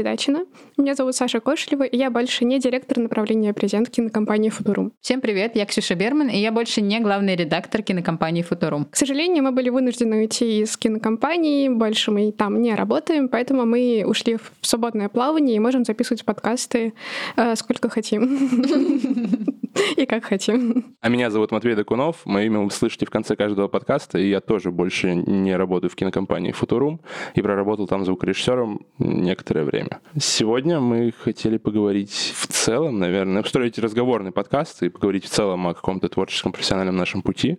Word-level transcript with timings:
«Отрядачина». 0.00 0.46
Меня 0.78 0.94
зовут 0.94 1.14
Саша 1.14 1.40
Кошелева, 1.40 1.84
и 1.84 1.96
я 1.96 2.10
больше 2.10 2.44
не 2.44 2.58
директор 2.58 2.98
направления 2.98 3.52
презент 3.52 3.90
кинокомпании 3.90 4.48
«Футурум». 4.48 4.92
Всем 5.00 5.20
привет, 5.20 5.56
я 5.56 5.66
Ксюша 5.66 5.94
Берман, 5.94 6.28
и 6.28 6.38
я 6.38 6.52
больше 6.52 6.80
не 6.80 7.00
главный 7.00 7.36
редактор 7.36 7.82
кинокомпании 7.82 8.42
«Футурум». 8.42 8.86
К 8.86 8.96
сожалению, 8.96 9.44
мы 9.44 9.52
были 9.52 9.68
вынуждены 9.68 10.16
уйти 10.16 10.62
из 10.62 10.76
кинокомпании, 10.76 11.68
больше 11.68 12.10
мы 12.10 12.32
там 12.32 12.62
не 12.62 12.74
работаем, 12.74 13.28
поэтому 13.28 13.66
мы 13.66 14.04
ушли 14.06 14.36
в 14.36 14.66
свободное 14.66 15.10
плавание 15.10 15.56
и 15.56 15.58
можем 15.58 15.84
записывать 15.84 16.24
подкасты 16.24 16.94
э, 17.36 17.54
сколько 17.56 17.90
хотим. 17.90 19.54
И 19.96 20.06
как 20.06 20.24
хотим. 20.24 20.96
А 21.00 21.08
меня 21.08 21.30
зовут 21.30 21.50
Матвей 21.50 21.74
Докунов. 21.74 22.24
Мое 22.24 22.46
имя 22.46 22.60
вы 22.60 22.70
слышите 22.70 23.06
в 23.06 23.10
конце 23.10 23.36
каждого 23.36 23.68
подкаста, 23.68 24.18
и 24.18 24.28
я 24.28 24.40
тоже 24.40 24.70
больше 24.70 25.14
не 25.14 25.56
работаю 25.56 25.90
в 25.90 25.94
кинокомпании 25.94 26.52
«Футурум» 26.52 27.00
и 27.34 27.42
проработал 27.42 27.86
там 27.86 28.04
звукорежиссером 28.04 28.86
некоторое 28.98 29.64
время. 29.64 30.00
Сегодня 30.18 30.80
мы 30.80 31.12
хотели 31.12 31.58
поговорить 31.58 32.32
в 32.36 32.46
целом, 32.48 32.98
наверное, 32.98 33.42
устроить 33.42 33.78
разговорный 33.78 34.32
подкаст 34.32 34.82
и 34.82 34.88
поговорить 34.88 35.24
в 35.24 35.28
целом 35.28 35.66
о 35.68 35.74
каком-то 35.74 36.08
творческом 36.08 36.52
профессиональном 36.52 36.96
нашем 36.96 37.22
пути. 37.22 37.58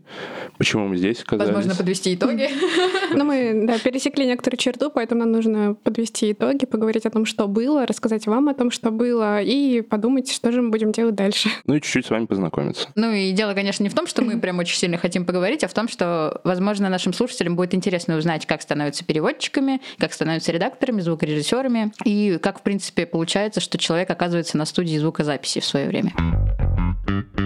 Почему 0.58 0.88
мы 0.88 0.98
здесь 0.98 1.22
оказались. 1.22 1.54
Возможно, 1.54 1.76
подвести 1.76 2.16
итоги. 2.16 2.50
Ну, 3.14 3.26
мы, 3.26 3.66
да, 3.68 3.78
пересекли 3.78 4.26
некоторую 4.26 4.58
черту, 4.58 4.90
поэтому 4.90 5.22
нам 5.22 5.34
нужно 5.34 5.74
подвести 5.74 6.32
итоги, 6.32 6.66
поговорить 6.66 7.06
о 7.06 7.10
том, 7.10 7.26
что 7.26 7.48
было, 7.48 7.86
рассказать 7.86 8.26
вам 8.26 8.48
о 8.48 8.54
том, 8.54 8.72
что 8.72 8.90
было, 8.90 9.42
и 9.42 9.82
подумать, 9.82 10.32
что 10.32 10.52
же 10.54 10.62
мы 10.62 10.70
будем 10.70 10.94
делать 10.94 11.16
дальше. 11.16 11.50
Ну 11.66 11.76
и 11.76 11.82
чуть-чуть 11.82 12.10
вами 12.12 12.26
познакомиться. 12.26 12.90
Ну 12.96 13.12
и 13.12 13.32
дело, 13.32 13.54
конечно, 13.54 13.84
не 13.84 13.90
в 13.90 13.96
том, 13.96 14.08
что 14.08 14.22
мы 14.22 14.40
прям 14.40 14.60
очень 14.60 14.78
сильно 14.78 14.98
хотим 14.98 15.26
поговорить, 15.26 15.64
а 15.64 15.68
в 15.68 15.74
том, 15.74 15.88
что, 15.88 16.42
возможно, 16.44 16.90
нашим 16.90 17.14
слушателям 17.14 17.56
будет 17.56 17.74
интересно 17.74 18.18
узнать, 18.18 18.46
как 18.46 18.62
становятся 18.62 19.06
переводчиками, 19.06 19.82
как 19.98 20.14
становятся 20.14 20.52
редакторами, 20.52 21.02
звукорежиссерами, 21.02 21.92
и 22.06 22.38
как, 22.42 22.60
в 22.60 22.62
принципе, 22.62 23.06
получается, 23.06 23.62
что 23.62 23.78
человек 23.78 24.10
оказывается 24.10 24.58
на 24.58 24.66
студии 24.66 24.98
звукозаписи 24.98 25.60
в 25.60 25.66
свое 25.66 25.88
время. 25.88 26.12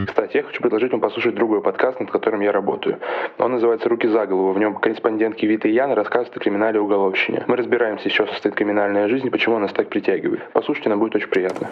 Кстати, 0.08 0.38
я 0.38 0.44
хочу 0.44 0.62
предложить 0.62 0.92
вам 0.92 1.02
послушать 1.02 1.36
другой 1.36 1.62
подкаст, 1.62 2.00
над 2.00 2.12
которым 2.12 2.42
я 2.42 2.52
работаю. 2.52 3.00
Он 3.38 3.52
называется 3.52 3.90
«Руки 3.90 4.08
за 4.08 4.26
голову». 4.26 4.54
В 4.54 4.60
нем 4.60 4.76
корреспондентки 4.76 5.46
Вита 5.46 5.68
и 5.68 5.74
Яна 5.74 5.96
рассказывают 5.96 6.38
о 6.38 6.40
криминале 6.40 6.78
и 6.78 6.82
уголовщине. 6.82 7.44
Мы 7.48 7.56
разбираемся, 7.56 8.08
из 8.08 8.14
чего 8.14 8.28
состоит 8.28 8.56
криминальная 8.56 9.08
жизнь 9.08 9.28
и 9.28 9.30
почему 9.30 9.56
она 9.56 9.66
нас 9.66 9.74
так 9.74 9.90
притягивает. 9.90 10.42
Послушайте, 10.54 10.90
нам 10.90 11.00
будет 11.00 11.16
очень 11.16 11.30
приятно 11.30 11.70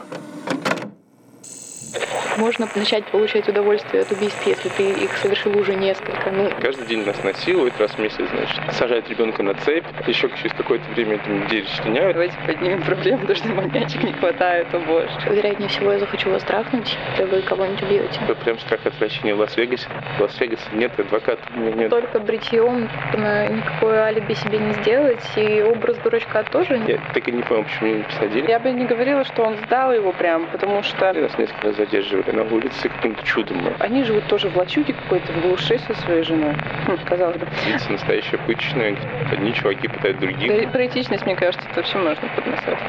можно 2.38 2.68
начать 2.76 3.06
получать 3.06 3.48
удовольствие 3.48 4.04
от 4.04 4.12
убийств, 4.12 4.46
если 4.46 4.70
ты 4.70 4.92
их 4.92 5.16
совершил 5.18 5.58
уже 5.58 5.76
несколько. 5.76 6.32
Ну. 6.32 6.50
Каждый 6.62 6.88
день 6.88 7.06
нас 7.06 7.24
насилуют, 7.24 7.80
раз 7.80 7.92
в 7.92 8.00
месяц, 8.00 8.28
значит, 8.30 8.60
сажают 8.74 9.10
ребенка 9.10 9.44
на 9.44 9.54
цепь, 9.56 9.86
еще 10.08 10.30
через 10.42 10.54
какое-то 10.54 10.90
время 10.92 11.20
там, 11.20 11.42
людей 11.44 11.64
расчленяют. 11.64 12.14
Давайте 12.14 12.36
поднимем 12.46 12.84
проблему, 12.84 13.20
потому 13.20 13.38
что 13.38 13.48
маньячек 13.50 14.04
не 14.04 14.14
хватает, 14.14 14.74
о 14.74 14.80
боже. 14.80 15.10
Вероятнее 15.30 15.70
всего, 15.70 15.92
я 15.92 16.00
захочу 16.00 16.30
вас 16.30 16.44
трахнуть, 16.44 16.98
и 17.20 17.24
вы 17.24 17.42
кого-нибудь 17.42 17.84
убьете. 17.84 18.20
Это 18.24 18.36
прям 18.36 18.60
страх 18.60 18.86
отвращения 18.86 19.36
в 19.36 19.40
Лас-Вегасе. 19.40 19.88
В 20.18 20.22
Лас-Вегасе 20.22 20.64
нет 20.74 21.00
адвоката, 21.00 21.42
у 21.56 21.60
меня 21.60 21.72
нет. 21.74 21.90
Только 21.90 22.20
бритьем 22.20 22.90
никакое 23.14 24.04
алиби 24.04 24.34
себе 24.34 24.58
не 24.58 24.74
сделать, 24.74 25.24
и 25.36 25.62
образ 25.62 25.98
дурачка 25.98 26.44
тоже. 26.44 26.82
Я 26.88 27.00
так 27.14 27.28
и 27.28 27.32
не 27.32 27.44
понял, 27.44 27.64
почему 27.64 27.90
меня 27.90 27.98
не 28.00 28.04
посадили. 28.04 28.50
Я 28.50 28.60
бы 28.60 28.72
не 28.72 28.86
говорила, 28.86 29.24
что 29.24 29.44
он 29.44 29.58
сдал 29.66 29.94
его 29.94 30.12
прям, 30.12 30.48
потому 30.48 30.84
что... 30.84 31.14
Нас 31.14 31.38
несколько 31.38 31.68
раз 31.68 31.76
задерживали 31.86 32.32
на 32.32 32.44
улице 32.44 32.90
каким-то 32.90 33.24
чудом. 33.24 33.58
Они 33.80 34.04
живут 34.04 34.28
тоже 34.28 34.50
в 34.50 34.58
лачуге 34.58 34.94
какой-то, 34.94 35.32
в 35.34 35.42
глуши 35.42 35.80
со 35.80 35.94
своей 36.02 36.24
женой. 36.24 36.56
Хм, 36.88 36.98
казалось 37.06 37.38
бы. 37.38 37.48
Лица 37.68 37.92
настоящая 37.92 38.38
пычная. 38.40 38.96
Одни 39.32 39.54
чуваки 39.54 39.88
пытают 39.88 40.20
других. 40.20 40.64
Да, 40.64 40.70
про 40.70 40.86
этичность, 40.86 41.26
мне 41.26 41.36
кажется, 41.36 41.68
это 41.72 41.84
все 41.84 41.98
можно 41.98 42.28
подносать. 42.36 42.80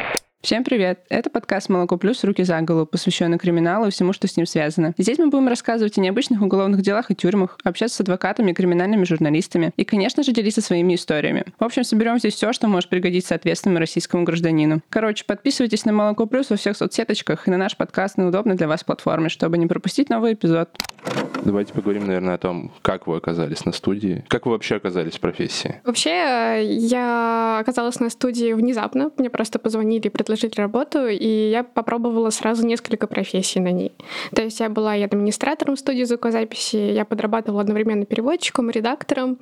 Всем 0.44 0.62
привет! 0.62 1.00
Это 1.08 1.30
подкаст 1.30 1.70
«Молоко 1.70 1.96
плюс. 1.96 2.22
Руки 2.22 2.42
за 2.42 2.60
голову», 2.60 2.84
посвященный 2.84 3.38
криминалу 3.38 3.86
и 3.86 3.90
всему, 3.90 4.12
что 4.12 4.28
с 4.28 4.36
ним 4.36 4.44
связано. 4.44 4.92
Здесь 4.98 5.16
мы 5.16 5.28
будем 5.28 5.48
рассказывать 5.48 5.96
о 5.96 6.02
необычных 6.02 6.42
уголовных 6.42 6.82
делах 6.82 7.10
и 7.10 7.14
тюрьмах, 7.14 7.58
общаться 7.64 7.96
с 7.96 8.00
адвокатами 8.02 8.50
и 8.50 8.54
криминальными 8.54 9.04
журналистами 9.04 9.72
и, 9.78 9.84
конечно 9.84 10.22
же, 10.22 10.32
делиться 10.32 10.60
своими 10.60 10.96
историями. 10.96 11.46
В 11.58 11.64
общем, 11.64 11.82
соберем 11.82 12.18
здесь 12.18 12.34
все, 12.34 12.52
что 12.52 12.68
может 12.68 12.90
пригодиться 12.90 13.34
ответственному 13.34 13.78
российскому 13.78 14.24
гражданину. 14.24 14.82
Короче, 14.90 15.24
подписывайтесь 15.24 15.86
на 15.86 15.94
«Молоко 15.94 16.26
плюс» 16.26 16.50
во 16.50 16.56
всех 16.56 16.76
соцсеточках 16.76 17.48
и 17.48 17.50
на 17.50 17.56
наш 17.56 17.74
подкаст 17.78 18.18
на 18.18 18.28
удобной 18.28 18.56
для 18.56 18.68
вас 18.68 18.84
платформе, 18.84 19.30
чтобы 19.30 19.56
не 19.56 19.66
пропустить 19.66 20.10
новый 20.10 20.34
эпизод. 20.34 20.68
Давайте 21.42 21.72
поговорим, 21.72 22.06
наверное, 22.06 22.34
о 22.34 22.38
том, 22.38 22.70
как 22.82 23.06
вы 23.06 23.16
оказались 23.16 23.64
на 23.64 23.72
студии. 23.72 24.24
Как 24.28 24.44
вы 24.46 24.52
вообще 24.52 24.76
оказались 24.76 25.14
в 25.14 25.20
профессии? 25.20 25.80
Вообще, 25.84 26.64
я 26.64 27.58
оказалась 27.60 28.00
на 28.00 28.08
студии 28.08 28.52
внезапно. 28.52 29.10
Мне 29.18 29.28
просто 29.30 29.58
позвонили 29.58 30.06
и 30.06 30.10
предложили 30.10 30.33
предложили 30.34 30.60
работу, 30.60 31.06
и 31.06 31.50
я 31.50 31.62
попробовала 31.62 32.30
сразу 32.30 32.66
несколько 32.66 33.06
профессий 33.06 33.60
на 33.60 33.70
ней. 33.70 33.92
То 34.34 34.42
есть 34.42 34.60
я 34.60 34.68
была 34.68 34.96
и 34.96 35.02
администратором 35.02 35.76
студии 35.76 36.04
звукозаписи, 36.04 36.76
я 36.76 37.04
подрабатывала 37.04 37.62
одновременно 37.62 38.04
переводчиком, 38.04 38.70
редактором, 38.70 39.38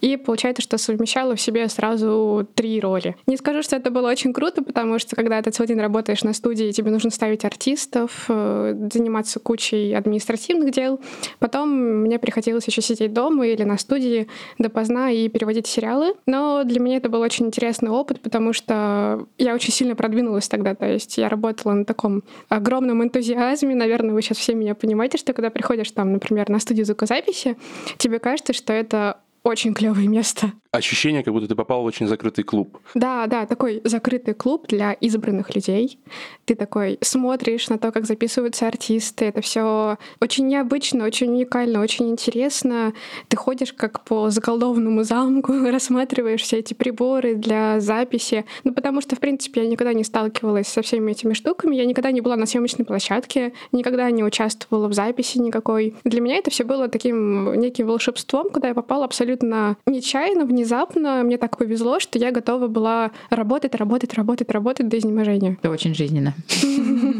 и 0.00 0.16
получается, 0.16 0.62
что 0.62 0.78
совмещала 0.78 1.34
в 1.34 1.40
себе 1.40 1.68
сразу 1.68 2.46
три 2.54 2.80
роли. 2.80 3.16
Не 3.26 3.36
скажу, 3.36 3.62
что 3.62 3.76
это 3.76 3.90
было 3.90 4.08
очень 4.08 4.32
круто, 4.32 4.62
потому 4.62 4.98
что 4.98 5.16
когда 5.16 5.42
ты 5.42 5.50
целый 5.50 5.68
день 5.68 5.80
работаешь 5.80 6.22
на 6.22 6.32
студии, 6.32 6.70
тебе 6.70 6.90
нужно 6.90 7.10
ставить 7.10 7.44
артистов, 7.44 8.26
э, 8.28 8.88
заниматься 8.92 9.40
кучей 9.40 9.94
административных 9.94 10.70
дел. 10.70 11.00
Потом 11.38 11.70
мне 12.02 12.18
приходилось 12.18 12.66
еще 12.66 12.82
сидеть 12.82 13.12
дома 13.12 13.46
или 13.46 13.64
на 13.64 13.78
студии 13.78 14.28
допоздна 14.58 15.10
и 15.10 15.28
переводить 15.28 15.66
сериалы. 15.66 16.14
Но 16.26 16.62
для 16.64 16.80
меня 16.80 16.96
это 16.98 17.08
был 17.08 17.20
очень 17.20 17.46
интересный 17.46 17.90
опыт, 17.90 18.20
потому 18.20 18.52
что 18.52 19.26
я 19.38 19.54
очень 19.54 19.72
сильно 19.72 19.96
продвинулась 19.96 20.35
вернулась 20.36 20.48
тогда. 20.48 20.74
То 20.74 20.86
есть 20.86 21.18
я 21.18 21.28
работала 21.28 21.72
на 21.72 21.84
таком 21.84 22.22
огромном 22.48 23.02
энтузиазме. 23.02 23.74
Наверное, 23.74 24.14
вы 24.14 24.22
сейчас 24.22 24.38
все 24.38 24.54
меня 24.54 24.74
понимаете, 24.74 25.18
что 25.18 25.32
когда 25.32 25.50
приходишь 25.50 25.90
там, 25.90 26.12
например, 26.12 26.48
на 26.48 26.60
студию 26.60 26.84
звукозаписи, 26.86 27.56
тебе 27.98 28.18
кажется, 28.18 28.52
что 28.52 28.72
это 28.72 29.18
очень 29.42 29.74
клевое 29.74 30.08
место 30.08 30.52
ощущение, 30.76 31.22
как 31.22 31.32
будто 31.32 31.48
ты 31.48 31.54
попал 31.54 31.82
в 31.82 31.86
очень 31.86 32.06
закрытый 32.06 32.44
клуб. 32.44 32.78
Да, 32.94 33.26
да, 33.26 33.46
такой 33.46 33.80
закрытый 33.84 34.34
клуб 34.34 34.66
для 34.68 34.92
избранных 34.92 35.54
людей. 35.54 35.98
Ты 36.44 36.54
такой 36.54 36.98
смотришь 37.00 37.68
на 37.68 37.78
то, 37.78 37.90
как 37.92 38.06
записываются 38.06 38.66
артисты. 38.66 39.26
Это 39.26 39.40
все 39.40 39.98
очень 40.20 40.46
необычно, 40.46 41.04
очень 41.04 41.28
уникально, 41.28 41.80
очень 41.80 42.08
интересно. 42.08 42.92
Ты 43.28 43.36
ходишь 43.36 43.72
как 43.72 44.04
по 44.04 44.30
заколдованному 44.30 45.02
замку, 45.02 45.52
рассматриваешь 45.70 46.42
все 46.42 46.58
эти 46.58 46.74
приборы 46.74 47.34
для 47.34 47.80
записи. 47.80 48.44
Ну, 48.64 48.72
потому 48.72 49.00
что, 49.00 49.16
в 49.16 49.20
принципе, 49.20 49.62
я 49.62 49.68
никогда 49.68 49.92
не 49.92 50.04
сталкивалась 50.04 50.68
со 50.68 50.82
всеми 50.82 51.12
этими 51.12 51.32
штуками. 51.32 51.76
Я 51.76 51.84
никогда 51.84 52.12
не 52.12 52.20
была 52.20 52.36
на 52.36 52.46
съемочной 52.46 52.84
площадке, 52.84 53.52
никогда 53.72 54.10
не 54.10 54.22
участвовала 54.22 54.88
в 54.88 54.94
записи 54.94 55.38
никакой. 55.38 55.94
Для 56.04 56.20
меня 56.20 56.36
это 56.36 56.50
все 56.50 56.64
было 56.64 56.88
таким 56.88 57.54
неким 57.54 57.86
волшебством, 57.86 58.50
куда 58.50 58.68
я 58.68 58.74
попала 58.74 59.04
абсолютно 59.04 59.76
нечаянно, 59.86 60.44
внезапно 60.44 60.65
внезапно 60.66 61.22
мне 61.22 61.38
так 61.38 61.56
повезло, 61.56 62.00
что 62.00 62.18
я 62.18 62.32
готова 62.32 62.66
была 62.66 63.12
работать, 63.30 63.74
работать, 63.76 64.14
работать, 64.14 64.50
работать 64.50 64.88
до 64.88 64.98
изнеможения. 64.98 65.56
Это 65.60 65.70
очень 65.70 65.94
жизненно. 65.94 66.34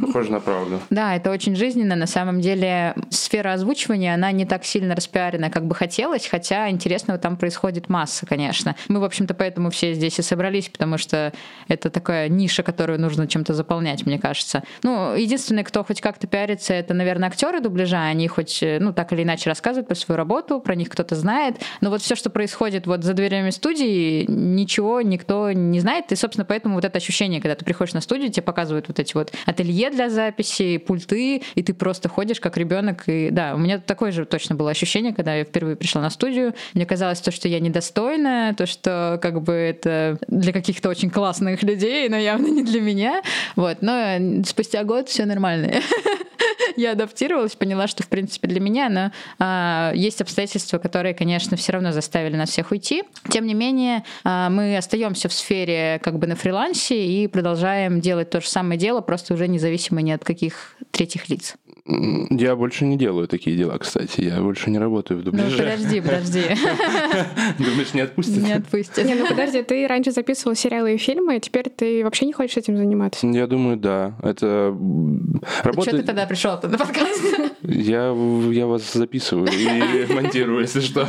Похоже 0.03 0.33
на 0.33 0.41
правду. 0.41 0.81
Да, 0.91 1.15
это 1.15 1.31
очень 1.31 1.55
жизненно. 1.55 1.95
На 1.95 2.07
самом 2.07 2.41
деле 2.41 2.95
сфера 3.11 3.53
озвучивания, 3.53 4.15
она 4.15 4.33
не 4.33 4.45
так 4.45 4.65
сильно 4.65 4.97
распиарена, 4.97 5.51
как 5.51 5.65
бы 5.67 5.77
хотелось, 5.77 6.27
хотя 6.27 6.69
интересного 6.71 7.19
там 7.21 7.37
происходит 7.37 7.89
масса, 7.89 8.27
конечно. 8.27 8.75
Мы, 8.89 8.99
в 8.99 9.05
общем-то, 9.05 9.35
поэтому 9.35 9.71
все 9.71 9.95
здесь 9.95 10.19
и 10.19 10.23
собрались, 10.23 10.69
потому 10.69 10.99
что 10.99 11.33
это 11.69 11.89
такая 11.89 12.29
ниша, 12.29 12.65
которую 12.65 13.01
нужно 13.01 13.29
чем-то 13.29 13.55
заполнять, 13.55 14.05
мне 14.07 14.19
кажется. 14.19 14.65
Ну, 14.83 15.15
единственное, 15.15 15.63
кто 15.63 15.85
хоть 15.85 16.01
как-то 16.01 16.27
пиарится, 16.27 16.75
это, 16.75 16.95
наверное, 16.95 17.29
актеры 17.29 17.61
дубляжа. 17.61 18.03
Они 18.03 18.27
хоть, 18.27 18.59
ну, 18.81 18.93
так 18.93 19.13
или 19.13 19.23
иначе 19.23 19.49
рассказывают 19.49 19.87
про 19.87 19.95
свою 19.95 20.17
работу, 20.17 20.59
про 20.59 20.75
них 20.75 20.89
кто-то 20.89 21.15
знает. 21.15 21.57
Но 21.81 21.91
вот 21.91 22.03
все, 22.03 22.17
что 22.17 22.29
происходит 22.29 22.87
вот 22.87 23.05
за 23.05 23.15
дверями 23.15 23.36
время 23.39 23.53
студии 23.53 24.25
ничего 24.29 25.01
никто 25.01 25.53
не 25.53 25.81
знает. 25.81 26.13
И, 26.13 26.17
собственно, 26.17 26.45
поэтому 26.45 26.75
вот 26.75 26.85
это 26.85 26.99
ощущение, 26.99 27.41
когда 27.41 27.55
ты 27.55 27.65
приходишь 27.65 27.95
на 27.95 28.01
студию, 28.01 28.31
тебе 28.31 28.43
показывают 28.43 28.89
вот 28.89 28.99
эти 28.99 29.15
вот 29.15 29.33
ателье 29.45 29.91
для 29.91 30.11
записи, 30.11 30.79
пульты, 30.79 31.43
и 31.55 31.63
ты 31.63 31.75
просто 31.75 32.09
ходишь 32.09 32.41
как 32.41 32.57
ребенок. 32.57 33.05
И 33.07 33.31
да, 33.31 33.55
у 33.55 33.59
меня 33.59 33.79
такое 33.79 34.13
же 34.13 34.25
точно 34.25 34.55
было 34.55 34.71
ощущение, 34.71 35.13
когда 35.13 35.35
я 35.35 35.45
впервые 35.45 35.77
пришла 35.77 36.03
на 36.03 36.11
студию. 36.11 36.55
Мне 36.75 36.87
казалось 36.87 37.21
то, 37.21 37.31
что 37.31 37.49
я 37.49 37.61
недостойна, 37.61 38.55
то, 38.57 38.67
что 38.67 39.19
как 39.23 39.43
бы 39.43 39.53
это 39.53 40.19
для 40.29 40.53
каких-то 40.53 40.89
очень 40.89 41.11
классных 41.11 41.63
людей, 41.63 42.09
но 42.09 42.17
явно 42.17 42.47
не 42.47 42.63
для 42.63 42.81
меня. 42.81 43.23
Вот. 43.57 43.79
Но 43.81 44.43
спустя 44.45 44.85
год 44.85 45.09
все 45.09 45.25
нормально. 45.25 45.73
я 46.77 46.93
адаптировалась, 46.93 47.55
поняла, 47.57 47.87
что, 47.87 48.03
в 48.03 48.09
принципе, 48.09 48.49
для 48.49 48.61
меня 48.61 48.89
но, 48.89 49.13
а, 49.39 49.93
есть 49.95 50.21
обстоятельства, 50.21 50.79
которые, 50.79 51.15
конечно, 51.15 51.57
все 51.57 51.73
равно 51.73 51.93
заставили 51.93 52.37
нас 52.37 52.51
всех 52.51 52.71
уйти. 52.71 53.05
Тем 53.31 53.47
не 53.47 53.55
менее, 53.55 54.05
а, 54.25 54.49
мы 54.49 54.77
остаемся 54.77 55.29
в 55.29 55.33
сфере 55.33 56.01
как 56.03 56.19
бы 56.19 56.27
на 56.27 56.37
фрилансе 56.37 57.07
и 57.07 57.27
продолжаем 57.27 58.01
делать 58.01 58.31
то 58.31 58.41
же 58.41 58.49
самое 58.49 58.79
дело, 58.79 59.01
просто 59.01 59.35
уже 59.35 59.49
независимо 59.49 60.03
ни 60.03 60.11
от 60.11 60.25
каких 60.25 60.77
третьих 60.91 61.29
лиц. 61.29 61.57
Я 61.89 62.57
больше 62.57 62.85
не 62.85 62.97
делаю 62.97 63.29
такие 63.29 63.57
дела, 63.57 63.79
кстати. 63.79 64.21
Я 64.23 64.41
больше 64.41 64.71
не 64.71 64.79
работаю 64.79 65.21
в 65.21 65.25
Ну, 65.25 65.31
дубляже. 65.31 65.57
подожди, 65.57 66.01
подожди. 66.01 66.43
Думаешь, 67.59 67.95
не 67.95 68.01
отпустят? 68.01 68.43
Не 68.43 68.53
отпустят. 68.55 69.05
Не, 69.05 69.15
ну 69.15 69.27
подожди, 69.27 69.63
ты 69.63 69.87
раньше 69.87 70.11
записывал 70.11 70.57
сериалы 70.57 70.95
и 70.95 70.97
фильмы, 70.97 71.37
а 71.37 71.41
теперь 71.41 71.69
ты 71.71 72.03
вообще 72.03 72.27
не 72.27 72.33
хочешь 72.33 72.57
этим 72.57 72.77
заниматься? 72.77 73.27
Я 73.29 73.47
думаю, 73.47 73.77
да. 73.77 74.17
Это 74.23 74.47
м, 74.77 75.41
Что 75.61 75.69
работа... 75.69 75.91
ты 75.93 76.03
тогда 76.03 76.27
пришел 76.27 76.59
на 76.63 76.77
подкаст? 76.79 77.23
Я, 77.63 78.15
я 78.51 78.67
вас 78.67 78.93
записываю 78.93 79.49
и 79.53 80.13
монтирую, 80.13 80.63
если 80.63 80.81
что. 80.81 81.09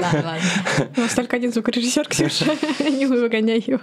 Ладно, 0.00 0.22
ладно. 0.24 0.88
У 0.96 1.00
нас 1.00 1.14
только 1.14 1.36
один 1.36 1.52
звукорежиссер, 1.52 2.08
Ксюша, 2.08 2.46
не 2.80 3.06
выгоняй 3.06 3.62
его. 3.64 3.80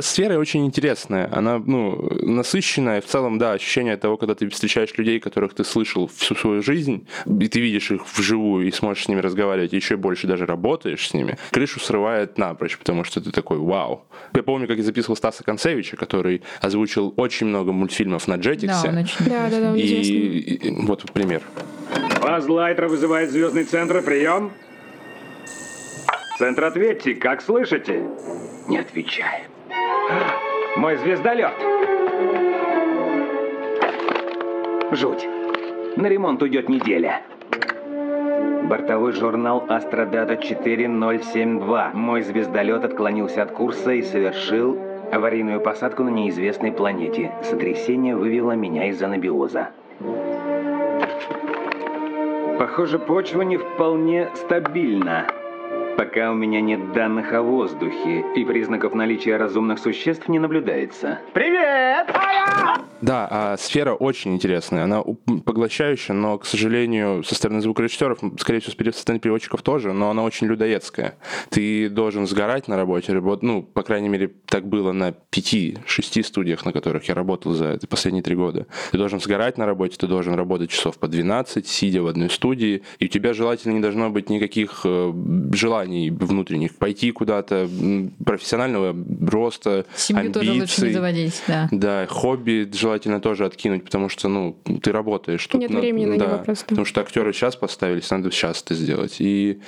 Сфера 0.00 0.38
очень 0.38 0.66
интересная. 0.66 1.28
Она, 1.32 1.58
ну, 1.64 2.08
насыщенная. 2.22 3.00
В 3.00 3.06
целом, 3.06 3.38
да, 3.38 3.52
ощущение 3.52 3.96
того, 3.96 4.16
когда 4.16 4.34
ты 4.34 4.47
встречаешь 4.54 4.92
людей, 4.96 5.20
которых 5.20 5.54
ты 5.54 5.64
слышал 5.64 6.08
всю 6.14 6.34
свою 6.34 6.62
жизнь, 6.62 7.06
и 7.26 7.48
ты 7.48 7.60
видишь 7.60 7.90
их 7.90 8.02
вживую 8.16 8.66
и 8.66 8.70
сможешь 8.70 9.04
с 9.04 9.08
ними 9.08 9.20
разговаривать, 9.20 9.72
и 9.72 9.76
еще 9.76 9.96
больше 9.96 10.26
даже 10.26 10.46
работаешь 10.46 11.08
с 11.08 11.14
ними, 11.14 11.38
крышу 11.50 11.80
срывает 11.80 12.38
напрочь, 12.38 12.78
потому 12.78 13.04
что 13.04 13.20
ты 13.20 13.30
такой, 13.30 13.58
вау. 13.58 14.04
Я 14.34 14.42
помню, 14.42 14.66
как 14.68 14.76
я 14.78 14.82
записывал 14.82 15.16
Стаса 15.16 15.42
Концевича, 15.44 15.96
который 15.96 16.42
озвучил 16.60 17.12
очень 17.16 17.46
много 17.46 17.72
мультфильмов 17.72 18.28
на 18.28 18.36
Да, 18.36 18.50
Jetix. 18.50 18.88
он 18.88 18.96
очень 18.98 19.24
Да, 19.26 19.48
да, 19.50 19.60
да, 19.60 19.70
он 19.70 19.76
и, 19.76 19.84
известный. 19.86 20.16
и- 20.16 20.86
вот 20.86 21.10
пример. 21.12 21.42
Базлайтер 22.22 22.86
вызывает 22.88 23.30
звездный 23.30 23.64
центр. 23.64 24.02
Прием. 24.02 24.52
Центр, 26.38 26.64
ответьте, 26.64 27.14
как 27.14 27.42
слышите? 27.42 28.04
Не 28.68 28.78
отвечает. 28.78 29.48
Мой 30.76 30.96
звездолет. 30.98 31.54
Жуть. 34.90 35.28
На 35.96 36.06
ремонт 36.06 36.42
уйдет 36.42 36.70
неделя. 36.70 37.20
Бортовой 38.68 39.12
журнал 39.12 39.64
Астrodata 39.68 40.40
4072. 40.40 41.90
Мой 41.92 42.22
звездолет 42.22 42.84
отклонился 42.84 43.42
от 43.42 43.52
курса 43.52 43.92
и 43.92 44.02
совершил 44.02 44.78
аварийную 45.12 45.60
посадку 45.60 46.04
на 46.04 46.08
неизвестной 46.08 46.72
планете. 46.72 47.32
Сотрясение 47.42 48.16
вывело 48.16 48.52
меня 48.52 48.88
из 48.88 49.02
анабиоза. 49.02 49.68
Похоже, 52.58 52.98
почва 52.98 53.42
не 53.42 53.58
вполне 53.58 54.28
стабильна. 54.34 55.26
Пока 55.98 56.30
у 56.30 56.34
меня 56.36 56.60
нет 56.60 56.92
данных 56.92 57.32
о 57.32 57.42
воздухе, 57.42 58.24
и 58.36 58.44
признаков 58.44 58.94
наличия 58.94 59.36
разумных 59.36 59.80
существ 59.80 60.28
не 60.28 60.38
наблюдается. 60.38 61.18
Привет! 61.34 62.06
Да, 63.00 63.26
а 63.30 63.56
сфера 63.56 63.94
очень 63.94 64.34
интересная. 64.34 64.84
Она 64.84 65.02
поглощающая, 65.44 66.14
но, 66.14 66.38
к 66.38 66.46
сожалению, 66.46 67.24
со 67.24 67.34
стороны 67.34 67.60
звукорежиссеров, 67.60 68.18
скорее 68.38 68.60
всего, 68.60 68.92
со 68.92 69.00
стороны 69.00 69.18
переводчиков 69.20 69.62
тоже, 69.62 69.92
но 69.92 70.10
она 70.10 70.22
очень 70.22 70.46
людоедская. 70.46 71.16
Ты 71.50 71.88
должен 71.88 72.28
сгорать 72.28 72.68
на 72.68 72.76
работе. 72.76 73.12
работ- 73.12 73.42
Ну, 73.42 73.62
по 73.62 73.82
крайней 73.82 74.08
мере, 74.08 74.28
так 74.46 74.68
было 74.68 74.92
на 74.92 75.12
пяти-шести 75.12 76.22
студиях, 76.22 76.64
на 76.64 76.72
которых 76.72 77.08
я 77.08 77.14
работал 77.14 77.52
за 77.52 77.78
последние 77.88 78.22
три 78.22 78.36
года. 78.36 78.66
Ты 78.92 78.98
должен 78.98 79.20
сгорать 79.20 79.58
на 79.58 79.66
работе, 79.66 79.96
ты 79.96 80.06
должен 80.06 80.34
работать 80.34 80.70
часов 80.70 80.98
по 80.98 81.08
12, 81.08 81.66
сидя 81.66 82.02
в 82.02 82.06
одной 82.06 82.30
студии, 82.30 82.82
и 83.00 83.06
у 83.06 83.08
тебя 83.08 83.32
желательно 83.32 83.72
не 83.74 83.80
должно 83.80 84.10
быть 84.10 84.30
никаких 84.30 84.82
э, 84.84 85.10
желаний 85.88 86.10
внутренних. 86.10 86.76
Пойти 86.76 87.10
куда-то 87.12 87.68
профессионального 88.24 88.94
роста, 89.26 89.86
Семью 89.96 90.32
тоже 90.32 90.52
лучше 90.52 90.56
не 90.56 90.60
амбиций. 90.60 90.92
заводить, 90.92 91.42
да. 91.48 91.68
Да, 91.70 92.06
хобби 92.06 92.68
желательно 92.72 93.20
тоже 93.20 93.44
откинуть, 93.44 93.84
потому 93.84 94.08
что, 94.08 94.28
ну, 94.28 94.56
ты 94.82 94.92
работаешь. 94.92 95.46
Тут 95.46 95.60
Нет 95.60 95.70
на- 95.70 95.80
времени 95.80 96.04
на 96.06 96.18
да, 96.18 96.26
него 96.26 96.38
просто. 96.38 96.66
Потому 96.66 96.84
что 96.84 97.00
актеры 97.00 97.32
сейчас 97.32 97.56
поставились, 97.56 98.10
надо 98.10 98.30
сейчас 98.30 98.62
это 98.62 98.74
сделать. 98.74 99.16
И 99.20 99.60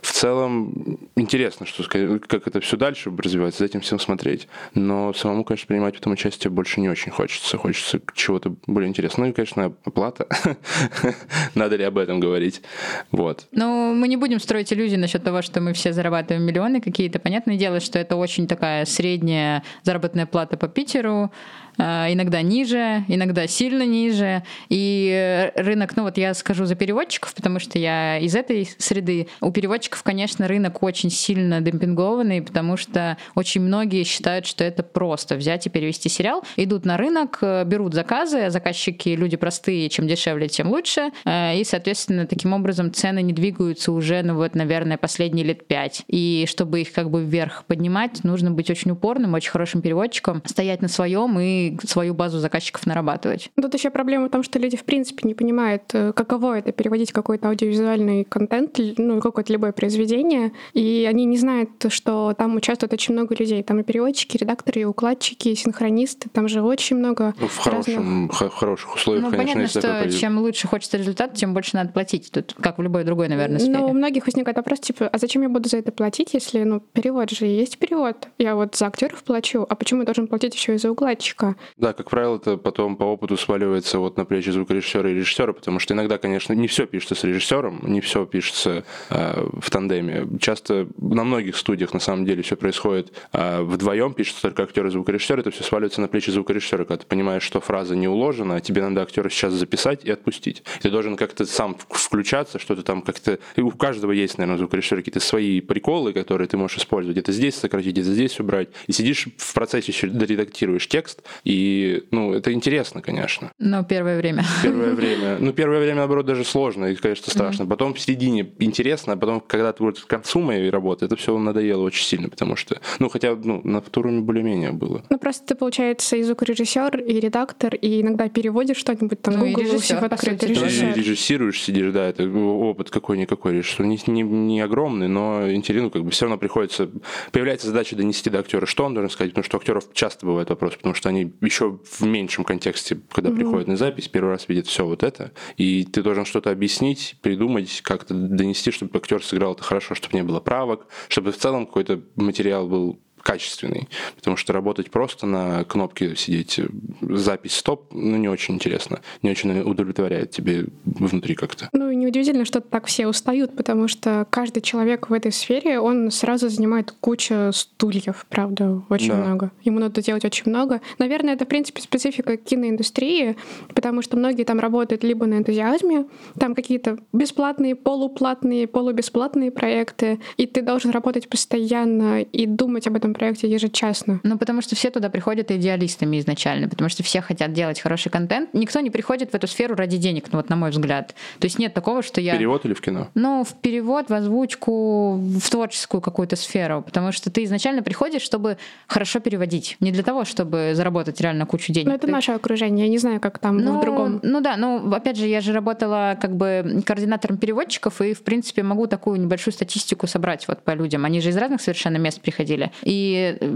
в 0.00 0.12
целом 0.12 0.98
интересно, 1.16 1.66
что, 1.66 1.82
как 1.84 2.46
это 2.46 2.60
все 2.60 2.76
дальше 2.76 3.10
развивается, 3.16 3.60
за 3.60 3.64
этим 3.66 3.80
всем 3.80 3.98
смотреть. 3.98 4.48
Но 4.74 5.12
самому, 5.14 5.44
конечно, 5.44 5.66
принимать 5.66 5.96
в 5.96 6.00
этом 6.00 6.12
участие 6.12 6.50
больше 6.50 6.80
не 6.80 6.88
очень 6.88 7.10
хочется. 7.10 7.56
Хочется 7.58 8.00
чего-то 8.14 8.54
более 8.66 8.88
интересного. 8.88 9.26
Ну 9.26 9.30
и, 9.32 9.34
конечно, 9.34 9.72
оплата. 9.84 10.26
Надо 11.54 11.76
ли 11.76 11.84
об 11.84 11.98
этом 11.98 12.20
говорить? 12.20 12.62
Вот. 13.10 13.46
Ну, 13.52 13.94
мы 13.94 14.08
не 14.08 14.16
будем 14.16 14.40
строить 14.40 14.72
иллюзии 14.72 14.96
насчет 14.96 15.22
того, 15.24 15.42
что 15.42 15.60
мы 15.64 15.72
все 15.72 15.92
зарабатываем 15.92 16.44
миллионы 16.44 16.80
какие-то. 16.80 17.18
Понятное 17.18 17.56
дело, 17.56 17.80
что 17.80 17.98
это 17.98 18.16
очень 18.16 18.46
такая 18.46 18.84
средняя 18.84 19.62
заработная 19.82 20.26
плата 20.26 20.56
по 20.56 20.68
Питеру, 20.68 21.32
э, 21.78 21.82
иногда 22.12 22.42
ниже, 22.42 23.04
иногда 23.08 23.46
сильно 23.46 23.84
ниже. 23.84 24.44
И 24.68 25.10
э, 25.12 25.60
рынок, 25.60 25.96
ну 25.96 26.02
вот 26.04 26.18
я 26.18 26.34
скажу 26.34 26.66
за 26.66 26.74
переводчиков, 26.74 27.34
потому 27.34 27.58
что 27.58 27.78
я 27.78 28.18
из 28.18 28.34
этой 28.34 28.68
среды. 28.78 29.28
У 29.40 29.50
переводчиков, 29.50 30.02
конечно, 30.02 30.46
рынок 30.46 30.82
очень 30.82 31.10
сильно 31.10 31.60
демпингованный, 31.60 32.42
потому 32.42 32.76
что 32.76 33.16
очень 33.34 33.62
многие 33.62 34.04
считают, 34.04 34.46
что 34.46 34.64
это 34.64 34.82
просто 34.82 35.36
взять 35.36 35.66
и 35.66 35.70
перевести 35.70 36.08
сериал. 36.08 36.44
Идут 36.56 36.84
на 36.84 36.96
рынок, 36.96 37.38
э, 37.40 37.64
берут 37.64 37.94
заказы, 37.94 38.40
а 38.40 38.50
заказчики 38.50 39.08
люди 39.08 39.36
простые, 39.36 39.88
чем 39.88 40.06
дешевле, 40.06 40.48
тем 40.48 40.68
лучше. 40.68 41.10
И, 41.26 41.62
соответственно, 41.64 42.26
таким 42.26 42.52
образом 42.52 42.92
цены 42.92 43.22
не 43.22 43.32
двигаются 43.32 43.92
уже, 43.92 44.22
ну 44.22 44.34
вот, 44.34 44.54
наверное, 44.54 44.98
последние 44.98 45.44
лет 45.44 45.53
пять. 45.62 46.02
И 46.08 46.44
чтобы 46.48 46.80
их 46.80 46.92
как 46.92 47.10
бы 47.10 47.22
вверх 47.22 47.64
поднимать, 47.66 48.24
нужно 48.24 48.50
быть 48.50 48.70
очень 48.70 48.90
упорным, 48.90 49.34
очень 49.34 49.50
хорошим 49.50 49.80
переводчиком, 49.80 50.42
стоять 50.44 50.82
на 50.82 50.88
своем 50.88 51.38
и 51.38 51.76
свою 51.86 52.14
базу 52.14 52.38
заказчиков 52.40 52.86
нарабатывать. 52.86 53.50
Тут 53.60 53.72
еще 53.74 53.90
проблема 53.90 54.26
в 54.26 54.30
том, 54.30 54.42
что 54.42 54.58
люди 54.58 54.76
в 54.76 54.84
принципе 54.84 55.26
не 55.28 55.34
понимают, 55.34 55.82
э, 55.92 56.12
каково 56.12 56.58
это 56.58 56.72
переводить 56.72 57.12
какой-то 57.12 57.48
аудиовизуальный 57.48 58.24
контент, 58.24 58.78
ну, 58.98 59.20
какое-то 59.20 59.52
любое 59.52 59.72
произведение, 59.72 60.52
и 60.72 61.06
они 61.08 61.24
не 61.24 61.36
знают, 61.38 61.70
что 61.88 62.34
там 62.36 62.56
участвует 62.56 62.92
очень 62.92 63.14
много 63.14 63.34
людей. 63.34 63.62
Там 63.62 63.78
и 63.80 63.82
переводчики, 63.82 64.36
и 64.36 64.40
редакторы, 64.40 64.80
и 64.82 64.84
укладчики, 64.84 65.48
и 65.50 65.54
синхронисты, 65.54 66.28
там 66.30 66.48
же 66.48 66.62
очень 66.62 66.96
много 66.96 67.34
Ну, 67.38 67.46
в 67.48 67.66
разных... 67.66 67.84
хорошем, 67.86 68.28
х- 68.30 68.48
хороших 68.50 68.94
условиях, 68.96 69.24
Ну, 69.24 69.30
конечно, 69.30 69.54
понятно, 69.54 69.80
что 69.80 69.88
пойдет. 70.00 70.18
чем 70.20 70.38
лучше 70.38 70.66
хочется 70.68 70.96
результат, 70.96 71.34
тем 71.34 71.54
больше 71.54 71.76
надо 71.76 71.92
платить. 71.92 72.30
Тут, 72.32 72.54
как 72.60 72.78
в 72.78 72.82
любой 72.82 73.04
другой, 73.04 73.28
наверное, 73.28 73.58
сфере. 73.58 73.78
Но 73.78 73.88
у 73.88 73.92
многих 73.92 74.26
возникает 74.26 74.56
вопрос, 74.56 74.80
типа, 74.80 75.08
а 75.08 75.18
зачем 75.18 75.42
я 75.44 75.48
буду 75.48 75.68
за 75.68 75.78
это 75.78 75.92
платить, 75.92 76.34
если, 76.34 76.62
ну, 76.64 76.80
перевод 76.80 77.30
же 77.30 77.46
есть 77.46 77.78
перевод. 77.78 78.28
Я 78.38 78.56
вот 78.56 78.76
за 78.76 78.86
актеров 78.86 79.22
плачу, 79.22 79.66
а 79.68 79.74
почему 79.74 80.00
я 80.00 80.06
должен 80.06 80.26
платить 80.26 80.54
еще 80.54 80.74
и 80.74 80.78
за 80.78 80.90
укладчика? 80.90 81.56
Да, 81.76 81.92
как 81.92 82.10
правило, 82.10 82.36
это 82.36 82.56
потом 82.56 82.96
по 82.96 83.04
опыту 83.04 83.36
сваливается 83.36 83.98
вот 83.98 84.16
на 84.16 84.24
плечи 84.24 84.50
звукорежиссера 84.50 85.10
и 85.10 85.14
режиссера, 85.14 85.52
потому 85.52 85.78
что 85.78 85.94
иногда, 85.94 86.18
конечно, 86.18 86.52
не 86.52 86.66
все 86.66 86.86
пишется 86.86 87.14
с 87.14 87.24
режиссером, 87.24 87.80
не 87.82 88.00
все 88.00 88.26
пишется 88.26 88.84
э, 89.10 89.48
в 89.60 89.70
тандеме. 89.70 90.26
Часто 90.40 90.88
на 90.98 91.24
многих 91.24 91.56
студиях 91.56 91.92
на 91.94 92.00
самом 92.00 92.24
деле 92.24 92.42
все 92.42 92.56
происходит 92.56 93.12
э, 93.32 93.62
вдвоем, 93.62 94.14
пишется 94.14 94.42
только 94.42 94.64
актер 94.64 94.86
и 94.86 94.90
звукорежиссер, 94.90 95.40
это 95.40 95.50
все 95.50 95.62
сваливается 95.62 96.00
на 96.00 96.08
плечи 96.08 96.30
звукорежиссера, 96.30 96.84
когда 96.84 96.98
ты 96.98 97.06
понимаешь, 97.06 97.42
что 97.42 97.60
фраза 97.60 97.96
не 97.96 98.08
уложена, 98.08 98.56
а 98.56 98.60
тебе 98.60 98.82
надо 98.82 99.02
актера 99.02 99.28
сейчас 99.28 99.52
записать 99.52 100.04
и 100.04 100.10
отпустить. 100.10 100.62
Ты 100.82 100.90
должен 100.90 101.16
как-то 101.16 101.44
сам 101.44 101.76
включаться, 101.88 102.58
что-то 102.58 102.82
там 102.82 103.02
как-то... 103.02 103.38
И 103.56 103.60
у 103.60 103.70
каждого 103.70 104.12
есть, 104.12 104.38
наверное, 104.38 104.56
у 104.56 104.58
звукорежиссера 104.58 104.98
какие-то 104.98 105.20
свои 105.24 105.60
приколы, 105.60 106.12
которые 106.12 106.48
ты 106.48 106.56
можешь 106.56 106.78
использовать. 106.78 107.16
Это 107.18 107.32
здесь 107.32 107.54
сократить, 107.54 107.98
это 107.98 108.12
здесь 108.12 108.38
убрать. 108.40 108.68
И 108.86 108.92
сидишь 108.92 109.26
в 109.36 109.54
процессе 109.54 109.92
еще 109.92 110.06
доредактируешь 110.08 110.86
текст, 110.88 111.22
и, 111.44 112.04
ну, 112.10 112.32
это 112.34 112.52
интересно, 112.52 113.00
конечно. 113.02 113.50
Но 113.58 113.84
первое 113.84 114.18
время. 114.18 114.44
Первое 114.62 114.94
время. 114.94 115.36
Ну, 115.40 115.52
первое 115.52 115.80
время, 115.80 115.96
наоборот, 115.96 116.26
даже 116.26 116.44
сложно 116.44 116.86
и, 116.86 116.94
конечно, 116.94 117.30
страшно. 117.30 117.66
Потом 117.66 117.94
в 117.94 118.00
середине 118.00 118.46
интересно, 118.58 119.14
а 119.14 119.16
потом, 119.16 119.40
когда 119.40 119.72
ты 119.72 119.82
вот 119.82 120.00
к 120.00 120.06
концу 120.06 120.40
моей 120.40 120.70
работы, 120.70 121.06
это 121.06 121.16
все 121.16 121.36
надоело 121.38 121.82
очень 121.82 122.04
сильно, 122.04 122.28
потому 122.28 122.56
что, 122.56 122.80
ну, 122.98 123.08
хотя, 123.08 123.34
ну, 123.34 123.60
на 123.64 123.80
втором 123.80 124.24
более-менее 124.24 124.72
было. 124.72 125.04
Ну, 125.10 125.18
просто 125.18 125.46
ты, 125.46 125.54
получается, 125.54 126.16
и 126.16 126.22
звукорежиссер, 126.22 127.00
и 127.00 127.20
редактор, 127.20 127.74
и 127.74 128.00
иногда 128.00 128.28
переводишь 128.28 128.76
что-нибудь, 128.78 129.20
там, 129.22 129.38
Ну, 129.38 129.46
и 129.46 129.50
Google 129.50 129.62
режиссер, 129.62 129.80
всего 129.80 130.00
по 130.00 130.06
открыт, 130.14 130.40
сути, 130.40 130.52
Ты 130.52 130.60
тоже. 130.60 130.66
режиссер. 130.66 130.94
режиссируешь, 130.96 131.62
сидишь, 131.62 131.92
да, 131.92 132.06
это 132.08 132.28
опыт 132.28 132.90
какой-никакой 132.90 133.54
режиссер. 133.54 133.84
Не, 133.84 133.98
не, 134.06 134.22
не 134.22 134.60
огромный, 134.60 135.08
но 135.14 135.50
интересно, 135.52 135.84
ну, 135.84 135.90
как 135.90 136.04
бы 136.04 136.10
все 136.10 136.24
равно 136.24 136.38
приходится... 136.38 136.90
Появляется 137.30 137.68
задача 137.68 137.94
донести 137.94 138.30
до 138.30 138.40
актера, 138.40 138.66
что 138.66 138.84
он 138.84 138.94
должен 138.94 139.10
сказать, 139.10 139.32
потому 139.32 139.44
что 139.44 139.56
у 139.56 139.60
актеров 139.60 139.84
часто 139.92 140.26
бывает 140.26 140.50
вопрос, 140.50 140.74
потому 140.74 140.94
что 140.94 141.08
они 141.08 141.32
еще 141.40 141.78
в 141.84 142.02
меньшем 142.02 142.44
контексте, 142.44 143.00
когда 143.12 143.30
приходят 143.30 143.68
на 143.68 143.76
запись, 143.76 144.08
первый 144.08 144.30
раз 144.30 144.48
видят 144.48 144.66
все 144.66 144.84
вот 144.84 145.02
это, 145.02 145.32
и 145.56 145.84
ты 145.84 146.02
должен 146.02 146.24
что-то 146.24 146.50
объяснить, 146.50 147.16
придумать, 147.22 147.80
как-то 147.82 148.12
донести, 148.14 148.72
чтобы 148.72 148.98
актер 148.98 149.22
сыграл 149.22 149.52
это 149.52 149.62
хорошо, 149.62 149.94
чтобы 149.94 150.16
не 150.16 150.24
было 150.24 150.40
правок, 150.40 150.86
чтобы 151.08 151.32
в 151.32 151.36
целом 151.36 151.66
какой-то 151.66 152.00
материал 152.16 152.66
был 152.66 153.00
качественный. 153.24 153.88
Потому 154.16 154.36
что 154.36 154.52
работать 154.52 154.90
просто 154.90 155.26
на 155.26 155.64
кнопке 155.64 156.14
сидеть, 156.14 156.60
запись 157.00 157.56
стоп, 157.56 157.86
ну, 157.92 158.16
не 158.18 158.28
очень 158.28 158.54
интересно. 158.54 159.00
Не 159.22 159.30
очень 159.30 159.60
удовлетворяет 159.60 160.30
тебе 160.30 160.66
внутри 160.84 161.34
как-то. 161.34 161.70
Ну, 161.72 161.90
и 161.90 161.96
неудивительно, 161.96 162.44
что 162.44 162.60
так 162.60 162.86
все 162.86 163.08
устают, 163.08 163.56
потому 163.56 163.88
что 163.88 164.26
каждый 164.30 164.60
человек 164.60 165.08
в 165.08 165.12
этой 165.12 165.32
сфере, 165.32 165.80
он 165.80 166.10
сразу 166.10 166.50
занимает 166.50 166.92
кучу 166.92 167.50
стульев, 167.52 168.26
правда, 168.28 168.82
очень 168.90 169.08
да. 169.08 169.16
много. 169.16 169.50
Ему 169.62 169.78
надо 169.78 170.02
делать 170.02 170.24
очень 170.26 170.50
много. 170.50 170.82
Наверное, 170.98 171.34
это, 171.34 171.46
в 171.46 171.48
принципе, 171.48 171.80
специфика 171.80 172.36
киноиндустрии, 172.36 173.36
потому 173.74 174.02
что 174.02 174.18
многие 174.18 174.44
там 174.44 174.60
работают 174.60 175.02
либо 175.02 175.24
на 175.24 175.38
энтузиазме, 175.38 176.06
там 176.38 176.54
какие-то 176.54 176.98
бесплатные, 177.14 177.74
полуплатные, 177.74 178.66
полубесплатные 178.66 179.50
проекты, 179.50 180.20
и 180.36 180.44
ты 180.44 180.60
должен 180.60 180.90
работать 180.90 181.30
постоянно 181.30 182.20
и 182.20 182.44
думать 182.44 182.86
об 182.86 182.96
этом 182.96 183.13
проекте 183.14 183.48
ежечасно. 183.48 184.20
Ну, 184.22 184.38
потому 184.38 184.60
что 184.60 184.76
все 184.76 184.90
туда 184.90 185.08
приходят 185.08 185.50
идеалистами 185.50 186.18
изначально, 186.18 186.68
потому 186.68 186.90
что 186.90 187.02
все 187.02 187.20
хотят 187.20 187.52
делать 187.52 187.80
хороший 187.80 188.10
контент. 188.10 188.50
Никто 188.52 188.80
не 188.80 188.90
приходит 188.90 189.30
в 189.30 189.34
эту 189.34 189.46
сферу 189.46 189.74
ради 189.74 189.96
денег, 189.96 190.26
ну 190.32 190.38
вот 190.38 190.48
на 190.48 190.56
мой 190.56 190.70
взгляд. 190.70 191.14
То 191.38 191.46
есть 191.46 191.58
нет 191.58 191.74
такого, 191.74 192.02
что 192.02 192.20
я... 192.20 192.36
Перевод 192.36 192.64
или 192.64 192.74
в 192.74 192.80
кино? 192.80 193.08
Ну, 193.14 193.44
в 193.44 193.54
перевод, 193.54 194.10
в 194.10 194.14
озвучку, 194.14 195.16
в 195.16 195.50
творческую 195.50 196.00
какую-то 196.00 196.36
сферу, 196.36 196.82
потому 196.82 197.12
что 197.12 197.30
ты 197.30 197.44
изначально 197.44 197.82
приходишь, 197.82 198.22
чтобы 198.22 198.58
хорошо 198.86 199.20
переводить. 199.20 199.76
Не 199.80 199.92
для 199.92 200.02
того, 200.02 200.24
чтобы 200.24 200.72
заработать 200.74 201.20
реально 201.20 201.46
кучу 201.46 201.72
денег. 201.72 201.88
Ну, 201.88 201.94
это 201.94 202.06
ты... 202.06 202.12
наше 202.12 202.32
окружение, 202.32 202.86
я 202.86 202.90
не 202.90 202.98
знаю, 202.98 203.20
как 203.20 203.38
там 203.38 203.58
ну, 203.58 203.78
в 203.78 203.80
другом. 203.80 204.20
Ну 204.22 204.40
да, 204.40 204.56
ну, 204.56 204.92
опять 204.92 205.16
же, 205.16 205.26
я 205.26 205.40
же 205.40 205.52
работала 205.52 206.18
как 206.20 206.36
бы 206.36 206.82
координатором 206.84 207.38
переводчиков, 207.38 208.00
и, 208.00 208.14
в 208.14 208.22
принципе, 208.22 208.62
могу 208.62 208.86
такую 208.86 209.20
небольшую 209.20 209.54
статистику 209.54 210.06
собрать 210.06 210.46
вот 210.48 210.62
по 210.62 210.72
людям. 210.72 211.04
Они 211.04 211.20
же 211.20 211.30
из 211.30 211.36
разных 211.36 211.60
совершенно 211.60 211.96
мест 211.96 212.20
приходили. 212.20 212.72
И 212.82 213.03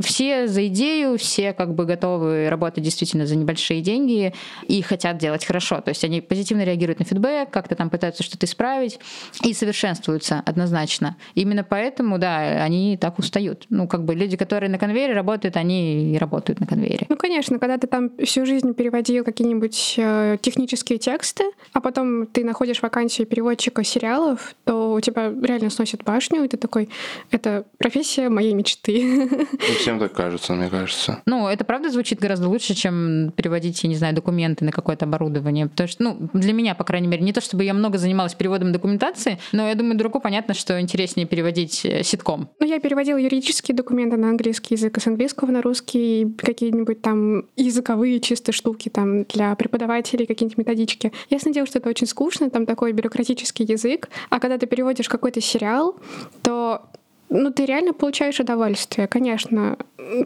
все 0.02 0.47
за 0.47 0.67
идею, 0.69 1.19
все 1.19 1.52
как 1.52 1.75
бы 1.75 1.85
готовы 1.85 2.49
работать 2.49 2.85
действительно 2.85 3.26
за 3.26 3.37
небольшие 3.37 3.81
деньги 3.81 4.35
и 4.67 4.83
хотят 4.83 5.19
делать 5.19 5.45
хорошо. 5.45 5.81
То 5.81 5.90
есть 5.90 6.05
они 6.05 6.21
позитивно 6.21 6.64
реагируют 6.64 6.99
на 6.99 7.05
фидбэк, 7.05 7.50
как-то 7.50 7.75
там 7.75 7.90
пытаются 7.90 8.23
что-то 8.23 8.47
исправить 8.47 8.99
и 9.45 9.52
совершенствуются 9.55 10.43
однозначно. 10.45 11.17
Именно 11.35 11.64
поэтому, 11.64 12.19
да, 12.19 12.62
они 12.62 12.97
так 12.97 13.19
устают. 13.19 13.67
Ну, 13.71 13.87
как 13.88 14.05
бы 14.05 14.14
люди, 14.14 14.37
которые 14.37 14.71
на 14.71 14.78
конвейере 14.78 15.14
работают, 15.14 15.57
они 15.57 16.14
и 16.14 16.19
работают 16.19 16.61
на 16.61 16.67
конвейере. 16.67 17.07
Ну, 17.09 17.17
конечно, 17.17 17.59
когда 17.59 17.78
ты 17.78 17.87
там 17.87 18.11
всю 18.25 18.47
жизнь 18.47 18.75
переводил 18.75 19.25
какие-нибудь 19.25 19.95
э, 19.97 20.37
технические 20.40 20.99
тексты, 20.99 21.45
а 21.73 21.81
потом 21.81 22.26
ты 22.26 22.45
находишь 22.45 22.83
вакансию 22.83 23.26
переводчика 23.26 23.85
сериалов, 23.85 24.55
то 24.64 24.93
у 24.93 25.00
тебя 25.00 25.33
реально 25.43 25.71
сносит 25.71 26.05
башню, 26.05 26.45
и 26.45 26.49
ты 26.49 26.57
такой, 26.57 26.88
это 27.31 27.64
профессия 27.78 28.28
моей 28.28 28.55
мечты. 28.55 29.28
Ну, 29.38 29.75
всем 29.78 29.99
так 29.99 30.12
кажется, 30.12 30.52
мне 30.54 30.68
кажется. 30.68 31.23
Ну, 31.26 31.49
это 31.49 31.64
правда 31.64 31.90
звучит 31.90 32.18
гораздо 32.18 32.49
лучше, 32.49 32.75
чем 32.75 33.33
переводить, 33.37 33.83
я 33.85 33.88
не 33.88 33.97
знаю, 33.97 34.14
документы 34.14 34.64
на 34.64 34.73
какое-то 34.73 35.04
оборудование. 35.04 35.68
Потому 35.68 35.88
что, 35.88 36.02
ну, 36.02 36.30
для 36.33 36.52
меня, 36.52 36.75
по 36.75 36.85
крайней 36.85 37.09
мере, 37.09 37.23
не 37.23 37.33
то 37.33 37.40
чтобы 37.40 37.64
я 37.64 37.75
много 37.75 37.99
занималась 37.99 38.35
переводом 38.35 38.73
документации, 38.73 39.38
но 39.52 39.68
я 39.68 39.75
думаю, 39.75 39.97
дураку 39.97 40.21
понятно, 40.21 40.54
что 40.54 40.80
интереснее 40.80 41.26
переводить 41.26 41.85
э, 41.85 42.02
ситком. 42.02 42.49
Ну, 42.61 42.66
я 42.66 42.80
переводила 42.80 43.18
юридические 43.18 43.76
документы 43.76 44.16
на 44.16 44.30
английский 44.30 44.75
язык, 44.75 44.97
а 44.97 45.00
с 45.00 45.07
английского 45.07 45.50
на 45.50 45.62
русский 45.62 46.35
какие-нибудь 46.38 47.02
там 47.02 47.45
языковые 47.57 48.21
чистые 48.21 48.52
штуки 48.52 48.88
там 48.88 49.25
для 49.25 49.54
преподавателей, 49.54 50.26
какие-нибудь 50.26 50.59
методички. 50.59 51.12
Ясно 51.30 51.52
дело, 51.52 51.66
что 51.66 51.78
это 51.78 51.88
очень 51.88 52.07
скучно, 52.07 52.50
там 52.50 52.66
такой 52.66 52.92
бюрократический 52.92 53.64
язык, 53.64 54.09
а 54.30 54.40
когда 54.40 54.59
ты 54.59 54.66
переводишь 54.66 55.09
какой-то 55.09 55.40
сериал, 55.40 55.97
то 56.42 56.83
ну, 57.30 57.52
ты 57.52 57.66
реально 57.66 57.92
получаешь 57.92 58.40
удовольствие, 58.40 59.06
конечно. 59.06 59.76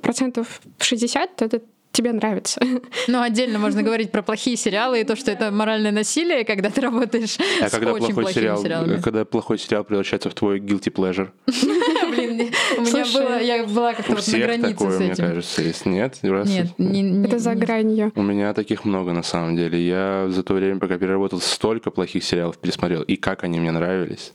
Процентов 0.02 0.60
60— 0.78 1.42
это 1.42 1.62
тебе 1.92 2.12
нравится. 2.12 2.60
Ну, 3.08 3.20
отдельно 3.20 3.58
можно 3.58 3.82
говорить 3.88 4.10
про 4.12 4.22
плохие 4.22 4.56
сериалы 4.56 5.00
и 5.00 5.04
то, 5.04 5.16
что 5.16 5.30
это 5.30 5.50
моральное 5.50 5.90
насилие, 5.90 6.44
когда 6.44 6.70
ты 6.70 6.80
работаешь 6.80 7.36
а 7.60 7.68
с 7.68 7.72
когда 7.72 7.92
очень 7.92 8.14
плохой 8.14 8.32
сериал, 8.32 8.62
сериалами. 8.62 9.00
Когда 9.00 9.24
плохой 9.24 9.58
сериал 9.58 9.84
превращается 9.84 10.30
в 10.30 10.34
твой 10.34 10.60
guilty 10.60 10.92
pleasure. 10.92 11.28
Блин, 12.10 12.50
у 12.78 12.82
меня 12.82 13.04
было, 13.12 13.40
я 13.40 13.64
была 13.64 13.94
как-то 13.94 14.14
вот 14.14 14.26
на 14.26 14.38
границе 14.38 14.90
с 14.90 15.00
этим. 15.00 15.06
мне 15.06 15.16
кажется, 15.16 15.62
есть. 15.62 15.86
Нет? 15.86 16.18
Нет, 16.22 17.26
это 17.26 17.38
за 17.38 17.54
гранью. 17.54 18.12
У 18.14 18.22
меня 18.22 18.54
таких 18.54 18.84
много, 18.84 19.12
на 19.12 19.22
самом 19.22 19.56
деле. 19.56 19.84
Я 19.84 20.28
за 20.28 20.42
то 20.42 20.54
время, 20.54 20.78
пока 20.78 20.98
переработал, 20.98 21.40
столько 21.40 21.90
плохих 21.90 22.24
сериалов 22.24 22.58
пересмотрел, 22.58 23.02
и 23.02 23.16
как 23.16 23.44
они 23.44 23.58
мне 23.60 23.72
нравились 23.72 24.32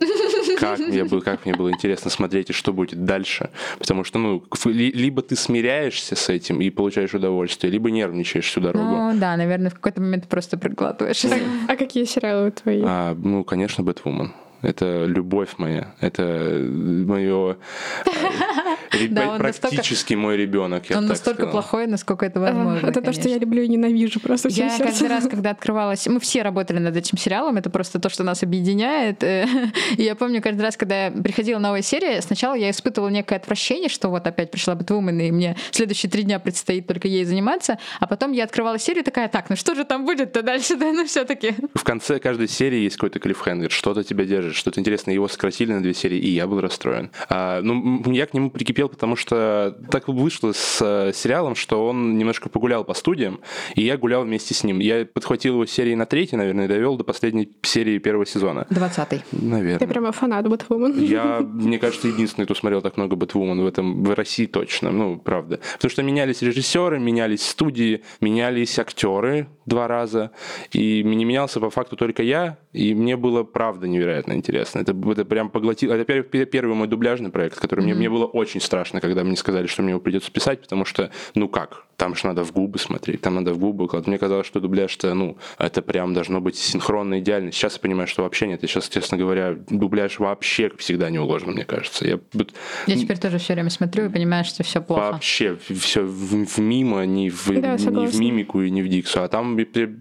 как 0.59 0.79
мне 0.79 1.03
было, 1.03 1.21
как 1.21 1.45
мне 1.45 1.53
было 1.55 1.71
интересно 1.71 2.09
смотреть 2.09 2.49
и 2.49 2.53
что 2.53 2.73
будет 2.73 3.05
дальше. 3.05 3.49
Потому 3.79 4.03
что, 4.03 4.19
ну, 4.19 4.43
либо 4.65 5.21
ты 5.21 5.35
смиряешься 5.35 6.15
с 6.15 6.29
этим 6.29 6.61
и 6.61 6.69
получаешь 6.69 7.13
удовольствие, 7.13 7.71
либо 7.71 7.91
нервничаешь 7.91 8.45
всю 8.45 8.61
дорогу. 8.61 8.85
Ну, 8.85 9.19
да, 9.19 9.37
наверное, 9.37 9.69
в 9.69 9.75
какой-то 9.75 10.01
момент 10.01 10.27
просто 10.27 10.57
проглатываешь. 10.57 11.25
А 11.67 11.75
какие 11.75 12.05
сериалы 12.05 12.51
твои? 12.51 12.81
А, 12.83 13.15
ну, 13.15 13.43
конечно, 13.43 13.83
Бэтвумен. 13.83 14.33
Это 14.63 15.05
любовь 15.05 15.49
моя. 15.57 15.93
Это 16.01 16.23
мое 16.61 17.57
да, 19.09 19.37
практически 19.37 20.13
настолько, 20.13 20.17
мой 20.17 20.37
ребенок. 20.37 20.83
Он 20.93 21.05
настолько 21.05 21.47
плохой, 21.47 21.87
насколько 21.87 22.25
это 22.25 22.39
возможно. 22.39 22.87
Это 22.87 23.01
то, 23.01 23.13
что 23.13 23.29
я 23.29 23.37
люблю 23.37 23.63
и 23.63 23.67
ненавижу 23.67 24.19
просто. 24.19 24.49
Я 24.49 24.75
каждый 24.77 25.07
раз, 25.07 25.27
когда 25.27 25.51
открывалась, 25.51 26.07
мы 26.07 26.19
все 26.19 26.41
работали 26.41 26.79
над 26.79 26.95
этим 26.95 27.17
сериалом, 27.17 27.57
это 27.57 27.69
просто 27.69 27.99
то, 27.99 28.09
что 28.09 28.23
нас 28.23 28.43
объединяет. 28.43 29.23
И 29.97 30.03
я 30.03 30.15
помню 30.15 30.41
каждый 30.41 30.61
раз, 30.61 30.77
когда 30.77 31.11
приходила 31.11 31.59
новая 31.59 31.81
серия, 31.81 32.21
сначала 32.21 32.55
я 32.55 32.69
испытывала 32.69 33.09
некое 33.09 33.35
отвращение, 33.35 33.89
что 33.89 34.09
вот 34.09 34.27
опять 34.27 34.51
пришла 34.51 34.75
Бэтвумен, 34.75 35.19
и 35.19 35.31
мне 35.31 35.55
следующие 35.71 36.09
три 36.09 36.23
дня 36.23 36.39
предстоит 36.39 36.87
только 36.87 37.07
ей 37.07 37.25
заниматься, 37.25 37.79
а 37.99 38.07
потом 38.07 38.31
я 38.31 38.43
открывала 38.43 38.79
серию 38.79 39.03
такая, 39.03 39.27
так, 39.27 39.49
ну 39.49 39.55
что 39.55 39.75
же 39.75 39.83
там 39.83 40.05
будет-то 40.05 40.41
дальше, 40.41 40.75
да, 40.75 40.91
ну 40.91 41.05
все-таки. 41.05 41.55
В 41.73 41.83
конце 41.83 42.19
каждой 42.19 42.47
серии 42.47 42.79
есть 42.79 42.95
какой-то 42.95 43.19
клиффхенгер, 43.19 43.71
что-то 43.71 44.03
тебя 44.03 44.25
держит, 44.25 44.55
что-то 44.55 44.79
интересное. 44.79 45.13
Его 45.13 45.27
сократили 45.27 45.73
на 45.73 45.81
две 45.81 45.93
серии, 45.93 46.17
и 46.17 46.29
я 46.29 46.47
был 46.47 46.61
расстроен. 46.61 47.11
А, 47.29 47.61
ну, 47.61 48.11
я 48.11 48.25
к 48.25 48.33
нему 48.33 48.49
прикипел, 48.49 48.76
потому 48.85 49.15
что 49.15 49.77
так 49.89 50.07
вышло 50.07 50.51
с 50.53 50.79
э, 50.81 51.11
сериалом, 51.13 51.55
что 51.55 51.87
он 51.87 52.17
немножко 52.17 52.49
погулял 52.49 52.83
по 52.83 52.93
студиям, 52.93 53.39
и 53.75 53.81
я 53.81 53.97
гулял 53.97 54.23
вместе 54.23 54.53
с 54.53 54.63
ним. 54.63 54.79
Я 54.79 55.05
подхватил 55.05 55.53
его 55.53 55.65
серии 55.65 55.95
на 55.95 56.05
третьей, 56.05 56.37
наверное, 56.37 56.65
и 56.65 56.67
довел 56.67 56.97
до 56.97 57.03
последней 57.03 57.51
серии 57.63 57.97
первого 57.97 58.25
сезона. 58.25 58.67
Двадцатый. 58.69 59.23
Наверное. 59.31 59.79
Ты 59.79 59.87
прямо 59.87 60.11
фанат 60.11 60.47
Бэтвумен. 60.47 60.99
Я, 60.99 61.39
мне 61.41 61.79
кажется, 61.79 62.07
единственный, 62.07 62.45
кто 62.45 62.55
смотрел 62.55 62.81
так 62.81 62.97
много 62.97 63.15
Бэтвумен 63.15 63.61
в 63.61 63.65
этом, 63.65 64.03
в 64.03 64.13
России 64.13 64.45
точно, 64.45 64.91
ну, 64.91 65.17
правда. 65.17 65.59
Потому 65.73 65.91
что 65.91 66.03
менялись 66.03 66.41
режиссеры, 66.41 66.99
менялись 66.99 67.45
студии, 67.45 68.03
менялись 68.21 68.77
актеры 68.77 69.47
два 69.67 69.87
раза, 69.87 70.31
и 70.71 71.03
не 71.03 71.25
менялся 71.25 71.59
по 71.59 71.69
факту 71.69 71.95
только 71.97 72.23
я, 72.23 72.57
и 72.71 72.95
мне 72.95 73.17
было 73.17 73.43
правда 73.43 73.87
невероятно 73.87 74.33
интересно. 74.33 74.79
Это, 74.79 74.95
это 75.11 75.25
прям 75.25 75.49
поглотило. 75.49 75.93
Это 75.93 76.05
первый, 76.05 76.45
первый 76.45 76.75
мой 76.75 76.87
дубляжный 76.87 77.29
проект, 77.29 77.59
который 77.59 77.81
mm-hmm. 77.81 77.83
мне, 77.83 77.95
мне 77.95 78.09
было 78.09 78.25
очень 78.25 78.61
страшно, 78.67 79.01
когда 79.01 79.23
мне 79.23 79.35
сказали, 79.35 79.65
что 79.67 79.81
мне 79.81 79.91
его 79.91 79.99
придется 79.99 80.31
писать, 80.31 80.61
потому 80.61 80.85
что, 80.85 81.09
ну 81.33 81.47
как, 81.47 81.87
там 81.97 82.15
же 82.15 82.27
надо 82.27 82.43
в 82.43 82.51
губы 82.53 82.77
смотреть, 82.77 83.21
там 83.21 83.35
надо 83.35 83.53
в 83.53 83.57
губы 83.57 83.87
кладать. 83.87 84.07
Мне 84.07 84.19
казалось, 84.19 84.45
что 84.45 84.59
дубляж-то, 84.59 85.13
ну, 85.15 85.37
это 85.57 85.81
прям 85.81 86.13
должно 86.13 86.39
быть 86.39 86.55
синхронно 86.55 87.19
идеально. 87.19 87.51
Сейчас 87.51 87.73
я 87.73 87.79
понимаю, 87.79 88.07
что 88.07 88.21
вообще 88.21 88.47
нет. 88.47 88.63
И 88.63 88.67
сейчас, 88.67 88.87
честно 88.87 89.17
говоря, 89.17 89.55
дубляж 89.69 90.19
вообще 90.19 90.71
всегда 90.77 91.09
не 91.09 91.17
уложен, 91.17 91.51
мне 91.51 91.65
кажется. 91.65 92.07
Я, 92.07 92.19
я 92.85 92.95
теперь 92.95 93.17
тоже 93.17 93.39
все 93.39 93.53
время 93.53 93.71
смотрю 93.71 94.05
и 94.05 94.09
понимаю, 94.09 94.45
что 94.45 94.63
все 94.63 94.79
плохо. 94.79 95.13
Вообще, 95.13 95.57
все 95.57 96.03
в, 96.03 96.45
в 96.45 96.59
мимо, 96.59 97.03
не 97.05 97.31
в, 97.31 97.47
да, 97.59 97.77
не 97.77 98.05
в 98.05 98.19
мимику 98.19 98.61
и 98.61 98.69
не 98.69 98.83
в 98.83 98.89
диксу. 98.89 99.23
А 99.23 99.27
там 99.27 99.57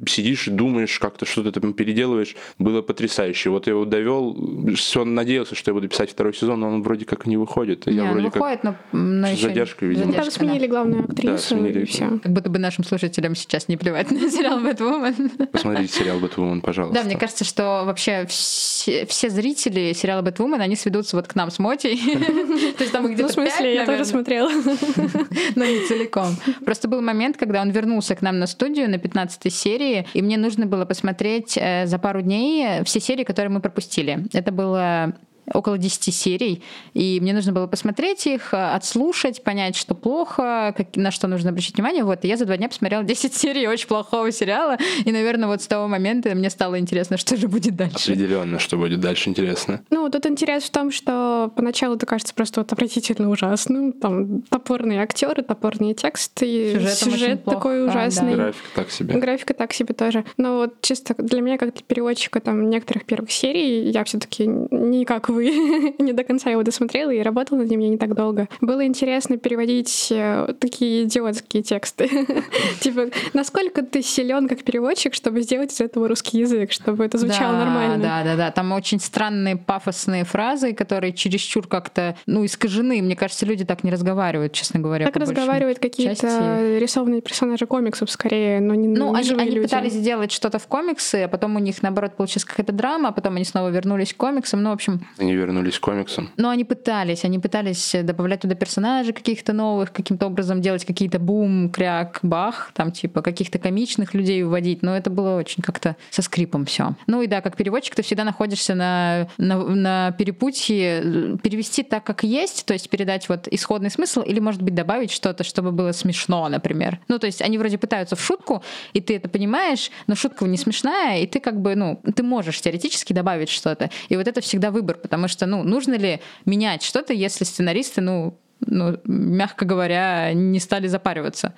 сидишь 0.06 0.46
думаешь, 0.46 0.99
как-то 0.99 1.25
что-то 1.25 1.50
там 1.58 1.73
переделываешь. 1.73 2.37
Было 2.58 2.82
потрясающе. 2.82 3.49
Вот 3.49 3.66
я 3.68 3.73
его 3.73 3.87
довел, 3.87 4.37
все 4.75 5.04
надеялся, 5.04 5.54
что 5.54 5.70
я 5.70 5.75
буду 5.75 5.88
писать 5.88 6.11
второй 6.11 6.35
сезон, 6.35 6.61
но 6.61 6.68
он 6.68 6.82
вроде 6.82 7.06
как 7.06 7.25
не 7.25 7.38
выходит. 7.38 7.87
Не, 7.87 7.94
я 7.94 8.12
вроде 8.12 8.26
выходит, 8.26 8.55
как... 8.62 8.76
но, 8.92 8.98
но 8.98 9.28
еще 9.28 9.48
задержка, 9.48 9.86
видимо. 9.86 10.06
Задержка, 10.06 10.30
там 10.30 10.48
сменили 10.48 10.66
да. 10.66 10.72
главную 10.72 11.04
актрису. 11.04 11.32
Да, 11.32 11.38
сменили 11.38 11.84
все. 11.84 12.18
Как 12.22 12.32
будто 12.32 12.50
бы 12.50 12.58
нашим 12.58 12.84
слушателям 12.84 13.34
сейчас 13.34 13.68
не 13.68 13.76
плевать 13.76 14.10
на 14.10 14.30
сериал 14.30 14.60
Бэтвумен. 14.60 15.30
Посмотрите 15.52 15.92
сериал 15.92 16.18
Бэтвумен, 16.18 16.60
пожалуйста. 16.60 17.00
Да, 17.00 17.06
мне 17.06 17.16
кажется, 17.16 17.44
что 17.44 17.82
вообще 17.84 18.26
все, 18.26 19.06
все 19.06 19.30
зрители 19.30 19.92
сериала 19.92 20.22
Бэтвумен, 20.22 20.60
они 20.60 20.76
сведутся 20.76 21.16
вот 21.16 21.28
к 21.28 21.34
нам 21.34 21.50
с 21.50 21.58
Мотей. 21.58 21.96
То 22.76 22.82
есть 22.82 22.92
там 22.92 23.06
где-то 23.06 23.22
Ну, 23.22 23.28
в 23.28 23.32
смысле, 23.32 23.75
я 23.75 23.86
тоже 23.86 24.04
смотрела. 24.04 24.50
Но 25.54 25.64
не 25.64 25.86
целиком. 25.86 26.36
Просто 26.64 26.88
был 26.88 27.00
момент, 27.00 27.36
когда 27.36 27.62
он 27.62 27.70
вернулся 27.70 28.14
к 28.14 28.22
нам 28.22 28.38
на 28.38 28.46
студию 28.46 28.90
на 28.90 28.98
15 28.98 29.52
серии, 29.52 30.06
и 30.14 30.22
мне 30.22 30.36
нужно 30.36 30.66
было 30.66 30.84
посмотреть 30.84 31.56
э, 31.56 31.86
за 31.86 31.98
пару 31.98 32.22
дней 32.22 32.82
все 32.84 33.00
серии, 33.00 33.25
которые 33.25 33.50
мы 33.50 33.60
пропустили. 33.60 34.26
Это 34.32 34.52
было 34.52 35.14
около 35.52 35.78
10 35.78 36.14
серий, 36.14 36.62
и 36.94 37.18
мне 37.20 37.32
нужно 37.32 37.52
было 37.52 37.66
посмотреть 37.66 38.26
их, 38.26 38.52
отслушать, 38.52 39.42
понять, 39.42 39.76
что 39.76 39.94
плохо, 39.94 40.74
как, 40.76 40.96
на 40.96 41.10
что 41.10 41.26
нужно 41.28 41.50
обращать 41.50 41.74
внимание. 41.74 42.04
Вот, 42.04 42.24
и 42.24 42.28
я 42.28 42.36
за 42.36 42.44
два 42.44 42.56
дня 42.56 42.68
посмотрела 42.68 43.04
10 43.04 43.34
серий 43.34 43.66
очень 43.68 43.88
плохого 43.88 44.30
сериала, 44.32 44.76
и, 45.04 45.12
наверное, 45.12 45.48
вот 45.48 45.62
с 45.62 45.66
того 45.66 45.88
момента 45.88 46.34
мне 46.34 46.50
стало 46.50 46.78
интересно, 46.78 47.16
что 47.16 47.36
же 47.36 47.48
будет 47.48 47.76
дальше. 47.76 48.12
Определенно, 48.12 48.58
что 48.58 48.76
будет 48.76 49.00
дальше 49.00 49.30
интересно. 49.30 49.80
Ну, 49.90 50.08
тут 50.10 50.26
интерес 50.26 50.64
в 50.64 50.70
том, 50.70 50.90
что 50.90 51.52
поначалу 51.54 51.96
это 51.96 52.06
кажется 52.06 52.34
просто 52.34 52.60
вот 52.60 52.72
отвратительно 52.72 53.30
ужасным. 53.30 53.92
Там 53.92 54.42
топорные 54.42 55.00
актеры, 55.02 55.42
топорные 55.42 55.94
тексты, 55.94 56.72
Сюжетом 56.74 57.12
сюжет 57.12 57.44
такой 57.44 57.84
плохо, 57.84 57.90
ужасный. 57.96 58.30
да. 58.30 58.36
Графика 58.36 58.68
так 58.74 58.90
себе. 58.90 59.14
Графика 59.18 59.54
так 59.54 59.72
себе 59.72 59.94
тоже. 59.94 60.24
Но 60.36 60.56
вот 60.56 60.80
чисто 60.80 61.14
для 61.18 61.40
меня, 61.40 61.58
как 61.58 61.72
для 61.74 61.82
переводчика 61.82 62.40
там 62.40 62.68
некоторых 62.70 63.04
первых 63.04 63.30
серий, 63.30 63.90
я 63.90 64.04
все 64.04 64.18
таки 64.18 64.46
не 64.46 65.04
как 65.37 65.43
вы, 65.43 65.95
не 65.99 66.12
до 66.12 66.25
конца 66.25 66.50
его 66.50 66.62
досмотрела 66.62 67.11
и 67.11 67.21
работала 67.23 67.59
над 67.59 67.71
ним 67.71 67.81
я 67.81 67.88
не 67.88 67.99
так 67.99 68.14
долго. 68.14 68.49
Было 68.61 68.87
интересно 68.87 69.37
переводить 69.37 70.09
э, 70.11 70.55
такие 70.59 71.05
идиотские 71.05 71.62
тексты. 71.62 72.09
Типа, 72.81 73.07
насколько 73.33 73.83
ты 73.83 74.02
силен 74.02 74.49
как 74.49 74.62
переводчик, 74.62 75.14
чтобы 75.14 75.43
сделать 75.43 75.73
из 75.73 75.81
этого 75.81 76.09
русский 76.09 76.38
язык, 76.38 76.73
чтобы 76.73 77.05
это 77.05 77.19
звучало 77.19 77.52
да, 77.52 77.64
нормально. 77.64 77.99
Да, 77.99 78.25
да, 78.25 78.37
да. 78.37 78.50
Там 78.50 78.73
очень 78.73 79.00
странные 79.00 79.57
пафосные 79.57 80.25
фразы, 80.25 80.73
которые 80.73 81.12
чересчур 81.12 81.66
как-то, 81.66 82.16
ну, 82.26 82.45
искажены. 82.45 83.02
Мне 83.02 83.16
кажется, 83.16 83.47
люди 83.47 83.64
так 83.64 83.85
не 83.85 83.90
разговаривают, 83.90 84.52
честно 84.52 84.81
говоря. 84.81 85.07
Так 85.07 85.16
разговаривают 85.16 85.78
какие-то 85.78 86.14
части. 86.14 86.78
рисованные 86.78 87.21
персонажи 87.21 87.66
комиксов 87.66 88.11
скорее, 88.11 88.61
но 88.61 88.75
не, 88.75 88.88
Ну, 88.88 89.11
не 89.11 89.19
они, 89.19 89.28
живые 89.28 89.43
они 89.43 89.50
люди. 89.57 89.66
пытались 89.66 89.93
сделать 89.93 90.33
что-то 90.33 90.59
в 90.59 90.66
комиксы, 90.66 91.25
а 91.25 91.28
потом 91.28 91.57
у 91.57 91.59
них, 91.59 91.83
наоборот, 91.83 92.16
получилась 92.16 92.45
какая-то 92.45 92.73
драма, 92.73 93.11
а 93.11 93.12
потом 93.12 93.37
они 93.37 93.45
снова 93.45 93.69
вернулись 93.69 94.12
к 94.12 94.16
комиксам. 94.16 94.62
Ну, 94.62 94.71
в 94.71 94.75
общем, 94.75 95.00
Они 95.26 95.35
вернулись 95.35 95.76
к 95.80 95.83
комиксам. 95.83 96.30
но 96.37 96.50
они 96.50 96.64
пытались, 96.64 97.25
они 97.25 97.40
пытались 97.40 97.97
добавлять 98.00 98.42
туда 98.42 98.54
персонажей 98.54 99.12
каких-то 99.12 99.52
новых, 99.52 99.90
каким-то 99.90 100.26
образом 100.26 100.61
делать 100.61 100.85
какие-то 100.85 101.18
бум, 101.18 101.68
кряк, 101.68 102.21
бах, 102.23 102.71
там 102.75 102.92
типа 102.92 103.23
каких-то 103.23 103.59
комичных 103.59 104.14
людей 104.14 104.45
вводить, 104.45 104.83
но 104.83 104.97
это 104.97 105.11
было 105.11 105.37
очень 105.37 105.64
как-то 105.64 105.97
со 106.11 106.23
скрипом 106.23 106.64
все. 106.64 106.95
Ну 107.09 107.23
и 107.23 107.26
да, 107.26 107.40
как 107.40 107.56
переводчик 107.56 107.97
ты 107.97 108.02
всегда 108.02 108.23
находишься 108.23 108.76
на, 108.76 109.28
на, 109.37 109.59
на 109.59 110.12
перепутье 110.12 111.00
э, 111.02 111.37
перевести 111.42 111.83
так, 111.83 112.04
как 112.04 112.23
есть, 112.23 112.64
то 112.64 112.73
есть 112.73 112.88
передать 112.88 113.28
вот 113.28 113.49
исходный 113.49 113.90
смысл 113.90 114.21
или, 114.21 114.38
может 114.38 114.62
быть, 114.62 114.76
добавить 114.76 115.11
что-то, 115.11 115.42
чтобы 115.42 115.73
было 115.73 115.90
смешно, 115.90 116.49
например. 116.49 117.00
Ну, 117.09 117.18
то 117.18 117.26
есть 117.26 117.42
они 117.42 117.59
вроде 117.59 117.78
пытаются 117.78 118.14
в 118.14 118.21
шутку, 118.21 118.62
и 118.92 119.00
ты 119.00 119.16
это 119.16 119.28
понимаешь, 119.28 119.90
но 120.06 120.14
шутка 120.14 120.45
не 120.45 120.56
смешная, 120.56 121.18
и 121.18 121.26
ты 121.26 121.40
как 121.40 121.61
бы, 121.61 121.75
ну, 121.75 122.00
ты 122.14 122.23
можешь 122.23 122.61
теоретически 122.61 123.12
добавить 123.12 123.49
что-то. 123.49 123.90
И 124.09 124.16
вот 124.16 124.28
это 124.28 124.40
всегда 124.40 124.71
выбор, 124.71 124.97
потому 124.97 125.15
что, 125.28 125.46
ну, 125.46 125.62
нужно 125.62 125.94
ли 125.94 126.20
менять 126.44 126.82
что-то, 126.82 127.12
если 127.12 127.44
сценаристы, 127.44 128.00
ну, 128.00 128.38
ну, 128.61 128.99
мягко 129.04 129.64
говоря, 129.64 130.32
не 130.32 130.61
стали 130.61 130.87
запариваться. 130.87 131.54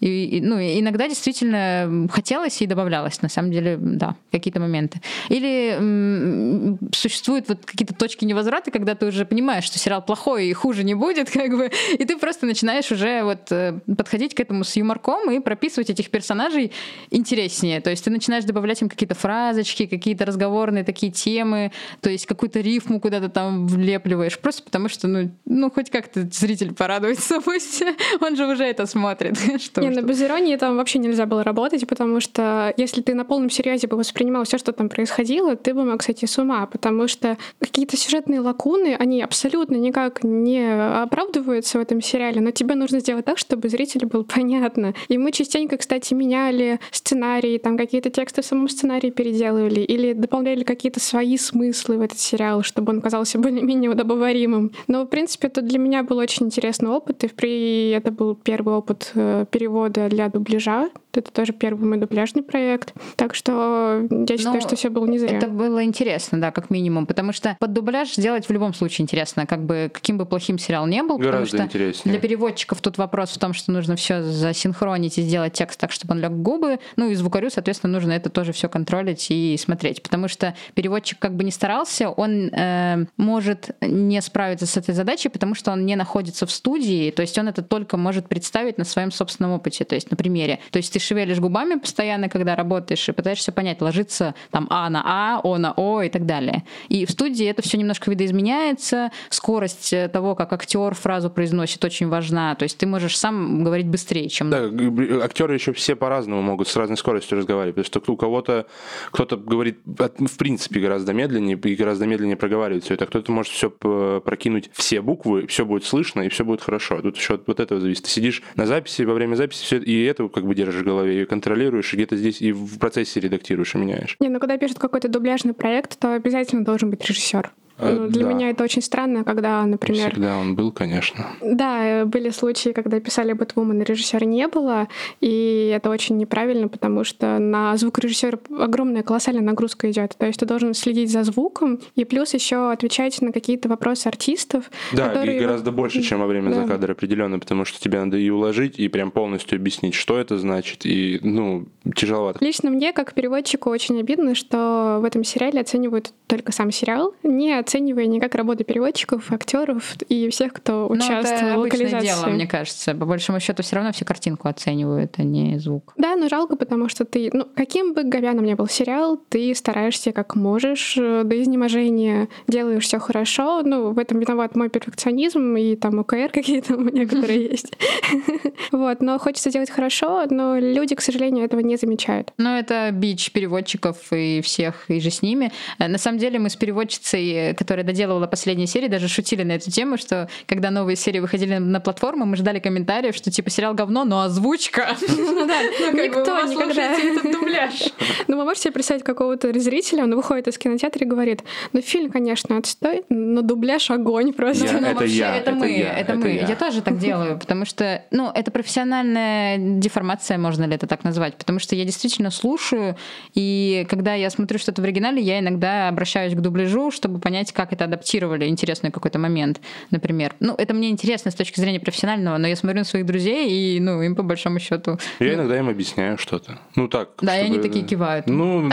И, 0.00 0.38
и, 0.38 0.40
ну, 0.40 0.60
иногда 0.60 1.08
действительно 1.08 2.08
хотелось 2.10 2.60
и 2.60 2.66
добавлялось, 2.66 3.22
на 3.22 3.28
самом 3.28 3.50
деле, 3.50 3.76
да, 3.80 4.16
какие-то 4.30 4.60
моменты. 4.60 5.00
Или 5.28 5.76
м, 5.78 6.78
существуют 6.92 7.48
вот 7.48 7.64
какие-то 7.64 7.94
точки 7.94 8.24
невозврата, 8.24 8.70
когда 8.70 8.94
ты 8.94 9.06
уже 9.06 9.24
понимаешь, 9.24 9.64
что 9.64 9.78
сериал 9.78 10.02
плохой 10.02 10.48
и 10.48 10.52
хуже 10.52 10.84
не 10.84 10.94
будет, 10.94 11.30
как 11.32 11.50
бы, 11.50 11.70
и 11.98 12.04
ты 12.04 12.16
просто 12.16 12.46
начинаешь 12.46 12.90
уже 12.92 13.22
вот 13.22 13.50
э, 13.50 13.78
подходить 13.96 14.34
к 14.34 14.40
этому 14.40 14.64
с 14.64 14.76
юморком 14.76 15.30
и 15.30 15.40
прописывать 15.40 15.90
этих 15.90 16.10
персонажей 16.10 16.72
интереснее. 17.10 17.80
То 17.80 17.90
есть 17.90 18.04
ты 18.04 18.10
начинаешь 18.10 18.44
добавлять 18.44 18.82
им 18.82 18.88
какие-то 18.88 19.14
фразочки, 19.14 19.86
какие-то 19.86 20.26
разговорные 20.26 20.84
такие 20.84 21.10
темы, 21.12 21.72
то 22.00 22.10
есть 22.10 22.26
какую-то 22.26 22.60
рифму 22.60 23.00
куда-то 23.00 23.28
там 23.28 23.66
влепливаешь, 23.66 24.38
просто 24.38 24.62
потому 24.62 24.88
что, 24.88 25.08
ну, 25.08 25.30
ну 25.44 25.70
хоть 25.70 25.90
как-то 25.90 26.28
зритель 26.30 26.74
порадуется, 26.74 27.40
пусть 27.44 27.82
он 28.20 28.36
же 28.36 28.46
уже 28.46 28.64
это 28.64 28.86
смотрит. 28.86 29.38
Что 29.60 29.85
Не, 29.86 29.90
уж 29.90 29.96
на 29.96 30.02
тут. 30.02 30.10
без 30.10 30.22
иронии 30.22 30.56
там 30.56 30.76
вообще 30.76 30.98
нельзя 30.98 31.26
было 31.26 31.42
работать, 31.42 31.86
потому 31.86 32.20
что 32.20 32.72
если 32.76 33.02
ты 33.02 33.14
на 33.14 33.24
полном 33.24 33.50
серьезе 33.50 33.86
бы 33.86 33.96
воспринимал 33.96 34.44
все, 34.44 34.58
что 34.58 34.72
там 34.72 34.88
происходило, 34.88 35.56
ты 35.56 35.74
бы 35.74 35.84
мог 35.84 36.02
сойти 36.02 36.26
с 36.26 36.38
ума, 36.38 36.66
потому 36.66 37.08
что 37.08 37.36
какие-то 37.58 37.96
сюжетные 37.96 38.40
лакуны, 38.40 38.96
они 38.98 39.22
абсолютно 39.22 39.76
никак 39.76 40.22
не 40.22 41.02
оправдываются 41.02 41.78
в 41.78 41.82
этом 41.82 42.00
сериале, 42.00 42.40
но 42.40 42.50
тебе 42.50 42.74
нужно 42.74 43.00
сделать 43.00 43.24
так, 43.24 43.38
чтобы 43.38 43.68
зрителю 43.68 44.08
было 44.08 44.22
понятно. 44.34 44.94
И 45.08 45.18
мы 45.18 45.32
частенько, 45.32 45.76
кстати, 45.76 46.14
меняли 46.14 46.80
сценарии, 46.90 47.58
там 47.58 47.76
какие-то 47.76 48.10
тексты 48.10 48.42
в 48.42 48.46
самом 48.46 48.68
сценарии 48.68 49.10
переделывали 49.10 49.80
или 49.80 50.12
дополняли 50.12 50.64
какие-то 50.64 51.00
свои 51.00 51.36
смыслы 51.36 51.98
в 51.98 52.00
этот 52.00 52.18
сериал, 52.18 52.62
чтобы 52.62 52.92
он 52.92 53.00
казался 53.00 53.38
более-менее 53.46 53.90
удобоваримым. 53.90 54.72
Но, 54.88 55.04
в 55.04 55.06
принципе, 55.06 55.48
это 55.48 55.62
для 55.62 55.78
меня 55.78 56.02
был 56.02 56.18
очень 56.18 56.46
интересный 56.46 56.90
опыт, 56.90 57.24
и 57.24 57.28
при... 57.28 57.90
это 57.90 58.10
был 58.10 58.34
первый 58.34 58.74
опыт 58.74 59.12
э, 59.14 59.44
перевода 59.76 60.08
для 60.08 60.28
дубляжа. 60.28 60.88
Это 61.16 61.32
тоже 61.32 61.52
первый 61.52 61.88
мой 61.88 61.98
дубляжный 61.98 62.42
проект. 62.42 62.92
Так 63.16 63.34
что 63.34 64.06
я 64.10 64.36
считаю, 64.36 64.54
Ну, 64.54 64.60
что 64.60 64.76
все 64.76 64.90
было 64.90 65.06
не 65.06 65.18
зря. 65.18 65.38
Это 65.38 65.48
было 65.48 65.84
интересно, 65.84 66.40
да, 66.40 66.50
как 66.50 66.70
минимум, 66.70 67.06
потому 67.06 67.32
что 67.32 67.56
под 67.58 67.72
дубляж 67.72 68.14
сделать 68.14 68.46
в 68.48 68.52
любом 68.52 68.74
случае 68.74 69.04
интересно, 69.04 69.46
как 69.46 69.64
бы 69.64 69.90
каким 69.92 70.18
бы 70.18 70.26
плохим 70.26 70.58
сериал 70.58 70.86
не 70.86 71.02
был, 71.02 71.18
потому 71.18 71.32
Гораздо 71.32 71.56
что 71.56 71.66
интереснее. 71.66 72.12
для 72.12 72.20
переводчиков 72.20 72.80
тут 72.80 72.98
вопрос 72.98 73.30
в 73.30 73.38
том, 73.38 73.52
что 73.52 73.72
нужно 73.72 73.96
все 73.96 74.22
засинхронить 74.22 75.18
и 75.18 75.22
сделать 75.22 75.52
текст 75.52 75.80
так, 75.80 75.92
чтобы 75.92 76.14
он 76.14 76.20
лег 76.20 76.30
в 76.32 76.42
губы, 76.42 76.78
ну 76.96 77.08
и 77.08 77.14
звукарю, 77.14 77.50
соответственно, 77.50 77.92
нужно 77.92 78.12
это 78.12 78.30
тоже 78.30 78.52
все 78.52 78.68
контролить 78.68 79.26
и 79.30 79.56
смотреть, 79.58 80.02
потому 80.02 80.28
что 80.28 80.54
переводчик 80.74 81.18
как 81.18 81.34
бы 81.34 81.44
не 81.44 81.50
старался, 81.50 82.10
он 82.10 82.48
э, 82.52 83.06
может 83.16 83.70
не 83.80 84.20
справиться 84.20 84.66
с 84.66 84.76
этой 84.76 84.94
задачей, 84.94 85.28
потому 85.28 85.54
что 85.54 85.72
он 85.72 85.86
не 85.86 85.96
находится 85.96 86.46
в 86.46 86.50
студии, 86.50 87.10
то 87.10 87.22
есть 87.22 87.36
он 87.38 87.48
это 87.48 87.62
только 87.62 87.96
может 87.96 88.28
представить 88.28 88.78
на 88.78 88.84
своем 88.84 89.10
собственном 89.10 89.52
опыте, 89.52 89.84
то 89.84 89.94
есть 89.94 90.10
на 90.10 90.16
примере. 90.16 90.60
То 90.70 90.78
есть 90.78 90.92
ты 90.92 90.98
шевелишь 91.06 91.38
губами 91.38 91.78
постоянно, 91.78 92.28
когда 92.28 92.56
работаешь, 92.56 93.08
и 93.08 93.12
пытаешься 93.12 93.52
понять, 93.52 93.80
ложится 93.80 94.34
там 94.50 94.66
А 94.70 94.88
на 94.90 95.02
А, 95.04 95.40
О 95.42 95.58
на 95.58 95.72
О 95.76 96.02
и 96.02 96.08
так 96.08 96.26
далее. 96.26 96.64
И 96.88 97.06
в 97.06 97.10
студии 97.10 97.46
это 97.46 97.62
все 97.62 97.78
немножко 97.78 98.10
видоизменяется, 98.10 99.10
скорость 99.30 99.92
э, 99.92 100.08
того, 100.08 100.34
как 100.34 100.52
актер 100.52 100.94
фразу 100.94 101.30
произносит, 101.30 101.84
очень 101.84 102.08
важна. 102.08 102.54
То 102.54 102.64
есть 102.64 102.78
ты 102.78 102.86
можешь 102.86 103.16
сам 103.16 103.64
говорить 103.64 103.86
быстрее, 103.86 104.28
чем 104.28 104.50
Да, 104.50 104.68
г- 104.68 105.22
актеры 105.22 105.54
еще 105.54 105.72
все 105.72 105.96
по-разному 105.96 106.42
могут 106.42 106.68
с 106.68 106.76
разной 106.76 106.96
скоростью 106.96 107.38
разговаривать. 107.38 107.76
Потому 107.76 108.04
что 108.04 108.12
у 108.12 108.16
кого-то 108.16 108.66
кто-то 109.10 109.36
говорит 109.36 109.78
в 109.84 110.36
принципе 110.38 110.80
гораздо 110.80 111.12
медленнее 111.12 111.56
и 111.56 111.74
гораздо 111.74 112.06
медленнее 112.06 112.36
проговаривает 112.36 112.84
все 112.84 112.94
это. 112.94 113.06
Кто-то 113.06 113.30
может 113.32 113.52
все 113.52 113.70
прокинуть 113.70 114.70
все 114.72 115.00
буквы, 115.00 115.46
все 115.46 115.64
будет 115.64 115.84
слышно 115.84 116.22
и 116.22 116.28
все 116.28 116.44
будет 116.44 116.60
хорошо. 116.62 117.00
Тут 117.00 117.16
еще 117.16 117.34
от 117.34 117.46
вот 117.46 117.60
этого 117.60 117.80
зависит. 117.80 118.04
Ты 118.04 118.10
сидишь 118.10 118.42
на 118.56 118.66
записи, 118.66 119.02
во 119.02 119.14
время 119.14 119.34
записи 119.34 119.62
все 119.64 119.78
и 119.78 120.04
это 120.04 120.28
как 120.28 120.46
бы 120.46 120.54
держишь 120.54 120.82
в 120.82 120.84
голове, 120.96 121.22
и 121.22 121.24
контролируешь, 121.24 121.92
и 121.92 121.96
где-то 121.96 122.16
здесь 122.16 122.40
и 122.40 122.52
в 122.52 122.78
процессе 122.78 123.20
редактируешь 123.20 123.74
и 123.74 123.78
меняешь. 123.78 124.16
Не, 124.20 124.28
ну 124.28 124.40
когда 124.40 124.56
пишут 124.58 124.78
какой-то 124.78 125.08
дубляжный 125.08 125.54
проект, 125.54 125.98
то 125.98 126.14
обязательно 126.14 126.64
должен 126.64 126.90
быть 126.90 127.04
режиссер. 127.04 127.52
А, 127.78 127.92
Ну, 127.92 128.08
Для 128.08 128.24
да. 128.24 128.32
меня 128.32 128.50
это 128.50 128.64
очень 128.64 128.80
странно, 128.82 129.22
когда, 129.24 129.62
например, 129.64 130.10
Всегда 130.12 130.38
он 130.38 130.54
был, 130.54 130.72
конечно. 130.72 131.26
Да, 131.42 131.84
э, 131.84 132.04
были 132.06 132.30
случаи, 132.30 132.70
когда 132.70 133.00
писали 133.00 133.32
Бэтвумен, 133.34 133.82
режиссера 133.82 134.24
не 134.24 134.48
было, 134.48 134.88
и 135.20 135.72
это 135.74 135.90
очень 135.90 136.16
неправильно, 136.16 136.68
потому 136.68 137.04
что 137.04 137.38
на 137.38 137.76
звукорежиссера 137.76 138.38
огромная 138.58 139.02
колоссальная 139.02 139.42
нагрузка 139.42 139.90
идет. 139.90 140.16
То 140.16 140.26
есть 140.26 140.40
ты 140.40 140.46
должен 140.46 140.72
следить 140.74 141.10
за 141.10 141.22
звуком 141.22 141.80
и 141.96 142.04
плюс 142.04 142.32
еще 142.34 142.72
отвечать 142.72 143.20
на 143.20 143.30
какие-то 143.32 143.68
вопросы 143.68 144.06
артистов. 144.06 144.70
Да, 144.92 145.08
которые- 145.08 145.36
и 145.36 145.40
гораздо 145.40 145.70
больше, 145.70 146.00
чем 146.02 146.20
во 146.20 146.26
время 146.26 146.50
Да. 146.50 146.62
закадра 146.62 146.92
определенно, 146.92 147.38
потому 147.38 147.64
что 147.66 147.78
тебе 147.80 148.00
надо 148.02 148.16
и 148.16 148.30
уложить, 148.30 148.78
и 148.78 148.88
прям 148.88 149.10
полностью 149.10 149.56
объяснить, 149.56 149.94
что 149.94 150.16
это 150.18 150.38
значит, 150.38 150.86
и, 150.86 151.18
ну, 151.22 151.66
тяжеловато. 151.94 152.42
Лично 152.44 152.70
мне, 152.70 152.92
как 152.92 153.12
переводчику, 153.12 153.68
очень 153.70 154.00
обидно, 154.00 154.34
что 154.34 154.98
в 155.00 155.04
этом 155.04 155.24
сериале 155.24 155.60
оценивают 155.60 156.12
только 156.26 156.52
сам 156.52 156.70
сериал, 156.72 157.14
не 157.22 157.52
оценивая 157.66 158.06
никак 158.06 158.34
работу 158.34 158.64
переводчиков, 158.64 159.32
актеров 159.32 159.96
и 160.08 160.28
всех, 160.30 160.52
кто 160.52 160.86
Ну, 160.88 160.94
участвовал 160.94 161.24
это 161.50 161.54
в 161.56 161.58
локализации. 161.62 162.06
дело, 162.06 162.26
мне 162.28 162.46
кажется. 162.46 162.94
По 162.94 163.06
большому 163.06 163.40
счету 163.40 163.62
все 163.62 163.76
равно 163.76 163.92
все 163.92 164.04
картинку 164.04 164.48
оценивают, 164.48 165.14
а 165.18 165.22
не 165.24 165.58
звук. 165.58 165.92
Да, 165.96 166.14
но 166.16 166.28
жалко, 166.28 166.56
потому 166.56 166.88
что 166.88 167.04
ты, 167.04 167.30
ну, 167.32 167.46
каким 167.56 167.92
бы 167.94 168.04
говяным 168.04 168.44
ни 168.44 168.54
был 168.54 168.68
сериал, 168.68 169.20
ты 169.28 169.54
стараешься 169.54 170.12
как 170.12 170.36
можешь, 170.36 170.96
э, 170.96 171.22
до 171.24 171.42
изнеможения 171.42 172.28
делаешь 172.46 172.84
все 172.84 172.98
хорошо. 172.98 173.62
Ну, 173.64 173.90
в 173.92 173.98
этом 173.98 174.20
виноват 174.20 174.54
мой 174.56 174.68
перфекционизм 174.70 175.56
и 175.56 175.74
там 175.76 175.98
ОКР 175.98 176.30
какие-то 176.32 176.76
у 176.76 176.82
некоторые 176.82 177.44
есть. 177.50 177.72
Вот, 178.72 179.00
но 179.00 179.18
хочется 179.18 179.50
делать 179.50 179.70
хорошо, 179.70 180.24
но 180.30 180.58
люди, 180.58 180.94
к 180.94 181.00
сожалению, 181.00 181.44
этого 181.44 181.60
не 181.60 181.76
замечают. 181.76 182.32
Ну, 182.38 182.50
это 182.56 182.90
бич 182.92 183.32
переводчиков 183.32 183.96
и 184.12 184.40
всех, 184.42 184.84
и 184.90 185.00
же 185.00 185.10
с 185.10 185.22
ними. 185.22 185.50
Э, 185.78 185.88
На 185.88 185.98
самом 185.98 186.18
деле 186.18 186.38
мы 186.38 186.50
с 186.50 186.56
переводчицей 186.56 187.54
которая 187.56 187.84
доделывала 187.84 188.26
последние 188.26 188.66
серии, 188.66 188.88
даже 188.88 189.08
шутили 189.08 189.42
на 189.42 189.52
эту 189.52 189.70
тему, 189.70 189.96
что 189.96 190.28
когда 190.46 190.70
новые 190.70 190.96
серии 190.96 191.20
выходили 191.20 191.56
на 191.56 191.80
платформу, 191.80 192.24
мы 192.26 192.36
ждали 192.36 192.58
комментариев, 192.58 193.16
что 193.16 193.30
типа 193.30 193.50
сериал 193.50 193.74
говно, 193.74 194.04
но 194.04 194.22
озвучка. 194.22 194.96
Ну 195.16 195.46
да, 195.46 195.62
никто 195.62 196.42
никогда. 196.42 196.94
этот 196.94 197.32
дубляж. 197.32 197.92
Ну, 198.28 198.36
вы 198.36 198.44
можете 198.44 198.64
себе 198.64 198.72
представить 198.72 199.02
какого-то 199.02 199.52
зрителя, 199.58 200.04
он 200.04 200.14
выходит 200.14 200.48
из 200.48 200.58
кинотеатра 200.58 201.04
и 201.04 201.08
говорит, 201.08 201.42
ну, 201.72 201.80
фильм, 201.80 202.10
конечно, 202.10 202.56
отстой, 202.56 203.04
но 203.08 203.42
дубляж 203.42 203.90
огонь 203.90 204.32
просто. 204.32 204.72
Ну, 204.72 204.78
это 204.78 204.94
вообще, 204.94 205.16
я, 205.16 205.36
это 205.36 205.52
мы, 205.52 205.72
это 205.72 206.14
мы. 206.14 206.28
я. 206.30 206.46
Я 206.46 206.56
тоже 206.56 206.82
так 206.82 206.98
делаю, 206.98 207.38
потому 207.38 207.64
что, 207.64 208.04
ну, 208.10 208.30
это 208.32 208.50
профессиональная 208.50 209.58
деформация, 209.58 210.38
можно 210.38 210.64
ли 210.64 210.74
это 210.74 210.86
так 210.86 211.04
назвать, 211.04 211.36
потому 211.36 211.58
что 211.58 211.74
я 211.74 211.84
действительно 211.84 212.30
слушаю, 212.30 212.96
и 213.34 213.86
когда 213.88 214.14
я 214.14 214.30
смотрю 214.30 214.58
что-то 214.58 214.82
в 214.82 214.84
оригинале, 214.84 215.22
я 215.22 215.38
иногда 215.38 215.88
обращаюсь 215.88 216.34
к 216.34 216.40
дубляжу, 216.40 216.90
чтобы 216.90 217.20
понять, 217.20 217.45
как 217.52 217.72
это 217.72 217.84
адаптировали, 217.84 218.46
интересный 218.46 218.90
какой-то 218.90 219.18
момент, 219.18 219.60
например. 219.90 220.34
Ну, 220.40 220.54
это 220.56 220.74
мне 220.74 220.90
интересно 220.90 221.30
с 221.30 221.34
точки 221.34 221.60
зрения 221.60 221.80
профессионального, 221.80 222.36
но 222.38 222.46
я 222.48 222.56
смотрю 222.56 222.80
на 222.80 222.84
своих 222.84 223.06
друзей, 223.06 223.50
и, 223.50 223.80
ну, 223.80 224.02
им 224.02 224.14
по 224.14 224.22
большому 224.22 224.58
счету... 224.58 224.98
Я 225.18 225.34
иногда 225.34 225.58
им 225.58 225.68
объясняю 225.68 226.18
что-то. 226.18 226.58
Ну 226.74 226.88
так. 226.88 227.10
Да, 227.20 227.36
и 227.36 227.40
они 227.40 227.54
чтобы- 227.54 227.68
такие 227.68 227.84
кивают. 227.84 228.26
Ну, 228.26 228.62
ну, 228.62 228.72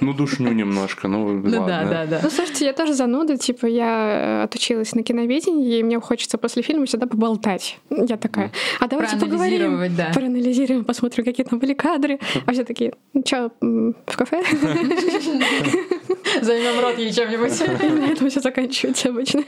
ну, 0.00 0.12
душню 0.12 0.52
немножко, 0.52 1.08
ну, 1.08 1.32
Ну 1.46 1.60
ладно. 1.60 1.66
да, 1.66 1.84
да, 1.84 2.06
да. 2.06 2.20
Ну, 2.22 2.30
слушайте, 2.30 2.64
я 2.66 2.72
тоже 2.72 2.94
зануда, 2.94 3.36
типа, 3.36 3.66
я 3.66 4.40
э, 4.40 4.44
отучилась 4.44 4.94
на 4.94 5.02
киноведении, 5.02 5.78
и 5.78 5.82
мне 5.82 6.00
хочется 6.00 6.38
после 6.38 6.62
фильма 6.62 6.86
сюда 6.86 7.06
поболтать. 7.06 7.78
Я 7.90 8.16
такая, 8.16 8.50
а 8.80 8.86
давайте 8.88 9.16
поговорим, 9.16 9.94
да. 9.96 10.10
проанализируем, 10.14 10.84
посмотрим, 10.84 11.24
какие 11.24 11.44
там 11.46 11.58
были 11.58 11.74
кадры. 11.74 12.18
А 12.46 12.52
все 12.52 12.64
такие, 12.64 12.92
ну 13.12 13.22
что, 13.26 13.50
в 13.60 14.16
кафе? 14.16 14.42
Займем 16.42 16.80
рот 16.80 16.98
ей 16.98 17.12
чем-нибудь. 17.12 17.52
И 17.86 17.90
на 18.00 18.06
этом 18.06 18.28
все 18.30 18.40
заканчивается 18.40 19.08
обычно. 19.08 19.42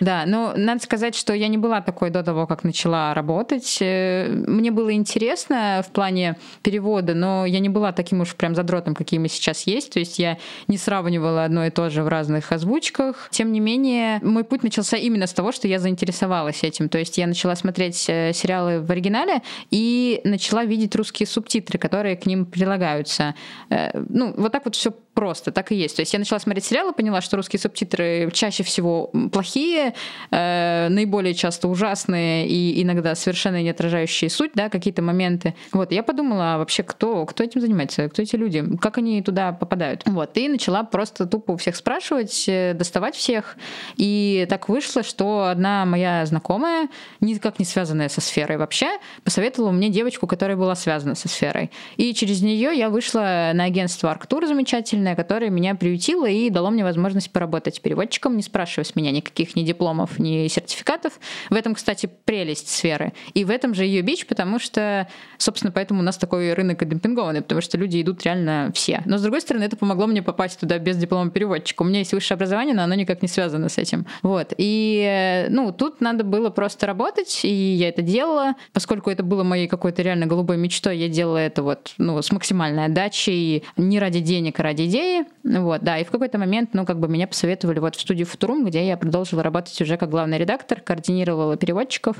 Да, 0.00 0.24
ну, 0.26 0.52
надо 0.56 0.82
сказать, 0.82 1.14
что 1.14 1.34
я 1.34 1.48
не 1.48 1.58
была 1.58 1.80
такой 1.80 2.10
до 2.10 2.22
того, 2.22 2.46
как 2.46 2.62
начала 2.64 3.12
работать. 3.12 3.78
Э, 3.80 4.28
Мне 4.28 4.70
было 4.70 4.92
интересно 4.92 5.84
в 5.86 5.90
плане 5.90 6.36
перевода, 6.62 7.14
но 7.14 7.44
я 7.44 7.58
не 7.58 7.68
была 7.68 7.92
таким 7.92 8.20
уж 8.20 8.34
прям 8.34 8.54
задротом, 8.54 8.94
какие 8.94 9.18
мы 9.18 9.28
сейчас 9.28 9.66
есть. 9.66 9.92
То 9.92 9.98
есть 9.98 10.18
я 10.18 10.38
не 10.68 10.78
сравнивала 10.78 11.44
одно 11.44 11.66
и 11.66 11.70
то 11.70 11.90
же 11.90 12.02
в 12.02 12.08
разных 12.08 12.52
озвучках. 12.52 13.28
Тем 13.30 13.52
не 13.52 13.60
менее, 13.60 14.20
мой 14.22 14.44
путь 14.44 14.62
начался 14.62 14.96
именно 14.96 15.26
с 15.26 15.32
того, 15.32 15.52
что 15.52 15.66
я 15.66 15.78
заинтересовалась 15.78 16.62
этим. 16.62 16.88
То 16.88 16.98
есть 16.98 17.18
я 17.18 17.26
начала 17.26 17.56
смотреть 17.56 18.04
э, 18.08 18.32
сериалы 18.32 18.80
в 18.80 18.90
оригинале 18.90 19.42
и 19.70 20.20
начала 20.24 20.64
видеть 20.64 20.94
русские 20.94 21.26
субтитры, 21.26 21.78
которые 21.78 22.16
к 22.16 22.26
ним 22.26 22.46
прилагаются. 22.46 23.34
Э, 23.70 23.90
Ну, 24.08 24.34
вот 24.36 24.52
так 24.52 24.64
вот 24.64 24.76
все 24.76 24.92
просто, 25.14 25.52
так 25.52 25.72
и 25.72 25.76
есть. 25.76 25.96
То 25.96 26.02
есть 26.02 26.12
я 26.12 26.18
начала 26.18 26.40
смотреть 26.40 26.64
сериалы, 26.64 26.92
поняла, 26.92 27.20
что 27.20 27.36
русские 27.36 27.53
субтитры 27.56 28.30
чаще 28.32 28.62
всего 28.62 29.10
плохие, 29.32 29.94
э, 30.30 30.88
наиболее 30.88 31.34
часто 31.34 31.68
ужасные 31.68 32.46
и 32.46 32.82
иногда 32.82 33.14
совершенно 33.14 33.62
не 33.62 33.70
отражающие 33.70 34.30
суть, 34.30 34.52
да, 34.54 34.68
какие-то 34.68 35.02
моменты. 35.02 35.54
Вот, 35.72 35.92
я 35.92 36.02
подумала, 36.02 36.54
а 36.54 36.58
вообще, 36.58 36.82
кто, 36.82 37.24
кто 37.26 37.44
этим 37.44 37.60
занимается, 37.60 38.08
кто 38.08 38.22
эти 38.22 38.36
люди, 38.36 38.64
как 38.80 38.98
они 38.98 39.22
туда 39.22 39.52
попадают. 39.52 40.02
Вот, 40.06 40.36
и 40.36 40.48
начала 40.48 40.84
просто 40.84 41.26
тупо 41.26 41.52
у 41.52 41.56
всех 41.56 41.76
спрашивать, 41.76 42.44
э, 42.48 42.74
доставать 42.74 43.16
всех. 43.16 43.56
И 43.96 44.46
так 44.48 44.68
вышло, 44.68 45.02
что 45.02 45.44
одна 45.44 45.84
моя 45.84 46.24
знакомая, 46.26 46.88
никак 47.20 47.58
не 47.58 47.64
связанная 47.64 48.08
со 48.08 48.20
сферой 48.20 48.56
вообще, 48.56 48.88
посоветовала 49.22 49.70
мне 49.70 49.88
девочку, 49.88 50.26
которая 50.26 50.56
была 50.56 50.74
связана 50.74 51.14
со 51.14 51.28
сферой. 51.28 51.70
И 51.96 52.14
через 52.14 52.42
нее 52.42 52.72
я 52.74 52.90
вышла 52.90 53.52
на 53.54 53.64
агентство 53.64 54.10
Арктур 54.10 54.46
замечательное, 54.46 55.16
которое 55.16 55.50
меня 55.50 55.74
приютило 55.74 56.26
и 56.26 56.50
дало 56.50 56.70
мне 56.70 56.84
возможность 56.84 57.30
поработать 57.30 57.43
переводчиком, 57.46 58.36
не 58.36 58.42
спрашивая 58.42 58.84
с 58.84 58.94
меня 58.94 59.10
никаких 59.10 59.56
ни 59.56 59.62
дипломов, 59.62 60.18
ни 60.18 60.48
сертификатов. 60.48 61.18
В 61.50 61.54
этом, 61.54 61.74
кстати, 61.74 62.08
прелесть 62.24 62.68
сферы. 62.68 63.12
И 63.34 63.44
в 63.44 63.50
этом 63.50 63.74
же 63.74 63.84
ее 63.84 64.02
бич, 64.02 64.26
потому 64.26 64.58
что, 64.58 65.08
собственно, 65.38 65.72
поэтому 65.72 66.00
у 66.00 66.02
нас 66.02 66.16
такой 66.16 66.52
рынок 66.54 66.82
и 66.82 66.86
демпингованный, 66.86 67.42
потому 67.42 67.60
что 67.60 67.78
люди 67.78 68.00
идут 68.00 68.24
реально 68.24 68.70
все. 68.74 69.02
Но, 69.04 69.18
с 69.18 69.22
другой 69.22 69.40
стороны, 69.40 69.64
это 69.64 69.76
помогло 69.76 70.06
мне 70.06 70.22
попасть 70.22 70.58
туда 70.60 70.78
без 70.78 70.96
диплома 70.96 71.30
переводчика. 71.30 71.82
У 71.82 71.84
меня 71.84 72.00
есть 72.00 72.12
высшее 72.12 72.36
образование, 72.36 72.74
но 72.74 72.82
оно 72.82 72.94
никак 72.94 73.22
не 73.22 73.28
связано 73.28 73.68
с 73.68 73.78
этим. 73.78 74.06
Вот. 74.22 74.52
И, 74.56 75.02
э, 75.04 75.48
ну, 75.50 75.72
тут 75.72 76.00
надо 76.00 76.24
было 76.24 76.50
просто 76.50 76.86
работать, 76.86 77.44
и 77.44 77.48
я 77.48 77.88
это 77.88 78.02
делала. 78.02 78.54
Поскольку 78.72 79.10
это 79.10 79.22
было 79.22 79.42
моей 79.42 79.68
какой-то 79.68 80.02
реально 80.02 80.26
голубой 80.26 80.56
мечтой, 80.56 80.98
я 80.98 81.08
делала 81.08 81.38
это 81.38 81.62
вот, 81.62 81.94
ну, 81.98 82.20
с 82.20 82.32
максимальной 82.32 82.86
отдачей, 82.86 83.64
не 83.76 83.98
ради 83.98 84.20
денег, 84.20 84.60
а 84.60 84.62
ради 84.62 84.86
идеи. 84.86 85.24
Вот, 85.42 85.82
да. 85.82 85.98
И 85.98 86.04
в 86.04 86.10
какой-то 86.10 86.38
момент, 86.38 86.70
ну, 86.72 86.84
как 86.84 86.98
бы 86.98 87.08
меня 87.08 87.26
посоветовали 87.34 87.80
вот 87.80 87.96
в 87.96 88.00
студию 88.00 88.28
Футурум, 88.28 88.64
где 88.64 88.86
я 88.86 88.96
продолжила 88.96 89.42
работать 89.42 89.80
уже 89.80 89.96
как 89.96 90.08
главный 90.08 90.38
редактор, 90.38 90.80
координировала 90.80 91.56
переводчиков. 91.56 92.16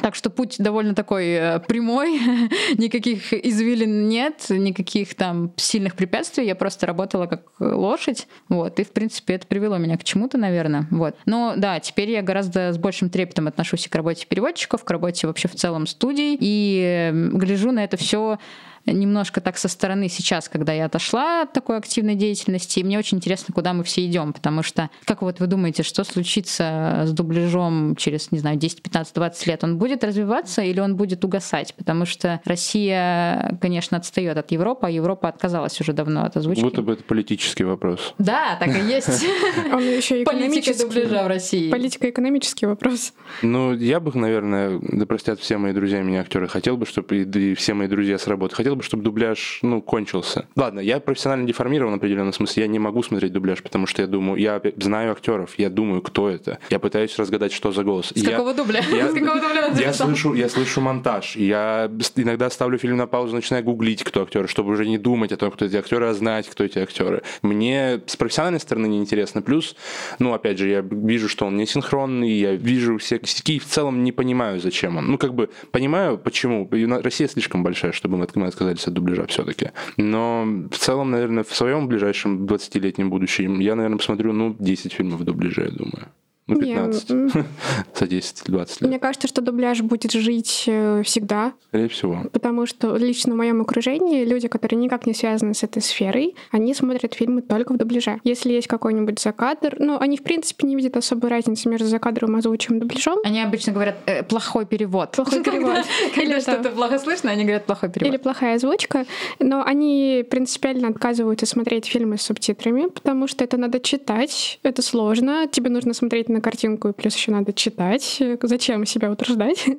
Так 0.00 0.14
что 0.14 0.30
путь 0.30 0.54
довольно 0.60 0.94
такой 0.94 1.26
э, 1.30 1.58
прямой, 1.58 2.20
никаких 2.78 3.32
извилин 3.32 4.08
нет, 4.08 4.46
никаких 4.50 5.16
там 5.16 5.52
сильных 5.56 5.96
препятствий, 5.96 6.46
я 6.46 6.54
просто 6.54 6.86
работала 6.86 7.26
как 7.26 7.42
лошадь, 7.58 8.28
вот, 8.48 8.78
и, 8.78 8.84
в 8.84 8.92
принципе, 8.92 9.34
это 9.34 9.48
привело 9.48 9.78
меня 9.78 9.98
к 9.98 10.04
чему-то, 10.04 10.38
наверное, 10.38 10.86
вот. 10.92 11.16
Но, 11.26 11.54
да, 11.56 11.80
теперь 11.80 12.10
я 12.10 12.22
гораздо 12.22 12.72
с 12.72 12.78
большим 12.78 13.10
трепетом 13.10 13.48
отношусь 13.48 13.86
и 13.86 13.88
к 13.88 13.94
работе 13.96 14.26
переводчиков, 14.28 14.84
к 14.84 14.90
работе 14.90 15.26
вообще 15.26 15.48
в 15.48 15.56
целом 15.56 15.88
студий, 15.88 16.38
и 16.40 17.10
э, 17.12 17.30
гляжу 17.32 17.72
на 17.72 17.82
это 17.82 17.96
все 17.96 18.38
немножко 18.86 19.40
так 19.40 19.58
со 19.58 19.68
стороны 19.68 20.08
сейчас, 20.08 20.48
когда 20.48 20.72
я 20.72 20.86
отошла 20.86 21.42
от 21.42 21.52
такой 21.52 21.76
активной 21.76 22.14
деятельности, 22.14 22.80
и 22.80 22.84
мне 22.84 22.98
очень 22.98 23.18
интересно, 23.18 23.54
куда 23.54 23.72
мы 23.72 23.84
все 23.84 24.04
идем, 24.06 24.32
потому 24.32 24.62
что, 24.62 24.90
как 25.04 25.22
вот 25.22 25.40
вы 25.40 25.46
думаете, 25.46 25.82
что 25.82 26.04
случится 26.04 27.02
с 27.06 27.12
дубляжом 27.12 27.96
через, 27.96 28.32
не 28.32 28.38
знаю, 28.38 28.56
10, 28.56 28.82
15, 28.82 29.14
20 29.14 29.46
лет? 29.46 29.64
Он 29.64 29.78
будет 29.78 30.04
развиваться 30.04 30.62
или 30.62 30.80
он 30.80 30.96
будет 30.96 31.24
угасать? 31.24 31.74
Потому 31.74 32.06
что 32.06 32.40
Россия, 32.44 33.58
конечно, 33.60 33.96
отстает 33.96 34.36
от 34.36 34.50
Европы, 34.50 34.86
а 34.86 34.90
Европа 34.90 35.28
отказалась 35.28 35.80
уже 35.80 35.92
давно 35.92 36.24
от 36.24 36.36
озвучки. 36.36 36.62
Будто 36.62 36.82
бы 36.82 36.94
это 36.94 37.04
политический 37.04 37.64
вопрос. 37.64 38.14
Да, 38.18 38.56
так 38.58 38.68
и 38.68 38.80
есть. 38.80 39.08
Он 39.72 39.82
еще 39.82 40.24
Политика 40.24 40.76
дубляжа 40.78 41.24
в. 41.24 41.26
России. 41.26 41.70
Политико-экономический 41.70 42.66
вопрос. 42.66 43.12
Ну, 43.42 43.74
я 43.74 44.00
бы, 44.00 44.16
наверное, 44.18 44.80
да 44.80 45.06
простят 45.06 45.40
все 45.40 45.56
мои 45.58 45.72
друзья 45.72 46.02
меня 46.02 46.20
актеры, 46.20 46.48
хотел 46.48 46.76
бы, 46.76 46.86
чтобы 46.86 47.22
и, 47.22 47.54
все 47.54 47.74
мои 47.74 47.88
друзья 47.88 48.18
с 48.18 48.26
работы, 48.26 48.54
хотел 48.54 48.71
бы, 48.76 48.82
чтобы 48.82 49.02
дубляж, 49.02 49.58
ну, 49.62 49.80
кончился. 49.82 50.46
Ладно, 50.56 50.80
я 50.80 51.00
профессионально 51.00 51.46
деформирован 51.46 51.94
в 51.94 51.96
определенном 51.96 52.32
смысле, 52.32 52.62
я 52.62 52.66
не 52.68 52.78
могу 52.78 53.02
смотреть 53.02 53.32
дубляж, 53.32 53.62
потому 53.62 53.86
что 53.86 54.02
я 54.02 54.08
думаю, 54.08 54.40
я 54.40 54.60
знаю 54.78 55.12
актеров, 55.12 55.54
я 55.58 55.70
думаю, 55.70 56.02
кто 56.02 56.28
это, 56.28 56.58
я 56.70 56.78
пытаюсь 56.78 57.16
разгадать, 57.18 57.52
что 57.52 57.72
за 57.72 57.84
голос. 57.84 58.12
С 58.14 58.16
Я- 58.16 58.30
какого 58.32 58.54
дубля? 58.54 58.80
я- 58.90 59.08
С 59.10 59.14
какого 59.14 59.40
дубля 59.40 59.66
Я 59.68 59.74
записал? 59.74 60.06
слышу, 60.08 60.34
я 60.34 60.48
слышу 60.48 60.80
монтаж. 60.80 61.36
Я 61.36 61.90
иногда 62.16 62.50
ставлю 62.50 62.78
фильм 62.78 62.96
на 62.96 63.06
паузу, 63.06 63.34
начинаю 63.34 63.64
гуглить, 63.64 64.02
кто 64.04 64.22
актеры, 64.22 64.48
чтобы 64.48 64.72
уже 64.72 64.86
не 64.86 64.98
думать 64.98 65.32
о 65.32 65.36
том, 65.36 65.50
кто 65.50 65.64
эти 65.64 65.76
актеры, 65.76 66.06
а 66.06 66.14
знать, 66.14 66.48
кто 66.48 66.64
эти 66.64 66.78
актеры. 66.78 67.22
Мне 67.42 68.00
с 68.06 68.16
профессиональной 68.16 68.60
стороны 68.60 68.86
неинтересно. 68.86 69.42
Плюс, 69.42 69.76
ну, 70.18 70.32
опять 70.34 70.58
же, 70.58 70.68
я 70.68 70.80
вижу, 70.80 71.28
что 71.28 71.46
он 71.46 71.56
не 71.56 71.66
синхронный, 71.66 72.30
я 72.32 72.54
вижу 72.54 72.98
все 72.98 73.18
косяки 73.18 73.56
и 73.56 73.58
в 73.58 73.66
целом 73.66 74.02
не 74.04 74.12
понимаю, 74.12 74.60
зачем 74.60 74.96
он. 74.96 75.10
Ну, 75.10 75.18
как 75.18 75.34
бы 75.34 75.50
понимаю, 75.70 76.18
почему. 76.18 76.68
Россия 77.02 77.28
слишком 77.28 77.62
большая, 77.62 77.92
чтобы 77.92 78.16
мы 78.16 78.26
мы 78.34 78.46
отказались 78.62 78.88
от 78.88 78.94
дубляжа 78.94 79.26
все-таки. 79.26 79.70
Но 79.96 80.44
в 80.70 80.78
целом, 80.78 81.10
наверное, 81.10 81.44
в 81.44 81.54
своем 81.54 81.88
ближайшем 81.88 82.46
20-летнем 82.46 83.10
будущем 83.10 83.60
я, 83.60 83.74
наверное, 83.74 83.98
посмотрю, 83.98 84.32
ну, 84.32 84.56
10 84.58 84.92
фильмов 84.92 85.20
в 85.20 85.24
я 85.64 85.70
думаю. 85.70 86.08
Ну, 86.48 86.60
Не, 86.60 86.74
15 86.74 87.10
м, 87.10 87.28
за 87.94 88.04
10-20 88.04 88.48
лет. 88.50 88.80
Мне 88.80 88.98
кажется, 88.98 89.28
что 89.28 89.40
дубляж 89.42 89.80
будет 89.82 90.10
жить 90.12 90.64
э, 90.66 91.02
всегда, 91.04 91.52
Скорее 91.68 91.88
всего. 91.88 92.24
потому 92.32 92.66
что 92.66 92.96
лично 92.96 93.34
в 93.34 93.36
моем 93.36 93.60
окружении 93.60 94.24
люди, 94.24 94.48
которые 94.48 94.78
никак 94.80 95.06
не 95.06 95.14
связаны 95.14 95.54
с 95.54 95.62
этой 95.62 95.80
сферой, 95.80 96.34
они 96.50 96.74
смотрят 96.74 97.14
фильмы 97.14 97.42
только 97.42 97.72
в 97.74 97.76
дубляже. 97.76 98.20
Если 98.24 98.52
есть 98.52 98.66
какой-нибудь 98.66 99.20
закадр, 99.20 99.76
ну, 99.78 99.98
они, 100.00 100.16
в 100.16 100.24
принципе, 100.24 100.66
не 100.66 100.74
видят 100.74 100.96
особой 100.96 101.30
разницы 101.30 101.68
между 101.68 101.86
закадровым 101.86 102.36
озвучиваем 102.36 102.78
и 102.78 102.80
дубляжом. 102.86 103.18
Они 103.24 103.40
обычно 103.40 103.72
говорят 103.72 103.98
«э, 104.06 104.24
плохой 104.24 104.66
перевод. 104.66 105.12
Плохой 105.12 105.44
перевод. 105.44 105.84
Когда 106.14 106.32
Или 106.34 106.40
что-то 106.40 106.70
плохо 106.70 106.98
слышно, 106.98 107.30
они 107.30 107.44
говорят 107.44 107.66
плохой 107.66 107.88
Или 107.90 107.98
перевод. 108.00 108.22
плохая 108.22 108.56
озвучка, 108.56 109.06
но 109.38 109.62
они 109.64 110.24
принципиально 110.28 110.88
отказываются 110.88 111.46
смотреть 111.46 111.86
фильмы 111.86 112.18
с 112.18 112.22
субтитрами, 112.22 112.88
потому 112.88 113.28
что 113.28 113.44
это 113.44 113.56
надо 113.56 113.78
читать, 113.78 114.58
это 114.64 114.82
сложно, 114.82 115.46
тебе 115.50 115.70
нужно 115.70 115.94
смотреть 115.94 116.28
на 116.32 116.40
картинку, 116.40 116.88
и 116.88 116.92
плюс 116.92 117.14
еще 117.14 117.30
надо 117.30 117.52
читать. 117.52 118.20
Зачем 118.42 118.86
себя 118.86 119.10
утруждать? 119.10 119.64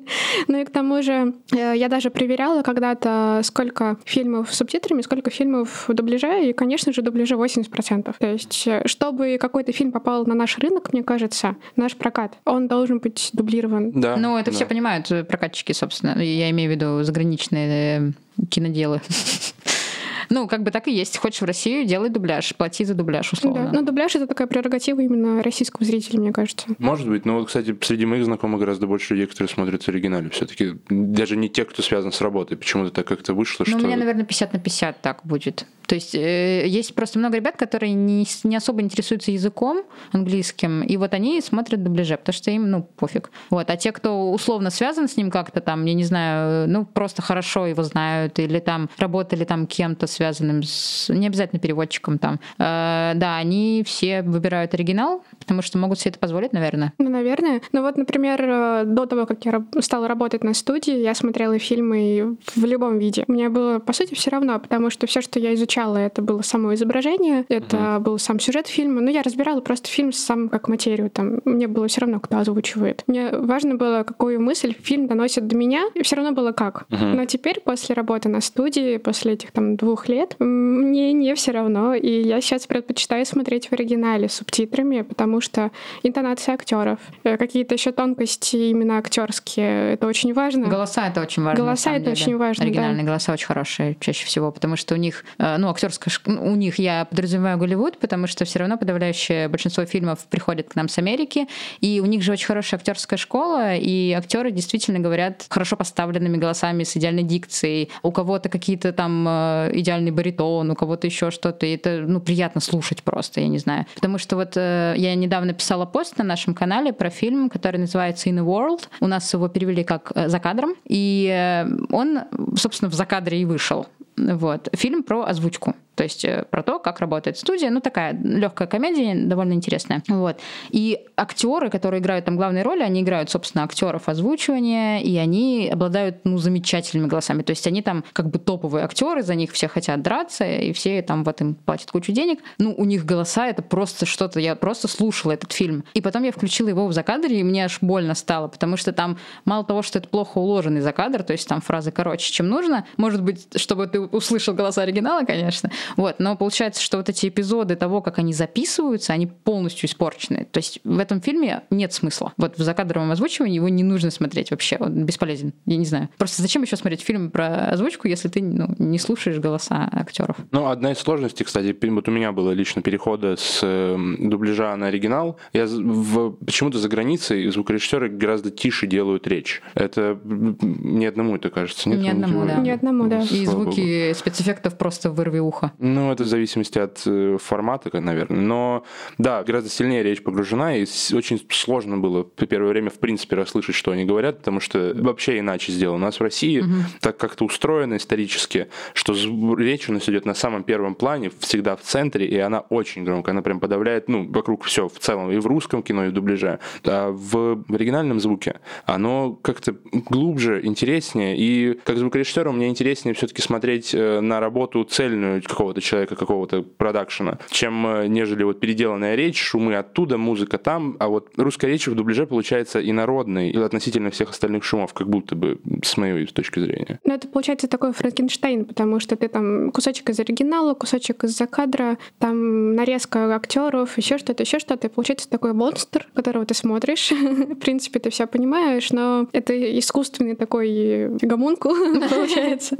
Ну 0.48 0.60
и 0.60 0.64
к 0.64 0.70
тому 0.70 1.02
же 1.02 1.34
э, 1.52 1.74
я 1.76 1.88
даже 1.88 2.10
проверяла 2.10 2.62
когда-то, 2.62 3.40
сколько 3.44 3.96
фильмов 4.04 4.52
с 4.52 4.56
субтитрами, 4.56 5.00
сколько 5.02 5.30
фильмов 5.30 5.88
в 5.88 5.94
дубляже, 5.94 6.50
и, 6.50 6.52
конечно 6.52 6.92
же, 6.92 7.02
дубляже 7.02 7.34
80%. 7.34 8.14
То 8.18 8.26
есть, 8.26 8.66
э, 8.66 8.82
чтобы 8.86 9.38
какой-то 9.40 9.72
фильм 9.72 9.92
попал 9.92 10.26
на 10.26 10.34
наш 10.34 10.58
рынок, 10.58 10.92
мне 10.92 11.02
кажется, 11.02 11.56
наш 11.76 11.96
прокат, 11.96 12.34
он 12.44 12.68
должен 12.68 12.98
быть 12.98 13.30
дублирован. 13.32 13.92
Да. 13.92 14.16
Ну, 14.16 14.36
это 14.36 14.50
да. 14.50 14.56
все 14.56 14.66
понимают 14.66 15.08
прокатчики, 15.28 15.72
собственно. 15.72 16.20
Я 16.20 16.50
имею 16.50 16.70
в 16.70 16.74
виду 16.74 17.02
заграничные 17.02 18.12
э, 18.38 18.46
киноделы. 18.50 19.00
Ну, 20.30 20.48
как 20.48 20.62
бы 20.62 20.70
так 20.70 20.88
и 20.88 20.92
есть. 20.92 21.16
Хочешь 21.18 21.40
в 21.40 21.44
Россию, 21.44 21.86
делай 21.86 22.08
дубляж, 22.08 22.54
плати 22.56 22.84
за 22.84 22.94
дубляж, 22.94 23.32
условно. 23.32 23.66
Да. 23.66 23.80
Но 23.80 23.82
дубляж— 23.82 24.14
это 24.16 24.26
такая 24.26 24.46
прерогатива 24.46 25.00
именно 25.00 25.42
российского 25.42 25.84
зрителя, 25.84 26.20
мне 26.20 26.32
кажется. 26.32 26.66
Может 26.78 27.08
быть, 27.08 27.24
но 27.24 27.38
вот, 27.38 27.48
кстати, 27.48 27.76
среди 27.82 28.06
моих 28.06 28.24
знакомых 28.24 28.60
гораздо 28.60 28.86
больше 28.86 29.14
людей, 29.14 29.26
которые 29.26 29.48
смотрят 29.48 29.82
в 29.82 29.88
оригинале 29.88 30.30
все-таки. 30.30 30.74
Даже 30.88 31.36
не 31.36 31.48
те, 31.48 31.64
кто 31.64 31.82
связан 31.82 32.12
с 32.12 32.20
работой. 32.20 32.56
Почему-то 32.56 32.90
так 32.90 33.06
как-то 33.06 33.34
вышло, 33.34 33.64
Ну, 33.66 33.72
что... 33.72 33.84
у 33.84 33.86
меня, 33.86 33.96
наверное, 33.96 34.24
50 34.24 34.52
на 34.52 34.58
50 34.58 35.00
так 35.00 35.20
будет. 35.24 35.66
То 35.86 35.94
есть 35.94 36.14
э, 36.14 36.66
есть 36.66 36.94
просто 36.94 37.18
много 37.18 37.36
ребят, 37.36 37.56
которые 37.56 37.92
не, 37.92 38.26
не 38.44 38.56
особо 38.56 38.80
интересуются 38.80 39.30
языком 39.30 39.82
английским, 40.12 40.82
и 40.82 40.96
вот 40.96 41.14
они 41.14 41.40
смотрят 41.40 41.82
дубляже, 41.82 42.16
потому 42.16 42.34
что 42.34 42.50
им, 42.50 42.70
ну, 42.70 42.82
пофиг. 42.82 43.30
Вот. 43.50 43.70
А 43.70 43.76
те, 43.76 43.92
кто 43.92 44.32
условно 44.32 44.70
связан 44.70 45.08
с 45.08 45.16
ним 45.16 45.30
как-то 45.30 45.60
там, 45.60 45.84
я 45.84 45.94
не 45.94 46.04
знаю, 46.04 46.68
ну, 46.68 46.84
просто 46.84 47.22
хорошо 47.22 47.66
его 47.66 47.82
знают, 47.82 48.38
или 48.38 48.60
там 48.60 48.88
работали 48.98 49.44
там 49.44 49.66
кем-то 49.66 50.06
связанным 50.06 50.62
с... 50.62 51.12
Не 51.12 51.26
обязательно 51.26 51.60
переводчиком 51.60 52.18
там. 52.18 52.40
Э, 52.58 53.12
да, 53.14 53.36
они 53.36 53.82
все 53.86 54.22
выбирают 54.22 54.74
оригинал, 54.74 55.24
потому 55.38 55.62
что 55.62 55.78
могут 55.78 55.98
себе 55.98 56.10
это 56.10 56.18
позволить, 56.18 56.52
наверное. 56.52 56.92
Ну, 56.98 57.10
наверное. 57.10 57.60
Ну 57.72 57.82
вот, 57.82 57.96
например, 57.96 58.40
э, 58.42 58.84
до 58.84 59.06
того, 59.06 59.26
как 59.26 59.44
я 59.44 59.64
стала 59.80 60.08
работать 60.08 60.44
на 60.44 60.54
студии, 60.54 60.96
я 60.96 61.14
смотрела 61.14 61.58
фильмы 61.58 62.36
в 62.54 62.64
любом 62.64 62.98
виде. 62.98 63.24
Мне 63.28 63.48
было, 63.48 63.78
по 63.78 63.92
сути, 63.92 64.14
все 64.14 64.30
равно, 64.30 64.58
потому 64.58 64.90
что 64.90 65.06
все, 65.06 65.20
что 65.20 65.38
я 65.38 65.54
изучала, 65.54 65.96
это 65.96 66.22
было 66.22 66.42
само 66.42 66.74
изображение, 66.74 67.44
это 67.48 67.98
был 68.00 68.18
сам 68.18 68.40
сюжет 68.40 68.66
фильма. 68.66 69.00
Но 69.00 69.10
я 69.10 69.22
разбирала 69.22 69.60
просто 69.60 69.88
фильм 69.88 70.12
сам 70.12 70.48
как 70.48 70.68
материю. 70.68 71.10
Там 71.10 71.40
мне 71.44 71.68
было 71.68 71.88
все 71.88 72.02
равно, 72.02 72.20
кто 72.20 72.38
озвучивает. 72.38 73.04
Мне 73.06 73.30
важно 73.30 73.74
было, 73.76 74.04
какую 74.04 74.40
мысль 74.40 74.74
фильм 74.80 75.06
доносит 75.06 75.46
до 75.46 75.56
меня, 75.56 75.84
и 75.94 76.02
все 76.02 76.16
равно 76.16 76.32
было 76.32 76.52
как. 76.52 76.86
Но 76.90 77.24
теперь, 77.24 77.60
после 77.60 77.94
работы 77.94 78.28
на 78.28 78.40
студии, 78.40 78.96
после 78.98 79.32
этих 79.34 79.52
там 79.52 79.76
двух 79.76 80.08
лет, 80.08 80.36
мне 80.38 81.12
не 81.12 81.34
все 81.34 81.52
равно. 81.52 81.94
И 81.94 82.22
я 82.22 82.40
сейчас 82.40 82.66
предпочитаю 82.66 83.24
смотреть 83.26 83.68
в 83.68 83.72
оригинале 83.72 84.28
с 84.28 84.34
субтитрами, 84.34 85.02
потому 85.02 85.33
что 85.40 85.70
интонация 86.02 86.54
актеров, 86.54 86.98
э, 87.24 87.36
какие-то 87.36 87.74
еще 87.74 87.92
тонкости 87.92 88.56
именно 88.56 88.98
актерские, 88.98 89.94
это 89.94 90.06
очень 90.06 90.32
важно. 90.32 90.68
Голоса 90.68 91.06
это 91.08 91.20
очень 91.20 91.42
важно. 91.42 91.64
Голоса 91.64 91.92
это 91.92 92.00
деле. 92.00 92.12
очень 92.12 92.36
важно, 92.36 92.64
да. 92.64 92.68
Оригинальные 92.68 93.04
голоса 93.04 93.32
очень 93.32 93.46
хорошие 93.46 93.96
чаще 94.00 94.26
всего, 94.26 94.50
потому 94.50 94.76
что 94.76 94.94
у 94.94 94.98
них, 94.98 95.24
э, 95.38 95.56
ну, 95.56 95.68
актерская, 95.68 96.12
ну, 96.26 96.52
у 96.52 96.56
них 96.56 96.78
я 96.78 97.04
подразумеваю 97.04 97.58
Голливуд, 97.58 97.98
потому 97.98 98.26
что 98.26 98.44
все 98.44 98.58
равно 98.58 98.76
подавляющее 98.76 99.48
большинство 99.48 99.84
фильмов 99.84 100.26
приходит 100.28 100.70
к 100.70 100.74
нам 100.74 100.88
с 100.88 100.98
Америки, 100.98 101.46
и 101.80 102.00
у 102.00 102.06
них 102.06 102.22
же 102.22 102.32
очень 102.32 102.46
хорошая 102.46 102.78
актерская 102.78 103.18
школа, 103.18 103.76
и 103.76 104.12
актеры 104.12 104.50
действительно 104.50 104.98
говорят 104.98 105.46
хорошо 105.48 105.76
поставленными 105.76 106.36
голосами 106.36 106.84
с 106.84 106.96
идеальной 106.96 107.22
дикцией. 107.22 107.90
У 108.02 108.10
кого-то 108.10 108.48
какие-то 108.48 108.92
там 108.92 109.26
э, 109.28 109.70
идеальный 109.74 110.10
баритон, 110.10 110.70
у 110.70 110.74
кого-то 110.74 111.06
еще 111.06 111.30
что-то. 111.30 111.66
И 111.66 111.74
это, 111.74 112.04
ну, 112.06 112.20
приятно 112.20 112.60
слушать 112.60 113.02
просто, 113.02 113.40
я 113.40 113.48
не 113.48 113.58
знаю. 113.58 113.86
Потому 113.94 114.18
что 114.18 114.36
вот 114.36 114.52
э, 114.56 114.94
я 115.14 115.20
недавно 115.20 115.52
писала 115.52 115.86
пост 115.86 116.18
на 116.18 116.24
нашем 116.24 116.54
канале 116.54 116.92
про 116.92 117.08
фильм, 117.08 117.48
который 117.48 117.76
называется 117.76 118.28
In 118.28 118.38
a 118.38 118.42
World. 118.42 118.88
У 119.00 119.06
нас 119.06 119.32
его 119.32 119.48
перевели 119.48 119.84
как 119.84 120.10
э, 120.14 120.28
«За 120.28 120.40
кадром». 120.40 120.74
И 120.86 121.28
э, 121.30 121.68
он, 121.90 122.20
собственно, 122.56 122.90
в 122.90 122.94
«За 122.94 123.06
кадре» 123.06 123.40
и 123.40 123.44
вышел. 123.44 123.86
Вот. 124.16 124.68
Фильм 124.74 125.02
про 125.04 125.24
озвучку. 125.24 125.74
То 125.94 126.04
есть 126.04 126.24
э, 126.24 126.44
про 126.50 126.62
то, 126.62 126.78
как 126.78 127.00
работает 127.00 127.38
студия. 127.38 127.70
Ну, 127.70 127.80
такая 127.80 128.18
легкая 128.22 128.68
комедия, 128.68 129.14
довольно 129.14 129.52
интересная. 129.52 130.02
Вот. 130.08 130.38
И 130.70 131.06
актеры, 131.16 131.70
которые 131.70 132.00
играют 132.00 132.24
там 132.24 132.36
главные 132.36 132.62
роли, 132.62 132.82
они 132.82 133.02
играют, 133.02 133.30
собственно, 133.30 133.64
актеров 133.64 134.08
озвучивания, 134.08 135.00
и 135.00 135.16
они 135.16 135.70
обладают, 135.72 136.18
ну, 136.24 136.38
замечательными 136.38 137.08
голосами. 137.08 137.42
То 137.42 137.50
есть 137.50 137.66
они 137.66 137.82
там 137.82 138.04
как 138.12 138.30
бы 138.30 138.38
топовые 138.38 138.84
актеры, 138.84 139.22
за 139.22 139.34
них 139.34 139.52
все 139.52 139.68
хотят 139.68 140.02
драться, 140.02 140.44
и 140.44 140.72
все 140.72 141.02
там 141.02 141.24
вот 141.24 141.40
им 141.40 141.54
платят 141.54 141.90
кучу 141.90 142.12
денег. 142.12 142.40
Ну, 142.58 142.74
у 142.76 142.84
них 142.84 143.04
голоса 143.04 143.48
это 143.48 143.62
просто 143.62 144.06
что-то. 144.06 144.40
Я 144.40 144.56
просто 144.56 144.88
слушала 144.88 145.32
этот 145.32 145.52
фильм. 145.52 145.84
И 145.94 146.00
потом 146.00 146.22
я 146.22 146.32
включила 146.32 146.68
его 146.68 146.86
в 146.86 146.92
закадре, 146.92 147.40
и 147.40 147.42
мне 147.42 147.64
аж 147.64 147.78
больно 147.80 148.14
стало, 148.14 148.48
потому 148.48 148.76
что 148.76 148.92
там 148.92 149.18
мало 149.44 149.64
того, 149.64 149.82
что 149.82 149.98
это 149.98 150.08
плохо 150.08 150.38
уложенный 150.38 150.80
закадр, 150.80 151.22
то 151.22 151.32
есть 151.32 151.48
там 151.48 151.60
фразы 151.60 151.90
короче, 151.92 152.32
чем 152.32 152.48
нужно. 152.48 152.86
Может 152.96 153.22
быть, 153.22 153.46
чтобы 153.56 153.86
ты 153.86 154.00
услышал 154.00 154.54
голоса 154.54 154.82
оригинала, 154.82 155.24
конечно. 155.24 155.70
Вот, 155.96 156.16
но 156.18 156.36
получается, 156.36 156.82
что 156.82 156.98
вот 156.98 157.08
эти 157.08 157.28
эпизоды 157.28 157.76
того, 157.76 158.00
как 158.00 158.18
они 158.18 158.32
записываются, 158.32 159.12
они 159.12 159.26
полностью 159.26 159.88
испорчены. 159.88 160.46
То 160.50 160.58
есть 160.58 160.80
в 160.84 160.98
этом 160.98 161.20
фильме 161.20 161.62
нет 161.70 161.92
смысла. 161.92 162.32
Вот 162.36 162.58
в 162.58 162.62
закадровом 162.62 163.10
озвучивании 163.10 163.56
его 163.56 163.68
не 163.68 163.82
нужно 163.82 164.10
смотреть 164.10 164.50
вообще. 164.50 164.76
Он 164.78 165.04
бесполезен. 165.04 165.52
Я 165.66 165.76
не 165.76 165.84
знаю. 165.84 166.08
Просто 166.18 166.42
зачем 166.42 166.62
еще 166.62 166.76
смотреть 166.76 167.02
фильм 167.02 167.30
про 167.30 167.68
озвучку, 167.70 168.08
если 168.08 168.28
ты 168.28 168.42
ну, 168.42 168.74
не 168.78 168.98
слушаешь 168.98 169.38
голоса 169.38 169.88
актеров? 169.92 170.36
Ну, 170.50 170.68
одна 170.68 170.92
из 170.92 170.98
сложностей, 170.98 171.44
кстати, 171.44 171.76
вот 171.82 172.08
у 172.08 172.10
меня 172.10 172.32
было 172.32 172.50
лично 172.52 172.82
перехода 172.82 173.36
с 173.36 173.60
э, 173.62 173.96
дубляжа 174.18 174.74
на 174.76 174.88
оригинал. 174.88 175.38
Я 175.52 175.66
в, 175.66 176.32
почему-то 176.44 176.78
за 176.78 176.88
границей 176.88 177.48
звукорежиссеры 177.50 178.08
гораздо 178.08 178.50
тише 178.50 178.86
делают 178.86 179.26
речь. 179.26 179.62
Это 179.74 180.18
не 180.24 181.06
одному 181.06 181.36
это 181.36 181.50
кажется. 181.50 181.88
Нет, 181.88 182.00
Ни 182.00 182.08
одному, 182.08 182.46
да. 182.46 182.56
Ни 182.56 182.70
одному, 182.70 183.06
да. 183.06 183.20
И 183.22 183.44
Слава 183.44 183.62
звуки 183.62 184.12
спецэффектов 184.12 184.76
просто 184.78 185.10
вырви 185.10 185.38
ухо. 185.38 185.72
Ну, 185.78 186.12
это 186.12 186.24
в 186.24 186.26
зависимости 186.26 186.78
от 186.78 187.02
э, 187.06 187.38
формата, 187.40 187.90
наверное. 188.00 188.40
Но 188.40 188.84
да, 189.18 189.42
гораздо 189.44 189.70
сильнее 189.70 190.02
речь 190.02 190.22
погружена, 190.22 190.76
и 190.76 190.86
очень 191.12 191.44
сложно 191.50 191.98
было 191.98 192.22
по 192.22 192.46
первое 192.46 192.70
время, 192.70 192.90
в 192.90 192.98
принципе, 192.98 193.36
расслышать, 193.36 193.74
что 193.74 193.90
они 193.90 194.04
говорят, 194.04 194.38
потому 194.38 194.60
что 194.60 194.92
вообще 194.94 195.38
иначе 195.38 195.72
сделано. 195.72 195.96
У 195.96 196.06
нас 196.06 196.18
в 196.18 196.22
России 196.22 196.64
так 197.00 197.16
как-то 197.16 197.44
устроено 197.44 197.96
исторически, 197.96 198.68
что 198.92 199.14
речь 199.56 199.88
у 199.88 199.92
нас 199.92 200.08
идет 200.08 200.24
на 200.24 200.34
самом 200.34 200.64
первом 200.64 200.94
плане, 200.94 201.30
всегда 201.38 201.76
в 201.76 201.82
центре, 201.82 202.26
и 202.26 202.38
она 202.38 202.60
очень 202.60 203.04
громкая, 203.04 203.32
она 203.32 203.42
прям 203.42 203.60
подавляет, 203.60 204.08
ну, 204.08 204.26
вокруг 204.30 204.64
все 204.64 204.88
в 204.88 204.98
целом, 204.98 205.30
и 205.30 205.38
в 205.38 205.46
русском 205.46 205.82
кино, 205.82 206.06
и 206.06 206.08
в 206.08 206.12
дубляже. 206.12 206.58
А 206.84 207.10
в, 207.10 207.62
в 207.66 207.74
оригинальном 207.74 208.20
звуке 208.20 208.60
оно 208.86 209.32
как-то 209.32 209.76
глубже, 209.92 210.64
интереснее, 210.64 211.36
и 211.36 211.78
как 211.84 211.96
звукорежиссеру 211.98 212.52
мне 212.52 212.68
интереснее 212.68 213.14
все-таки 213.14 213.42
смотреть 213.42 213.94
э, 213.94 214.20
на 214.20 214.40
работу 214.40 214.84
цельную 214.84 215.42
какого-то 215.64 215.80
человека, 215.80 216.16
какого-то 216.16 216.62
продакшена, 216.62 217.38
чем 217.50 217.86
э, 217.86 218.06
нежели 218.06 218.42
вот 218.42 218.60
переделанная 218.60 219.14
речь, 219.14 219.40
шумы 219.40 219.76
оттуда, 219.76 220.18
музыка 220.18 220.58
там, 220.58 220.96
а 220.98 221.08
вот 221.08 221.30
русская 221.38 221.68
речь 221.68 221.86
в 221.86 221.94
дубляже 221.94 222.26
получается 222.26 222.80
инородной 222.86 223.50
относительно 223.50 224.10
всех 224.10 224.30
остальных 224.30 224.62
шумов, 224.62 224.92
как 224.92 225.08
будто 225.08 225.34
бы, 225.34 225.58
с 225.82 225.96
моей 225.96 226.26
точки 226.26 226.60
зрения. 226.60 227.00
Ну, 227.04 227.14
это 227.14 227.28
получается 227.28 227.66
такой 227.66 227.92
Франкенштейн, 227.94 228.66
потому 228.66 229.00
что 229.00 229.16
ты 229.16 229.28
там 229.28 229.70
кусочек 229.70 230.10
из 230.10 230.20
оригинала, 230.20 230.74
кусочек 230.74 231.24
из 231.24 231.36
закадра, 231.36 231.96
там 232.18 232.74
нарезка 232.74 233.34
актеров, 233.34 233.96
еще 233.96 234.18
что-то, 234.18 234.42
еще 234.42 234.58
что-то. 234.58 234.88
И 234.88 234.90
получается 234.90 235.30
такой 235.30 235.54
монстр, 235.54 236.06
которого 236.14 236.44
ты 236.44 236.52
смотришь. 236.52 237.10
В 237.10 237.54
принципе, 237.54 238.00
ты 238.00 238.10
все 238.10 238.26
понимаешь, 238.26 238.90
но 238.90 239.26
это 239.32 239.54
искусственный 239.78 240.36
такой 240.36 241.08
гомункул, 241.22 241.74
получается, 242.10 242.76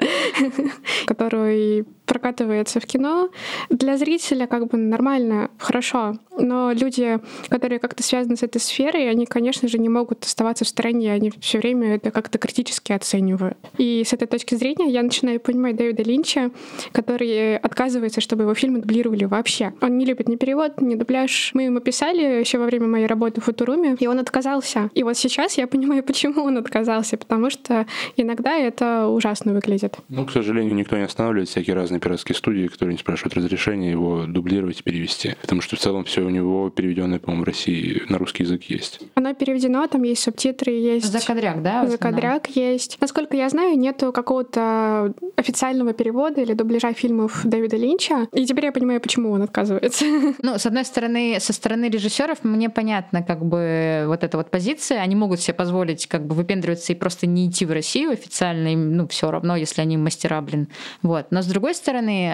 который 1.06 1.86
прокатывается 2.06 2.80
в 2.80 2.86
кино. 2.86 3.30
Для 3.70 3.96
зрителя 3.96 4.46
как 4.46 4.66
бы 4.66 4.78
нормально, 4.78 5.50
хорошо, 5.58 6.16
но 6.36 6.72
люди, 6.72 7.18
которые 7.48 7.78
как-то 7.78 8.02
связаны 8.02 8.36
с 8.36 8.42
этой 8.42 8.60
сферой, 8.60 9.10
они, 9.10 9.26
конечно 9.26 9.68
же, 9.68 9.78
не 9.78 9.88
могут 9.88 10.24
оставаться 10.24 10.64
в 10.64 10.68
стороне, 10.68 11.12
они 11.12 11.32
все 11.40 11.58
время 11.58 11.96
это 11.96 12.10
как-то 12.10 12.38
критически 12.38 12.92
оценивают. 12.92 13.56
И 13.78 14.02
с 14.04 14.12
этой 14.12 14.26
точки 14.26 14.54
зрения 14.54 14.90
я 14.90 15.02
начинаю 15.02 15.40
понимать 15.40 15.76
Дэвида 15.76 16.02
Линча, 16.02 16.50
который 16.92 17.56
отказывается, 17.56 18.20
чтобы 18.20 18.42
его 18.42 18.54
фильмы 18.54 18.80
дублировали 18.80 19.24
вообще. 19.24 19.72
Он 19.80 19.96
не 19.98 20.04
любит 20.04 20.28
ни 20.28 20.36
перевод, 20.36 20.80
ни 20.80 20.94
дубляж. 20.94 21.50
Мы 21.54 21.64
ему 21.64 21.80
писали 21.80 22.40
еще 22.40 22.58
во 22.58 22.66
время 22.66 22.86
моей 22.86 23.06
работы 23.06 23.40
в 23.40 23.44
Футуруме, 23.44 23.96
и 23.98 24.06
он 24.06 24.18
отказался. 24.18 24.90
И 24.94 25.02
вот 25.02 25.16
сейчас 25.16 25.56
я 25.56 25.66
понимаю, 25.66 26.02
почему 26.02 26.42
он 26.42 26.58
отказался, 26.58 27.16
потому 27.16 27.50
что 27.50 27.86
иногда 28.16 28.56
это 28.56 29.06
ужасно 29.08 29.52
выглядит. 29.52 29.96
Ну, 30.08 30.26
к 30.26 30.32
сожалению, 30.32 30.74
никто 30.74 30.96
не 30.96 31.04
останавливает 31.04 31.48
всякие 31.48 31.76
разные 31.76 31.93
пиратские 32.00 32.36
студии, 32.36 32.66
которые 32.66 32.94
не 32.94 32.98
спрашивают 32.98 33.34
разрешения 33.34 33.90
его 33.90 34.26
дублировать 34.26 34.80
и 34.80 34.82
перевести. 34.82 35.36
Потому 35.40 35.60
что 35.60 35.76
в 35.76 35.78
целом 35.78 36.04
все 36.04 36.22
у 36.22 36.30
него 36.30 36.70
переведенное, 36.70 37.18
по-моему, 37.18 37.44
в 37.44 37.46
России 37.46 38.02
на 38.08 38.18
русский 38.18 38.42
язык 38.44 38.64
есть. 38.64 39.00
Оно 39.14 39.34
переведено, 39.34 39.86
там 39.86 40.02
есть 40.02 40.22
субтитры, 40.22 40.72
есть... 40.72 41.06
Закадряк, 41.06 41.62
да? 41.62 41.84
основном? 41.84 41.92
Закадряк 41.92 42.48
есть. 42.48 42.98
Насколько 43.00 43.36
я 43.36 43.48
знаю, 43.48 43.78
нету 43.78 44.12
какого-то 44.12 45.14
официального 45.36 45.92
перевода 45.92 46.40
или 46.40 46.52
дубляжа 46.52 46.92
фильмов 46.92 47.40
Дэвида 47.44 47.76
Линча. 47.76 48.28
И 48.32 48.46
теперь 48.46 48.66
я 48.66 48.72
понимаю, 48.72 49.00
почему 49.00 49.30
он 49.30 49.42
отказывается. 49.42 50.04
Ну, 50.42 50.58
с 50.58 50.66
одной 50.66 50.84
стороны, 50.84 51.38
со 51.40 51.52
стороны 51.52 51.88
режиссеров 51.88 52.44
мне 52.44 52.68
понятно, 52.68 53.22
как 53.22 53.44
бы 53.44 54.04
вот 54.06 54.24
эта 54.24 54.36
вот 54.36 54.50
позиция. 54.50 55.00
Они 55.00 55.14
могут 55.14 55.40
себе 55.40 55.54
позволить 55.54 56.06
как 56.06 56.26
бы 56.26 56.34
выпендриваться 56.34 56.92
и 56.92 56.96
просто 56.96 57.26
не 57.26 57.48
идти 57.48 57.64
в 57.64 57.72
Россию 57.72 58.10
официально, 58.10 58.72
им, 58.72 58.96
ну, 58.96 59.08
все 59.08 59.30
равно, 59.30 59.56
если 59.56 59.80
они 59.80 59.96
мастера, 59.96 60.40
блин. 60.40 60.68
Вот. 61.02 61.26
Но 61.30 61.42
с 61.42 61.46
другой 61.46 61.74
стороны, 61.74 61.83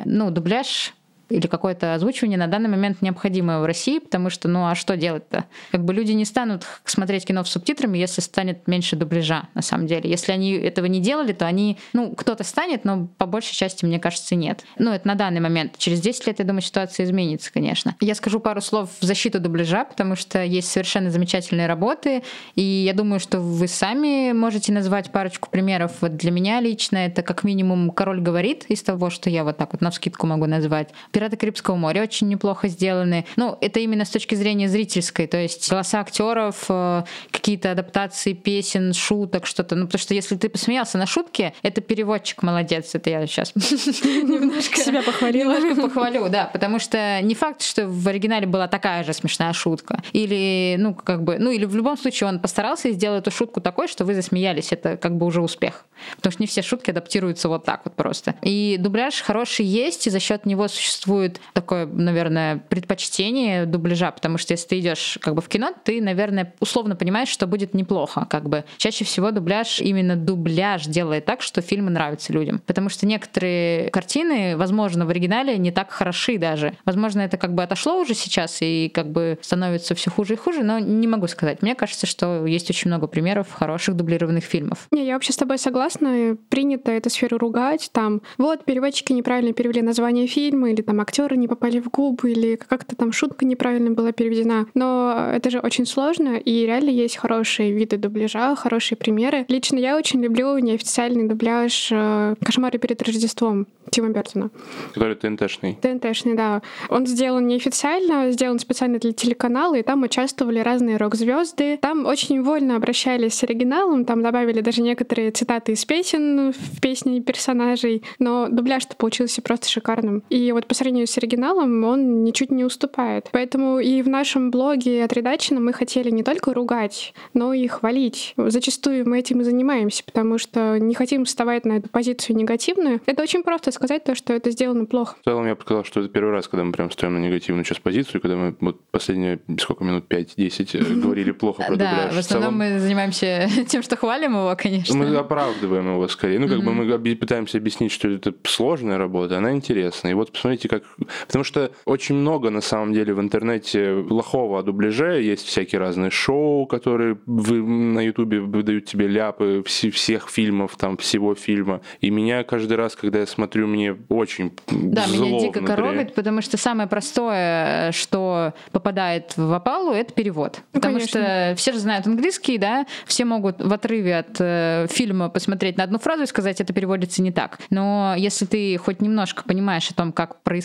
ну, 0.07 0.31
дубляж 0.31 0.95
или 1.31 1.47
какое-то 1.47 1.95
озвучивание 1.95 2.39
на 2.39 2.47
данный 2.47 2.69
момент 2.69 3.03
необходимо 3.03 3.61
в 3.61 3.65
России, 3.65 3.99
потому 3.99 4.31
что, 4.31 4.49
ну 4.49 4.67
а 4.67 4.75
что 4.75 4.97
делать-то? 4.97 5.45
Как 5.71 5.85
бы 5.85 5.95
люди 5.95 6.13
не 6.13 6.25
станут 6.25 6.67
смотреть 6.85 7.27
кино 7.27 7.45
с 7.45 7.51
субтитрами, 7.51 7.99
если 7.99 8.21
станет 8.21 8.67
меньше 8.67 8.97
дубляжа, 8.97 9.49
на 9.55 9.63
самом 9.63 9.87
деле. 9.87 10.11
Если 10.11 10.33
они 10.33 10.53
этого 10.53 10.87
не 10.87 11.01
делали, 11.01 11.33
то 11.33 11.47
они, 11.47 11.79
ну, 11.93 12.15
кто-то 12.15 12.45
станет, 12.45 12.85
но 12.85 13.09
по 13.19 13.27
большей 13.27 13.55
части, 13.55 13.85
мне 13.85 13.99
кажется, 13.99 14.35
нет. 14.35 14.65
Ну, 14.79 14.93
это 14.93 15.07
на 15.07 15.15
данный 15.15 15.41
момент. 15.41 15.79
Через 15.79 16.01
10 16.01 16.27
лет, 16.27 16.39
я 16.39 16.45
думаю, 16.45 16.63
ситуация 16.63 17.05
изменится, 17.05 17.53
конечно. 17.53 17.95
Я 18.01 18.15
скажу 18.15 18.41
пару 18.41 18.61
слов 18.61 18.91
в 19.01 19.05
защиту 19.05 19.41
дубляжа, 19.41 19.85
потому 19.85 20.17
что 20.17 20.43
есть 20.43 20.71
совершенно 20.71 21.11
замечательные 21.11 21.67
работы, 21.67 22.23
и 22.55 22.63
я 22.63 22.93
думаю, 22.93 23.21
что 23.21 23.41
вы 23.41 23.69
сами 23.69 24.33
можете 24.33 24.73
назвать 24.73 25.11
парочку 25.11 25.49
примеров. 25.51 25.93
Вот 26.01 26.17
для 26.17 26.31
меня 26.31 26.61
лично 26.61 26.99
это 26.99 27.23
как 27.23 27.45
минимум 27.45 27.91
«Король 27.91 28.21
говорит» 28.21 28.65
из 28.69 28.83
того, 28.83 29.11
что 29.11 29.31
я 29.31 29.45
вот 29.45 29.57
так 29.57 29.73
вот 29.73 29.81
на 29.81 29.91
вскидку 29.91 30.27
могу 30.27 30.47
назвать. 30.47 30.89
«Пираты 31.21 31.37
Карибского 31.37 31.77
моря» 31.77 32.01
очень 32.03 32.29
неплохо 32.29 32.67
сделаны. 32.69 33.27
Ну, 33.37 33.59
это 33.61 33.79
именно 33.81 34.07
с 34.07 34.09
точки 34.09 34.35
зрения 34.35 34.71
зрительской, 34.71 35.27
то 35.27 35.37
есть 35.37 35.69
голоса 35.71 36.01
актеров, 36.01 36.65
э, 36.71 37.03
какие-то 37.31 37.73
адаптации 37.73 38.33
песен, 38.33 38.95
шуток, 38.95 39.45
что-то. 39.45 39.75
Ну, 39.77 39.85
потому 39.85 40.01
что 40.01 40.15
если 40.15 40.37
ты 40.37 40.49
посмеялся 40.49 40.97
на 40.97 41.05
шутке, 41.05 41.53
это 41.61 41.83
переводчик 41.83 42.43
молодец. 42.43 42.95
Это 42.95 43.11
я 43.11 43.27
сейчас 43.27 43.55
немножко 43.55 44.79
себя 44.79 45.03
похвалила. 45.03 45.59
Немножко 45.59 45.89
похвалю, 45.89 46.31
да, 46.31 46.47
потому 46.47 46.79
что 46.79 47.21
не 47.21 47.35
факт, 47.35 47.61
что 47.61 47.87
в 47.87 48.09
оригинале 48.09 48.47
была 48.47 48.67
такая 48.67 49.05
же 49.05 49.13
смешная 49.13 49.53
шутка. 49.53 50.03
Или, 50.13 50.77
ну, 50.79 50.95
как 50.95 51.23
бы, 51.23 51.39
ну, 51.39 51.51
или 51.51 51.67
в 51.67 51.77
любом 51.77 51.99
случае 51.99 52.31
он 52.31 52.39
постарался 52.39 52.89
и 52.89 52.93
сделал 52.93 53.19
эту 53.19 53.31
шутку 53.31 53.61
такой, 53.61 53.89
что 53.89 54.07
вы 54.07 54.15
засмеялись. 54.15 54.73
Это 54.73 54.97
как 54.97 55.19
бы 55.19 55.27
уже 55.27 55.43
успех. 55.43 55.85
Потому 56.17 56.33
что 56.33 56.43
не 56.43 56.47
все 56.47 56.63
шутки 56.63 56.89
адаптируются 56.89 57.51
вот 57.51 57.67
так 57.67 57.83
вот 57.85 57.95
просто. 57.95 58.37
И 58.41 58.79
дубляж 58.79 59.21
хороший 59.21 59.67
есть, 59.67 60.07
и 60.07 60.11
за 60.11 60.19
счет 60.19 60.47
него 60.47 60.67
существует 60.67 61.10
такое, 61.53 61.87
наверное, 61.87 62.59
предпочтение 62.69 63.67
дубляжа, 63.67 64.11
потому 64.11 64.39
что 64.39 64.53
если 64.53 64.69
ты 64.69 64.79
идешь 64.81 65.19
как 65.21 65.35
бы 65.35 65.43
в 65.43 65.49
кино, 65.49 65.73
ты, 65.85 66.01
наверное, 66.01 66.55
условно 66.61 66.97
понимаешь, 66.97 67.29
что 67.29 67.47
будет 67.47 67.75
неплохо. 67.75 68.27
Как 68.29 68.49
бы 68.49 68.65
чаще 68.77 69.05
всего 69.05 69.31
дубляж, 69.31 69.81
именно 69.81 70.17
дубляж 70.17 70.87
делает 70.87 71.25
так, 71.25 71.43
что 71.43 71.61
фильмы 71.61 71.91
нравятся 71.91 72.33
людям. 72.33 72.61
Потому 72.67 72.89
что 72.89 73.07
некоторые 73.07 73.91
картины, 73.91 74.57
возможно, 74.57 75.07
в 75.07 75.11
оригинале 75.11 75.59
не 75.59 75.71
так 75.71 75.91
хороши 75.91 76.39
даже. 76.39 76.75
Возможно, 76.85 77.21
это 77.21 77.37
как 77.37 77.55
бы 77.55 77.63
отошло 77.63 78.01
уже 78.01 78.15
сейчас 78.15 78.59
и 78.61 78.91
как 78.93 79.11
бы 79.11 79.39
становится 79.43 79.95
все 79.95 80.11
хуже 80.11 80.35
и 80.35 80.37
хуже, 80.37 80.63
но 80.63 80.79
не 80.79 81.07
могу 81.07 81.27
сказать. 81.27 81.63
Мне 81.63 81.75
кажется, 81.75 82.07
что 82.07 82.47
есть 82.47 82.71
очень 82.71 82.89
много 82.89 83.07
примеров 83.07 83.53
хороших 83.53 83.97
дублированных 83.97 84.45
фильмов. 84.45 84.87
Не, 84.91 85.07
я 85.07 85.15
вообще 85.15 85.33
с 85.33 85.37
тобой 85.37 85.59
согласна. 85.59 86.37
Принято 86.49 86.91
эту 86.93 87.11
сферу 87.11 87.39
ругать. 87.39 87.91
Там, 87.93 88.23
вот, 88.39 88.65
переводчики 88.65 89.13
неправильно 89.13 89.53
перевели 89.53 89.83
название 89.83 90.27
фильма, 90.27 90.71
или 90.71 90.83
там 90.83 91.00
актеры 91.01 91.37
не 91.37 91.49
попали 91.49 91.81
в 91.81 91.91
губы, 91.91 92.33
или 92.33 92.57
как-то 92.57 92.97
там 92.97 93.13
шутка 93.13 93.45
неправильно 93.45 93.91
была 93.91 94.13
переведена. 94.13 94.67
Но 94.75 95.31
это 95.33 95.51
же 95.51 95.59
очень 95.61 95.87
сложно, 95.87 96.37
и 96.37 96.67
реально 96.67 96.91
есть 96.91 97.17
хорошие 97.17 97.73
виды 97.73 97.97
дубляжа, 97.97 98.55
хорошие 98.57 98.97
примеры. 98.97 99.45
Лично 99.49 99.79
я 99.79 99.97
очень 99.97 100.23
люблю 100.23 100.57
неофициальный 100.59 101.27
дубляж 101.29 101.89
э, 101.91 102.35
«Кошмары 102.45 102.79
перед 102.79 103.03
Рождеством» 103.03 103.67
Тима 103.91 104.09
Бертона. 104.11 104.51
Который 104.95 105.17
ТНТшный. 105.17 105.77
ТНТшный, 105.81 106.35
да. 106.35 106.63
Он 106.89 107.07
сделан 107.07 107.47
неофициально, 107.47 108.31
сделан 108.31 108.59
специально 108.59 108.99
для 108.99 109.13
телеканала, 109.13 109.75
и 109.75 109.83
там 109.83 110.03
участвовали 110.03 110.61
разные 110.61 110.97
рок-звезды. 110.97 111.79
Там 111.79 112.07
очень 112.07 112.43
вольно 112.43 112.77
обращались 112.77 113.35
с 113.35 113.43
оригиналом, 113.43 114.05
там 114.05 114.23
добавили 114.23 114.61
даже 114.61 114.83
некоторые 114.83 115.31
цитаты 115.33 115.73
из 115.73 115.85
песен 115.85 116.53
в 116.53 116.81
песни 116.81 117.21
персонажей, 117.21 118.03
но 118.19 118.49
дубляж-то 118.49 118.97
получился 118.97 119.43
просто 119.43 119.69
шикарным. 119.69 120.23
И 120.31 120.53
вот 120.53 120.67
по 120.67 120.75
сравнению 120.75 120.90
с 121.07 121.17
оригиналом 121.19 121.85
он 121.85 122.25
ничуть 122.25 122.51
не 122.51 122.65
уступает. 122.65 123.29
Поэтому 123.33 123.79
и 123.79 124.03
в 124.03 124.09
нашем 124.09 124.51
блоге 124.51 125.05
от 125.05 125.13
Редачина 125.13 125.61
мы 125.61 125.73
хотели 125.73 126.11
не 126.11 126.23
только 126.23 126.53
ругать, 126.55 127.15
но 127.35 127.53
и 127.53 127.67
хвалить. 127.67 128.35
Зачастую 128.37 129.09
мы 129.09 129.19
этим 129.19 129.41
и 129.41 129.45
занимаемся, 129.45 130.05
потому 130.05 130.39
что 130.39 130.79
не 130.79 130.95
хотим 130.95 131.25
вставать 131.25 131.65
на 131.65 131.75
эту 131.79 131.89
позицию 131.89 132.37
негативную. 132.37 133.01
Это 133.07 133.23
очень 133.23 133.43
просто 133.43 133.71
сказать 133.73 134.05
то, 134.05 134.15
что 134.15 134.33
это 134.33 134.51
сделано 134.51 134.85
плохо. 134.87 135.17
В 135.21 135.25
целом 135.25 135.47
я 135.47 135.55
бы 135.55 135.63
сказал, 135.63 135.85
что 135.85 136.01
это 136.01 136.09
первый 136.09 136.33
раз, 136.33 136.49
когда 136.49 136.65
мы 136.65 136.73
прям 136.73 136.91
стоим 136.91 137.15
на 137.15 137.19
негативную 137.19 137.65
сейчас 137.65 137.79
позицию, 137.79 138.21
когда 138.21 138.37
мы 138.37 138.55
вот 138.61 138.81
последние 138.91 139.41
сколько 139.59 139.85
минут, 139.85 140.05
5-10 140.09 141.01
говорили 141.01 141.31
плохо 141.33 141.63
про 141.67 141.77
Да, 141.77 141.91
дубляж. 141.91 142.15
в 142.15 142.19
основном 142.19 142.59
мы 142.59 142.79
занимаемся 142.79 143.49
тем, 143.69 143.83
что 143.83 143.97
хвалим 143.97 144.33
его, 144.33 144.55
конечно. 144.57 144.97
Мы 144.97 145.15
оправдываем 145.17 145.95
его 145.95 146.09
скорее. 146.09 146.39
Ну, 146.39 146.49
как 146.49 146.63
бы 146.63 146.73
мы 146.73 147.17
пытаемся 147.17 147.59
объяснить, 147.59 147.93
что 147.93 148.09
это 148.09 148.35
сложная 148.45 148.99
работа, 148.99 149.39
она 149.39 149.53
интересная. 149.53 150.13
И 150.13 150.15
вот 150.15 150.33
посмотрите, 150.33 150.69
как... 150.71 150.85
Потому 151.27 151.45
что 151.45 151.73
очень 151.85 152.15
много, 152.15 152.51
на 152.51 152.61
самом 152.61 152.93
деле, 152.93 153.13
в 153.13 153.21
интернете 153.21 154.05
плохого 154.09 154.61
о 154.61 154.63
дубляже. 154.63 155.21
Есть 155.21 155.47
всякие 155.47 155.81
разные 155.81 156.11
шоу, 156.11 156.67
которые 156.67 157.19
вы 157.27 157.61
на 157.63 158.01
Ютубе 158.01 158.41
выдают 158.41 158.85
тебе 158.85 159.09
ляпы 159.09 159.63
все- 159.67 159.91
всех 159.91 160.29
фильмов, 160.31 160.77
там, 160.77 160.97
всего 160.97 161.35
фильма. 161.35 161.81
И 162.01 162.11
меня 162.11 162.45
каждый 162.45 162.77
раз, 162.77 162.95
когда 162.95 163.19
я 163.19 163.27
смотрю, 163.27 163.67
мне 163.67 163.97
очень 164.09 164.53
Да, 164.71 165.07
зло 165.07 165.27
меня 165.27 165.41
дико 165.41 165.59
внутри. 165.59 165.77
коробит, 165.77 166.15
потому 166.15 166.41
что 166.41 166.57
самое 166.57 166.89
простое, 166.89 167.91
что 167.93 168.55
попадает 168.71 169.37
в 169.37 169.53
опалу, 169.53 169.93
это 169.93 170.15
перевод. 170.15 170.61
Ну, 170.73 170.81
потому 170.81 170.95
конечно. 170.95 171.21
что 171.21 171.55
все 171.57 171.73
же 171.73 171.81
знают 171.81 172.07
английский, 172.07 172.59
да, 172.59 172.87
все 173.07 173.25
могут 173.25 173.61
в 173.61 173.73
отрыве 173.73 174.19
от 174.19 174.37
э, 174.39 174.87
фильма 174.89 175.29
посмотреть 175.31 175.77
на 175.79 175.85
одну 175.85 175.99
фразу 175.99 176.23
и 176.23 176.27
сказать, 176.27 176.61
это 176.61 176.73
переводится 176.73 177.23
не 177.23 177.33
так. 177.33 177.59
Но 177.71 178.15
если 178.17 178.45
ты 178.47 178.77
хоть 178.79 179.01
немножко 179.03 179.43
понимаешь 179.43 179.91
о 179.91 179.95
том, 179.95 180.13
как 180.13 180.41
происходит 180.43 180.60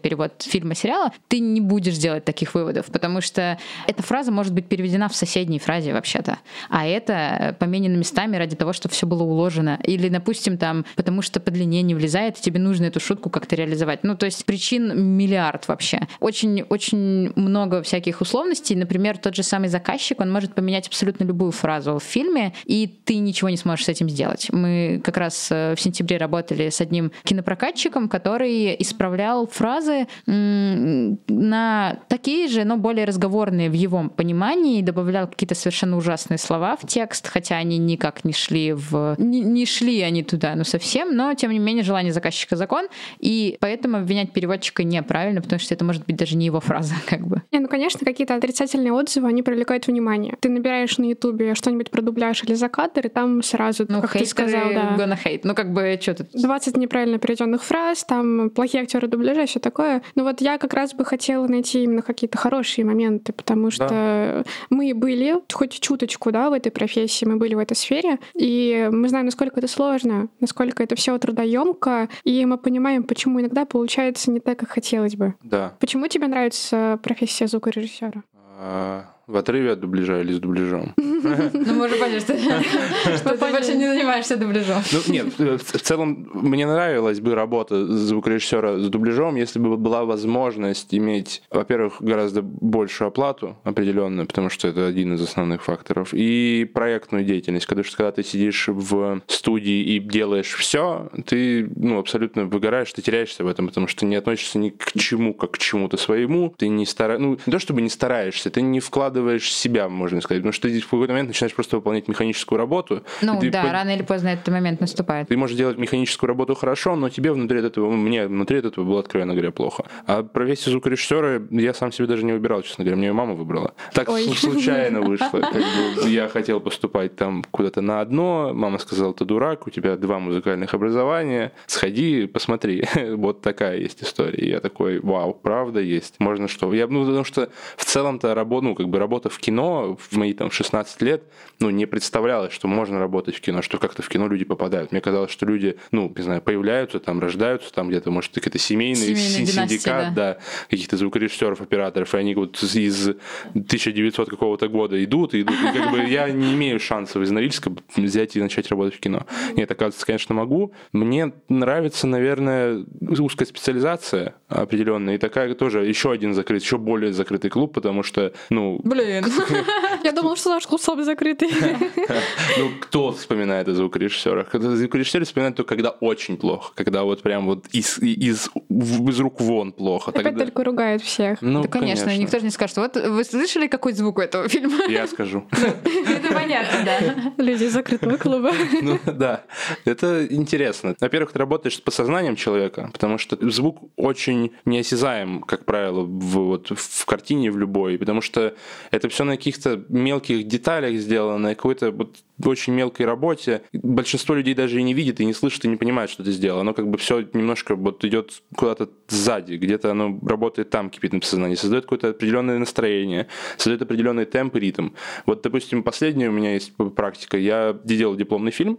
перевод 0.00 0.32
фильма, 0.38 0.74
сериала, 0.74 1.12
ты 1.28 1.40
не 1.40 1.60
будешь 1.60 1.96
делать 1.96 2.24
таких 2.24 2.54
выводов, 2.54 2.86
потому 2.86 3.20
что 3.20 3.58
эта 3.86 4.02
фраза 4.02 4.32
может 4.32 4.52
быть 4.52 4.66
переведена 4.66 5.08
в 5.08 5.14
соседней 5.14 5.58
фразе 5.58 5.92
вообще-то. 5.92 6.38
А 6.68 6.86
это 6.86 7.56
поменено 7.58 7.96
местами 7.96 8.36
ради 8.36 8.56
того, 8.56 8.72
чтобы 8.72 8.94
все 8.94 9.06
было 9.06 9.22
уложено. 9.22 9.78
Или, 9.84 10.08
допустим, 10.08 10.58
там, 10.58 10.84
потому 10.96 11.22
что 11.22 11.40
по 11.40 11.50
длине 11.50 11.82
не 11.82 11.94
влезает, 11.94 12.38
и 12.38 12.42
тебе 12.42 12.60
нужно 12.60 12.86
эту 12.86 13.00
шутку 13.00 13.30
как-то 13.30 13.56
реализовать. 13.56 14.04
Ну, 14.04 14.16
то 14.16 14.26
есть 14.26 14.44
причин 14.44 15.16
миллиард 15.16 15.68
вообще. 15.68 16.06
Очень-очень 16.20 17.32
много 17.36 17.82
всяких 17.82 18.20
условностей. 18.20 18.76
Например, 18.76 19.18
тот 19.18 19.34
же 19.34 19.42
самый 19.42 19.68
заказчик, 19.68 20.20
он 20.20 20.30
может 20.30 20.54
поменять 20.54 20.88
абсолютно 20.88 21.24
любую 21.24 21.52
фразу 21.52 21.98
в 21.98 22.02
фильме, 22.02 22.52
и 22.64 22.86
ты 22.86 23.16
ничего 23.16 23.50
не 23.50 23.56
сможешь 23.56 23.86
с 23.86 23.88
этим 23.88 24.08
сделать. 24.08 24.48
Мы 24.52 25.00
как 25.04 25.16
раз 25.16 25.48
э, 25.50 25.74
в 25.76 25.80
сентябре 25.80 26.16
работали 26.16 26.70
с 26.70 26.80
одним 26.80 27.12
кинопрокатчиком, 27.24 28.08
который 28.08 28.76
исправлял 28.78 29.39
фразы 29.46 30.06
м, 30.26 31.18
на 31.28 31.98
такие 32.08 32.48
же, 32.48 32.64
но 32.64 32.76
более 32.76 33.04
разговорные 33.04 33.70
в 33.70 33.72
его 33.74 34.08
понимании, 34.08 34.78
и 34.78 34.82
добавлял 34.82 35.26
какие-то 35.28 35.54
совершенно 35.54 35.96
ужасные 35.96 36.38
слова 36.38 36.76
в 36.76 36.86
текст, 36.86 37.28
хотя 37.28 37.56
они 37.56 37.78
никак 37.78 38.24
не 38.24 38.32
шли 38.32 38.72
в... 38.72 39.14
Не, 39.18 39.40
не 39.40 39.66
шли 39.66 40.00
они 40.02 40.22
туда, 40.22 40.54
ну 40.54 40.64
совсем, 40.64 41.14
но 41.14 41.34
тем 41.34 41.50
не 41.50 41.58
менее 41.58 41.82
желание 41.84 42.12
заказчика 42.12 42.56
закон, 42.56 42.86
и 43.18 43.56
поэтому 43.60 43.98
обвинять 43.98 44.32
переводчика 44.32 44.82
неправильно, 44.84 45.40
потому 45.42 45.58
что 45.60 45.74
это 45.74 45.84
может 45.84 46.04
быть 46.06 46.16
даже 46.16 46.36
не 46.36 46.46
его 46.46 46.60
фраза, 46.60 46.94
как 47.06 47.26
бы. 47.26 47.42
Не, 47.52 47.60
ну, 47.60 47.68
конечно, 47.68 48.00
какие-то 48.04 48.34
отрицательные 48.34 48.92
отзывы, 48.92 49.28
они 49.28 49.42
привлекают 49.42 49.86
внимание. 49.86 50.36
Ты 50.40 50.48
набираешь 50.48 50.98
на 50.98 51.04
Ютубе 51.04 51.54
что-нибудь 51.54 51.90
про 51.90 52.02
дубляж 52.02 52.42
или 52.44 52.54
закадр, 52.54 53.06
и 53.06 53.08
там 53.08 53.42
сразу, 53.42 53.86
Ну, 53.88 54.00
как 54.02 54.12
ты 54.12 54.26
сказал, 54.26 54.70
да. 54.72 54.96
gonna 54.98 55.18
hate. 55.22 55.40
Ну, 55.44 55.54
как 55.54 55.72
бы, 55.72 55.98
что 56.00 56.14
тут? 56.14 56.28
20 56.32 56.76
неправильно 56.76 57.18
переведенных 57.18 57.62
фраз, 57.62 58.04
там 58.04 58.50
плохие 58.50 58.82
актеры 58.82 59.08
дубляжа, 59.08 59.29
все 59.46 59.60
такое. 59.60 60.02
Но 60.14 60.24
вот 60.24 60.40
я 60.40 60.58
как 60.58 60.74
раз 60.74 60.94
бы 60.94 61.04
хотела 61.04 61.46
найти 61.46 61.84
именно 61.84 62.02
какие-то 62.02 62.38
хорошие 62.38 62.84
моменты, 62.84 63.32
потому 63.32 63.70
что 63.70 64.44
мы 64.68 64.92
были 64.94 65.36
хоть 65.52 65.80
чуточку, 65.80 66.30
да, 66.32 66.50
в 66.50 66.52
этой 66.52 66.70
профессии, 66.70 67.24
мы 67.24 67.36
были 67.36 67.54
в 67.54 67.58
этой 67.58 67.76
сфере, 67.76 68.18
и 68.34 68.88
мы 68.92 69.08
знаем, 69.08 69.26
насколько 69.26 69.58
это 69.60 69.68
сложно, 69.68 70.28
насколько 70.40 70.82
это 70.82 70.94
все 70.94 71.16
трудоемко, 71.18 72.08
и 72.24 72.44
мы 72.44 72.58
понимаем, 72.58 73.02
почему 73.02 73.40
иногда 73.40 73.64
получается 73.64 74.30
не 74.30 74.40
так, 74.40 74.58
как 74.58 74.70
хотелось 74.70 75.16
бы. 75.16 75.34
Да. 75.42 75.74
Почему 75.80 76.08
тебе 76.08 76.26
нравится 76.26 76.98
профессия 77.02 77.46
звукорежиссера? 77.46 78.22
А, 78.58 79.04
В 79.30 79.36
отрыве 79.36 79.72
от 79.72 79.80
дубляжа 79.80 80.20
или 80.20 80.32
с 80.32 80.40
дубляжом? 80.40 80.94
Ну, 81.22 81.74
мы 81.74 81.86
уже 81.86 81.96
поняли, 81.96 82.18
что 82.18 82.32
ты 82.32 83.52
больше 83.52 83.74
не 83.74 83.86
занимаешься 83.86 84.36
дубляжом. 84.36 84.82
Ну, 84.92 85.12
нет, 85.12 85.26
э, 85.38 85.58
в 85.58 85.80
в 85.80 85.82
целом 85.82 86.30
мне 86.34 86.66
нравилась 86.66 87.20
бы 87.20 87.34
работа 87.34 87.86
звукорежиссера 87.86 88.78
с 88.78 88.88
дубляжом, 88.88 89.36
если 89.36 89.58
бы 89.58 89.76
была 89.76 90.04
возможность 90.04 90.94
иметь, 90.94 91.42
во-первых, 91.50 91.96
гораздо 92.00 92.42
большую 92.42 93.08
оплату 93.08 93.56
определенную, 93.64 94.26
потому 94.26 94.50
что 94.50 94.68
это 94.68 94.86
один 94.86 95.14
из 95.14 95.22
основных 95.22 95.62
факторов, 95.62 96.10
и 96.12 96.68
проектную 96.72 97.24
деятельность. 97.24 97.66
Потому 97.66 97.84
что 97.84 97.96
когда 97.96 98.12
ты 98.12 98.22
сидишь 98.22 98.68
в 98.68 99.20
студии 99.26 99.94
и 99.94 99.98
делаешь 99.98 100.54
все, 100.54 101.10
ты 101.26 101.70
ну, 101.76 101.98
абсолютно 101.98 102.44
выгораешь, 102.44 102.92
ты 102.92 103.02
теряешься 103.02 103.44
в 103.44 103.46
этом, 103.46 103.68
потому 103.68 103.86
что 103.86 104.06
не 104.06 104.16
относишься 104.16 104.58
ни 104.58 104.70
к 104.70 104.92
чему, 104.98 105.34
как 105.34 105.52
к 105.52 105.58
чему-то 105.58 105.96
своему, 105.96 106.54
ты 106.56 106.68
не 106.68 106.86
стараешься, 106.86 107.26
ну, 107.26 107.38
не 107.46 107.52
то 107.52 107.58
чтобы 107.58 107.82
не 107.82 107.90
стараешься, 107.90 108.50
ты 108.50 108.62
не 108.62 108.80
вкладываешь 108.80 109.19
обманываешь 109.20 109.52
себя, 109.52 109.88
можно 109.88 110.20
сказать. 110.20 110.42
Потому 110.42 110.52
что 110.52 110.68
ты 110.68 110.80
в 110.80 110.84
какой-то 110.84 111.12
момент 111.12 111.28
начинаешь 111.28 111.54
просто 111.54 111.76
выполнять 111.76 112.08
механическую 112.08 112.58
работу. 112.58 113.02
Ну 113.22 113.38
ты 113.38 113.50
да, 113.50 113.62
по- 113.62 113.72
рано 113.72 113.94
или 113.94 114.02
поздно 114.02 114.28
этот 114.28 114.48
момент 114.48 114.80
наступает. 114.80 115.28
Ты 115.28 115.36
можешь 115.36 115.56
делать 115.56 115.78
механическую 115.78 116.28
работу 116.28 116.54
хорошо, 116.54 116.96
но 116.96 117.08
тебе 117.08 117.32
внутри 117.32 117.58
от 117.60 117.66
этого, 117.66 117.90
мне 117.90 118.26
внутри 118.26 118.58
от 118.58 118.64
этого 118.64 118.84
было, 118.84 119.00
откровенно 119.00 119.34
говоря, 119.34 119.50
плохо. 119.50 119.84
А 120.06 120.22
профессию 120.22 120.72
звукорежиссера 120.72 121.42
я 121.50 121.74
сам 121.74 121.92
себе 121.92 122.06
даже 122.06 122.24
не 122.24 122.32
выбирал, 122.32 122.62
честно 122.62 122.84
говоря. 122.84 122.96
Мне 122.96 123.08
ее 123.08 123.12
мама 123.12 123.34
выбрала. 123.34 123.74
Так 123.92 124.08
Ой. 124.08 124.24
случайно 124.36 125.00
вышло. 125.02 125.40
Как 125.40 125.52
бы 125.52 126.08
я 126.08 126.28
хотел 126.28 126.60
поступать 126.60 127.16
там 127.16 127.44
куда-то 127.50 127.80
на 127.80 128.00
одно. 128.00 128.52
Мама 128.54 128.78
сказала, 128.78 129.12
ты 129.14 129.24
дурак, 129.24 129.66
у 129.66 129.70
тебя 129.70 129.96
два 129.96 130.18
музыкальных 130.18 130.74
образования. 130.74 131.52
Сходи, 131.66 132.26
посмотри. 132.26 132.84
Вот 133.20 133.42
такая 133.42 133.76
есть 133.78 134.02
история. 134.02 134.38
И 134.38 134.48
я 134.48 134.60
такой, 134.60 135.00
вау, 135.00 135.34
правда 135.34 135.80
есть. 135.80 136.14
Можно 136.20 136.48
что? 136.48 136.72
Я, 136.72 136.86
ну, 136.86 137.04
потому 137.04 137.24
что 137.24 137.50
в 137.76 137.84
целом-то 137.84 138.34
работа, 138.34 138.64
ну, 138.66 138.74
как 138.74 138.88
бы 138.88 138.98
работа 138.98 139.09
в 139.10 139.38
кино 139.38 139.96
в 139.98 140.16
мои 140.16 140.32
там 140.32 140.50
16 140.50 141.02
лет, 141.02 141.24
ну, 141.58 141.70
не 141.70 141.86
представлялось, 141.86 142.52
что 142.52 142.68
можно 142.68 142.98
работать 142.98 143.36
в 143.36 143.40
кино, 143.40 143.62
что 143.62 143.78
как-то 143.78 144.02
в 144.02 144.08
кино 144.08 144.28
люди 144.28 144.44
попадают. 144.44 144.92
Мне 144.92 145.00
казалось, 145.00 145.30
что 145.30 145.46
люди, 145.46 145.76
ну, 145.90 146.12
не 146.16 146.22
знаю, 146.22 146.42
появляются 146.42 147.00
там, 147.00 147.20
рождаются 147.20 147.72
там 147.72 147.88
где-то, 147.88 148.10
может, 148.10 148.32
какие-то 148.32 148.58
семейные, 148.58 149.14
династия, 149.14 149.46
синдикат, 149.46 150.14
да, 150.14 150.38
каких-то 150.68 150.96
звукорежиссеров, 150.96 151.60
операторов, 151.60 152.14
и 152.14 152.18
они 152.18 152.34
вот 152.34 152.62
из 152.62 153.08
1900 153.54 154.30
какого-то 154.30 154.68
года 154.68 155.02
идут, 155.02 155.34
идут. 155.34 155.56
И 155.62 155.78
как 155.78 155.90
бы 155.90 155.98
я 156.04 156.28
не 156.30 156.54
имею 156.54 156.78
шансов 156.80 157.22
из 157.22 157.30
Норильска 157.30 157.72
взять 157.96 158.36
и 158.36 158.40
начать 158.40 158.68
работать 158.68 158.94
в 158.94 159.00
кино. 159.00 159.26
Нет, 159.56 159.70
оказывается, 159.70 160.06
конечно, 160.06 160.34
могу. 160.34 160.72
Мне 160.92 161.32
нравится, 161.48 162.06
наверное, 162.06 162.84
узкая 163.00 163.46
специализация 163.46 164.34
определенная, 164.48 165.16
и 165.16 165.18
такая 165.18 165.54
тоже 165.54 165.84
еще 165.86 166.10
один 166.10 166.34
закрытый, 166.34 166.64
еще 166.64 166.78
более 166.78 167.12
закрытый 167.12 167.50
клуб, 167.50 167.74
потому 167.74 168.02
что, 168.02 168.32
ну, 168.50 168.80
Блин. 168.90 169.24
Я 170.04 170.12
думала, 170.12 170.36
что 170.36 170.50
наш 170.50 170.66
клуб 170.66 170.80
самый 170.80 171.04
закрытый. 171.04 171.48
ну, 172.58 172.70
кто 172.80 173.12
вспоминает 173.12 173.68
о 173.68 173.74
звукорежиссерах? 173.74 174.48
Звукорежиссеры 174.52 175.24
вспоминают 175.24 175.56
только 175.56 175.76
когда 175.76 175.90
очень 175.90 176.36
плохо, 176.36 176.72
когда 176.74 177.04
вот 177.04 177.22
прям 177.22 177.46
вот 177.46 177.66
из, 177.70 177.98
из, 177.98 178.50
из 178.68 179.20
рук 179.20 179.40
вон 179.40 179.72
плохо. 179.72 180.10
Опять 180.10 180.24
Тогда... 180.24 180.44
только 180.46 180.64
ругают 180.64 181.02
всех. 181.02 181.40
Ну, 181.40 181.62
Да, 181.62 181.68
конечно, 181.68 182.16
никто 182.16 182.38
же 182.40 182.44
не 182.44 182.50
скажет, 182.50 182.76
вот 182.78 182.96
вы 182.96 183.22
слышали, 183.22 183.68
какой 183.68 183.92
звук 183.92 184.18
у 184.18 184.20
этого 184.22 184.48
фильма? 184.48 184.78
Я 184.88 185.06
скажу. 185.06 185.46
Это 185.52 186.34
понятно, 186.34 186.78
да. 186.84 187.32
Люди 187.44 187.64
из 187.64 187.72
закрытого 187.72 188.16
клуба. 188.16 188.52
Ну 188.82 188.98
да, 189.06 189.44
это 189.84 190.26
интересно. 190.26 190.96
Во-первых, 190.98 191.32
ты 191.32 191.38
работаешь 191.38 191.76
с 191.76 191.80
подсознанием 191.80 192.34
человека, 192.34 192.90
потому 192.92 193.18
что 193.18 193.38
звук 193.50 193.78
очень 193.96 194.50
неосязаем, 194.64 195.42
как 195.42 195.64
правило, 195.64 196.00
в, 196.00 196.38
вот, 196.38 196.72
в 196.74 197.06
картине 197.06 197.52
в 197.52 197.58
любой, 197.58 197.96
потому 197.96 198.20
что 198.20 198.54
это 198.90 199.08
все 199.08 199.24
на 199.24 199.36
каких-то 199.36 199.84
мелких 199.88 200.46
деталях 200.46 200.98
сделано, 200.98 201.54
какой-то 201.54 201.90
вот 201.90 202.16
очень 202.48 202.72
мелкой 202.72 203.06
работе. 203.06 203.62
Большинство 203.72 204.34
людей 204.34 204.54
даже 204.54 204.80
и 204.80 204.82
не 204.82 204.94
видит, 204.94 205.20
и 205.20 205.24
не 205.24 205.34
слышит, 205.34 205.64
и 205.64 205.68
не 205.68 205.76
понимает, 205.76 206.10
что 206.10 206.24
ты 206.24 206.32
сделал. 206.32 206.60
Оно 206.60 206.74
как 206.74 206.88
бы 206.88 206.98
все 206.98 207.20
немножко 207.32 207.74
вот 207.74 208.04
идет 208.04 208.42
куда-то 208.56 208.88
сзади, 209.08 209.54
где-то 209.54 209.90
оно 209.90 210.18
работает 210.26 210.70
там, 210.70 210.90
кипит 210.90 211.12
на 211.12 211.20
подсознании, 211.20 211.56
создает 211.56 211.84
какое-то 211.84 212.10
определенное 212.10 212.58
настроение, 212.58 213.26
создает 213.56 213.82
определенный 213.82 214.24
темп 214.24 214.56
и 214.56 214.60
ритм. 214.60 214.90
Вот, 215.26 215.42
допустим, 215.42 215.82
последняя 215.82 216.28
у 216.28 216.32
меня 216.32 216.54
есть 216.54 216.72
практика. 216.96 217.36
Я 217.36 217.76
делал 217.84 218.16
дипломный 218.16 218.52
фильм, 218.52 218.78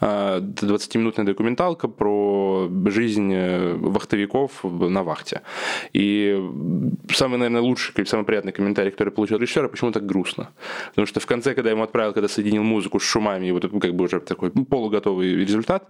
а, 0.00 0.40
20-минутная 0.40 1.26
документалка 1.26 1.88
про 1.88 2.70
жизнь 2.86 3.32
э, 3.32 3.74
вахтовиков 3.74 4.64
на 4.64 5.02
вахте. 5.02 5.42
И 5.92 6.38
самый, 7.10 7.38
наверное, 7.38 7.62
лучший, 7.62 8.06
самый 8.06 8.24
приятный 8.24 8.52
комментарий, 8.52 8.90
который 8.90 9.10
получил 9.10 9.36
от 9.36 9.42
режиссера, 9.42 9.68
почему 9.68 9.92
так 9.92 10.06
грустно. 10.06 10.50
Потому 10.90 11.06
что 11.06 11.20
в 11.20 11.26
конце, 11.26 11.54
когда 11.54 11.70
я 11.70 11.74
ему 11.74 11.84
отправил, 11.84 12.12
когда 12.12 12.28
соединил 12.28 12.62
музыку 12.62 12.99
с 13.00 13.04
шумами, 13.04 13.46
и 13.46 13.52
вот 13.52 13.64
это, 13.64 13.78
как 13.78 13.94
бы 13.94 14.04
уже 14.04 14.20
такой 14.20 14.50
полуготовый 14.50 15.34
результат, 15.34 15.88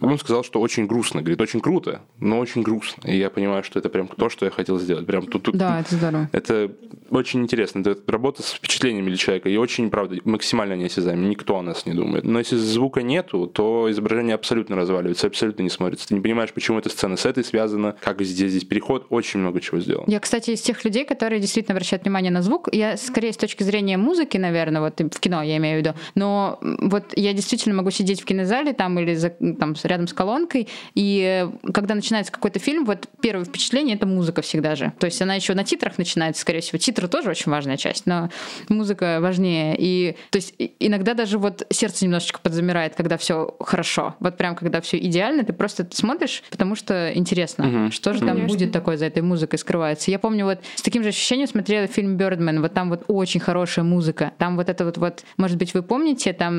он 0.00 0.18
сказал, 0.18 0.44
что 0.44 0.60
очень 0.60 0.86
грустно. 0.86 1.20
Говорит, 1.20 1.40
очень 1.40 1.60
круто, 1.60 2.02
но 2.18 2.38
очень 2.38 2.62
грустно. 2.62 3.08
И 3.08 3.16
я 3.16 3.30
понимаю, 3.30 3.62
что 3.64 3.78
это 3.78 3.88
прям 3.88 4.08
то, 4.08 4.28
что 4.28 4.44
я 4.44 4.50
хотел 4.50 4.78
сделать. 4.78 5.06
Прям 5.06 5.26
тут, 5.26 5.42
тут 5.44 5.56
Да, 5.56 5.80
это 5.80 5.94
здорово. 5.94 6.28
это 6.32 6.70
очень 7.10 7.42
интересно. 7.42 7.80
Это 7.80 7.96
работа 8.06 8.42
с 8.42 8.52
впечатлениями 8.52 9.08
для 9.08 9.16
человека. 9.16 9.48
И 9.48 9.56
очень, 9.56 9.90
правда, 9.90 10.16
максимально 10.24 10.74
неосязаемо. 10.74 11.26
Никто 11.26 11.56
о 11.58 11.62
нас 11.62 11.86
не 11.86 11.94
думает. 11.94 12.24
Но 12.24 12.38
если 12.38 12.56
звука 12.56 13.02
нету, 13.02 13.46
то 13.46 13.90
изображение 13.90 14.34
абсолютно 14.34 14.76
разваливается, 14.76 15.26
абсолютно 15.26 15.62
не 15.62 15.70
смотрится. 15.70 16.08
Ты 16.08 16.14
не 16.14 16.20
понимаешь, 16.20 16.52
почему 16.52 16.78
эта 16.78 16.88
сцена 16.88 17.16
с 17.16 17.26
этой 17.26 17.44
связана, 17.44 17.96
как 18.00 18.22
здесь, 18.22 18.50
здесь 18.50 18.64
переход. 18.64 19.06
Очень 19.10 19.40
много 19.40 19.60
чего 19.60 19.80
сделано. 19.80 20.04
Я, 20.08 20.20
кстати, 20.20 20.50
из 20.52 20.60
тех 20.60 20.84
людей, 20.84 21.04
которые 21.04 21.40
действительно 21.40 21.74
обращают 21.74 22.04
внимание 22.04 22.30
на 22.30 22.42
звук. 22.42 22.68
Я 22.72 22.96
скорее 22.96 23.32
с 23.32 23.36
точки 23.36 23.62
зрения 23.62 23.96
музыки, 23.96 24.36
наверное, 24.36 24.80
вот 24.80 25.00
в 25.00 25.20
кино 25.20 25.42
я 25.42 25.56
имею 25.58 25.80
в 25.80 25.84
виду. 25.86 25.94
Но 26.14 26.41
вот 26.60 27.04
я 27.16 27.32
действительно 27.32 27.74
могу 27.74 27.90
сидеть 27.90 28.20
в 28.20 28.24
кинозале 28.24 28.72
там 28.72 28.98
или 28.98 29.14
за- 29.14 29.30
там 29.30 29.74
рядом 29.84 30.06
с 30.06 30.12
колонкой, 30.12 30.68
и 30.94 31.48
э, 31.64 31.70
когда 31.72 31.94
начинается 31.94 32.32
какой-то 32.32 32.58
фильм, 32.58 32.84
вот 32.84 33.08
первое 33.20 33.44
впечатление— 33.44 33.96
это 33.96 34.06
музыка 34.06 34.42
всегда 34.42 34.74
же. 34.76 34.92
То 34.98 35.06
есть 35.06 35.20
она 35.22 35.34
еще 35.34 35.54
на 35.54 35.64
титрах 35.64 35.98
начинается, 35.98 36.40
скорее 36.42 36.60
всего. 36.60 36.78
Титры 36.78 37.08
тоже 37.08 37.30
очень 37.30 37.50
важная 37.50 37.76
часть, 37.76 38.06
но 38.06 38.28
музыка 38.68 39.18
важнее. 39.20 39.76
И 39.78 40.16
то 40.30 40.36
есть 40.36 40.54
иногда 40.78 41.14
даже 41.14 41.38
вот 41.38 41.66
сердце 41.70 42.04
немножечко 42.04 42.40
подзамирает, 42.40 42.94
когда 42.94 43.16
все 43.16 43.54
хорошо. 43.60 44.14
Вот 44.20 44.36
прям 44.36 44.54
когда 44.56 44.80
все 44.80 44.98
идеально, 44.98 45.44
ты 45.44 45.52
просто 45.52 45.86
смотришь, 45.92 46.42
потому 46.50 46.74
что 46.76 47.12
интересно, 47.14 47.64
Мгм. 47.64 47.90
что 47.92 48.12
же 48.12 48.20
там 48.20 48.28
Конечно. 48.30 48.48
будет 48.48 48.72
такое 48.72 48.96
за 48.96 49.06
этой 49.06 49.22
музыкой 49.22 49.58
скрывается. 49.58 50.10
Я 50.10 50.18
помню 50.18 50.44
вот 50.44 50.58
с 50.74 50.82
таким 50.82 51.02
же 51.02 51.10
ощущением 51.10 51.48
смотрела 51.48 51.86
фильм 51.86 52.16
«Бёрдмен». 52.16 52.60
Вот 52.60 52.72
там 52.74 52.88
вот 52.90 53.04
очень 53.08 53.40
хорошая 53.40 53.84
музыка. 53.84 54.32
Там 54.38 54.56
вот 54.56 54.68
это 54.68 54.84
вот, 54.84 54.98
вот 54.98 55.24
может 55.36 55.56
быть, 55.58 55.74
вы 55.74 55.82
помните, 55.82 56.21
там 56.30 56.58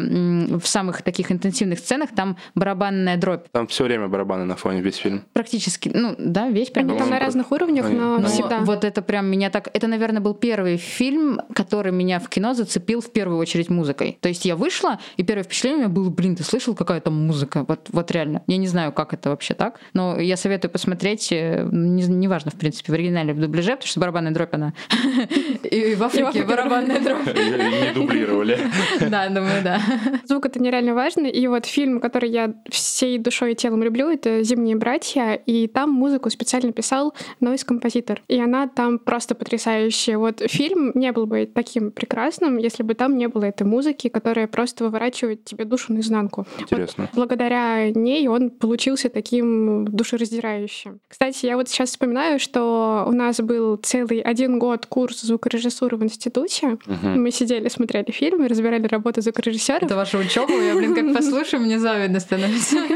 м, 0.54 0.60
в 0.60 0.68
самых 0.68 1.02
таких 1.02 1.32
интенсивных 1.32 1.80
сценах 1.80 2.10
там 2.14 2.36
барабанная 2.56 3.16
дробь. 3.18 3.46
Там 3.52 3.68
все 3.68 3.86
время 3.86 4.08
барабаны 4.10 4.44
на 4.44 4.56
фоне, 4.58 4.82
весь 4.82 4.98
фильм. 4.98 5.24
Практически, 5.34 5.90
ну 5.94 6.16
да, 6.18 6.50
весь 6.50 6.70
прям. 6.70 6.90
Они 6.90 7.00
там 7.00 7.10
на 7.10 7.20
разных 7.20 7.52
уровнях, 7.52 7.86
но 7.90 8.18
Ну, 8.18 8.20
Но 8.20 8.28
всегда. 8.28 8.60
Вот 8.60 8.84
это 8.84 9.02
прям 9.02 9.28
меня 9.28 9.50
так... 9.50 9.70
Это, 9.74 9.88
наверное, 9.88 10.22
был 10.22 10.34
первый 10.34 10.78
фильм, 10.78 11.40
который 11.56 11.92
меня 11.94 12.20
в 12.20 12.28
кино 12.28 12.54
зацепил 12.54 13.00
в 13.02 13.12
первую 13.12 13.38
очередь 13.40 13.70
музыкой. 13.70 14.18
То 14.20 14.28
есть 14.30 14.44
я 14.46 14.56
вышла, 14.56 15.00
и 15.18 15.24
первое 15.24 15.44
впечатление 15.44 15.78
у 15.78 15.80
меня 15.82 15.90
было, 15.90 16.10
блин, 16.10 16.36
ты 16.36 16.44
слышал, 16.44 16.76
какая 16.76 17.00
там 17.00 17.14
музыка? 17.28 17.64
Вот, 17.68 17.88
вот 17.92 18.12
реально. 18.12 18.42
Я 18.48 18.58
не 18.58 18.68
знаю, 18.68 18.92
как 18.92 19.14
это 19.14 19.30
вообще 19.30 19.54
так, 19.54 19.80
но 19.94 20.20
я 20.20 20.36
советую 20.38 20.72
посмотреть, 20.72 21.32
э, 21.32 21.68
не- 21.72 22.04
неважно, 22.08 22.52
в 22.52 22.56
принципе, 22.56 22.92
в 22.92 22.96
оригинале 22.96 23.34
в 23.34 23.40
дубляже, 23.40 23.72
потому 23.72 23.88
что 23.88 24.00
барабанная 24.00 24.32
дробь, 24.34 24.54
она... 24.54 24.74
И 25.64 25.96
в 25.96 26.04
Африке 26.04 26.44
барабанная 26.44 27.00
дробь. 27.00 27.26
Не 27.28 27.94
дублировали. 27.94 28.58
Да, 29.10 29.30
думаю, 29.62 29.64
да. 29.64 30.20
Звук 30.26 30.46
это 30.46 30.62
нереально 30.62 30.94
важно. 30.94 31.28
И 31.28 31.48
вот 31.48 31.66
фильм, 31.66 32.00
который 32.00 32.30
я 32.30 32.54
всей 32.70 33.18
душой 33.18 33.54
и 33.54 33.56
телом 33.56 33.84
люблю, 33.84 34.10
это 34.10 34.44
«Зимние 34.44 34.76
братья», 34.76 35.34
и 35.34 35.68
там 35.68 35.92
музыку 35.92 36.30
специально 36.30 36.72
писал 36.72 37.14
нойз-композитор. 37.40 38.22
И 38.28 38.40
она 38.40 38.68
там 38.68 39.00
просто 39.00 39.36
потрясающая. 39.36 40.18
Вот 40.18 40.42
фильм 40.48 40.92
не 40.96 41.12
был 41.12 41.26
бы 41.26 41.50
таким 41.54 41.92
прекрасным, 41.92 42.58
если 42.58 42.84
бы 42.84 42.94
там 42.94 43.18
не 43.18 43.28
было 43.28 43.46
этой 43.46 43.64
музыки, 43.64 44.10
которая 44.10 44.48
просто 44.48 44.86
выворачивает 44.86 45.46
тебе 45.46 45.66
душу 45.66 45.94
наизнанку. 45.94 46.46
Интересно. 46.60 47.10
Благодаря 47.14 47.92
ней 47.92 48.28
он 48.28 48.50
получился 48.50 49.10
таким 49.10 49.86
душераздирающим. 49.86 51.00
Кстати, 51.08 51.46
я 51.46 51.58
вот 51.58 51.70
сейчас 51.70 51.90
вспоминаю, 51.90 52.40
что 52.40 53.06
у 53.08 53.12
нас 53.12 53.40
был 53.40 53.78
целый 53.78 54.20
один 54.22 54.60
год 54.60 54.86
курс 54.86 55.22
звукорежиссуры 55.22 55.98
в 55.98 56.04
институте. 56.04 56.78
Мгм. 56.86 57.24
Мы 57.24 57.32
сидели, 57.32 57.68
смотрели 57.68 58.12
фильмы, 58.12 58.48
разбирали 58.48 58.88
работу 58.88 59.22
звукорежиссеров. 59.44 59.84
Это 59.84 59.96
ваша 59.96 60.18
учеба, 60.18 60.54
я, 60.54 60.76
блин, 60.76 60.96
как 60.96 61.14
послушаю, 61.14 61.62
мне 61.62 61.80
завидно 61.80 62.20
становится. 62.20 62.78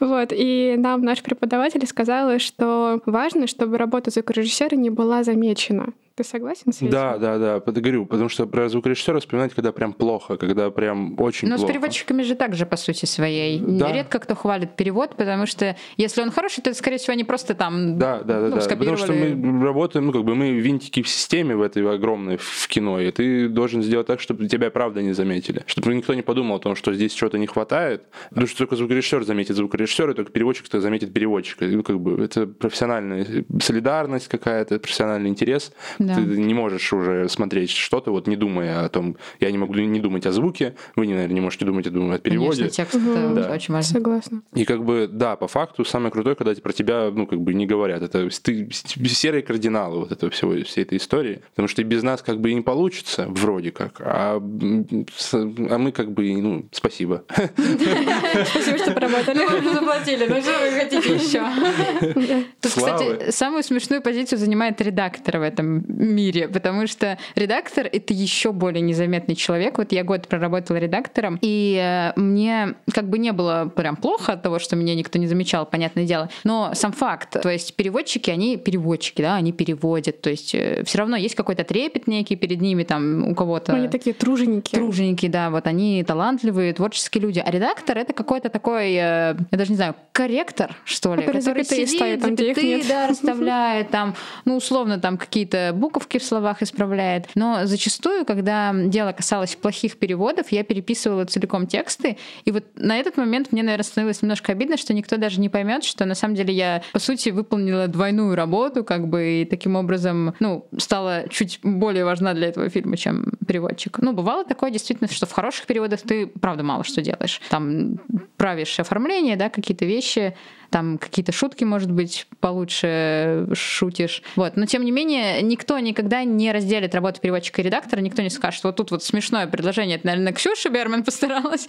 Вот, 0.00 0.32
и 0.32 0.74
нам 0.78 1.02
наш 1.02 1.22
преподаватель 1.22 1.86
сказала, 1.86 2.38
что 2.38 3.00
важно, 3.06 3.46
чтобы 3.46 3.78
работа 3.78 4.10
звукорежиссера 4.10 4.74
не 4.76 4.90
была 4.90 5.22
замечена. 5.22 5.92
Ты 6.20 6.24
согласен 6.24 6.70
с 6.70 6.76
этим? 6.82 6.90
Да, 6.90 7.16
да, 7.16 7.38
да, 7.38 7.60
говорю, 7.60 8.04
потому 8.04 8.28
что 8.28 8.46
про 8.46 8.68
звукорежиссера 8.68 9.20
вспоминать, 9.20 9.54
когда 9.54 9.72
прям 9.72 9.94
плохо, 9.94 10.36
когда 10.36 10.70
прям 10.70 11.18
очень 11.18 11.48
Но 11.48 11.54
Ну, 11.54 11.56
с 11.56 11.60
плохо. 11.60 11.72
переводчиками 11.72 12.22
же 12.22 12.34
так 12.34 12.54
же, 12.54 12.66
по 12.66 12.76
сути 12.76 13.06
своей. 13.06 13.58
Да. 13.58 13.90
Редко 13.90 14.18
кто 14.18 14.34
хвалит 14.34 14.76
перевод, 14.76 15.16
потому 15.16 15.46
что 15.46 15.78
если 15.96 16.20
он 16.20 16.30
хороший, 16.30 16.60
то, 16.60 16.74
скорее 16.74 16.98
всего, 16.98 17.14
они 17.14 17.24
просто 17.24 17.54
там 17.54 17.98
Да, 17.98 18.18
да, 18.18 18.40
да, 18.42 18.48
ну, 18.48 18.56
да. 18.56 18.76
Потому 18.76 18.98
что 18.98 19.14
мы 19.14 19.64
работаем, 19.64 20.04
ну, 20.04 20.12
как 20.12 20.24
бы 20.24 20.34
мы 20.34 20.50
винтики 20.50 21.02
в 21.02 21.08
системе 21.08 21.56
в 21.56 21.62
этой 21.62 21.90
огромной 21.90 22.36
в 22.36 22.68
кино, 22.68 23.00
и 23.00 23.10
ты 23.10 23.48
должен 23.48 23.82
сделать 23.82 24.06
так, 24.06 24.20
чтобы 24.20 24.46
тебя 24.46 24.70
правда 24.70 25.00
не 25.00 25.14
заметили. 25.14 25.62
Чтобы 25.64 25.94
никто 25.94 26.12
не 26.12 26.20
подумал 26.20 26.56
о 26.56 26.60
том, 26.60 26.76
что 26.76 26.92
здесь 26.92 27.14
чего-то 27.14 27.38
не 27.38 27.46
хватает. 27.46 28.02
Потому 28.28 28.46
что 28.46 28.58
только 28.58 28.76
звукорежиссер 28.76 29.24
заметит 29.24 29.56
звукорежиссера, 29.56 30.12
только 30.12 30.32
переводчик 30.32 30.66
-то 30.66 30.80
заметит 30.80 31.14
переводчика. 31.14 31.64
Ну, 31.64 31.82
как 31.82 31.98
бы 31.98 32.22
это 32.22 32.46
профессиональная 32.46 33.26
солидарность 33.62 34.28
какая-то, 34.28 34.78
профессиональный 34.78 35.30
интерес. 35.30 35.72
Да. 35.98 36.09
Да. 36.10 36.22
Ты 36.22 36.22
не 36.22 36.54
можешь 36.54 36.92
уже 36.92 37.28
смотреть 37.28 37.70
что-то, 37.70 38.10
вот 38.10 38.26
не 38.26 38.36
думая 38.36 38.84
о 38.84 38.88
том, 38.88 39.16
я 39.40 39.50
не 39.50 39.58
могу 39.58 39.74
не 39.74 40.00
думать 40.00 40.26
о 40.26 40.32
звуке, 40.32 40.74
вы, 40.96 41.06
наверное, 41.06 41.34
не 41.34 41.40
можете 41.40 41.64
думать, 41.64 41.90
думаю, 41.90 42.16
о 42.16 42.18
переводе. 42.18 42.62
Конечно, 42.62 42.84
текст 42.84 42.94
это 42.96 43.34
Да. 43.34 43.52
очень 43.52 43.74
важно. 43.74 43.92
Согласна. 43.92 44.42
И 44.54 44.64
как 44.64 44.84
бы, 44.84 45.08
да, 45.10 45.36
по 45.36 45.48
факту 45.48 45.84
самое 45.84 46.10
крутое, 46.10 46.36
когда 46.36 46.54
про 46.60 46.72
тебя, 46.72 47.10
ну, 47.12 47.26
как 47.26 47.40
бы 47.40 47.54
не 47.54 47.66
говорят. 47.66 48.02
Это 48.02 48.28
ты, 48.42 48.68
серые 48.72 49.42
кардиналы 49.42 50.00
вот 50.00 50.12
этого 50.12 50.30
всего, 50.30 50.52
всей 50.64 50.82
этой 50.82 50.98
истории. 50.98 51.40
Потому 51.50 51.68
что 51.68 51.82
без 51.84 52.02
нас 52.02 52.22
как 52.22 52.40
бы 52.40 52.50
и 52.50 52.54
не 52.54 52.60
получится, 52.60 53.26
вроде 53.28 53.70
как. 53.70 54.00
А, 54.00 54.36
а 54.36 55.78
мы 55.78 55.92
как 55.92 56.12
бы, 56.12 56.36
ну, 56.40 56.66
спасибо. 56.72 57.24
Спасибо, 57.56 58.78
что 58.78 58.92
поработали. 58.92 59.38
Мы 59.38 59.58
уже 59.58 59.72
заплатили, 59.74 60.26
ну 60.26 60.40
что 60.40 60.52
вы 60.60 60.70
хотите 60.78 61.14
еще? 61.14 62.44
Тут, 62.60 62.72
кстати, 62.72 63.30
самую 63.30 63.62
смешную 63.62 64.02
позицию 64.02 64.38
занимает 64.38 64.80
редактор 64.80 65.38
в 65.38 65.42
этом 65.42 65.84
мире, 66.00 66.48
потому 66.48 66.86
что 66.86 67.18
редактор— 67.34 67.88
это 67.92 68.12
еще 68.12 68.52
более 68.52 68.80
незаметный 68.80 69.34
человек. 69.34 69.78
Вот 69.78 69.92
я 69.92 70.04
год 70.04 70.28
проработала 70.28 70.76
редактором, 70.76 71.38
и 71.40 71.76
э, 72.16 72.18
мне 72.18 72.74
как 72.92 73.08
бы 73.08 73.18
не 73.18 73.32
было 73.32 73.70
прям 73.74 73.96
плохо 73.96 74.32
от 74.32 74.42
того, 74.42 74.58
что 74.58 74.76
меня 74.76 74.94
никто 74.94 75.18
не 75.18 75.26
замечал, 75.26 75.66
понятное 75.66 76.04
дело. 76.04 76.30
Но 76.44 76.72
сам 76.74 76.92
факт, 76.92 77.40
то 77.40 77.48
есть 77.48 77.74
переводчики, 77.74 78.30
они 78.30 78.56
переводчики, 78.56 79.22
да, 79.22 79.36
они 79.36 79.52
переводят, 79.52 80.20
то 80.20 80.30
есть 80.30 80.48
все 80.50 80.98
равно 80.98 81.16
есть 81.16 81.34
какой-то 81.34 81.64
трепет 81.64 82.06
некий 82.06 82.36
перед 82.36 82.60
ними, 82.60 82.84
там 82.84 83.28
у 83.28 83.34
кого-то... 83.34 83.74
Они 83.74 83.88
такие 83.88 84.14
труженики. 84.14 84.74
Труженики, 84.74 85.28
да, 85.28 85.50
вот 85.50 85.66
они 85.66 86.02
талантливые, 86.04 86.72
творческие 86.72 87.22
люди. 87.22 87.42
А 87.44 87.50
редактор 87.50 87.98
это 87.98 88.12
какой-то 88.12 88.48
такой, 88.48 88.92
э, 88.92 88.94
я 88.94 89.36
даже 89.50 89.70
не 89.70 89.76
знаю, 89.76 89.94
корректор, 90.12 90.74
что 90.84 91.14
ли, 91.14 91.22
Который 91.22 91.64
сидит, 91.64 91.90
запятые, 92.20 92.82
да, 92.88 93.08
расставляет, 93.08 93.90
там, 93.90 94.14
ну, 94.44 94.56
условно, 94.56 94.98
там 94.98 95.16
какие-то 95.16 95.72
буковки 95.90 96.18
в 96.18 96.24
словах 96.24 96.62
исправляет. 96.62 97.28
Но 97.34 97.66
зачастую, 97.66 98.24
когда 98.24 98.72
дело 98.72 99.12
касалось 99.12 99.56
плохих 99.56 99.98
переводов, 99.98 100.52
я 100.52 100.62
переписывала 100.62 101.24
целиком 101.24 101.66
тексты, 101.66 102.16
и 102.44 102.52
вот 102.52 102.64
на 102.76 102.96
этот 102.96 103.16
момент 103.16 103.50
мне, 103.50 103.62
наверное, 103.62 103.84
становилось 103.84 104.22
немножко 104.22 104.52
обидно, 104.52 104.76
что 104.76 104.94
никто 104.94 105.16
даже 105.16 105.40
не 105.40 105.48
поймет, 105.48 105.82
что 105.84 106.04
на 106.04 106.14
самом 106.14 106.36
деле 106.36 106.54
я, 106.54 106.82
по 106.92 107.00
сути, 107.00 107.30
выполнила 107.30 107.88
двойную 107.88 108.36
работу, 108.36 108.84
как 108.84 109.08
бы, 109.08 109.42
и 109.42 109.44
таким 109.44 109.74
образом, 109.74 110.34
ну, 110.38 110.66
стала 110.78 111.24
чуть 111.28 111.58
более 111.62 112.04
важна 112.04 112.34
для 112.34 112.48
этого 112.48 112.68
фильма, 112.68 112.96
чем 112.96 113.32
переводчик. 113.46 113.98
Ну, 113.98 114.12
бывало 114.12 114.44
такое 114.44 114.70
действительно, 114.70 115.10
что 115.10 115.26
в 115.26 115.32
хороших 115.32 115.66
переводах 115.66 116.00
ты, 116.02 116.26
правда, 116.26 116.62
мало 116.62 116.84
что 116.84 117.02
делаешь. 117.02 117.40
Там 117.48 117.98
правишь 118.36 118.78
оформление, 118.78 119.36
да, 119.36 119.50
какие-то 119.50 119.84
вещи, 119.84 120.36
там 120.70 120.98
какие-то 120.98 121.32
шутки, 121.32 121.64
может 121.64 121.90
быть, 121.90 122.26
получше 122.40 123.48
шутишь. 123.54 124.22
Вот. 124.36 124.56
Но, 124.56 124.66
тем 124.66 124.84
не 124.84 124.90
менее, 124.90 125.42
никто 125.42 125.78
никогда 125.78 126.24
не 126.24 126.52
разделит 126.52 126.94
работу 126.94 127.20
переводчика 127.20 127.60
и 127.60 127.64
редактора, 127.64 128.00
никто 128.00 128.22
не 128.22 128.30
скажет, 128.30 128.62
вот 128.64 128.76
тут 128.76 128.90
вот 128.90 129.02
смешное 129.02 129.46
предложение, 129.46 129.96
это, 129.96 130.06
наверное, 130.06 130.32
Ксюша 130.32 130.70
Берман 130.70 131.04
постаралась. 131.04 131.66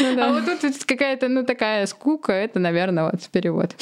А 0.00 0.32
вот 0.32 0.60
тут 0.60 0.84
какая-то, 0.84 1.28
ну, 1.28 1.44
такая 1.44 1.86
скука, 1.86 2.32
это, 2.32 2.58
наверное, 2.58 3.04
вот 3.10 3.20
перевод. 3.30 3.74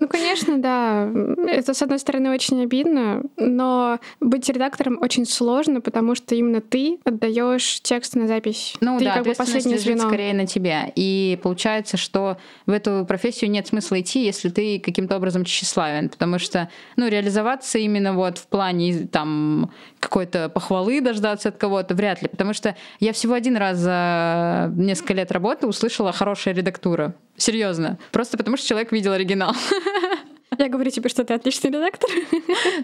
Ну, 0.00 0.08
конечно, 0.08 0.58
да. 0.58 1.08
Это, 1.46 1.72
с 1.74 1.82
одной 1.82 1.98
стороны, 1.98 2.30
очень 2.30 2.62
обидно, 2.62 3.22
но 3.36 3.98
быть 4.20 4.48
редактором 4.48 4.98
очень 5.00 5.24
сложно, 5.24 5.80
потому 5.80 6.14
что 6.14 6.34
именно 6.34 6.60
ты 6.60 6.98
отдаешь 7.04 7.80
текст 7.82 8.16
на 8.16 8.26
запись. 8.26 8.74
Ну 8.80 8.98
ты 8.98 9.06
да, 9.06 9.14
как 9.14 9.24
бы 9.24 9.34
последнее 9.34 9.78
звено. 9.78 10.08
скорее 10.08 10.34
на 10.34 10.46
тебя. 10.46 10.90
И 10.94 11.38
получается, 11.42 11.96
что 11.96 12.36
в 12.66 12.72
эту 12.72 12.95
профессию 13.04 13.50
нет 13.50 13.66
смысла 13.66 14.00
идти, 14.00 14.24
если 14.24 14.48
ты 14.48 14.78
каким-то 14.80 15.16
образом 15.16 15.44
тщеславен, 15.44 16.08
потому 16.08 16.38
что, 16.38 16.70
ну, 16.96 17.08
реализоваться 17.08 17.78
именно 17.78 18.12
вот 18.14 18.38
в 18.38 18.46
плане 18.46 19.06
там 19.06 19.70
какой-то 20.00 20.48
похвалы 20.48 21.00
дождаться 21.00 21.50
от 21.50 21.56
кого-то 21.56 21.94
вряд 21.94 22.22
ли, 22.22 22.28
потому 22.28 22.52
что 22.52 22.76
я 23.00 23.12
всего 23.12 23.34
один 23.34 23.56
раз 23.56 23.78
за 23.78 24.72
несколько 24.76 25.14
лет 25.14 25.32
работы 25.32 25.66
услышала 25.66 26.12
хорошая 26.12 26.54
редактура. 26.54 27.14
Серьезно. 27.36 27.98
Просто 28.12 28.38
потому 28.38 28.56
что 28.56 28.66
человек 28.66 28.92
видел 28.92 29.12
оригинал. 29.12 29.54
Я 30.58 30.68
говорю 30.68 30.90
тебе, 30.90 31.08
что 31.08 31.24
ты 31.24 31.34
отличный 31.34 31.70
редактор. 31.70 32.10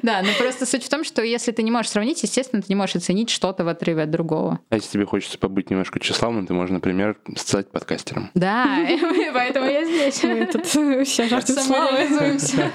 Да, 0.03 0.23
но 0.23 0.29
просто 0.39 0.67
суть 0.67 0.85
в 0.85 0.89
том, 0.89 1.05
что 1.05 1.23
если 1.23 1.53
ты 1.53 1.63
не 1.63 1.71
можешь 1.71 1.91
сравнить, 1.91 2.23
естественно, 2.23 2.63
ты 2.63 2.67
не 2.69 2.75
можешь 2.75 2.97
оценить 2.97 3.31
что-то 3.31 3.65
в 3.65 3.69
отрыве 3.69 4.03
от 4.03 4.11
другого. 4.11 4.59
А 4.71 4.75
если 4.75 4.91
тебе 4.91 5.07
хочется 5.07 5.39
побыть 5.39 5.71
немножко 5.71 6.01
тщеславным, 6.01 6.47
ты 6.47 6.55
можешь, 6.55 6.73
например, 6.73 7.17
стать 7.37 7.71
подкастером. 7.71 8.31
Да, 8.35 8.79
поэтому 9.35 9.67
я 9.67 9.85
здесь. 9.85 10.23
Мы 10.23 10.47
тут 10.47 10.67
все. 10.67 11.05
Самореализуемся. 11.05 12.71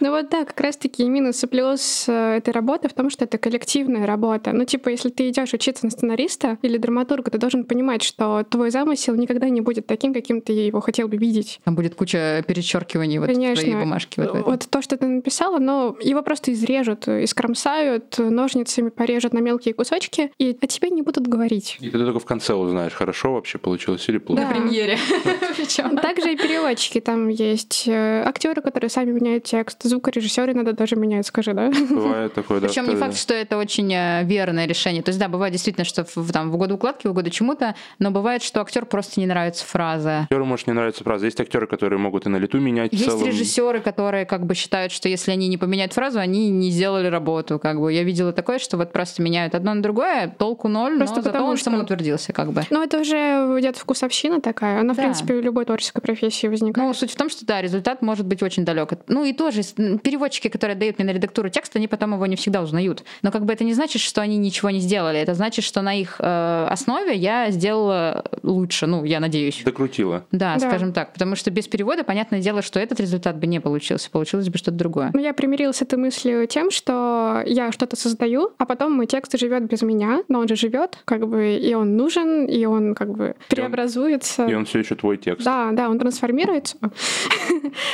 Ну 0.00 0.10
вот 0.10 0.28
да, 0.30 0.44
как 0.44 0.60
раз-таки 0.60 1.08
минус 1.08 1.42
и 1.42 1.46
плюс 1.46 2.04
э, 2.08 2.36
этой 2.36 2.50
работы 2.50 2.88
в 2.88 2.92
том, 2.92 3.10
что 3.10 3.24
это 3.24 3.38
коллективная 3.38 4.06
работа. 4.06 4.52
Ну 4.52 4.64
типа, 4.64 4.90
если 4.90 5.08
ты 5.08 5.28
идешь 5.28 5.52
учиться 5.52 5.86
на 5.86 5.90
сценариста 5.90 6.58
или 6.62 6.76
драматурга, 6.76 7.30
ты 7.30 7.38
должен 7.38 7.64
понимать, 7.64 8.02
что 8.02 8.44
твой 8.44 8.70
замысел 8.70 9.14
никогда 9.14 9.48
не 9.48 9.60
будет 9.60 9.86
таким, 9.86 10.12
каким 10.12 10.40
ты 10.40 10.52
его 10.52 10.80
хотел 10.80 11.08
бы 11.08 11.16
видеть. 11.16 11.60
Там 11.64 11.74
будет 11.74 11.94
куча 11.94 12.44
перечеркиваний 12.46 13.18
вот 13.18 13.26
в 13.52 13.54
твоей 13.54 13.72
Конечно. 13.72 13.84
бумажке. 13.84 14.22
Вот. 14.22 14.46
Вот 14.46 14.68
то, 14.70 14.82
что 14.82 14.96
ты 14.96 15.06
написала, 15.06 15.58
но 15.58 15.96
его 16.00 16.22
просто 16.22 16.52
изрежут, 16.52 17.08
искромсают, 17.08 18.18
ножницами 18.18 18.90
порежут 18.90 19.32
на 19.32 19.38
мелкие 19.38 19.74
кусочки, 19.74 20.30
и 20.38 20.56
о 20.60 20.66
тебе 20.66 20.90
не 20.90 21.02
будут 21.02 21.26
говорить. 21.26 21.76
И 21.80 21.90
ты 21.90 21.98
только 21.98 22.18
в 22.18 22.24
конце 22.24 22.54
узнаешь, 22.54 22.92
хорошо 22.92 23.34
вообще 23.34 23.58
получилось 23.58 24.08
или 24.08 24.18
плохо. 24.18 24.42
Да. 24.42 24.48
На 24.48 24.54
премьере. 24.54 24.98
Причем. 25.56 25.96
Также 25.98 26.32
и 26.32 26.36
переводчики. 26.36 27.00
Там 27.00 27.28
есть 27.28 27.88
актеры, 27.88 28.62
которые 28.62 28.90
сами 28.90 29.12
меняют 29.12 29.44
текст, 29.44 29.82
звукорежиссеры 29.82 30.52
иногда 30.52 30.72
даже 30.72 30.96
меняют, 30.96 31.26
скажи, 31.26 31.52
да? 31.52 31.70
Бывает 31.90 32.34
такое, 32.34 32.60
да. 32.60 32.68
Причем 32.68 32.88
не 32.88 32.96
факт, 32.96 33.16
что 33.16 33.34
это 33.34 33.58
очень 33.58 33.92
э, 33.92 34.24
верное 34.24 34.66
решение. 34.66 35.02
То 35.02 35.10
есть, 35.10 35.18
да, 35.18 35.28
бывает 35.28 35.52
действительно, 35.52 35.84
что 35.84 36.04
в, 36.14 36.32
там, 36.32 36.50
в 36.50 36.54
угоду 36.54 36.74
укладки, 36.74 37.06
в 37.06 37.10
угоду 37.10 37.30
чему-то, 37.30 37.74
но 37.98 38.10
бывает, 38.10 38.42
что 38.42 38.60
актер 38.60 38.86
просто 38.86 39.20
не 39.20 39.26
нравится 39.26 39.64
фраза. 39.64 40.20
Актеру 40.22 40.44
может 40.44 40.66
не 40.66 40.72
нравится 40.72 41.04
фраза. 41.04 41.26
Есть 41.26 41.40
актеры, 41.40 41.66
которые 41.66 41.98
могут 41.98 42.26
и 42.26 42.28
на 42.28 42.36
лету 42.36 42.58
менять 42.58 42.92
Есть 42.92 43.06
целом. 43.06 43.24
Режиссеры, 43.40 43.80
которые 43.80 44.24
как 44.26 44.46
бы 44.46 44.54
считают, 44.54 44.92
что 44.92 45.08
если 45.08 45.30
они 45.32 45.48
не 45.48 45.56
поменяют 45.58 45.92
фразу, 45.92 46.18
они 46.18 46.48
не 46.50 46.70
сделали 46.70 47.06
работу. 47.08 47.58
Как 47.58 47.80
бы 47.80 47.92
я 47.92 48.02
видела 48.02 48.32
такое, 48.32 48.58
что 48.58 48.76
вот 48.76 48.92
просто 48.92 49.22
меняют 49.22 49.54
одно 49.54 49.74
на 49.74 49.82
другое, 49.82 50.34
толку 50.38 50.68
ноль, 50.68 50.96
Просто 50.96 51.16
но 51.16 51.22
зато 51.22 51.32
потому 51.32 51.50
он 51.50 51.56
что- 51.56 51.70
самоутвердился 51.70 52.32
как 52.32 52.52
бы. 52.52 52.62
Но 52.70 52.82
это 52.82 53.00
уже 53.00 53.16
идет 53.60 53.76
вкусовщина 53.76 54.40
такая. 54.40 54.80
Она, 54.80 54.92
в 54.94 54.96
Да. 54.96 55.02
принципе, 55.02 55.34
в 55.34 55.40
любой 55.42 55.64
творческой 55.64 56.00
профессии 56.00 56.46
возникает. 56.46 56.86
Ну, 56.88 56.94
суть 56.94 57.12
в 57.12 57.16
том, 57.16 57.28
что 57.28 57.44
да, 57.46 57.60
результат 57.60 58.02
может 58.02 58.26
быть 58.26 58.42
очень 58.42 58.64
далек. 58.64 58.92
от- 58.92 59.08
Ну 59.08 59.24
и 59.24 59.32
тоже 59.32 59.62
переводчики, 60.02 60.48
которые 60.48 60.76
дают 60.76 60.98
мне 60.98 61.06
на 61.06 61.14
редактуру 61.14 61.48
текст, 61.48 61.74
они 61.76 61.88
потом 61.88 62.12
его 62.14 62.26
не 62.26 62.36
всегда 62.36 62.62
узнают. 62.62 63.02
Но 63.22 63.32
как 63.32 63.44
бы 63.44 63.52
это 63.52 63.64
не 63.64 63.74
значит, 63.74 64.00
что 64.02 64.20
они 64.20 64.36
ничего 64.36 64.70
не 64.70 64.78
сделали. 64.80 65.18
Это 65.18 65.34
значит, 65.34 65.64
что 65.64 65.82
на 65.82 65.94
их 65.98 66.16
э, 66.20 66.66
основе 66.70 67.14
я 67.16 67.50
сделала 67.50 68.24
лучше. 68.42 68.86
Ну, 68.86 69.04
я 69.04 69.18
надеюсь. 69.18 69.62
Докрутила. 69.64 70.24
Да, 70.30 70.54
Да. 70.54 70.60
скажем 70.68 70.92
так. 70.92 71.12
Потому 71.12 71.34
что 71.34 71.50
без 71.50 71.66
перевода, 71.66 72.04
понятное 72.04 72.40
дело, 72.40 72.62
что 72.62 72.78
этот 72.78 73.00
результат 73.00 73.25
бы 73.34 73.48
не 73.48 73.60
получился. 73.60 74.08
Получилось 74.10 74.48
бы 74.48 74.58
что-то 74.58 74.76
другое. 74.76 75.10
Ну, 75.12 75.20
Я 75.20 75.34
примирилась 75.34 75.76
с 75.76 75.82
этой 75.82 75.98
мыслью 75.98 76.46
тем, 76.46 76.70
что 76.70 77.42
я 77.44 77.72
что-то 77.72 77.96
создаю, 77.96 78.52
а 78.58 78.66
потом 78.66 78.92
мой 78.92 79.06
текст 79.06 79.36
живет 79.36 79.64
без 79.64 79.82
меня, 79.82 80.22
но 80.28 80.38
он 80.38 80.48
же 80.48 80.54
живет, 80.54 80.98
как 81.04 81.26
бы, 81.26 81.56
и 81.56 81.74
он 81.74 81.96
нужен, 81.96 82.46
и 82.46 82.64
он 82.64 82.94
как 82.94 83.10
бы 83.10 83.34
преобразуется. 83.48 84.46
И 84.46 84.54
он 84.54 84.64
все 84.64 84.78
еще 84.80 84.94
твой 84.94 85.16
текст. 85.16 85.44
Да, 85.44 85.72
да, 85.72 85.90
он 85.90 85.98
трансформируется. 85.98 86.76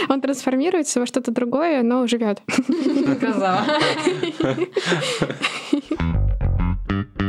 Он 0.09 0.21
трансформируется 0.21 1.01
во 1.01 1.07
что-то 1.07 1.31
другое, 1.31 1.83
но 1.83 2.07
живет. 2.07 2.43
Красава. 3.21 3.65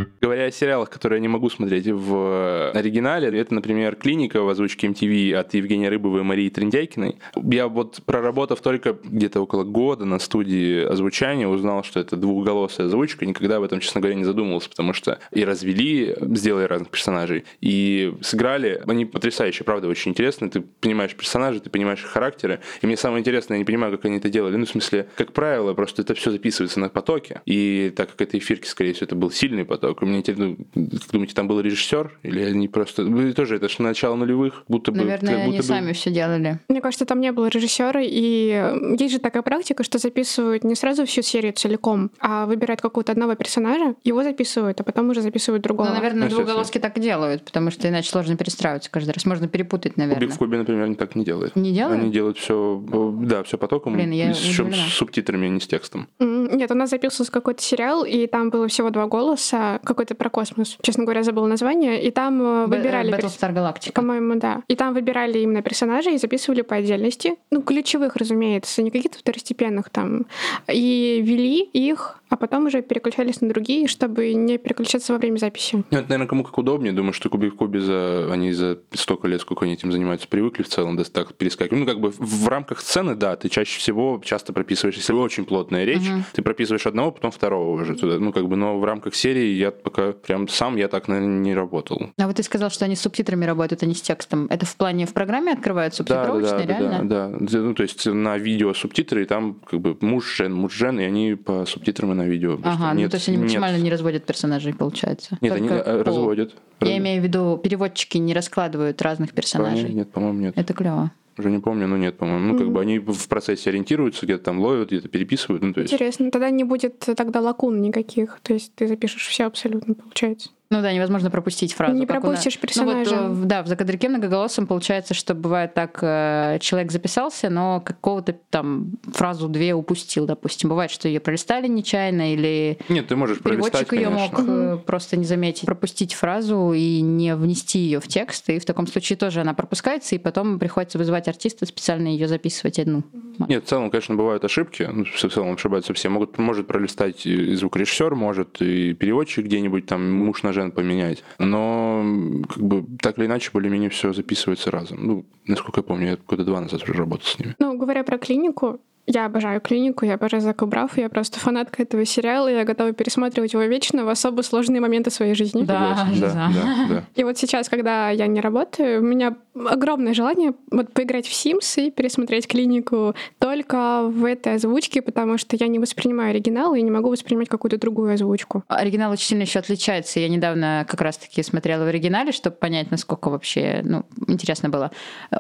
Говоря 0.24 0.46
о 0.46 0.52
сериалах, 0.52 0.90
которые 0.90 1.18
я 1.18 1.22
не 1.22 1.28
могу 1.28 1.50
смотреть 1.50 1.86
в 1.86 2.72
оригинале, 2.72 3.38
это, 3.38 3.54
например, 3.54 3.98
«Клиника» 3.98 4.42
в 4.42 4.48
озвучке 4.48 4.88
MTV 4.88 5.34
от 5.34 5.54
Евгения 5.54 5.90
Рыбовой 5.90 6.22
и 6.22 6.24
Марии 6.24 6.48
Триндяйкиной. 6.48 7.18
Я 7.36 7.68
вот, 7.68 8.00
проработав 8.06 8.62
только 8.62 8.96
где-то 9.04 9.42
около 9.42 9.66
года 9.66 10.06
на 10.06 10.20
студии 10.20 10.82
озвучания, 10.86 11.46
узнал, 11.46 11.84
что 11.84 12.00
это 12.00 12.16
двухголосая 12.16 12.88
озвучка. 12.88 13.26
Никогда 13.26 13.58
об 13.58 13.64
этом, 13.64 13.82
честно 13.82 14.00
говоря, 14.00 14.16
не 14.16 14.24
задумывался, 14.24 14.70
потому 14.70 14.94
что 14.94 15.20
и 15.32 15.44
развели, 15.44 16.16
сделали 16.22 16.68
разных 16.68 16.90
персонажей, 16.90 17.44
и 17.60 18.14
сыграли. 18.22 18.82
Они 18.88 19.04
потрясающие, 19.04 19.66
правда, 19.66 19.90
очень 19.90 20.12
интересные. 20.12 20.50
Ты 20.50 20.62
понимаешь 20.62 21.14
персонажей, 21.18 21.60
ты 21.60 21.70
понимаешь 21.70 22.00
их 22.00 22.08
характеры. 22.08 22.62
И 22.82 22.88
мне 22.88 22.96
самое 22.96 23.20
интересное, 23.20 23.56
я 23.56 23.60
не 23.60 23.66
понимаю, 23.66 23.92
как 23.92 24.06
они 24.06 24.20
это 24.20 24.30
делали. 24.30 24.56
Ну, 24.56 24.66
в 24.66 24.70
смысле, 24.70 25.10
как 25.18 25.34
правило, 25.34 25.74
просто 25.74 26.02
это 26.02 26.14
все 26.14 26.32
записывается 26.32 26.80
на 26.80 26.88
потоке. 26.88 27.42
И 27.46 27.92
так 27.94 28.12
как 28.12 28.22
это 28.22 28.38
эфирки, 28.38 28.68
скорее 28.68 28.94
всего, 28.94 29.04
это 29.04 29.16
был 29.16 29.30
сильный 29.30 29.66
поток. 29.66 30.02
И 30.02 30.13
мне 30.14 30.20
интересно 30.20 30.56
ну, 30.76 30.88
как 30.92 31.12
думаете, 31.12 31.34
там 31.34 31.48
был 31.48 31.60
режиссер? 31.60 32.20
Или 32.24 32.44
они 32.44 32.68
просто... 32.68 33.04
Вы 33.04 33.34
тоже, 33.34 33.56
это 33.58 33.70
же 33.70 33.82
начало 33.82 34.16
нулевых, 34.16 34.64
будто 34.68 34.92
бы... 34.92 34.98
Наверное, 35.00 35.36
будто 35.36 35.44
они 35.44 35.58
бы... 35.58 35.64
сами 35.64 35.94
все 35.94 36.12
делали. 36.12 36.60
Мне 36.70 36.82
кажется, 36.82 37.06
там 37.06 37.20
не 37.20 37.32
было 37.32 37.48
режиссера, 37.48 38.02
и 38.02 38.96
есть 39.00 39.14
же 39.14 39.20
такая 39.20 39.44
практика, 39.44 39.84
что 39.84 39.98
записывают 39.98 40.64
не 40.64 40.76
сразу 40.76 41.06
всю 41.06 41.22
серию 41.22 41.54
целиком, 41.54 42.12
а 42.20 42.46
выбирают 42.46 42.82
какого-то 42.82 43.12
одного 43.12 43.36
персонажа, 43.36 43.96
его 44.04 44.24
записывают, 44.24 44.80
а 44.80 44.84
потом 44.84 45.10
уже 45.10 45.22
записывают 45.22 45.64
другого. 45.64 45.90
Ну, 45.90 45.96
наверное, 45.96 46.30
Ну, 46.30 46.36
двуголоски 46.36 46.78
так 46.78 47.00
делают, 47.00 47.44
потому 47.46 47.72
что 47.72 47.88
иначе 47.88 48.10
сложно 48.10 48.36
перестраиваться 48.38 48.92
каждый 48.92 49.12
раз. 49.12 49.26
Можно 49.26 49.48
перепутать, 49.48 49.98
наверное. 49.98 50.22
Кубик 50.22 50.36
в 50.36 50.38
кубе, 50.38 50.58
например, 50.58 50.84
они 50.84 50.96
так 50.96 51.16
не 51.16 51.26
делают. 51.26 51.56
Не 51.56 51.72
делают? 51.72 52.02
Они 52.02 52.12
делают 52.12 52.38
все, 52.38 52.82
да, 53.22 53.44
все 53.44 53.58
потоком, 53.58 53.94
Блин, 53.94 54.12
я 54.12 54.28
причем 54.28 54.74
с 54.74 54.94
субтитрами, 54.94 55.48
а 55.48 55.50
не 55.50 55.60
с 55.60 55.68
текстом. 55.68 56.08
Нет, 56.20 56.72
у 56.72 56.76
нас 56.76 56.90
записывался 56.90 57.32
какой-то 57.32 57.62
сериал, 57.62 58.04
и 58.04 58.28
там 58.28 58.50
было 58.50 58.68
всего 58.68 58.90
два 58.90 59.08
голоса, 59.08 59.80
какой-то 60.04 60.16
про 60.16 60.30
космос. 60.30 60.78
Честно 60.82 61.04
говоря, 61.04 61.24
забыла 61.24 61.48
название. 61.48 62.04
И 62.04 62.12
там 62.12 62.42
э, 62.42 62.66
выбирали... 62.68 63.14
э, 63.14 63.18
перс- 63.18 63.38
Battlestar 63.38 63.54
Galactica. 63.54 63.94
По-моему, 63.94 64.36
да. 64.36 64.62
И 64.68 64.76
там 64.76 64.94
выбирали 64.94 65.40
именно 65.40 65.62
персонажей 65.62 66.16
и 66.16 66.18
записывали 66.18 66.62
по 66.62 66.76
отдельности. 66.76 67.36
Ну, 67.52 67.62
ключевых, 67.62 68.16
разумеется, 68.16 68.84
не 68.84 68.92
каких-то 68.92 69.18
второстепенных 69.18 69.90
там. 69.90 70.26
И 70.72 71.22
вели 71.24 71.62
их, 71.62 72.20
а 72.30 72.36
потом 72.36 72.66
уже 72.66 72.82
переключались 72.82 73.42
на 73.42 73.50
другие, 73.50 73.88
чтобы 73.88 74.34
не 74.34 74.58
переключаться 74.58 75.14
во 75.14 75.20
время 75.20 75.38
записи. 75.38 75.84
Ну, 75.90 75.98
это, 75.98 76.10
наверное, 76.10 76.28
кому 76.28 76.44
как 76.44 76.58
удобнее. 76.58 76.92
Думаю, 76.94 77.14
что 77.14 77.30
Кубик 77.30 77.54
в 77.54 77.58
кубе 77.58 77.80
за... 77.80 78.30
они 78.32 78.52
за 78.52 78.80
столько 78.94 79.28
лет, 79.28 79.42
сколько 79.42 79.66
они 79.66 79.74
этим 79.74 79.92
занимаются, 79.92 80.28
привыкли 80.28 80.64
в 80.64 80.68
целом 80.68 80.98
да, 80.98 81.04
так 81.04 81.36
перескакивать. 81.36 81.80
Ну, 81.80 81.86
как 81.86 82.00
бы 82.00 82.12
в, 82.12 82.20
в 82.20 82.48
рамках 82.48 82.82
сцены, 82.82 83.16
да, 83.16 83.36
ты 83.36 83.50
чаще 83.50 83.80
всего 83.80 84.22
часто 84.24 84.52
прописываешь, 84.52 84.96
если 84.96 85.14
очень 85.14 85.46
плотная 85.46 85.86
речь, 85.86 86.10
ты 86.34 86.42
прописываешь 86.42 86.86
одного, 86.86 87.12
потом 87.12 87.32
второго 87.32 87.82
уже 87.82 87.96
туда. 87.96 88.20
Ну, 88.20 88.34
как 88.34 88.48
бы, 88.48 88.56
но 88.56 88.78
в 88.80 88.84
рамках 88.84 89.16
серии 89.16 89.54
я 89.54 89.72
пока 89.94 90.12
прям 90.14 90.48
сам 90.48 90.76
я 90.78 90.88
так, 90.88 91.08
наверное, 91.08 91.40
не 91.40 91.54
работал. 91.54 92.10
А 92.18 92.28
вот 92.28 92.36
ты 92.36 92.44
сказал, 92.44 92.70
что 92.70 92.86
они 92.86 92.96
с 92.96 93.02
субтитрами 93.02 93.46
работают, 93.46 93.84
а 93.84 93.86
не 93.86 93.94
с 93.94 94.02
текстом. 94.02 94.48
Это 94.50 94.66
в 94.66 94.76
плане 94.76 95.06
в 95.06 95.14
программе 95.14 95.54
открывают 95.54 95.94
Да, 95.98 96.04
да, 96.04 96.26
субтитровочные, 96.26 96.68
да, 96.68 96.80
реально? 96.80 97.10
да, 97.10 97.30
да. 97.40 97.58
Ну, 97.60 97.74
то 97.74 97.84
есть 97.84 98.06
на 98.06 98.38
видео 98.38 98.74
субтитры, 98.74 99.24
и 99.24 99.26
там 99.26 99.56
как 99.70 99.80
бы 99.80 99.98
муж, 100.02 100.36
жен, 100.38 100.54
муж, 100.54 100.74
жен, 100.74 101.00
и 101.00 101.04
они 101.04 101.36
по 101.36 101.66
субтитрам 101.66 102.12
и 102.12 102.16
на 102.16 102.26
видео. 102.26 102.58
Ага, 102.64 102.94
ну 102.94 103.00
нет- 103.02 103.12
то 103.12 103.16
есть 103.18 103.28
они 103.28 103.38
нет- 103.38 103.44
максимально 103.46 103.78
не 103.82 103.90
разводят 103.92 104.26
персонажей, 104.26 104.74
получается. 104.74 105.38
Нет, 105.42 105.54
они 105.54 105.68
Только 105.70 105.84
э, 105.84 105.94
пол. 105.96 106.04
разводят. 106.04 106.56
Я 106.82 106.98
имею 106.98 107.22
в 107.22 107.24
виду, 107.24 107.60
переводчики 107.64 108.18
не 108.18 108.34
раскладывают 108.34 109.02
разных 109.02 109.32
персонажей. 109.34 109.94
Нет, 109.94 110.12
по-моему, 110.12 110.40
нет. 110.42 110.54
Это 110.58 110.74
клево. 110.74 111.12
Уже 111.38 111.50
не 111.50 111.60
помню, 111.60 111.88
но 111.88 111.98
нет, 111.98 112.18
по-моему. 112.18 112.54
Ну, 112.54 112.58
как 112.58 112.72
бы 112.72 112.80
они 112.80 113.00
в 113.00 113.28
процессе 113.28 113.70
ориентируются, 113.70 114.26
где-то 114.26 114.44
там 114.44 114.60
ловят, 114.60 114.90
где-то 114.90 115.08
переписывают. 115.08 115.64
Ну, 115.64 115.74
то 115.74 115.82
есть... 115.82 115.94
Интересно, 115.94 116.30
тогда 116.30 116.50
не 116.50 116.64
будет 116.64 117.00
тогда 117.00 117.42
лакун 117.42 117.82
никаких. 117.82 118.40
То 118.44 118.54
есть 118.54 118.74
ты 118.76 118.88
запишешь 118.88 119.26
все 119.28 119.46
абсолютно, 119.46 119.96
получается. 119.96 120.52
Ну 120.74 120.82
да, 120.82 120.92
невозможно 120.92 121.30
пропустить 121.30 121.74
фразу. 121.74 121.96
Не 121.96 122.08
пропустишь 122.08 122.56
Ну 122.56 122.86
вот, 122.86 123.04
персонажа. 123.04 123.16
э, 123.16 123.46
да, 123.46 123.62
в 123.62 123.68
закадрике 123.68 124.10
многоголосом 124.10 124.66
получается, 124.66 125.14
что 125.14 125.36
бывает 125.36 125.76
так, 125.76 126.00
э, 126.02 126.58
человек 126.62 126.92
записался, 126.92 127.52
но 127.52 127.80
какого-то 127.80 128.36
там 128.50 128.94
фразу 129.14 129.48
две 129.48 129.76
упустил, 129.76 130.26
допустим. 130.26 130.70
Бывает, 130.70 130.90
что 130.90 131.08
ее 131.08 131.20
пролистали 131.20 131.68
нечаянно 131.68 132.34
или 132.34 132.80
Нет, 132.90 133.08
ты 133.08 133.16
можешь 133.16 133.38
пролистать, 133.38 133.88
переводчик 133.88 133.94
ее 133.94 134.10
мог 134.10 134.80
э, 134.80 134.84
просто 134.84 135.16
не 135.16 135.26
заметить, 135.26 135.68
пропустить 135.68 136.16
фразу 136.16 136.74
и 136.74 137.02
не 137.02 137.36
внести 137.36 137.78
ее 137.78 138.00
в 138.00 138.08
текст, 138.08 138.50
и 138.50 138.58
в 138.58 138.66
таком 138.66 138.88
случае 138.88 139.18
тоже 139.18 139.42
она 139.42 139.54
пропускается, 139.54 140.16
и 140.16 140.18
потом 140.18 140.58
приходится 140.58 140.98
вызывать 140.98 141.28
артиста 141.28 141.68
специально 141.68 142.08
ее 142.08 142.28
записывать 142.28 142.80
одну. 142.80 143.04
Нет, 143.48 143.66
в 143.66 143.68
целом, 143.68 143.90
конечно, 143.90 144.16
бывают 144.16 144.44
ошибки. 144.44 144.90
Ну, 144.92 145.06
в 145.06 145.30
целом 145.30 145.54
ошибаются 145.54 145.94
все. 145.94 146.10
Могут, 146.10 146.38
может 146.38 146.68
пролистать 146.68 147.26
и 147.26 147.56
звукорежиссер, 147.56 148.16
может 148.16 148.62
и 148.62 148.94
переводчик 148.94 149.46
где-нибудь 149.46 149.86
там 149.86 150.12
муж 150.12 150.44
на 150.44 150.54
жен 150.64 150.72
поменять. 150.72 151.24
Но 151.40 152.04
как 152.50 152.64
бы 152.64 152.86
так 153.00 153.18
или 153.18 153.26
иначе 153.26 153.52
более-менее 153.54 153.90
все 153.90 154.14
записывается 154.14 154.72
разом. 154.72 154.98
Ну, 155.02 155.26
насколько 155.46 155.80
я 155.80 155.84
помню, 155.84 156.08
я 156.08 156.18
года 156.28 156.44
два 156.44 156.62
назад 156.62 156.84
уже 156.84 156.94
работал 156.94 157.26
с 157.26 157.40
ними. 157.40 157.56
Ну, 157.60 157.78
говоря 157.78 158.04
про 158.04 158.18
клинику, 158.18 158.80
я 159.06 159.26
обожаю 159.26 159.60
клинику, 159.60 160.06
я 160.06 160.14
обожаю 160.14 160.42
Зака 160.42 160.66
Брафа, 160.66 161.02
я 161.02 161.10
просто 161.10 161.40
фанатка 161.40 161.84
этого 161.84 162.06
сериала, 162.06 162.50
и 162.50 162.56
я 162.56 162.64
готова 162.64 162.94
пересматривать 162.94 163.54
его 163.54 163.64
вечно 163.64 164.06
в 164.06 164.10
особо 164.10 164.42
сложные 164.44 164.80
моменты 164.80 165.12
своей 165.12 165.36
жизни. 165.36 165.64
Да, 165.64 166.08
да, 166.20 166.30
знаю. 166.30 166.54
да, 166.54 166.86
да. 166.90 167.04
И 167.16 167.24
вот 167.24 167.38
сейчас, 167.38 167.68
когда 167.68 168.10
я 168.10 168.28
не 168.28 168.40
работаю, 168.40 169.02
у 169.02 169.04
меня 169.04 169.36
огромное 169.56 170.14
желание 170.14 170.54
вот 170.72 170.94
поиграть 170.94 171.28
в 171.28 171.32
Sims 171.32 171.82
и 171.82 171.92
пересмотреть 171.92 172.48
клинику 172.48 173.14
только 173.40 174.04
в 174.08 174.24
этой 174.26 174.56
озвучке, 174.56 175.02
потому 175.02 175.38
что 175.38 175.58
я 175.58 175.68
не 175.68 175.80
воспринимаю 175.80 176.32
оригинал 176.32 176.74
и 176.74 176.82
не 176.82 176.92
могу 176.92 177.10
воспринимать 177.10 177.50
какую-то 177.50 177.78
другую 177.78 178.14
озвучку. 178.14 178.64
Оригинал 178.68 179.12
очень 179.12 179.28
сильно 179.28 179.44
еще 179.44 179.60
отличается. 179.60 180.20
Я 180.20 180.30
недавно 180.30 180.86
как 180.90 181.02
раз-таки 181.02 181.44
смотрела 181.44 181.84
в 181.84 181.88
оригинале, 181.88 182.32
чтобы 182.32 182.56
понять, 182.56 182.90
насколько 182.90 183.30
вообще, 183.30 183.82
ну, 183.84 184.06
интересно 184.28 184.70
было. 184.70 184.92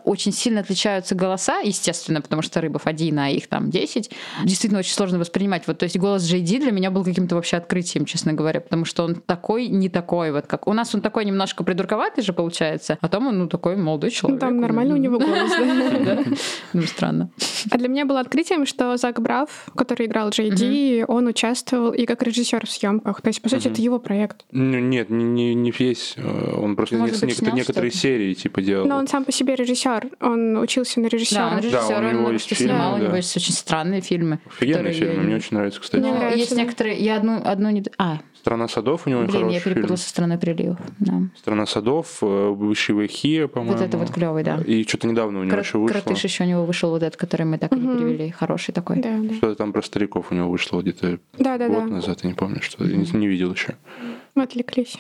Очень 0.03 0.33
сильно 0.33 0.59
отличаются 0.59 1.15
голоса, 1.15 1.59
естественно, 1.59 2.21
потому 2.21 2.41
что 2.41 2.59
рыбов 2.59 2.87
один, 2.87 3.19
а 3.19 3.29
их 3.29 3.47
там 3.53 3.69
10. 3.69 4.09
Действительно 4.45 4.79
очень 4.79 4.93
сложно 4.93 5.19
воспринимать. 5.19 5.63
Вот, 5.67 5.77
то 5.77 5.83
есть 5.83 5.97
голос 5.99 6.23
Ди 6.23 6.57
для 6.59 6.71
меня 6.71 6.89
был 6.89 7.03
каким-то 7.03 7.35
вообще 7.35 7.57
открытием, 7.57 8.05
честно 8.05 8.33
говоря, 8.33 8.61
потому 8.61 8.83
что 8.85 9.03
он 9.03 9.15
такой, 9.15 9.67
не 9.67 9.89
такой. 9.89 10.31
Вот 10.31 10.47
как 10.47 10.67
у 10.67 10.73
нас 10.73 10.95
он 10.95 11.01
такой 11.01 11.25
немножко 11.25 11.63
придурковатый 11.63 12.23
же 12.23 12.33
получается, 12.33 12.97
а 12.99 13.07
там 13.07 13.27
он, 13.27 13.37
ну, 13.37 13.47
такой 13.47 13.75
молодой 13.75 14.09
Ну, 14.09 14.15
человек. 14.15 14.39
там 14.39 14.59
нормально 14.59 14.95
у 14.95 14.97
него 14.97 15.19
голос, 15.27 15.51
да. 16.05 16.23
Ну, 16.73 16.81
странно. 16.83 17.29
А 17.69 17.77
для 17.77 17.87
меня 17.87 18.05
было 18.05 18.19
открытием, 18.19 18.65
что 18.65 18.97
Зак 18.97 19.21
Браф, 19.21 19.67
который 19.75 20.07
играл 20.07 20.31
Ди, 20.31 21.05
он 21.07 21.27
участвовал 21.27 21.91
и 21.93 22.05
как 22.05 22.23
режиссер 22.23 22.65
в 22.65 22.69
съемках. 22.71 23.21
То 23.21 23.27
есть, 23.29 23.41
по 23.41 23.49
сути, 23.49 23.67
это 23.67 23.81
его 23.81 23.99
проект. 23.99 24.45
Ну, 24.51 24.79
Нет, 24.79 25.09
не, 25.11 25.23
не, 25.23 25.53
не 25.53 25.71
весь. 25.71 26.15
э, 26.17 26.55
Он 26.57 26.75
просто 26.75 26.95
некоторые 26.95 27.91
серии 27.91 28.33
типа 28.33 28.61
делал. 28.61 28.87
Но 28.87 28.97
он 28.97 29.07
сам 29.07 29.25
по 29.25 29.31
себе 29.31 29.55
режиссер. 29.55 30.09
Он 30.21 30.57
учился 30.57 30.99
на 30.99 31.09
Да, 31.09 31.17
режиссера. 31.17 31.47
он 31.51 31.57
режиссер, 31.59 31.79
Да, 31.79 32.23
он 32.25 32.33
есть 32.33 32.45
что 32.45 32.55
фильмы, 32.55 32.73
снимал, 32.73 32.93
у 32.95 32.97
него 32.97 33.15
есть 33.15 33.29
очень 33.43 33.53
странные 33.53 34.01
фильмы. 34.01 34.39
Офигенный 34.47 34.91
которые 34.91 34.93
фильм, 34.93 35.13
я- 35.13 35.19
мне 35.19 35.35
очень 35.35 35.57
нравится, 35.57 35.79
кстати. 35.81 36.01
Ну, 36.01 36.13
нравится, 36.15 36.37
есть 36.39 36.55
да. 36.55 36.61
некоторые, 36.61 36.97
я 36.97 37.17
одну, 37.17 37.41
одну 37.43 37.69
не... 37.69 37.83
А, 37.97 38.19
«Страна 38.39 38.67
садов» 38.67 39.07
у 39.07 39.09
него 39.09 39.21
блин, 39.21 39.31
хороший 39.31 39.53
я 39.53 39.59
перепутала 39.61 39.87
фильм. 39.87 39.97
со 39.97 40.09
страной 40.09 40.37
приливов. 40.37 40.77
Да. 40.99 41.13
«Страна 41.37 41.65
садов», 41.65 42.17
э, 42.21 42.25
«Высший 42.49 43.07
Хия», 43.07 43.47
по-моему. 43.47 43.77
Вот 43.77 43.81
это 43.85 43.97
вот 43.97 44.11
клевый, 44.11 44.43
да. 44.43 44.59
И 44.65 44.83
что-то 44.83 45.07
недавно 45.07 45.39
у 45.39 45.43
него 45.43 45.51
Кра- 45.51 45.61
еще 45.61 45.77
вышло. 45.77 45.93
Кротыш 46.01 46.23
еще 46.25 46.43
у 46.43 46.47
него 46.47 46.65
вышел 46.65 46.89
вот 46.89 47.03
этот, 47.03 47.15
который 47.17 47.45
мы 47.45 47.57
так 47.57 47.71
и 47.71 47.75
не 47.75 47.87
перевели. 47.95 48.31
Хороший 48.31 48.73
такой. 48.73 48.97
Да, 49.01 49.17
да. 49.17 49.33
Что-то 49.35 49.55
там 49.55 49.71
про 49.71 49.81
стариков 49.81 50.31
у 50.31 50.35
него 50.35 50.49
вышло 50.49 50.81
где-то 50.81 51.19
Да, 51.37 51.57
да, 51.57 51.67
год 51.69 51.85
да. 51.85 51.95
назад, 51.95 52.19
я 52.23 52.29
не 52.29 52.35
помню, 52.35 52.61
что 52.61 52.83
я 52.83 52.97
не, 52.97 53.09
не 53.11 53.27
видел 53.27 53.53
еще. 53.53 53.75
Мы 54.35 54.43
отвлеклись. 54.43 54.97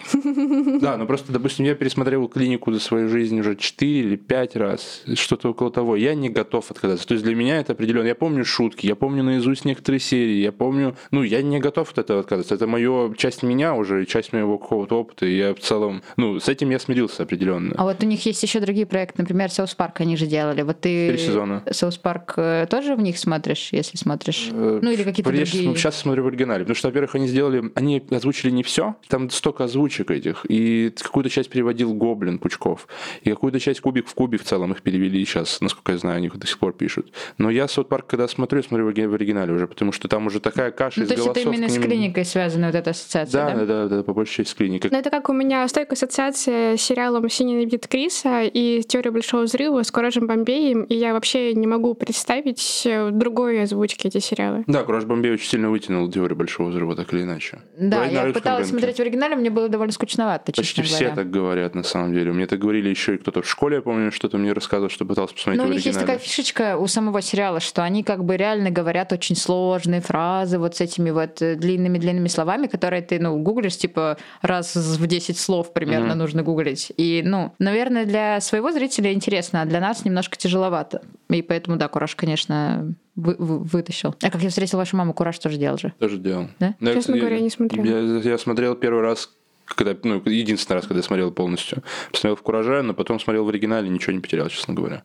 Да, 0.81 0.97
ну 0.97 1.07
просто, 1.07 1.31
допустим, 1.31 1.65
я 1.65 1.73
пересмотрел 1.75 2.27
клинику 2.27 2.71
за 2.71 2.79
свою 2.79 3.09
жизнь 3.09 3.39
уже 3.39 3.55
4 3.55 3.99
или 3.99 4.15
5 4.15 4.55
раз, 4.57 5.03
что-то 5.15 5.49
около 5.49 5.71
того. 5.71 5.95
Я 5.95 6.13
не 6.13 6.29
готов 6.29 6.69
отказаться. 6.69 7.07
То 7.07 7.13
есть 7.15 7.25
для 7.25 7.35
меня 7.35 7.57
это 7.57 7.73
определенно. 7.73 8.05
Я 8.05 8.15
помню 8.15 8.45
шутки, 8.45 8.85
я 8.85 8.95
помню 8.95 9.23
наизусть 9.23 9.65
некоторые 9.65 9.99
серии, 9.99 10.35
я 10.41 10.51
помню... 10.51 10.95
Ну, 11.11 11.23
я 11.23 11.41
не 11.41 11.59
готов 11.59 11.91
от 11.91 11.97
этого 11.97 12.19
отказаться. 12.19 12.53
Это 12.53 12.67
моя 12.67 13.11
часть 13.17 13.41
меня 13.43 13.73
уже, 13.73 14.05
часть 14.05 14.33
моего 14.33 14.57
какого-то 14.57 14.99
опыта. 14.99 15.25
И 15.25 15.35
я 15.35 15.55
в 15.55 15.59
целом... 15.59 16.03
Ну, 16.17 16.39
с 16.39 16.47
этим 16.47 16.69
я 16.69 16.77
смирился 16.79 17.23
определенно. 17.23 17.73
А 17.77 17.85
вот 17.85 18.03
у 18.03 18.05
них 18.05 18.23
есть 18.25 18.43
еще 18.43 18.59
другие 18.59 18.85
проекты, 18.85 19.21
например, 19.21 19.49
South 19.49 19.73
Park 19.73 20.01
они 20.01 20.15
же 20.15 20.27
делали. 20.27 20.61
Вот 20.61 20.81
ты 20.81 21.07
Четыре 21.07 21.17
сезона. 21.17 21.63
South 21.71 21.97
Park 21.97 22.33
э, 22.37 22.67
тоже 22.69 22.95
в 22.95 23.01
них 23.01 23.17
смотришь, 23.17 23.69
если 23.71 23.97
смотришь? 23.97 24.49
Э, 24.51 24.79
Ну 24.81 24.91
или 24.91 25.03
какие-то 25.03 25.31
другие. 25.31 25.75
Сейчас 25.75 25.97
смотрю 25.97 26.23
в 26.23 26.27
оригинале, 26.27 26.63
потому 26.63 26.75
что, 26.75 26.89
во-первых, 26.89 27.15
они 27.15 27.27
сделали, 27.27 27.71
они 27.75 28.03
озвучили 28.11 28.51
не 28.51 28.63
все, 28.63 28.95
там 29.07 29.22
столько 29.29 29.65
озвучек 29.65 30.11
этих, 30.11 30.45
и 30.49 30.91
какую-то 31.01 31.29
часть 31.29 31.49
переводил 31.49 31.93
Гоблин 31.93 32.39
Пучков, 32.39 32.87
и 33.21 33.29
какую-то 33.29 33.59
часть 33.59 33.81
Кубик 33.81 34.07
в 34.07 34.13
Кубе 34.13 34.37
в 34.37 34.43
целом 34.43 34.71
их 34.71 34.81
перевели 34.81 35.23
сейчас, 35.25 35.61
насколько 35.61 35.91
я 35.93 35.97
знаю, 35.97 36.17
они 36.17 36.27
их 36.27 36.37
до 36.37 36.47
сих 36.47 36.59
пор 36.59 36.73
пишут. 36.73 37.11
Но 37.37 37.49
я 37.49 37.67
Саут 37.67 37.89
Парк, 37.89 38.07
когда 38.07 38.27
смотрю, 38.27 38.59
я 38.59 38.63
смотрю 38.63 38.85
в 39.09 39.13
оригинале 39.13 39.53
уже, 39.53 39.67
потому 39.67 39.91
что 39.91 40.07
там 40.07 40.27
уже 40.27 40.39
такая 40.39 40.71
каша 40.71 40.99
Ну, 40.99 41.05
из 41.05 41.09
то 41.09 41.13
есть 41.15 41.25
это 41.27 41.33
голосов. 41.33 41.53
именно 41.53 41.67
к 41.67 41.71
с 41.71 41.73
ним- 41.77 41.83
клиникой 41.83 42.25
связана 42.25 42.67
вот 42.67 42.75
эта 42.75 42.89
ассоциация, 42.91 43.45
Да, 43.45 43.53
да? 43.53 43.65
да, 43.65 43.87
да, 43.87 43.95
да, 43.97 44.03
по 44.03 44.13
большей 44.13 44.35
части 44.37 44.51
с 44.51 44.55
клиникой. 44.55 44.89
Ну, 44.91 44.97
это 44.97 45.09
как 45.09 45.29
у 45.29 45.33
меня 45.33 45.67
стойкая 45.67 45.93
ассоциация 45.95 46.77
с 46.77 46.81
сериалом 46.81 47.27
«Все 47.27 47.43
ненавидят 47.43 47.87
Криса» 47.87 48.41
и 48.43 48.81
«Теория 48.83 49.11
большого 49.11 49.43
взрыва» 49.43 49.83
с 49.83 49.91
Коражем 49.91 50.27
Бомбеем, 50.27 50.83
и 50.83 50.95
я 50.95 51.13
вообще 51.13 51.53
не 51.53 51.67
могу 51.67 51.93
представить 51.93 52.83
э, 52.85 53.09
другой 53.11 53.61
озвучки 53.63 54.07
эти 54.07 54.19
сериалы. 54.19 54.63
Да, 54.67 54.83
Кураж 54.83 55.05
Бомбей 55.05 55.31
очень 55.33 55.49
сильно 55.49 55.69
вытянул 55.69 56.09
теорию 56.11 56.35
Большого 56.37 56.69
Взрыва, 56.69 56.95
так 56.95 57.13
или 57.13 57.23
иначе. 57.23 57.59
Да, 57.77 57.97
Говорит 57.97 58.13
на 58.13 58.27
я 58.27 58.33
пыталась 58.33 58.59
рынке. 58.67 58.69
смотреть 58.71 58.95
в 58.97 58.99
оригинале, 59.13 59.35
мне 59.35 59.49
было 59.49 59.69
довольно 59.69 59.93
скучновато, 59.93 60.51
Почти 60.51 60.63
честно 60.63 60.83
все 60.83 60.97
говоря. 61.05 61.15
так 61.15 61.29
говорят, 61.31 61.75
на 61.75 61.83
самом 61.83 62.13
деле. 62.13 62.31
Мне 62.31 62.47
так 62.47 62.59
говорили 62.59 62.89
еще 62.89 63.15
и 63.15 63.17
кто-то 63.17 63.41
в 63.41 63.49
школе, 63.49 63.77
я 63.77 63.81
помню, 63.81 64.11
что-то 64.11 64.37
мне 64.37 64.53
рассказывал, 64.53 64.89
что 64.89 65.05
пытался 65.05 65.33
посмотреть 65.33 65.59
Но 65.61 65.67
у 65.67 65.71
в 65.71 65.75
них 65.75 65.85
есть 65.85 65.99
такая 65.99 66.17
фишечка 66.17 66.77
у 66.77 66.87
самого 66.87 67.21
сериала, 67.21 67.59
что 67.59 67.83
они 67.83 68.03
как 68.03 68.23
бы 68.25 68.35
реально 68.37 68.69
говорят 68.71 69.11
очень 69.13 69.35
сложные 69.35 70.01
фразы 70.01 70.57
вот 70.59 70.75
с 70.75 70.81
этими 70.81 71.11
вот 71.11 71.41
э, 71.41 71.55
длинными-длинными 71.55 72.27
словами, 72.27 72.67
которые 72.67 73.01
ты, 73.01 73.19
ну, 73.19 73.37
гуглишь, 73.37 73.77
типа, 73.77 74.17
раз 74.41 74.75
в 74.75 75.05
10 75.07 75.37
слов 75.37 75.73
примерно 75.73 76.09
Мгм. 76.09 76.17
нужно 76.17 76.43
гуглить. 76.43 76.91
И, 76.97 77.21
ну, 77.25 77.53
наверное, 77.59 78.05
для 78.05 78.41
своего 78.41 78.71
зрителя 78.71 79.13
интересно, 79.13 79.61
а 79.61 79.65
для 79.65 79.79
нас 79.79 80.05
немножко 80.05 80.37
тяжеловато. 80.37 81.01
И 81.29 81.41
поэтому, 81.41 81.77
да, 81.77 81.87
Кураж, 81.87 82.15
конечно, 82.15 82.93
вы- 83.15 83.35
вы- 83.37 83.59
вытащил. 83.59 84.15
А 84.21 84.29
как 84.29 84.41
я 84.41 84.49
встретила 84.49 84.79
вашу 84.79 84.97
маму, 84.97 85.13
Кураж 85.13 85.37
тоже 85.39 85.57
делал 85.57 85.77
же. 85.77 85.93
Тоже 85.99 86.17
делал. 86.17 86.47
Да? 86.59 86.75
Я, 86.79 86.87
Честно 86.87 86.99
кстати, 86.99 87.17
говоря, 87.19 87.35
я 87.37 87.41
не 87.41 87.49
смотрела. 87.49 87.85
Я, 87.85 88.31
я 88.31 88.37
смотрел 88.37 88.75
первый 88.75 89.01
раз 89.01 89.29
Когда, 89.65 89.95
ну, 90.03 90.21
единственный 90.25 90.75
раз, 90.75 90.87
когда 90.87 90.97
я 90.99 91.03
смотрел 91.03 91.31
полностью. 91.31 91.83
Посмотрел 92.11 92.35
в 92.35 92.41
«Кураже», 92.41 92.81
но 92.81 92.93
потом 92.93 93.17
смотрел 93.19 93.45
в 93.45 93.49
оригинале, 93.49 93.87
ничего 93.89 94.11
не 94.11 94.19
потерял, 94.19 94.49
честно 94.49 94.73
говоря. 94.73 95.03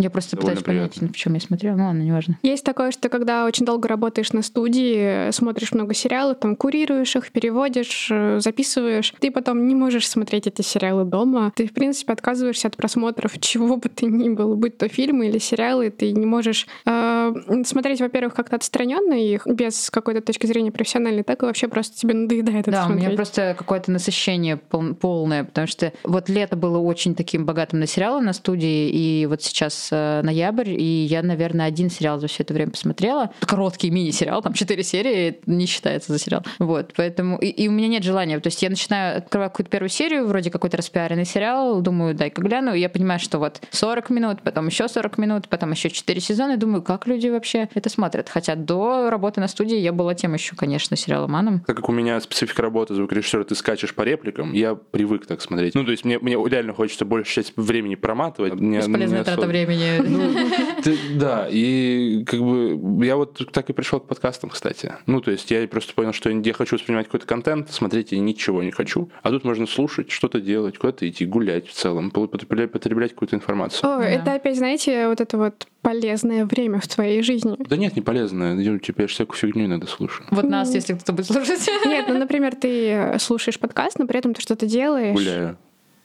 Я 0.00 0.10
просто 0.10 0.36
Довольно 0.36 0.56
пытаюсь 0.60 0.66
понять, 0.78 0.90
приятно. 0.94 1.12
в 1.12 1.16
чем 1.16 1.34
я 1.34 1.40
смотрела. 1.40 1.76
Ну 1.76 1.84
ладно, 1.86 2.00
неважно. 2.02 2.38
Есть 2.42 2.64
такое, 2.64 2.90
что 2.90 3.08
когда 3.08 3.44
очень 3.44 3.66
долго 3.66 3.86
работаешь 3.88 4.32
на 4.32 4.42
студии, 4.42 5.30
смотришь 5.30 5.72
много 5.72 5.94
сериалов, 5.94 6.38
там 6.40 6.56
курируешь 6.56 7.14
их, 7.16 7.30
переводишь, 7.30 8.08
э, 8.10 8.40
записываешь, 8.40 9.12
ты 9.20 9.30
потом 9.30 9.66
не 9.66 9.74
можешь 9.74 10.08
смотреть 10.08 10.46
эти 10.46 10.62
сериалы 10.62 11.04
дома. 11.04 11.52
Ты, 11.54 11.66
в 11.66 11.72
принципе, 11.72 12.12
отказываешься 12.12 12.68
от 12.68 12.76
просмотров 12.76 13.38
чего 13.40 13.76
бы 13.76 13.88
ты 13.88 14.06
ни 14.06 14.28
был, 14.30 14.56
будь 14.56 14.78
то 14.78 14.88
фильмы 14.88 15.28
или 15.28 15.38
сериалы, 15.38 15.90
ты 15.90 16.12
не 16.12 16.26
можешь 16.26 16.66
э, 16.86 17.32
смотреть, 17.64 18.00
во-первых, 18.00 18.34
как-то 18.34 18.56
отстраненно 18.56 19.12
их, 19.14 19.46
без 19.46 19.90
какой-то 19.90 20.20
точки 20.22 20.46
зрения 20.46 20.72
профессиональной, 20.72 21.22
так 21.22 21.42
и 21.42 21.46
вообще 21.46 21.68
просто 21.68 21.96
тебе 21.98 22.14
надоедает 22.14 22.60
это 22.68 22.70
Да, 22.70 22.82
у 22.82 22.86
смотреть. 22.86 23.06
меня 23.08 23.16
просто 23.16 23.54
какое-то 23.58 23.90
насыщение 23.92 24.56
пол- 24.56 24.94
полное, 24.94 25.44
потому 25.44 25.66
что 25.66 25.92
вот 26.04 26.28
лето 26.28 26.56
было 26.56 26.78
очень 26.78 27.14
таким 27.14 27.44
богатым 27.44 27.80
на 27.80 27.86
сериалы 27.86 28.22
на 28.22 28.32
студии, 28.32 28.88
и 28.90 29.26
вот 29.26 29.42
сейчас 29.42 29.89
ноябрь, 29.90 30.70
и 30.70 31.04
я, 31.04 31.22
наверное, 31.22 31.66
один 31.66 31.90
сериал 31.90 32.20
за 32.20 32.26
все 32.26 32.42
это 32.42 32.54
время 32.54 32.72
посмотрела. 32.72 33.32
Короткий 33.40 33.90
мини-сериал, 33.90 34.42
там 34.42 34.52
4 34.52 34.82
серии, 34.82 35.40
не 35.46 35.66
считается 35.66 36.12
за 36.12 36.18
сериал. 36.18 36.44
Вот, 36.58 36.92
поэтому... 36.96 37.38
И, 37.38 37.48
и 37.48 37.68
у 37.68 37.72
меня 37.72 37.88
нет 37.88 38.02
желания. 38.02 38.38
То 38.40 38.48
есть 38.48 38.62
я 38.62 38.70
начинаю, 38.70 39.18
открываю 39.18 39.50
какую-то 39.50 39.70
первую 39.70 39.88
серию, 39.88 40.26
вроде 40.26 40.50
какой-то 40.50 40.76
распиаренный 40.76 41.24
сериал, 41.24 41.80
думаю, 41.80 42.14
дай-ка 42.14 42.42
гляну, 42.42 42.74
и 42.74 42.80
я 42.80 42.88
понимаю, 42.88 43.20
что 43.20 43.38
вот 43.38 43.60
40 43.70 44.10
минут, 44.10 44.42
потом 44.42 44.66
еще 44.66 44.88
40 44.88 45.18
минут, 45.18 45.48
потом 45.48 45.72
еще 45.72 45.90
4 45.90 46.20
сезона, 46.20 46.52
и 46.52 46.56
думаю, 46.56 46.82
как 46.82 47.06
люди 47.06 47.28
вообще 47.28 47.68
это 47.74 47.88
смотрят. 47.88 48.28
Хотя 48.28 48.54
до 48.54 49.10
работы 49.10 49.40
на 49.40 49.48
студии 49.48 49.76
я 49.76 49.92
была 49.92 50.14
тем 50.14 50.34
еще, 50.34 50.56
конечно, 50.56 50.96
сериаломаном. 50.96 51.60
Так 51.60 51.76
как 51.76 51.88
у 51.88 51.92
меня 51.92 52.20
специфика 52.20 52.62
работы 52.62 52.94
звукорежиссера, 52.94 53.44
ты 53.44 53.54
скачешь 53.54 53.94
по 53.94 54.02
репликам, 54.02 54.52
я 54.52 54.74
привык 54.74 55.26
так 55.26 55.40
смотреть. 55.40 55.74
Ну, 55.74 55.84
то 55.84 55.90
есть 55.90 56.04
мне, 56.04 56.18
мне 56.18 56.36
реально 56.46 56.72
хочется 56.72 57.04
больше 57.04 57.32
часть 57.32 57.52
времени 57.56 57.94
проматывать. 57.94 58.54
Бесполезная 58.54 59.24
трата 59.24 59.46
особо- 59.84 60.02
времени. 60.02 60.50
Ты- 60.82 60.98
да, 61.14 61.46
и 61.50 62.24
как 62.24 62.40
бы 62.40 63.04
я 63.04 63.16
вот 63.16 63.40
так 63.52 63.68
и 63.70 63.72
пришел 63.72 64.00
к 64.00 64.06
подкастам, 64.06 64.50
кстати. 64.50 64.94
Ну, 65.06 65.20
то 65.20 65.30
есть 65.30 65.50
я 65.50 65.66
просто 65.68 65.94
понял, 65.94 66.12
что 66.12 66.30
я 66.30 66.52
хочу 66.52 66.76
воспринимать 66.76 67.06
какой-то 67.06 67.26
контент, 67.26 67.70
смотреть 67.70 68.12
я 68.12 68.18
ничего 68.18 68.62
не 68.62 68.70
хочу. 68.70 69.10
А 69.22 69.30
тут 69.30 69.44
можно 69.44 69.66
слушать, 69.66 70.10
что-то 70.10 70.40
делать, 70.40 70.78
куда-то 70.78 71.08
идти, 71.08 71.24
гулять 71.26 71.68
в 71.68 71.72
целом, 71.72 72.10
потреблять, 72.10 72.72
потреблять 72.72 73.12
какую-то 73.12 73.36
информацию. 73.36 73.80
О, 73.88 73.98
Да. 73.98 74.04
это 74.08 74.34
опять, 74.34 74.56
знаете, 74.56 75.08
вот 75.08 75.20
это 75.20 75.36
вот 75.38 75.66
полезное 75.82 76.44
время 76.44 76.80
в 76.80 76.88
твоей 76.88 77.22
жизни. 77.22 77.56
Да 77.58 77.76
нет, 77.76 77.96
не 77.96 78.02
полезно. 78.02 78.54
Ну, 78.54 78.78
Типа 78.78 79.02
я 79.02 79.08
ж 79.08 79.12
всякую 79.12 79.36
фигню 79.36 79.66
иногда 79.66 79.86
слушаю. 79.86 80.26
Вот 80.30 80.44
нас, 80.44 80.74
если 80.74 80.94
кто-то 80.94 81.12
будет 81.12 81.26
слушать. 81.26 81.68
Нет, 81.86 82.06
ну, 82.08 82.18
например, 82.18 82.54
ты 82.54 83.16
слушаешь 83.18 83.58
подкаст, 83.58 83.98
но 83.98 84.06
при 84.06 84.18
этом 84.18 84.34
ты 84.34 84.40
что-то 84.42 84.66
делаешь. 84.66 85.14
Гуляю, 85.14 85.56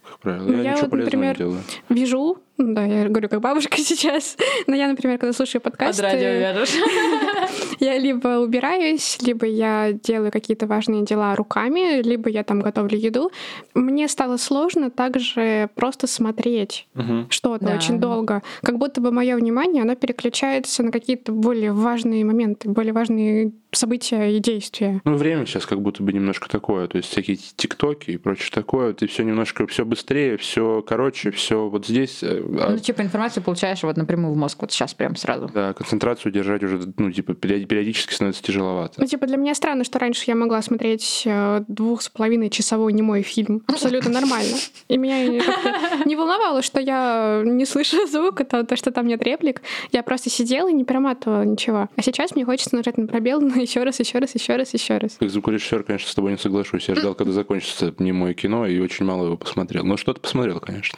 как 0.07 0.19
правило. 0.19 0.43
Ну, 0.45 0.57
я, 0.57 0.61
я 0.63 0.71
ничего 0.71 0.81
вот, 0.83 0.89
полезного 0.91 1.05
например, 1.23 1.33
не 1.33 1.37
делаю. 1.37 1.61
Вяжу, 1.89 2.37
ну 2.37 2.43
да, 2.57 2.85
я 2.85 3.09
говорю 3.09 3.27
как 3.29 3.41
бабушка 3.41 3.77
сейчас, 3.81 4.37
но 4.67 4.75
я, 4.75 4.87
например, 4.87 5.17
когда 5.17 5.33
слушаю 5.33 5.61
Под 5.61 5.73
подкасты, 5.73 6.03
радио 6.03 6.29
вяжешь. 6.29 6.75
я 7.79 7.97
либо 7.97 8.39
убираюсь, 8.39 9.17
либо 9.21 9.45
я 9.45 9.91
делаю 9.93 10.31
какие-то 10.31 10.65
важные 10.67 11.03
дела 11.03 11.35
руками, 11.35 12.01
либо 12.01 12.29
я 12.29 12.43
там 12.43 12.61
готовлю 12.61 12.97
еду. 12.97 13.31
Мне 13.73 14.07
стало 14.07 14.37
сложно 14.37 14.89
также 14.89 15.69
просто 15.75 16.07
смотреть 16.07 16.87
Мгм. 16.93 17.27
что-то 17.29 17.65
Да. 17.65 17.75
очень 17.75 17.99
долго. 17.99 18.41
Как 18.61 18.77
будто 18.77 19.01
бы 19.01 19.11
мое 19.11 19.35
внимание, 19.35 19.83
оно 19.83 19.95
переключается 19.95 20.83
на 20.83 20.91
какие-то 20.91 21.31
более 21.31 21.73
важные 21.73 22.23
моменты, 22.23 22.69
более 22.69 22.93
важные 22.93 23.51
события 23.71 24.29
и 24.37 24.39
действия. 24.39 25.01
Ну, 25.03 25.15
время 25.15 25.45
сейчас 25.45 25.65
как 25.65 25.81
будто 25.81 26.01
бы 26.01 26.13
немножко 26.13 26.47
такое, 26.47 26.87
то 26.87 26.95
есть 26.97 27.09
всякие 27.09 27.35
тиктоки 27.35 28.11
и 28.11 28.17
прочее 28.17 28.49
такое, 28.53 28.93
ты 28.93 29.05
все 29.07 29.23
немножко, 29.23 29.67
все 29.67 29.83
быстрее, 29.83 30.37
все 30.37 30.81
короче, 30.87 31.31
все 31.31 31.67
вот 31.67 31.85
здесь, 31.85 32.23
э, 32.23 32.41
Ну, 32.47 32.77
типа 32.77 33.01
информацию 33.01 33.43
получаешь 33.43 33.83
вот 33.83 33.97
напрямую 33.97 34.33
в 34.33 34.37
мозг, 34.37 34.57
вот 34.61 34.71
сейчас 34.71 34.93
прям 34.93 35.15
сразу. 35.15 35.49
да, 35.53 35.73
концентрацию 35.73 36.31
держать 36.31 36.63
уже, 36.63 36.81
ну, 36.97 37.11
типа, 37.11 37.33
период- 37.33 37.67
периодически 37.67 38.13
становится 38.13 38.43
тяжеловато. 38.43 38.93
Ну, 38.99 39.05
типа, 39.07 39.27
для 39.27 39.37
меня 39.37 39.55
странно, 39.55 39.83
что 39.83 39.99
раньше 39.99 40.23
я 40.27 40.35
могла 40.35 40.61
смотреть 40.61 41.23
э, 41.25 41.63
двух 41.67 42.01
с 42.01 42.09
половиной 42.09 42.49
часовой 42.49 42.93
немой 42.93 43.21
фильм. 43.21 43.63
Абсолютно 43.67 44.11
нормально. 44.11 44.55
И 44.87 44.97
меня 44.97 45.25
не 46.05 46.15
волновало, 46.15 46.61
что 46.61 46.79
я 46.79 47.41
не 47.45 47.65
слышу 47.65 48.05
звука, 48.11 48.43
то, 48.45 48.63
то, 48.65 48.75
что 48.75 48.91
там 48.91 49.07
нет 49.07 49.23
реплик. 49.23 49.61
Я 49.91 50.03
просто 50.03 50.29
сидела 50.29 50.69
и 50.69 50.73
не 50.73 50.83
проматывала 50.83 51.43
ничего. 51.43 51.89
А 51.95 52.01
сейчас 52.01 52.35
мне 52.35 52.45
хочется 52.45 52.75
нажать 52.75 52.97
на 52.97 53.07
пробел 53.07 53.41
на 53.41 53.55
еще 53.59 53.83
раз, 53.83 53.99
еще 53.99 54.19
раз, 54.19 54.35
еще 54.35 54.55
раз, 54.55 54.73
еще 54.73 54.97
раз. 54.97 55.15
Как 55.19 55.29
звукорежиссер, 55.29 55.83
конечно, 55.83 56.09
с 56.09 56.15
тобой 56.15 56.31
не 56.31 56.37
соглашусь. 56.37 56.87
Я 56.89 56.95
ждал, 56.95 57.15
когда 57.15 57.31
закончится 57.31 57.93
немое 57.99 58.33
кино, 58.33 58.67
и 58.67 58.79
очень 58.79 59.05
мало 59.05 59.25
его 59.25 59.37
посмотрел. 59.37 59.85
Но 59.85 59.95
что-то 59.97 60.19
посмотрел, 60.19 60.59
конечно. 60.59 60.97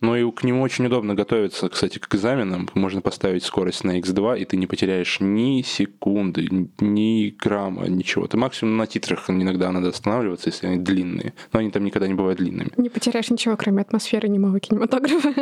Но 0.00 0.16
и 0.16 0.28
к 0.32 0.42
нему 0.44 0.62
очень 0.62 0.73
удобно 0.82 1.14
готовиться, 1.14 1.68
кстати, 1.68 1.98
к 1.98 2.14
экзаменам. 2.14 2.68
Можно 2.74 3.00
поставить 3.00 3.44
скорость 3.44 3.84
на 3.84 3.98
x2, 3.98 4.40
и 4.40 4.44
ты 4.44 4.56
не 4.56 4.66
потеряешь 4.66 5.18
ни 5.20 5.62
секунды, 5.62 6.68
ни 6.80 7.30
грамма, 7.30 7.86
ничего. 7.88 8.26
Ты 8.26 8.36
максимум 8.36 8.76
на 8.76 8.86
титрах 8.86 9.30
иногда 9.30 9.70
надо 9.72 9.88
останавливаться, 9.88 10.48
если 10.48 10.66
они 10.66 10.78
длинные. 10.78 11.34
Но 11.52 11.60
они 11.60 11.70
там 11.70 11.84
никогда 11.84 12.08
не 12.08 12.14
бывают 12.14 12.38
длинными. 12.38 12.70
Не 12.76 12.88
потеряешь 12.88 13.30
ничего, 13.30 13.56
кроме 13.56 13.82
атмосферы 13.82 14.28
немого 14.28 14.60
кинематографа. 14.60 15.34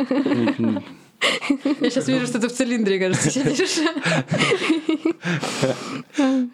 Я 1.81 1.89
сейчас 1.89 2.07
вижу, 2.07 2.27
что 2.27 2.39
ты 2.39 2.47
в 2.49 2.53
цилиндре, 2.53 2.99
кажется, 2.99 3.29
сидишь. 3.29 3.79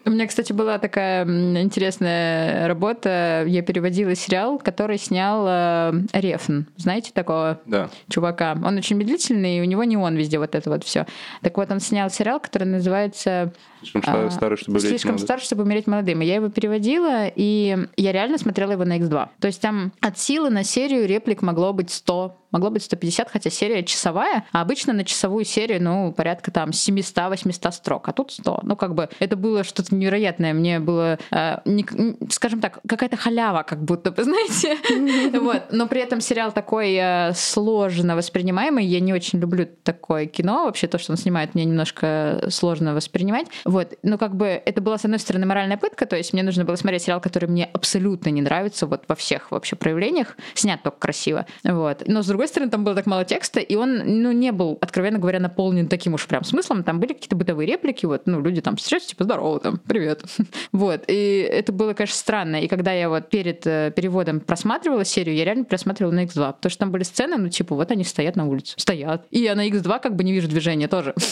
У 0.06 0.10
меня, 0.10 0.28
кстати, 0.28 0.54
была 0.54 0.78
такая 0.80 1.26
интересная 1.62 2.68
работа. 2.68 3.44
Я 3.48 3.62
переводила 3.62 4.16
сериал, 4.16 4.60
который 4.60 4.98
снял 4.98 5.46
э, 5.48 5.94
Рефн. 6.14 6.62
Знаете 6.78 7.12
такого 7.14 7.60
Да. 7.66 7.90
чувака? 8.10 8.58
Он 8.64 8.78
очень 8.78 8.96
медлительный, 8.98 9.58
и 9.58 9.62
у 9.62 9.66
него 9.66 9.84
не 9.84 9.98
он 9.98 10.16
везде 10.16 10.40
вот 10.40 10.56
это 10.56 10.70
вот 10.70 10.84
все. 10.84 11.06
Так 11.42 11.58
вот, 11.58 11.72
он 11.72 11.80
снял 11.80 12.10
сериал, 12.10 12.40
который 12.40 12.66
называется 12.66 13.54
Слишком 13.82 14.04
а, 14.06 14.30
старый, 14.30 14.58
чтобы 14.58 14.74
влезть 14.80 14.88
Слишком 14.90 15.12
молодым. 15.12 15.26
стар, 15.26 15.40
чтобы 15.40 15.64
умереть 15.64 15.88
молодым. 15.88 16.22
И 16.22 16.26
я 16.26 16.36
его 16.36 16.50
переводила, 16.50 17.28
и 17.28 17.78
я 17.98 18.12
реально 18.12 18.38
смотрела 18.38 18.72
его 18.74 18.86
на 18.86 18.98
X2. 19.00 19.30
То 19.40 19.48
есть 19.48 19.62
там 19.62 19.92
от 20.02 20.18
силы 20.20 20.50
на 20.50 20.64
серию 20.64 21.08
реплик 21.08 21.42
могло 21.42 21.74
быть 21.74 21.90
100, 21.92 22.36
могло 22.52 22.72
быть 22.72 22.84
150, 22.84 23.30
хотя 23.30 23.50
серия 23.50 23.84
часовая, 23.84 24.46
а 24.52 24.62
обычно 24.62 24.92
на 24.94 25.04
часовую 25.04 25.46
серию, 25.46 25.82
ну, 25.84 26.12
порядка 26.12 26.50
там 26.52 26.72
700-800 26.72 27.72
строк, 27.72 28.10
а 28.10 28.12
тут 28.12 28.32
100. 28.32 28.62
Ну, 28.64 28.76
как 28.76 28.96
бы 28.96 29.08
это 29.20 29.36
было 29.36 29.64
что-то 29.64 29.94
невероятное. 29.96 30.54
Мне 30.54 30.80
было, 30.80 31.20
э, 31.32 31.58
не- 31.66 31.86
скажем 32.32 32.60
так, 32.60 32.80
какая-то 32.88 33.18
халява, 33.18 33.64
как 33.64 33.84
будто 33.84 34.12
бы, 34.12 34.24
знаете. 34.24 34.78
Вот. 35.40 35.64
Но 35.72 35.88
при 35.88 36.02
этом 36.02 36.22
сериал 36.22 36.52
такой 36.52 36.96
э, 36.96 37.34
сложно 37.34 38.16
воспринимаемый. 38.16 38.86
Я 38.86 39.00
не 39.00 39.14
очень 39.14 39.40
люблю 39.40 39.68
такое 39.84 40.26
кино. 40.26 40.66
Вообще 40.66 40.88
то, 40.88 40.98
что 40.98 41.12
он 41.14 41.18
снимает, 41.18 41.54
мне 41.56 41.66
немножко 41.66 42.48
сложно 42.50 42.94
воспринимать. 42.94 43.48
Вот. 43.70 43.94
Но 44.02 44.18
как 44.18 44.36
бы 44.36 44.48
это 44.48 44.82
была, 44.82 44.98
с 44.98 45.06
одной 45.06 45.20
стороны, 45.20 45.46
моральная 45.46 45.78
пытка, 45.78 46.08
то 46.08 46.16
есть 46.16 46.34
мне 46.34 46.42
нужно 46.42 46.66
было 46.66 46.76
смотреть 46.76 47.04
сериал, 47.04 47.22
который 47.22 47.48
мне 47.48 47.70
абсолютно 47.72 48.30
не 48.30 48.42
нравится 48.42 48.88
вот 48.88 49.04
во 49.08 49.14
всех 49.14 49.52
вообще 49.52 49.76
проявлениях, 49.76 50.38
снят 50.56 50.82
только 50.82 50.98
красиво. 50.98 51.46
Вот. 51.64 52.02
Но 52.08 52.24
с 52.24 52.26
другой 52.26 52.48
стороны, 52.48 52.72
там 52.72 52.84
было 52.84 52.96
так 52.96 53.06
мало 53.06 53.26
текста, 53.26 53.60
и 53.60 53.76
он, 53.76 54.22
ну, 54.24 54.32
не 54.32 54.52
был, 54.52 54.80
откровенно 54.82 55.20
говоря, 55.20 55.40
наполнен 55.40 55.88
таким 55.88 56.16
уж 56.16 56.26
прям 56.26 56.44
смыслом. 56.44 56.84
Там 56.84 57.00
были 57.00 57.14
какие-то 57.14 57.36
бытовые 57.36 57.68
реплики, 57.68 58.08
вот, 58.08 58.24
ну, 58.26 58.42
люди 58.42 58.60
там 58.60 58.76
встречаются, 58.76 59.12
типа, 59.12 59.26
здорово, 59.26 59.60
там, 59.60 59.78
привет. 59.78 60.24
Вот. 60.72 61.04
И 61.08 61.48
это 61.50 61.72
было, 61.72 61.94
конечно, 61.94 62.16
странно. 62.16 62.62
И 62.62 62.68
когда 62.68 62.92
я 62.92 63.10
вот 63.10 63.30
перед 63.30 63.66
э, 63.68 63.92
переводом 63.96 64.40
просматривала 64.40 65.06
серию, 65.06 65.36
я 65.36 65.46
реально 65.46 65.66
просматривала 65.66 66.12
на 66.12 66.24
X2, 66.26 66.54
потому 66.54 66.70
что 66.70 66.80
там 66.80 66.92
были 66.92 67.04
сцены, 67.04 67.38
ну, 67.38 67.50
типа, 67.50 67.76
вот 67.76 67.92
они 67.92 68.04
стоят 68.04 68.36
на 68.36 68.48
улице, 68.48 68.74
стоят. 68.78 69.26
И 69.30 69.40
я 69.40 69.54
на 69.56 69.68
X2 69.68 70.00
как 70.00 70.16
бы 70.16 70.24
не 70.24 70.34
вижу 70.34 70.48
движения 70.48 70.88
тоже. 70.88 71.14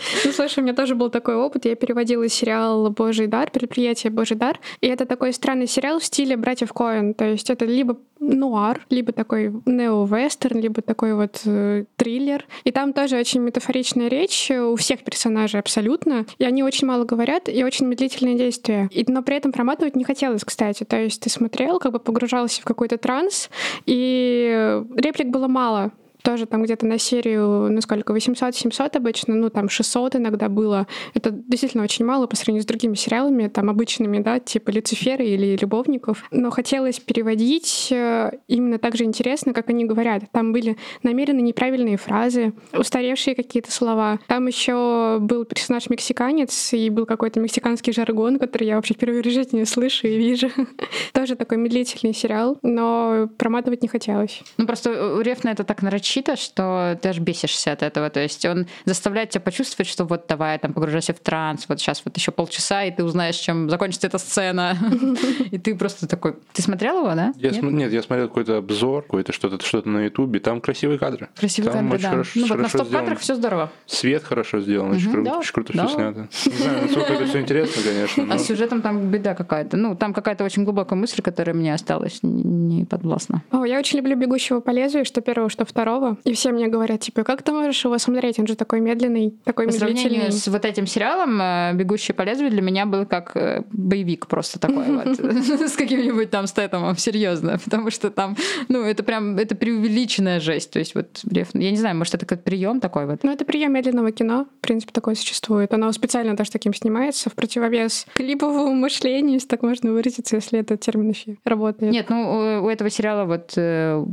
Ну, 0.24 0.32
слушай, 0.32 0.60
у 0.60 0.62
меня 0.62 0.74
тоже 0.74 0.94
был 0.94 1.10
такой 1.10 1.19
опыт. 1.28 1.64
Я 1.64 1.74
переводила 1.74 2.28
сериал 2.28 2.90
«Божий 2.90 3.26
дар», 3.26 3.50
«Предприятие 3.50 4.10
Божий 4.10 4.36
дар». 4.36 4.58
И 4.80 4.86
это 4.86 5.06
такой 5.06 5.32
странный 5.32 5.66
сериал 5.66 5.98
в 5.98 6.04
стиле 6.04 6.36
«Братьев 6.36 6.72
Коэн». 6.72 7.14
То 7.14 7.24
есть 7.24 7.50
это 7.50 7.64
либо 7.64 7.98
нуар, 8.20 8.86
либо 8.90 9.12
такой 9.12 9.52
нео-вестерн, 9.66 10.60
либо 10.60 10.82
такой 10.82 11.14
вот 11.14 11.40
э, 11.46 11.84
триллер. 11.96 12.44
И 12.64 12.70
там 12.70 12.92
тоже 12.92 13.18
очень 13.18 13.40
метафоричная 13.40 14.08
речь 14.08 14.50
у 14.50 14.76
всех 14.76 15.02
персонажей 15.02 15.58
абсолютно. 15.58 16.26
И 16.38 16.44
они 16.44 16.62
очень 16.62 16.86
мало 16.86 17.04
говорят, 17.04 17.48
и 17.48 17.64
очень 17.64 17.86
медлительные 17.86 18.36
действия. 18.36 18.88
И, 18.92 19.04
но 19.08 19.22
при 19.22 19.36
этом 19.36 19.52
проматывать 19.52 19.96
не 19.96 20.04
хотелось, 20.04 20.44
кстати. 20.44 20.84
То 20.84 21.00
есть 21.00 21.22
ты 21.22 21.30
смотрел, 21.30 21.78
как 21.78 21.92
бы 21.92 21.98
погружался 21.98 22.60
в 22.60 22.64
какой-то 22.64 22.98
транс, 22.98 23.50
и 23.86 24.82
реплик 24.96 25.28
было 25.28 25.48
мало. 25.48 25.92
Тоже 26.22 26.46
там 26.46 26.62
где-то 26.62 26.86
на 26.86 26.98
серию, 26.98 27.70
ну 27.70 27.80
сколько, 27.80 28.12
800-700 28.12 28.96
обычно, 28.96 29.34
ну 29.34 29.50
там 29.50 29.68
600 29.68 30.16
иногда 30.16 30.48
было. 30.48 30.86
Это 31.14 31.30
действительно 31.30 31.84
очень 31.84 32.04
мало 32.04 32.26
по 32.26 32.36
сравнению 32.36 32.62
с 32.62 32.66
другими 32.66 32.94
сериалами, 32.94 33.48
там 33.48 33.70
обычными, 33.70 34.18
да, 34.18 34.38
типа 34.38 34.70
Люцифера 34.70 35.24
или 35.24 35.56
Любовников. 35.60 36.24
Но 36.30 36.50
хотелось 36.50 37.00
переводить 37.00 37.88
э, 37.90 38.32
именно 38.48 38.78
так 38.78 38.96
же 38.96 39.04
интересно, 39.04 39.52
как 39.52 39.70
они 39.70 39.84
говорят. 39.84 40.24
Там 40.32 40.52
были 40.52 40.76
намеренно 41.02 41.40
неправильные 41.40 41.96
фразы, 41.96 42.52
устаревшие 42.72 43.34
какие-то 43.34 43.72
слова. 43.72 44.18
Там 44.26 44.46
еще 44.46 45.18
был 45.20 45.44
персонаж 45.44 45.88
мексиканец, 45.90 46.72
и 46.72 46.90
был 46.90 47.06
какой-то 47.06 47.40
мексиканский 47.40 47.92
жаргон, 47.92 48.38
который 48.38 48.66
я 48.66 48.76
вообще 48.76 48.94
впервые 48.94 49.22
жизни 49.22 49.64
слышу 49.64 50.06
и 50.06 50.16
вижу. 50.16 50.48
Тоже 51.12 51.36
такой 51.36 51.58
медлительный 51.58 52.14
сериал, 52.14 52.58
но 52.62 53.28
проматывать 53.38 53.82
не 53.82 53.88
хотелось. 53.88 54.42
Ну 54.56 54.66
просто 54.66 55.16
у 55.16 55.20
Рефна 55.20 55.50
это 55.50 55.64
так 55.64 55.82
нарочито, 55.82 56.09
что 56.18 56.98
ты 57.00 57.08
аж 57.10 57.18
бесишься 57.18 57.72
от 57.72 57.82
этого. 57.82 58.10
То 58.10 58.20
есть 58.20 58.44
он 58.44 58.66
заставляет 58.84 59.30
тебя 59.30 59.40
почувствовать, 59.40 59.88
что 59.88 60.04
вот 60.04 60.24
давай 60.28 60.58
там 60.58 60.72
погружайся 60.72 61.12
в 61.14 61.20
транс, 61.20 61.66
вот 61.68 61.80
сейчас 61.80 62.02
вот 62.04 62.16
еще 62.16 62.30
полчаса, 62.32 62.84
и 62.84 62.90
ты 62.90 63.04
узнаешь, 63.04 63.36
чем 63.36 63.70
закончится 63.70 64.06
эта 64.06 64.18
сцена. 64.18 64.76
И 65.50 65.58
ты 65.58 65.74
просто 65.74 66.06
такой... 66.06 66.34
Ты 66.52 66.62
смотрел 66.62 66.98
его, 66.98 67.14
да? 67.14 67.32
Нет, 67.36 67.92
я 67.92 68.02
смотрел 68.02 68.28
какой-то 68.28 68.58
обзор, 68.58 69.02
какой-то 69.02 69.32
что-то 69.32 69.64
что 69.64 69.86
на 69.88 70.04
Ютубе. 70.04 70.40
Там 70.40 70.60
красивые 70.60 70.98
кадры. 70.98 71.28
Красивые 71.38 71.72
кадры, 71.72 71.98
да. 71.98 72.10
Ну 72.12 72.18
вот 72.18 72.34
на 72.50 72.56
хорошо 72.56 72.68
стоп-кадрах 72.78 73.02
сделано. 73.02 73.16
все 73.20 73.34
здорово. 73.34 73.72
Свет 73.86 74.24
хорошо 74.24 74.60
сделан, 74.60 74.90
очень 74.92 75.10
круто, 75.10 75.72
все 75.72 75.88
снято. 75.88 76.28
Не 76.46 76.52
знаю, 76.56 76.82
насколько 76.82 77.12
это 77.12 77.26
все 77.26 77.40
интересно, 77.40 77.82
конечно. 77.82 78.24
но- 78.24 78.34
А 78.34 78.38
с 78.38 78.46
сюжетом 78.46 78.82
там 78.82 79.10
беда 79.10 79.34
какая-то. 79.34 79.76
Ну, 79.76 79.94
там 79.94 80.12
какая-то 80.12 80.44
очень 80.44 80.64
глубокая 80.64 80.98
мысль, 80.98 81.22
которая 81.22 81.54
мне 81.54 81.74
осталась 81.74 82.20
не 82.22 82.84
подвластна. 82.84 83.42
О, 83.50 83.64
я 83.64 83.78
очень 83.78 83.98
люблю 83.98 84.16
«Бегущего 84.16 84.60
по 84.60 84.70
лезвию», 84.70 85.04
что 85.04 85.20
первого, 85.20 85.50
что 85.50 85.64
второго. 85.64 85.99
И 86.24 86.32
все 86.34 86.52
мне 86.52 86.68
говорят, 86.68 87.00
типа, 87.00 87.24
как 87.24 87.42
ты 87.42 87.52
можешь 87.52 87.84
его 87.84 87.98
смотреть? 87.98 88.38
Он 88.38 88.46
же 88.46 88.56
такой 88.56 88.80
медленный, 88.80 89.34
такой 89.44 89.66
По 89.66 89.72
сравнению 89.72 90.32
с 90.32 90.48
вот 90.48 90.64
этим 90.64 90.86
сериалом 90.86 91.40
э, 91.40 91.72
«Бегущий 91.74 92.12
по 92.12 92.22
лезвию» 92.22 92.50
для 92.50 92.62
меня 92.62 92.86
был 92.86 93.06
как 93.06 93.36
э, 93.36 93.62
боевик 93.72 94.26
просто 94.26 94.58
такой 94.58 94.84
вот. 94.86 95.18
С 95.70 95.76
каким-нибудь 95.76 96.30
там 96.30 96.46
стетомом, 96.46 96.96
серьезно. 96.96 97.58
Потому 97.64 97.90
что 97.90 98.10
там, 98.10 98.36
ну, 98.68 98.82
это 98.82 99.02
прям, 99.02 99.36
это 99.36 99.54
преувеличенная 99.54 100.40
жесть. 100.40 100.70
То 100.70 100.78
есть 100.78 100.94
вот, 100.94 101.20
я 101.30 101.70
не 101.70 101.76
знаю, 101.76 101.96
может, 101.96 102.14
это 102.14 102.26
как 102.26 102.44
прием 102.44 102.80
такой 102.80 103.06
вот. 103.06 103.20
Ну, 103.22 103.32
это 103.32 103.44
прием 103.44 103.72
медленного 103.72 104.12
кино. 104.12 104.46
В 104.58 104.60
принципе, 104.60 104.92
такое 104.92 105.14
существует. 105.14 105.72
Оно 105.72 105.90
специально 105.92 106.36
даже 106.36 106.50
таким 106.50 106.74
снимается, 106.74 107.30
в 107.30 107.34
противовес 107.34 108.06
клиповому 108.14 108.74
мышлению, 108.74 109.34
если 109.34 109.48
так 109.48 109.62
можно 109.62 109.92
выразиться, 109.92 110.36
если 110.36 110.60
этот 110.60 110.80
термин 110.80 111.10
еще 111.10 111.36
работает. 111.44 111.92
Нет, 111.92 112.08
ну, 112.10 112.62
у 112.64 112.68
этого 112.68 112.90
сериала 112.90 113.24
вот 113.24 113.52
э, 113.56 114.04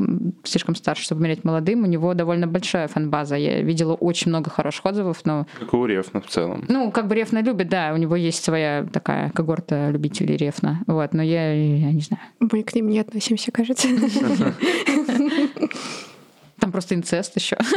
«Слишком 0.43 0.75
старше, 0.75 1.03
чтобы 1.03 1.21
умереть 1.21 1.43
молодым», 1.43 1.76
у 1.84 1.88
него 1.88 2.13
довольно 2.13 2.47
большая 2.47 2.88
фан-база. 2.88 3.36
Я 3.36 3.61
видела 3.61 3.93
очень 3.93 4.30
много 4.30 4.49
хороших 4.49 4.86
отзывов, 4.86 5.21
но 5.25 5.47
Как 5.59 5.73
и 5.73 5.75
у 5.75 5.86
Рефна 5.86 6.21
в 6.21 6.28
целом. 6.28 6.65
Ну, 6.67 6.91
как 6.91 7.07
бы 7.07 7.15
Рефна 7.15 7.41
любит, 7.41 7.69
да, 7.69 7.91
у 7.93 7.97
него 7.97 8.15
есть 8.15 8.43
своя 8.43 8.86
такая 8.91 9.30
когорта 9.32 9.89
любителей 9.89 10.38
Рефна. 10.38 10.82
Вот, 10.88 11.13
но 11.13 11.23
я, 11.23 11.53
я 11.53 11.91
не 11.91 12.01
знаю. 12.01 12.21
Мы 12.39 12.63
к 12.63 12.73
ним 12.75 12.89
не 12.89 12.99
относимся, 12.99 13.51
кажется. 13.51 13.88
Там 16.59 16.71
просто 16.71 16.95
инцест 16.95 17.36
еще. 17.36 17.57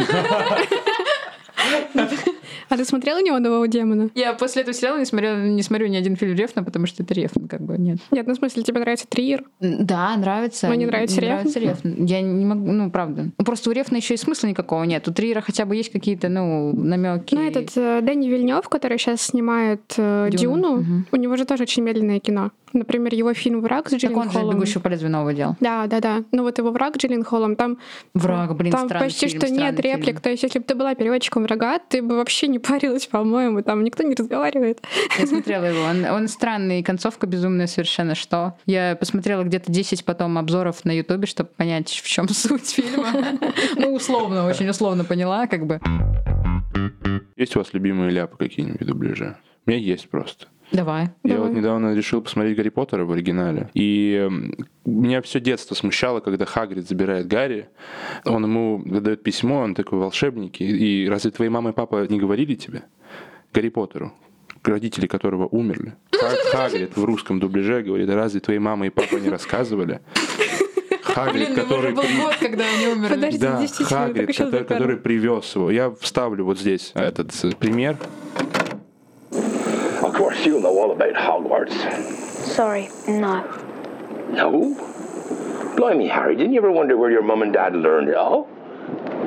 А 2.71 2.77
ты 2.77 2.85
смотрела 2.85 3.21
«Неонового 3.21 3.67
демона»? 3.67 4.11
Я 4.15 4.33
после 4.33 4.63
этого 4.63 4.73
сериала 4.73 4.99
не 4.99 5.05
смотрю, 5.05 5.37
не 5.37 5.63
смотрю 5.63 5.89
ни 5.89 5.97
один 5.97 6.15
фильм 6.15 6.37
Рефна, 6.37 6.63
потому 6.63 6.87
что 6.87 7.03
это 7.03 7.13
Рефн, 7.13 7.47
как 7.47 7.63
бы, 7.63 7.77
нет. 7.77 7.99
Нет, 8.13 8.29
ну 8.29 8.35
в 8.35 8.37
смысле, 8.37 8.63
тебе 8.63 8.79
нравится 8.79 9.09
Триер? 9.09 9.45
Да, 9.59 10.17
нравится. 10.17 10.69
Но 10.69 10.75
не 10.75 10.87
нравится 10.87 11.21
Рефн? 11.21 11.33
нравится 11.33 11.59
Рефн. 11.59 12.05
Я 12.05 12.21
не 12.21 12.45
могу, 12.45 12.71
ну, 12.71 12.89
правда. 12.91 13.31
Ну, 13.37 13.45
Просто 13.45 13.71
у 13.71 13.73
Рефна 13.73 13.97
еще 13.97 14.15
и 14.15 14.17
смысла 14.17 14.47
никакого 14.47 14.85
нет. 14.85 15.09
У 15.09 15.13
Триера 15.13 15.41
хотя 15.41 15.65
бы 15.65 15.75
есть 15.75 15.91
какие-то, 15.91 16.29
ну, 16.29 16.73
намеки. 16.73 17.35
Ну, 17.35 17.43
этот 17.43 17.77
э, 17.77 18.01
Дэнни 18.03 18.29
Вильнев, 18.29 18.69
который 18.69 18.99
сейчас 18.99 19.21
снимает 19.21 19.83
э, 19.97 20.29
Дюну, 20.31 20.39
Дюну, 20.39 20.77
мгм. 20.77 21.07
у 21.11 21.17
него 21.17 21.37
же 21.37 21.45
тоже 21.47 21.65
очень 21.65 21.83
медленное 21.83 22.21
кино. 22.21 22.53
Например, 22.73 23.15
его 23.15 23.35
фильм 23.35 23.61
«Враг» 23.61 23.89
с 23.89 23.99
Так 23.99 24.17
он 24.17 24.31
же. 24.31 24.39
«Бегущий 24.41 24.79
по 24.79 24.89
лезвию» 24.89 25.11
нового 25.11 25.33
делал. 25.33 25.57
Да, 25.61 25.87
да, 25.87 26.01
да. 26.01 26.25
Ну 26.33 26.43
вот 26.43 26.59
его 26.59 26.71
враг 26.71 26.97
Джилленхолом, 26.97 27.57
там, 27.57 27.79
Враг, 28.15 28.55
блин, 28.57 28.73
там 28.73 28.89
почти 28.89 29.29
фильм, 29.29 29.41
что 29.41 29.51
нет 29.51 29.79
реплик. 29.81 30.05
фильм. 30.05 30.21
То 30.21 30.31
есть, 30.31 30.43
если 30.43 30.59
бы 30.59 30.65
ты 30.65 30.75
была 30.75 30.95
переводчиком 30.95 31.43
врага, 31.45 31.79
ты 31.79 32.03
бы 32.03 32.17
вообще 32.17 32.49
не 32.49 32.59
парилась, 32.59 33.07
по-моему. 33.07 33.63
Там 33.63 33.85
никто 33.85 34.03
не 34.03 34.15
разговаривает. 34.15 34.81
Я 35.19 35.27
смотрела 35.27 35.65
его. 35.65 35.83
Он, 35.83 36.05
он 36.05 36.29
странный, 36.29 36.83
концовка 36.83 37.27
безумная 37.27 37.67
совершенно. 37.67 38.15
Что? 38.15 38.57
Я 38.67 38.97
посмотрела 38.97 39.43
где-то 39.43 39.71
10 39.73 40.05
потом 40.05 40.39
обзоров 40.39 40.85
на 40.85 40.93
Ютубе, 40.93 41.27
чтобы 41.27 41.51
понять, 41.57 41.89
в 41.89 42.07
чем 42.09 42.29
суть 42.29 42.71
фильма. 42.71 43.09
Ну, 43.77 43.95
условно, 43.95 44.47
очень 44.47 44.69
условно 44.69 45.05
поняла, 45.05 45.47
как 45.47 45.67
бы. 45.67 45.81
Есть 47.37 47.57
у 47.57 47.61
вас 47.61 47.73
любимые 47.73 48.11
ляпы 48.11 48.37
какие-нибудь 48.37 48.83
в 48.83 48.85
дубляже? 48.87 49.37
У 49.67 49.71
меня 49.71 49.81
есть 49.81 50.09
просто. 50.09 50.47
Давай. 50.73 51.11
Я 51.25 51.35
Давай. 51.35 51.49
вот 51.49 51.57
недавно 51.57 51.95
решил 51.95 52.23
посмотреть 52.23 52.57
Гарри 52.57 52.69
Поттера 52.69 53.05
в 53.05 53.11
оригинале. 53.13 53.71
И 53.75 54.29
меня 54.85 55.21
все 55.23 55.41
детство 55.41 55.75
смущало, 55.75 56.21
когда 56.21 56.45
Хагрид 56.45 56.89
забирает 56.89 57.27
Гарри. 57.27 57.69
Он 58.25 58.45
ему 58.45 58.83
дает 58.85 59.23
письмо, 59.23 59.61
он 59.61 59.75
такой 59.75 59.99
волшебник. 59.99 60.61
И, 60.61 61.05
и 61.05 61.09
разве 61.09 61.31
твои 61.33 61.49
мама 61.49 61.71
и 61.71 61.73
папа 61.73 62.07
не 62.09 62.19
говорили 62.21 62.55
тебе? 62.55 62.83
Гарри 63.53 63.69
Поттеру, 63.71 64.13
родители 64.63 65.07
которого 65.07 65.47
умерли. 65.47 65.95
Ха- 66.13 66.31
Хагрид 66.53 66.97
в 66.97 67.05
русском 67.05 67.41
дубляже 67.41 67.83
говорит, 67.83 68.09
«А 68.09 68.15
разве 68.15 68.41
твои 68.41 68.59
мама 68.59 68.87
и 68.87 68.91
папа 68.91 69.17
не 69.17 69.29
рассказывали? 69.29 70.01
Хагрид, 71.03 71.55
который... 71.55 71.93
был 71.93 72.03
год, 72.23 72.37
когда 72.39 72.65
они 72.69 72.87
умерли. 72.87 73.15
Подожди, 73.15 73.39
Да, 73.39 73.67
Хагрид, 73.85 74.37
который, 74.37 74.65
который 74.65 74.97
привез 74.97 75.55
его. 75.57 75.71
Я 75.71 75.91
вставлю 75.91 76.45
вот 76.45 76.59
здесь 76.61 76.93
этот 76.95 77.33
э, 77.43 77.51
пример. 77.59 77.97
Of 80.20 80.20
course, 80.20 80.46
you 80.46 80.60
know 80.60 80.78
all 80.78 80.92
about 80.92 81.14
Hogwarts. 81.14 81.74
Sorry, 82.46 82.90
no. 83.08 83.44
No? 84.32 85.74
Blimey, 85.78 86.08
Harry, 86.08 86.36
didn't 86.36 86.54
you 86.54 86.60
ever 86.60 86.72
wonder 86.72 86.98
where 86.98 87.12
your 87.12 87.22
mum 87.22 87.42
and 87.42 87.54
dad 87.54 87.76
learned 87.76 88.10
it 88.10 88.16
all? 88.16 88.48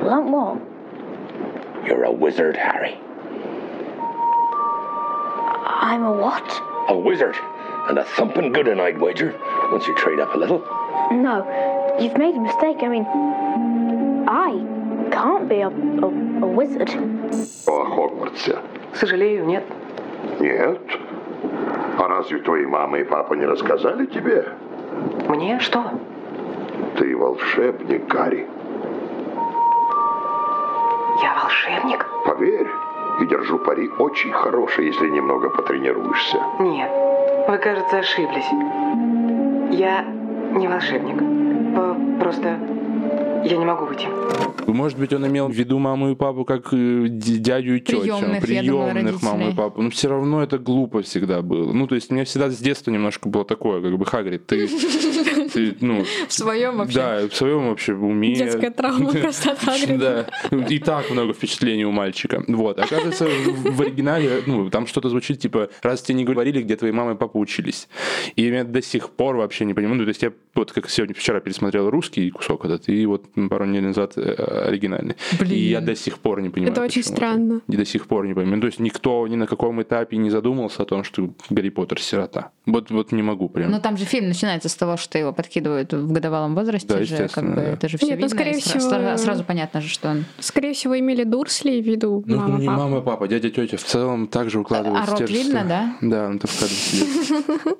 Learn 0.01 0.31
what? 0.31 0.61
You're 1.85 2.03
a 2.03 2.11
wizard, 2.11 2.55
Harry. 2.55 2.97
I'm 5.81 6.03
a 6.03 6.11
what? 6.11 6.61
A 6.89 6.97
wizard. 6.97 7.35
And 7.87 7.97
a 7.97 8.03
thumping 8.03 8.51
good 8.51 8.67
one, 8.67 8.79
I'd 8.79 8.99
wager, 8.99 9.35
once 9.71 9.87
you 9.87 9.95
trade 9.95 10.19
up 10.19 10.35
a 10.35 10.37
little. 10.37 10.59
No, 11.11 11.97
you've 11.99 12.17
made 12.17 12.35
a 12.35 12.39
mistake. 12.39 12.77
I 12.81 12.87
mean, 12.87 13.05
I 14.27 14.51
can't 15.11 15.49
be 15.49 15.61
a, 15.61 15.69
a, 15.69 16.07
a 16.07 16.47
wizard. 16.47 16.89
О 17.67 17.85
Хогвартсе. 17.85 18.59
К 18.93 18.95
сожалению, 18.95 19.45
нет. 19.45 19.63
Нет. 20.40 20.80
А 21.98 22.08
разве 22.08 22.38
твои 22.38 22.66
мама 22.66 22.98
и 22.98 23.04
папа 23.04 23.34
не 23.34 23.46
рассказали 23.46 24.06
тебе? 24.06 24.46
Мне 25.28 25.58
что? 25.60 25.82
Ты 26.98 27.16
волшебник, 27.16 28.06
Гарри. 28.06 28.46
Я 31.22 31.34
волшебник? 31.42 32.06
Поверь, 32.26 32.68
и 33.20 33.26
держу 33.26 33.58
пари 33.58 33.88
очень 33.98 34.32
хороший, 34.32 34.86
если 34.86 35.08
немного 35.08 35.50
потренируешься. 35.50 36.42
Нет, 36.58 36.90
вы, 37.48 37.58
кажется, 37.58 37.98
ошиблись. 37.98 38.48
Я 39.70 40.04
не 40.52 40.68
волшебник. 40.68 42.20
Просто 42.20 42.58
я 43.44 43.56
не 43.56 43.64
могу 43.64 43.86
выйти. 43.86 44.08
Может 44.66 44.98
быть, 44.98 45.12
он 45.12 45.26
имел 45.26 45.48
в 45.48 45.52
виду 45.52 45.78
маму 45.78 46.10
и 46.10 46.14
папу 46.14 46.44
как 46.44 46.72
э, 46.72 47.06
дядю 47.08 47.76
и 47.76 47.80
тетю, 47.80 48.06
думала, 48.06 48.40
приемных 48.40 49.22
маму 49.22 49.50
и 49.50 49.54
папу. 49.54 49.82
Но 49.82 49.90
все 49.90 50.08
равно 50.08 50.42
это 50.42 50.58
глупо 50.58 51.02
всегда 51.02 51.42
было. 51.42 51.72
Ну, 51.72 51.86
то 51.86 51.94
есть, 51.94 52.10
у 52.10 52.14
меня 52.14 52.24
всегда 52.24 52.50
с 52.50 52.58
детства 52.58 52.90
немножко 52.90 53.28
было 53.28 53.44
такое, 53.44 53.82
как 53.82 53.98
бы, 53.98 54.04
Хагрид, 54.06 54.46
ты, 54.46 54.66
ты, 55.48 55.76
ну... 55.80 56.04
В 56.28 56.32
своем 56.32 56.78
вообще. 56.78 56.96
Да, 56.96 57.28
в 57.28 57.34
своем 57.34 57.68
вообще 57.68 57.94
уме. 57.94 58.34
Детская 58.34 58.70
травма 58.70 59.12
просто 59.20 59.52
от 59.52 59.58
Хагрида. 59.58 60.28
Да, 60.50 60.66
и 60.66 60.78
так 60.78 61.10
много 61.10 61.32
впечатлений 61.32 61.84
у 61.84 61.90
мальчика. 61.90 62.42
Вот, 62.46 62.78
оказывается, 62.78 63.26
в 63.26 63.80
оригинале, 63.80 64.42
ну, 64.46 64.70
там 64.70 64.86
что-то 64.86 65.08
звучит, 65.08 65.38
типа, 65.38 65.70
раз 65.82 66.02
тебе 66.02 66.16
не 66.16 66.24
говорили, 66.24 66.62
где 66.62 66.76
твои 66.76 66.92
мама 66.92 67.12
и 67.12 67.16
папа 67.16 67.36
учились. 67.38 67.88
И 68.36 68.42
я 68.42 68.64
до 68.64 68.82
сих 68.82 69.10
пор 69.10 69.36
вообще 69.36 69.64
не 69.64 69.74
понимаю. 69.74 69.98
Ну, 69.98 70.04
то 70.04 70.08
есть 70.08 70.22
я 70.22 70.32
вот 70.54 70.72
как 70.72 70.88
сегодня, 70.88 71.14
вчера 71.14 71.40
пересмотрел 71.40 71.90
русский 71.90 72.30
кусок 72.30 72.64
этот, 72.64 72.88
и 72.88 73.06
вот 73.06 73.24
пару 73.50 73.64
недель 73.64 73.84
назад 73.84 74.16
э, 74.16 74.34
оригинальный. 74.68 75.16
Блин. 75.38 75.52
И 75.52 75.58
я 75.58 75.80
до 75.80 75.94
сих 75.94 76.18
пор 76.18 76.40
не 76.40 76.50
понимаю. 76.50 76.72
Это 76.72 76.82
очень 76.82 77.02
странно. 77.02 77.60
И 77.68 77.76
до 77.76 77.84
сих 77.84 78.06
пор 78.06 78.26
не 78.26 78.34
понимаю. 78.34 78.60
То 78.60 78.66
есть 78.68 78.78
никто 78.78 79.26
ни 79.26 79.36
на 79.36 79.46
каком 79.46 79.82
этапе 79.82 80.16
не 80.16 80.30
задумался 80.30 80.82
о 80.82 80.86
том, 80.86 81.04
что 81.04 81.30
Гарри 81.50 81.70
Поттер 81.70 82.00
сирота. 82.00 82.50
Вот, 82.66 82.90
вот 82.90 83.12
не 83.12 83.22
могу 83.22 83.48
прям. 83.48 83.70
Но 83.70 83.80
там 83.80 83.96
же 83.96 84.04
фильм 84.04 84.28
начинается 84.28 84.68
с 84.68 84.74
того, 84.74 84.96
что 84.96 85.18
его 85.18 85.32
подкидывают 85.34 85.92
в 85.92 86.10
годовалом 86.12 86.54
возрасте. 86.54 86.88
Да, 86.88 87.04
же, 87.04 87.28
как 87.28 87.44
бы, 87.44 87.54
да. 87.56 87.62
это 87.62 87.88
же 87.88 87.98
все 87.98 88.06
Нет, 88.06 88.16
ну, 88.20 88.22
видно. 88.26 88.36
скорее 88.36 88.52
и 88.52 88.60
сра- 88.60 88.78
всего, 88.78 88.90
сра- 88.94 89.18
сразу 89.18 89.44
понятно 89.44 89.80
же, 89.82 89.88
что 89.88 90.08
он... 90.10 90.24
Скорее 90.38 90.72
всего, 90.72 90.98
имели 90.98 91.24
Дурсли 91.24 91.80
в 91.82 91.84
виду 91.86 92.22
Ну, 92.26 92.36
мама, 92.36 92.58
не 92.58 92.66
папа. 92.66 92.78
мама 92.78 93.00
папа, 93.02 93.28
дядя, 93.28 93.50
тетя 93.50 93.76
в 93.76 93.82
целом 93.84 94.26
также 94.28 94.58
укладываются 94.60 95.12
А 95.12 95.16
те 95.16 95.22
рот 95.24 95.30
же 95.30 95.36
видно, 95.36 95.60
сто- 95.60 95.68
да? 95.68 95.96
Да, 96.00 96.26
он 96.28 96.38
там 96.38 96.48
в 96.50 96.58
кадре 96.60 96.74
сидит. 96.74 97.08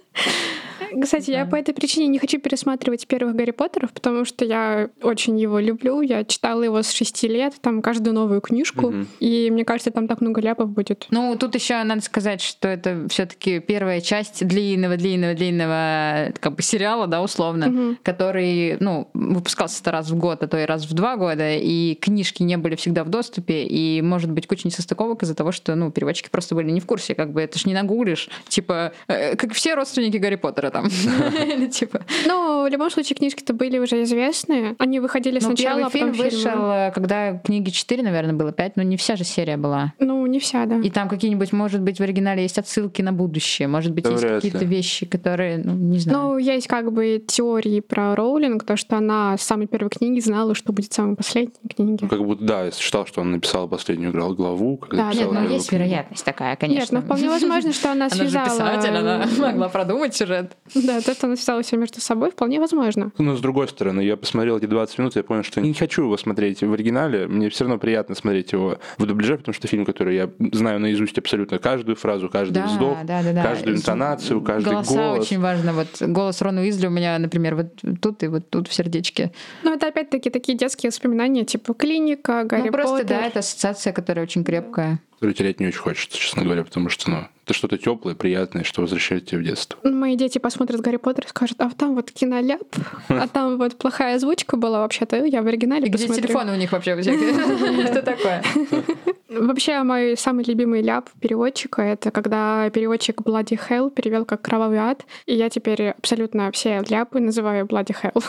Кстати, 1.03 1.31
я 1.31 1.47
по 1.47 1.57
этой 1.57 1.75
причине 1.75 2.07
не 2.09 2.19
хочу 2.19 2.39
пересматривать 2.41 3.07
первых 3.07 3.35
Гарри 3.35 3.51
Поттеров, 3.51 3.93
потому 3.93 4.25
что 4.25 4.45
я 4.45 4.89
очень 5.03 5.39
его 5.39 5.59
люблю. 5.59 6.01
Я 6.01 6.25
читала 6.25 6.63
его 6.63 6.83
с 6.83 6.91
шести 6.91 7.29
лет, 7.29 7.55
там 7.61 7.83
каждую 7.83 8.15
новую 8.15 8.41
книжку, 8.41 8.91
Мгм. 8.91 9.09
и 9.21 9.51
мне 9.51 9.65
кажется, 9.65 9.91
там 9.91 10.09
так 10.09 10.21
много 10.21 10.41
ляпов 10.41 10.71
будет. 10.71 11.07
Ну, 11.11 11.37
тут 11.39 11.55
еще 11.55 11.83
надо 11.83 12.03
сказать, 12.03 12.41
что 12.41 12.69
это 12.69 13.07
все-таки 13.09 13.61
первая 13.61 14.01
часть 14.01 14.47
длинного, 14.47 14.97
длинного, 14.97 15.35
длинного 15.35 16.33
как 16.41 16.55
бы 16.55 16.63
сериала, 16.63 17.07
да, 17.07 17.23
условно, 17.23 17.67
Мгм. 17.69 17.99
который, 18.03 18.77
ну, 18.81 19.09
выпускался 19.15 19.91
раз 19.91 20.11
в 20.11 20.17
год, 20.17 20.43
а 20.43 20.49
то 20.49 20.59
и 20.59 20.65
раз 20.65 20.85
в 20.87 20.93
два 20.95 21.17
года, 21.17 21.55
и 21.57 21.95
книжки 21.95 22.43
не 22.43 22.57
были 22.57 22.75
всегда 22.77 23.05
в 23.05 23.09
доступе, 23.09 23.65
и 23.65 24.01
может 24.03 24.31
быть 24.31 24.47
куча 24.47 24.67
несостыковок 24.67 25.23
из-за 25.23 25.35
того, 25.35 25.53
что, 25.53 25.75
ну, 25.75 25.91
переводчики 25.91 26.29
просто 26.31 26.55
были 26.55 26.71
не 26.71 26.81
в 26.81 26.87
курсе, 26.87 27.15
как 27.15 27.33
бы 27.33 27.41
это 27.43 27.59
ж 27.59 27.67
не 27.67 27.75
нагуглишь, 27.75 28.29
типа, 28.49 28.93
э, 29.09 29.37
как 29.37 29.53
все 29.53 29.75
родственники 29.75 30.17
Гарри 30.17 30.37
Поттера 30.37 30.71
там, 30.71 30.84
или 31.47 31.67
типа. 31.67 32.03
Ну, 32.27 32.65
в 32.65 32.69
любом 32.71 32.91
случае, 32.91 33.17
книжки-то 33.17 33.53
были 33.55 33.79
уже 33.79 34.03
известные. 34.03 34.75
Они 34.79 35.01
выходили 35.01 35.35
Ну, 35.41 35.47
сначала, 35.49 35.87
а 35.87 35.91
фильм 35.91 36.13
вышел, 36.13 36.71
э, 36.71 36.93
когда 36.95 37.39
книги 37.39 37.71
4, 37.71 38.03
наверное, 38.03 38.35
было 38.35 38.53
5, 38.53 38.77
но 38.77 38.83
не 38.83 38.97
вся 38.97 39.17
же 39.17 39.25
серия 39.25 39.57
была. 39.57 39.93
Ну, 39.99 40.27
не 40.27 40.39
вся, 40.39 40.67
да. 40.67 40.79
И 40.79 40.91
там 40.91 41.09
какие-нибудь, 41.09 41.53
может 41.53 41.81
быть, 41.81 41.99
в 41.99 42.03
оригинале 42.03 42.43
есть 42.43 42.59
отсылки 42.59 43.03
на 43.03 43.13
будущее, 43.13 43.69
может 43.69 43.93
быть, 43.93 44.07
есть 44.07 44.23
какие-то 44.23 44.65
вещи, 44.65 45.07
которые, 45.07 45.59
ну, 45.59 45.73
не 45.75 45.99
знаю. 45.99 46.19
Ну, 46.19 46.39
есть 46.39 46.67
как 46.67 46.93
бы 46.93 47.23
теории 47.27 47.81
про 47.81 48.15
Роулинг, 48.15 48.65
то, 48.65 48.77
что 48.77 48.97
она 48.97 49.37
с 49.37 49.43
самой 49.43 49.67
первой 49.67 49.91
книги 49.91 50.21
знала, 50.21 50.55
что 50.55 50.73
будет 50.73 50.93
в 50.93 50.95
самой 50.95 51.17
последней 51.17 51.69
книге. 51.69 51.99
Ну, 52.03 52.09
Как 52.09 52.25
будто, 52.25 52.45
да, 52.45 52.65
я 52.65 52.71
считал, 52.71 53.07
что 53.07 53.21
он 53.21 53.33
написал 53.33 53.69
последнюю 53.69 54.13
гла- 54.13 54.35
главу, 54.35 54.77
когда 54.77 55.09
Да, 55.11 55.13
Нет, 55.15 55.27
ну 55.27 55.33
первую 55.33 55.53
есть 55.53 55.73
вероятность 55.73 56.25
такая, 56.25 56.51
Нет, 56.51 56.61
конечно. 56.61 57.01
ну 57.01 57.05
вполне 57.05 57.29
возможно, 57.35 57.73
что 57.73 57.93
она 57.93 58.07
Она 58.07 58.15
же 58.15 58.31
связала... 58.31 58.77
писатель, 58.77 58.97
она 58.97 59.27
могла 59.39 59.69
продумать 59.69 60.15
сюжет. 60.15 60.57
Да, 60.85 61.01
то, 61.01 61.15
что 61.15 61.27
она 61.27 61.37
связала 61.37 61.63
все 61.63 61.77
между 61.77 62.01
собой, 62.01 62.31
вполне 62.31 62.61
возможно. 62.61 63.11
Но 63.19 63.37
с 63.37 63.41
другой 63.41 63.69
стороны, 63.69 64.01
я 64.01 64.17
посмотрел 64.17 64.59
эти 64.59 64.67
20 64.67 64.99
минут, 64.99 65.17
я 65.17 65.23
понял, 65.23 65.43
что 65.43 65.61
не 65.61 65.73
хочу 65.73 66.03
его 66.03 66.17
смотреть 66.17 66.63
в 66.63 66.73
оригинале. 66.73 67.27
Мне 67.27 67.49
все 67.49 67.65
равно 67.65 67.79
приятно 67.79 68.15
смотреть 68.15 68.53
его 68.53 68.79
в 68.99 69.07
дубляже, 69.07 69.39
потому 69.39 69.55
что 69.55 69.69
фильм, 69.69 69.85
который 69.85 70.17
я 70.17 70.31
знаю 70.53 70.81
наизусть 70.81 71.17
абсолютно 71.19 71.59
каждую 71.59 71.97
фразу, 71.97 72.29
каждый 72.29 72.55
Да, 72.55 72.67
вздох, 72.67 72.99
да, 73.05 73.23
да, 73.23 73.33
да. 73.33 73.43
каждую 73.43 73.77
интонацию, 73.77 74.41
каждый 74.43 74.73
Голоса 74.73 74.95
голос. 74.95 75.21
очень 75.27 75.41
важно. 75.41 75.73
Вот 75.73 75.89
голос 76.01 76.43
Рона 76.43 76.61
Уизли 76.61 76.87
у 76.87 76.91
меня, 76.91 77.19
например, 77.19 77.55
вот 77.55 78.01
тут 78.01 78.23
и 78.23 78.29
вот 78.29 78.51
тут 78.51 78.69
в 78.69 78.75
сердечке. 78.75 79.33
Ну, 79.63 79.73
это 79.75 79.89
опять-таки 79.89 80.31
такие 80.31 80.57
детские 80.59 80.91
воспоминания, 80.91 81.45
типа 81.45 81.75
клиника, 81.75 82.45
Гарри 82.45 82.67
ну, 82.67 82.73
просто, 82.73 82.97
Поттер. 82.99 83.09
да, 83.09 83.27
это 83.27 83.39
ассоциация, 83.41 83.93
которая 83.93 84.25
очень 84.25 84.45
крепкая. 84.45 85.01
Который 85.15 85.33
терять 85.35 85.61
не 85.61 85.67
очень 85.67 85.79
хочется, 85.79 86.19
честно 86.19 86.45
говоря, 86.45 86.65
потому 86.65 86.89
что, 86.89 87.11
ну, 87.11 87.29
это 87.45 87.55
что-то 87.55 87.79
теплое, 87.79 88.15
приятное, 88.15 88.65
что 88.65 88.81
возвращает 88.81 89.27
тебя 89.27 89.39
в 89.39 89.43
детство. 89.43 89.79
Мои 89.89 90.17
дети 90.17 90.39
посмотрят 90.39 90.81
Гарри 90.81 90.97
Поттер 90.97 91.25
и 91.27 91.29
скажут, 91.29 91.61
а 91.61 91.71
там 91.71 91.95
вот 91.95 92.11
киноляп, 92.11 92.63
а 93.09 93.29
там 93.29 93.59
вот 93.59 93.77
плохая 93.77 94.17
озвучка 94.17 94.57
была 94.57 94.81
вообще-то, 94.81 95.25
я 95.25 95.43
в 95.43 95.47
оригинале 95.47 95.87
И 95.87 95.91
где 95.91 96.07
посмотрю». 96.07 96.27
телефоны 96.29 96.53
у 96.53 96.57
них 96.57 96.73
вообще? 96.73 97.01
Что 97.03 98.03
такое? 98.03 98.43
Вообще, 99.41 99.83
мой 99.83 100.17
самый 100.17 100.45
любимый 100.45 100.83
ляп 100.83 101.09
переводчика— 101.21 101.83
это 101.83 102.11
когда 102.11 102.71
переводчик 102.71 103.21
Bloody 103.21 103.59
Hell 103.69 103.91
перевел 103.91 104.25
как 104.25 104.43
«Кровавый 104.43 104.79
ад», 104.79 105.05
и 105.27 105.35
я 105.35 105.49
теперь 105.51 105.91
абсолютно 105.91 106.51
все 106.53 106.83
ляпы 106.89 107.21
называю 107.21 107.67
Bloody 107.67 107.95
Hell. 108.03 108.23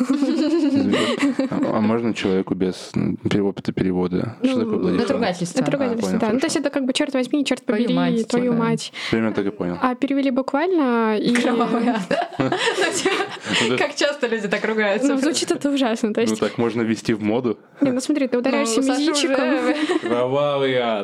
А 1.49 1.55
а 1.77 1.81
можно 1.81 2.13
человеку 2.13 2.55
без 2.55 2.91
опыта 3.35 3.71
перевода? 3.71 4.35
Что 4.43 4.57
Ну, 4.57 4.63
такое 4.63 4.77
Bloody 4.79 5.01
Это 5.01 5.13
Hell? 5.13 5.17
ругательство. 5.17 5.61
Это 5.61 5.71
ругательство, 5.71 6.07
понял, 6.07 6.19
да. 6.19 6.29
Ну, 6.33 6.39
то 6.39 6.45
есть 6.45 6.55
это 6.55 6.69
как 6.69 6.85
бы 6.85 6.93
«Черт 6.93 7.13
возьми, 7.13 7.45
черт 7.45 7.63
побери, 7.63 8.23
твою 8.23 8.53
мать». 8.53 8.91
Примерно 9.11 9.33
так 9.33 9.45
и 9.45 9.51
понял. 9.51 9.77
А 9.81 9.95
перевели 9.95 10.31
буквально, 10.31 11.17
и... 11.17 11.33
Кровавый 11.35 11.89
ад. 11.89 12.01
Ну, 12.77 12.85
типа, 12.93 13.77
Как 13.77 13.95
часто 13.95 14.27
люди 14.27 14.47
так 14.47 14.63
ругаются? 14.65 15.07
Ну, 15.07 15.17
звучит 15.17 15.51
это 15.51 15.69
ужасно. 15.69 16.13
То 16.13 16.21
Ну 16.25 16.35
так 16.35 16.57
можно 16.57 16.81
ввести 16.81 17.13
в 17.13 17.21
моду. 17.23 17.57
не, 17.81 17.91
ну 17.91 17.99
смотри, 17.99 18.27
ты 18.27 18.37
ударяешься 18.37 18.81
мизинчиком. 18.81 19.99
Кровавый 20.01 20.75
ад. 20.75 20.94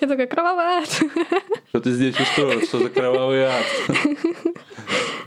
Я 0.00 0.08
такая, 0.08 0.26
кровавый 0.26 0.64
ад. 0.64 0.88
Что 1.68 1.80
ты 1.80 1.90
здесь 1.90 2.18
устроил? 2.18 2.62
Что 2.62 2.78
за 2.78 2.90
кровавый 2.90 3.44
ад? 3.44 3.64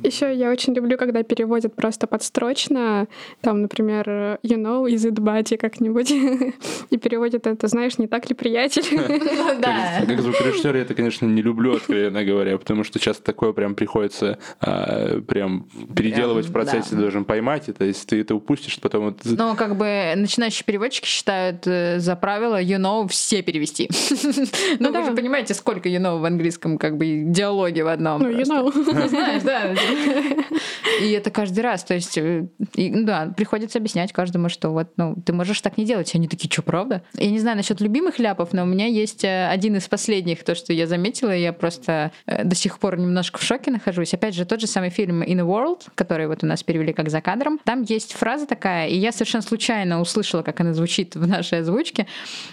Еще 0.04 0.34
я 0.34 0.52
очень 0.52 0.74
люблю, 0.74 0.98
когда 0.98 1.24
переводят 1.24 1.76
просто 1.76 2.08
подстрочно, 2.08 3.08
там, 3.42 3.62
например, 3.62 4.40
you 4.44 4.58
know, 4.58 4.86
is 4.86 5.10
it 5.10 5.16
buddy 5.16 5.58
как-нибудь, 5.58 6.12
и 6.90 6.98
переводят 6.98 7.48
это, 7.48 7.68
знаешь, 7.68 7.98
не 7.98 8.08
так 8.08 8.30
ли 8.30 8.36
приятель? 8.36 8.84
Ну, 8.92 9.56
Да. 9.62 10.04
Как 10.06 10.22
звукорежиссер 10.22 10.76
я 10.76 10.82
это, 10.82 10.94
конечно, 10.94 11.26
не 11.26 11.42
люблю, 11.42 11.76
откровенно 11.76 12.24
говоря, 12.24 12.58
потому 12.58 12.84
что 12.84 13.00
часто 13.00 13.24
такое 13.24 13.54
прям 13.54 13.76
приходится 13.76 14.38
а, 14.60 15.22
прям 15.22 15.68
переделывать 15.96 16.48
в 16.48 16.52
процессе, 16.52 16.96
должен 16.96 17.26
поймать 17.26 17.70
это, 17.70 17.86
если 17.86 18.08
ты 18.08 18.22
это 18.22 18.36
упустишь, 18.36 18.80
потом 18.80 19.06
вот 19.06 19.20
Но 19.24 19.56
как 19.56 19.78
бы 19.78 20.14
начинающие 20.16 20.64
переводчики 20.66 21.06
считают 21.06 21.66
э, 21.66 22.00
за 22.00 22.16
правило 22.16 22.62
you 22.62 22.78
know 22.78 23.08
все 23.08 23.42
перевести. 23.42 23.90
Ну, 24.80 24.88
вы 24.88 24.94
да. 24.94 25.06
же 25.06 25.12
понимаете, 25.16 25.54
сколько 25.54 25.90
you 25.90 26.00
know 26.00 26.20
в 26.20 26.26
английском 26.26 26.78
как 26.78 26.98
бы 26.98 27.24
диалоге 27.26 27.84
в 27.84 27.88
одном. 27.88 28.22
Ну, 28.22 28.30
you 28.30 28.46
просто. 28.46 28.54
know. 28.54 28.72
Ну, 28.94 29.08
Знаешь, 29.08 29.44
да. 29.44 29.55
И 31.02 31.12
это 31.12 31.30
каждый 31.30 31.60
раз. 31.60 31.84
То 31.84 31.94
есть, 31.94 32.18
э, 32.18 32.48
ну 32.76 33.06
да, 33.06 33.34
приходится 33.36 33.80
объяснять 33.80 34.14
каждому, 34.14 34.50
что 34.50 34.70
вот, 34.70 34.90
ну, 34.98 35.16
ты 35.26 35.34
можешь 35.34 35.62
так 35.62 35.78
не 35.78 35.86
делать. 35.86 36.14
Они 36.16 36.28
такие, 36.28 36.52
что, 36.52 36.62
правда? 36.62 37.04
Я 37.16 37.32
не 37.32 37.40
знаю 37.40 37.58
насчет 37.58 37.82
любимых 37.82 38.20
ляпов, 38.20 38.54
но 38.54 38.64
у 38.64 38.66
меня 38.66 38.88
есть 38.88 39.24
э, 39.24 39.48
один 39.48 39.76
из 39.76 39.88
последних, 39.88 40.44
то, 40.44 40.56
что 40.56 40.74
я 40.74 40.88
заметила, 40.88 41.36
я 41.36 41.54
просто 41.54 42.12
э, 42.26 42.44
до 42.44 42.56
сих 42.56 42.80
пор 42.80 42.98
немножко 42.98 43.40
в 43.40 43.44
шоке 43.44 43.72
нахожусь. 43.72 44.14
Опять 44.14 44.36
же, 44.36 44.46
тот 44.46 44.62
же 44.62 44.68
самый 44.68 44.90
фильм 44.90 45.22
In 45.24 45.40
a 45.40 45.44
World, 45.44 45.88
который 45.96 46.28
вот 46.28 46.44
у 46.44 46.48
нас 46.48 46.64
перевели 46.64 46.94
как 46.94 47.10
за 47.10 47.22
кадром. 47.22 47.60
Там 47.64 47.84
есть 47.84 48.14
фраза 48.14 48.46
такая, 48.46 48.88
и 48.88 48.98
я 48.98 49.12
совершенно 49.12 49.42
случайно 49.42 50.02
услышала, 50.02 50.42
как 50.42 50.60
она 50.62 50.74
звучит 50.74 51.16
в 51.16 51.28
нашей 51.28 51.60
озвучке. 51.60 52.08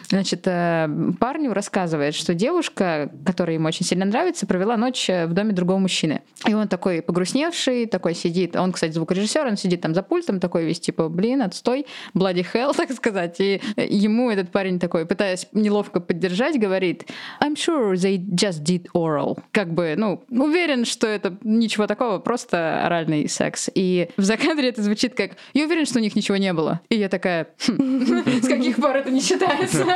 Значит, 0.08 0.42
парню 0.42 1.52
рассказывает, 1.52 2.14
что 2.14 2.34
девушка, 2.34 3.10
которая 3.24 3.54
ему 3.56 3.68
очень 3.68 3.86
сильно 3.86 4.04
нравится, 4.04 4.46
провела 4.46 4.76
ночь 4.76 5.08
в 5.08 5.32
доме 5.32 5.52
другого 5.52 5.78
мужчины. 5.78 6.22
И 6.46 6.54
он 6.54 6.68
такой 6.68 6.81
погрустневший, 6.82 7.86
такой 7.86 8.14
сидит. 8.14 8.56
Он, 8.56 8.72
кстати, 8.72 8.92
звукорежиссер, 8.92 9.46
он 9.46 9.56
сидит 9.56 9.80
там 9.80 9.94
за 9.94 10.02
пультом, 10.02 10.40
такой 10.40 10.64
весь 10.64 10.80
типа, 10.80 11.08
блин, 11.08 11.42
отстой, 11.42 11.86
bloody 12.14 12.44
hell, 12.52 12.74
так 12.76 12.92
сказать. 12.92 13.40
И 13.40 13.60
ему 13.76 14.30
этот 14.30 14.50
парень 14.50 14.78
такой, 14.78 15.06
пытаясь 15.06 15.46
неловко 15.52 16.00
поддержать, 16.00 16.58
говорит, 16.58 17.08
I'm 17.42 17.54
sure 17.54 17.94
they 17.94 18.16
just 18.18 18.62
did 18.62 18.86
oral. 18.94 19.38
Как 19.52 19.72
бы, 19.72 19.94
ну, 19.96 20.22
уверен, 20.30 20.84
что 20.84 21.06
это 21.06 21.36
ничего 21.42 21.86
такого, 21.86 22.18
просто 22.18 22.84
оральный 22.84 23.28
секс. 23.28 23.70
И 23.74 24.08
в 24.16 24.22
закадре 24.22 24.68
это 24.68 24.82
звучит 24.82 25.14
как, 25.14 25.32
я 25.54 25.64
уверен, 25.64 25.86
что 25.86 25.98
у 25.98 26.02
них 26.02 26.16
ничего 26.16 26.36
не 26.36 26.52
было. 26.52 26.80
И 26.88 26.96
я 26.96 27.08
такая, 27.08 27.48
«Хм, 27.66 28.24
с 28.42 28.48
каких 28.48 28.76
пор 28.76 28.96
это 28.96 29.10
не 29.10 29.20
считается? 29.20 29.86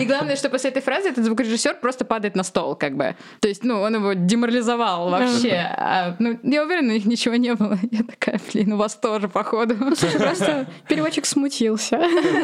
И 0.00 0.04
главное, 0.04 0.36
что 0.36 0.48
после 0.50 0.70
этой 0.70 0.82
фразы 0.82 1.10
этот 1.10 1.24
звукорежиссер 1.24 1.76
просто 1.80 2.04
падает 2.04 2.36
на 2.36 2.42
стол, 2.42 2.74
как 2.74 2.96
бы. 2.96 3.16
То 3.40 3.48
есть, 3.48 3.64
ну, 3.64 3.80
он 3.80 3.94
его 3.94 4.12
деморализовал 4.14 4.69
вообще. 4.76 5.66
А, 5.76 6.16
ну, 6.18 6.38
я 6.42 6.64
уверена, 6.64 6.90
у 6.90 6.94
них 6.94 7.04
ничего 7.06 7.36
не 7.36 7.54
было. 7.54 7.78
Я 7.90 8.04
такая, 8.04 8.40
блин, 8.52 8.72
у 8.72 8.76
вас 8.76 8.96
тоже, 8.96 9.28
походу. 9.28 9.74
Просто 10.18 10.66
переводчик 10.88 11.26
смутился. 11.26 11.98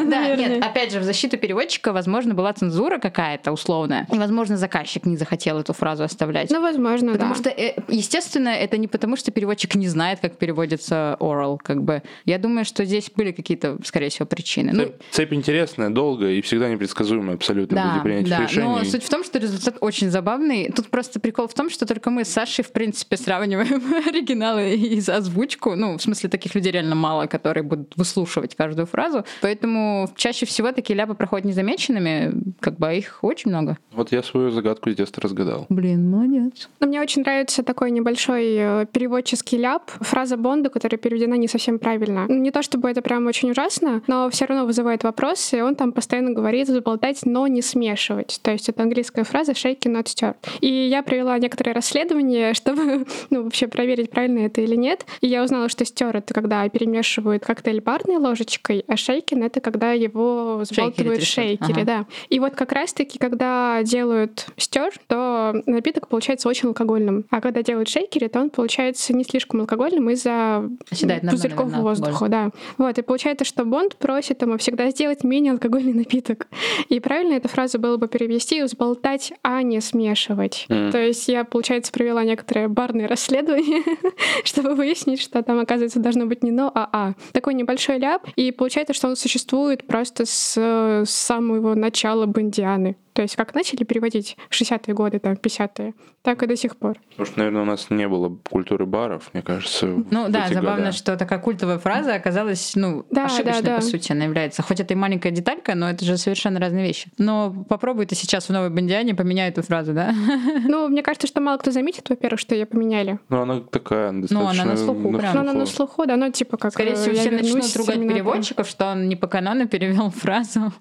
Да, 0.07 0.35
нет, 0.37 0.65
опять 0.65 0.93
же, 0.93 1.01
в 1.01 1.05
защиту 1.05 1.37
переводчика, 1.39 1.93
возможно, 1.93 2.35
была 2.35 2.53
цензура 2.53 2.99
какая-то 2.99 3.53
условная. 3.53 4.07
И, 4.13 4.17
возможно, 4.17 4.57
заказчик 4.57 5.07
не 5.07 5.17
захотел 5.17 5.59
эту 5.59 5.73
фразу 5.73 6.05
оставлять. 6.05 6.51
Ну, 6.51 6.61
возможно, 6.61 7.13
Потому 7.13 7.35
да. 7.35 7.41
что, 7.41 7.51
э, 7.51 7.75
естественно, 7.89 8.49
это 8.49 8.79
не 8.79 8.89
потому, 8.89 9.17
что 9.17 9.31
переводчик 9.31 9.75
не 9.75 9.89
знает, 9.89 10.21
как 10.21 10.37
переводится 10.37 11.17
oral, 11.21 11.59
как 11.63 11.83
бы. 11.83 12.03
Я 12.25 12.39
думаю, 12.39 12.65
что 12.65 12.85
здесь 12.85 13.11
были 13.15 13.33
какие-то, 13.33 13.79
скорее 13.85 14.09
всего, 14.09 14.27
причины. 14.27 14.73
Ну, 14.73 14.93
Цепь, 15.11 15.33
интересная, 15.33 15.91
долгая 15.91 16.33
и 16.33 16.41
всегда 16.41 16.69
непредсказуемая 16.69 17.37
абсолютно 17.37 17.77
да, 17.77 18.03
да. 18.03 18.43
решений. 18.45 18.67
Но 18.67 18.85
суть 18.85 19.05
в 19.05 19.09
том, 19.09 19.25
что 19.25 19.39
результат 19.39 19.77
очень 19.81 20.11
забавный. 20.11 20.71
Тут 20.75 20.89
просто 20.89 21.21
прикол 21.21 21.49
в 21.49 21.55
том, 21.55 21.71
что 21.71 21.87
только 21.87 22.11
мы 22.11 22.16
с 22.25 22.29
Сашей, 22.29 22.65
в 22.65 22.73
принципе, 22.73 23.17
сравниваем 23.17 23.83
оригиналы 24.09 24.75
и 24.75 24.99
озвучку. 24.99 25.75
Ну, 25.75 25.97
в 25.99 26.03
смысле, 26.03 26.29
таких 26.29 26.55
людей 26.55 26.73
реально 26.73 26.95
мало, 26.95 27.27
которые 27.27 27.63
будут 27.63 27.93
выслушивать 27.97 28.55
каждую 28.55 28.87
фразу. 28.87 29.25
Поэтому 29.43 30.09
чаще 30.17 30.47
всего 30.47 30.73
такие 30.73 30.97
ляпы 30.97 31.15
проходят 31.15 31.45
незамеченными, 31.45 32.55
как 32.61 32.79
бы 32.79 32.89
а 32.89 32.93
их 32.93 33.19
очень 33.23 33.51
много. 33.51 33.79
Вот 33.93 34.13
я 34.13 34.23
свою 34.23 34.51
загадку 34.51 34.91
с 34.91 34.95
детства 34.95 35.23
разгадал. 35.23 35.67
Блин, 35.69 36.09
молодец. 36.09 36.69
Но 36.81 36.87
мне 36.87 37.01
очень 37.01 37.23
нравится 37.23 37.63
такой 37.63 37.91
небольшой 37.91 38.55
э, 38.57 38.87
переводческий 38.93 39.59
ляп. 39.59 39.91
Фраза 40.01 40.37
Бонда, 40.37 40.71
которая 40.71 40.99
переведена 40.99 41.35
не 41.35 41.49
совсем 41.49 41.79
правильно. 41.79 42.27
Ну, 42.29 42.37
Не 42.37 42.51
то 42.51 42.63
чтобы 42.63 42.91
это 42.91 43.03
прям 43.03 43.27
очень 43.27 43.51
ужасно, 43.51 44.03
но 44.07 44.31
все 44.31 44.45
равно 44.45 44.67
вызывает 44.67 45.03
вопросы, 45.03 45.59
и 45.59 45.61
он 45.61 45.75
там 45.75 45.93
постоянно 45.93 46.31
говорит 46.31 46.69
заболтать, 46.69 47.21
но 47.25 47.47
не 47.47 47.63
смешивать. 47.63 48.39
То 48.43 48.53
есть 48.53 48.69
это 48.69 48.83
английская 48.83 49.25
фраза 49.25 49.53
«shaky, 49.53 49.87
not 49.87 50.05
stirred». 50.05 50.37
И 50.61 50.69
я 50.69 51.03
провела 51.03 51.37
некоторые 51.39 51.75
расследования, 51.75 52.06
исследование, 52.07 52.55
чтобы 52.55 53.07
ну, 53.31 53.45
вообще 53.45 53.67
проверить, 53.67 54.11
правильно 54.11 54.41
это 54.41 54.61
или 54.61 54.77
нет. 54.77 55.07
И 55.21 55.27
я 55.27 55.43
узнала, 55.43 55.69
что 55.69 55.85
стер 55.85 56.17
это 56.17 56.33
когда 56.33 56.69
перемешивают 56.69 57.45
коктейль 57.45 57.81
барной 57.81 58.17
ложечкой, 58.17 58.85
а 58.89 58.97
шейкин 58.97 59.43
это 59.43 59.61
когда 59.61 59.93
его 59.93 60.59
взбалтывают 60.59 61.23
в 61.23 61.27
шейкере, 61.27 61.83
ага. 61.83 61.85
да. 61.85 62.07
И 62.29 62.39
вот 62.41 62.55
как 62.55 62.73
раз-таки, 62.73 63.19
когда 63.19 63.83
делают 63.83 64.47
стер, 64.57 64.93
то 65.07 65.55
напиток 65.67 66.09
получается 66.09 66.49
очень 66.49 66.69
алкогольным. 66.69 67.25
А 67.31 67.41
когда 67.41 67.63
делают 67.63 67.89
шейкере, 67.89 68.29
то 68.29 68.41
он 68.41 68.51
получается 68.51 69.15
не 69.15 69.25
слишком 69.25 69.61
алкогольным 69.61 70.11
из-за 70.11 70.69
пузырьков 70.89 71.73
воздуха, 71.73 72.29
да. 72.29 72.51
Вот, 72.79 72.99
и 72.99 73.03
получается, 73.03 73.45
что 73.45 73.65
Бонд 73.65 73.97
просит 73.97 74.43
ему 74.43 74.59
всегда 74.59 74.91
сделать 74.91 75.25
менее 75.25 75.53
алкогольный 75.53 75.93
напиток. 75.95 76.49
И 76.89 77.01
правильно 77.01 77.35
эту 77.35 77.49
фразу 77.49 77.79
было 77.79 77.97
бы 77.97 78.09
перевести 78.09 78.63
«взболтать, 78.63 79.33
а 79.43 79.63
не 79.63 79.81
смешивать». 79.81 80.67
Mm. 80.69 80.93
То 80.93 80.99
есть 80.99 81.29
я, 81.29 81.45
получается, 81.45 81.93
провела 81.97 82.25
некоторое 82.25 82.69
барное 82.69 83.09
расследование, 83.09 83.83
чтобы 84.45 84.75
выяснить, 84.75 85.23
что 85.23 85.43
там, 85.43 85.59
оказывается, 85.59 85.99
должно 85.99 86.27
быть 86.27 86.43
не 86.43 86.51
«но», 86.51 86.71
а 86.75 86.89
«а». 86.93 87.15
Такой 87.33 87.55
небольшой 87.55 87.97
ляп, 87.97 88.29
и 88.37 88.53
получается, 88.53 88.93
что 88.93 89.09
он 89.09 89.17
существует 89.17 89.87
просто 89.87 90.27
с, 90.27 90.59
с 90.59 91.11
самого 91.11 91.75
начала 91.75 92.27
Бондианы. 92.27 92.97
То 93.17 93.23
есть 93.23 93.35
как 93.35 93.55
начали 93.55 93.83
переводить 93.83 94.37
в 94.51 94.61
60-е 94.61 94.93
годы, 94.93 95.19
там, 95.19 95.33
50-е, 95.33 95.95
так 96.21 96.43
и 96.43 96.47
до 96.47 96.55
сих 96.55 96.77
пор. 96.77 96.99
Потому 97.09 97.27
что, 97.27 97.39
наверное, 97.39 97.63
у 97.63 97.65
нас 97.65 97.89
не 97.89 98.07
было 98.07 98.39
культуры 98.51 98.85
баров, 98.85 99.31
мне 99.33 99.43
кажется. 99.43 99.87
Ну 99.87 100.29
да, 100.29 100.49
забавно, 100.49 100.87
года. 100.87 100.93
что 100.93 101.17
такая 101.17 101.39
культовая 101.39 101.79
фраза 101.79 102.15
оказалась, 102.15 102.73
ну, 102.75 103.07
да, 103.11 103.25
ошибочной, 103.25 103.63
да, 103.63 103.71
да. 103.71 103.77
по 103.77 103.83
сути, 103.83 104.13
она 104.13 104.25
является. 104.25 104.61
Хоть 104.63 104.81
это 104.81 104.93
и 104.93 104.97
маленькая 104.99 105.31
деталька, 105.31 105.75
но 105.75 105.89
это 105.89 106.05
же 106.05 106.19
совершенно 106.19 106.61
разные 106.61 106.87
вещи. 106.87 107.09
Но 107.17 107.65
попробуй 107.71 108.05
ты 108.05 108.15
сейчас 108.15 108.51
в 108.51 108.53
новой 108.53 108.69
Бондиане 108.69 109.15
поменяй 109.15 109.49
эту 109.49 109.63
фразу, 109.63 109.95
да? 109.95 110.15
Ну, 110.69 110.89
мне 110.89 111.03
кажется, 111.03 111.27
что 111.27 111.41
мало 111.41 111.57
кто 111.57 111.71
заметит, 111.71 112.11
во-первых, 112.11 112.39
что 112.39 112.55
ее 112.55 112.67
поменяли. 112.67 113.19
Ну, 113.31 113.41
она 113.41 113.61
такая 113.61 114.13
достаточно... 114.13 114.41
Ну, 114.41 114.49
она 114.49 114.65
на 114.65 114.77
слуху, 114.77 115.11
на 115.11 115.19
прям. 115.19 115.35
Ну, 115.35 115.41
она 115.41 115.53
на 115.55 115.67
слуху, 115.67 116.07
да, 116.07 116.17
ну, 116.17 116.31
типа 116.31 116.59
как... 116.59 116.73
Скорее 116.73 116.97
всего, 116.97 117.15
все 117.15 117.31
начнут 117.31 117.77
ругать 117.77 118.01
переводчиков, 118.01 118.69
что 118.69 118.91
он 118.91 119.09
не 119.09 119.17
по 119.17 119.27
канону 119.27 119.67
перевел 119.69 120.11
фразу. 120.11 120.73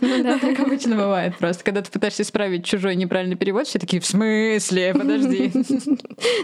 Ну 0.00 0.38
так 0.40 0.60
обычно 0.60 0.96
бывает 0.96 1.36
просто. 1.38 1.64
Когда 1.64 1.77
ты 1.82 1.90
пытаешься 1.90 2.22
исправить 2.22 2.64
чужой 2.64 2.96
неправильный 2.96 3.36
перевод, 3.36 3.66
все 3.66 3.78
такие, 3.78 4.00
в 4.00 4.06
смысле? 4.06 4.94
Подожди. 4.94 5.52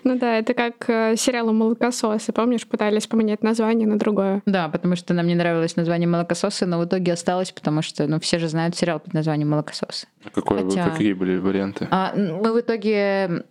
Ну 0.05 0.19
да, 0.19 0.39
это 0.39 0.55
как 0.55 0.89
э, 0.89 1.17
сериал 1.17 1.53
«Молокососы». 1.53 2.33
Помнишь, 2.33 2.67
пытались 2.67 3.07
поменять 3.07 3.43
название 3.43 3.89
на 3.89 3.99
другое. 3.99 4.43
Да, 4.47 4.69
потому 4.69 4.97
что 4.97 5.15
нам 5.15 5.27
не 5.27 5.35
нравилось 5.35 5.77
название 5.77 6.09
«Молокососы», 6.09 6.67
но 6.67 6.79
в 6.79 6.85
итоге 6.85 7.13
осталось, 7.13 7.51
потому 7.51 7.83
что 7.83 8.07
ну, 8.07 8.21
все 8.21 8.39
же 8.39 8.49
знают 8.49 8.77
сериал 8.77 9.01
под 9.01 9.15
названием 9.15 9.51
«Молокососы». 9.51 10.07
А 10.25 10.31
какой, 10.31 10.63
Хотя... 10.63 10.91
Какие 10.91 11.13
были 11.13 11.37
варианты? 11.37 11.89
А, 11.91 12.15
мы 12.15 12.53
в 12.53 12.61
итоге 12.61 13.45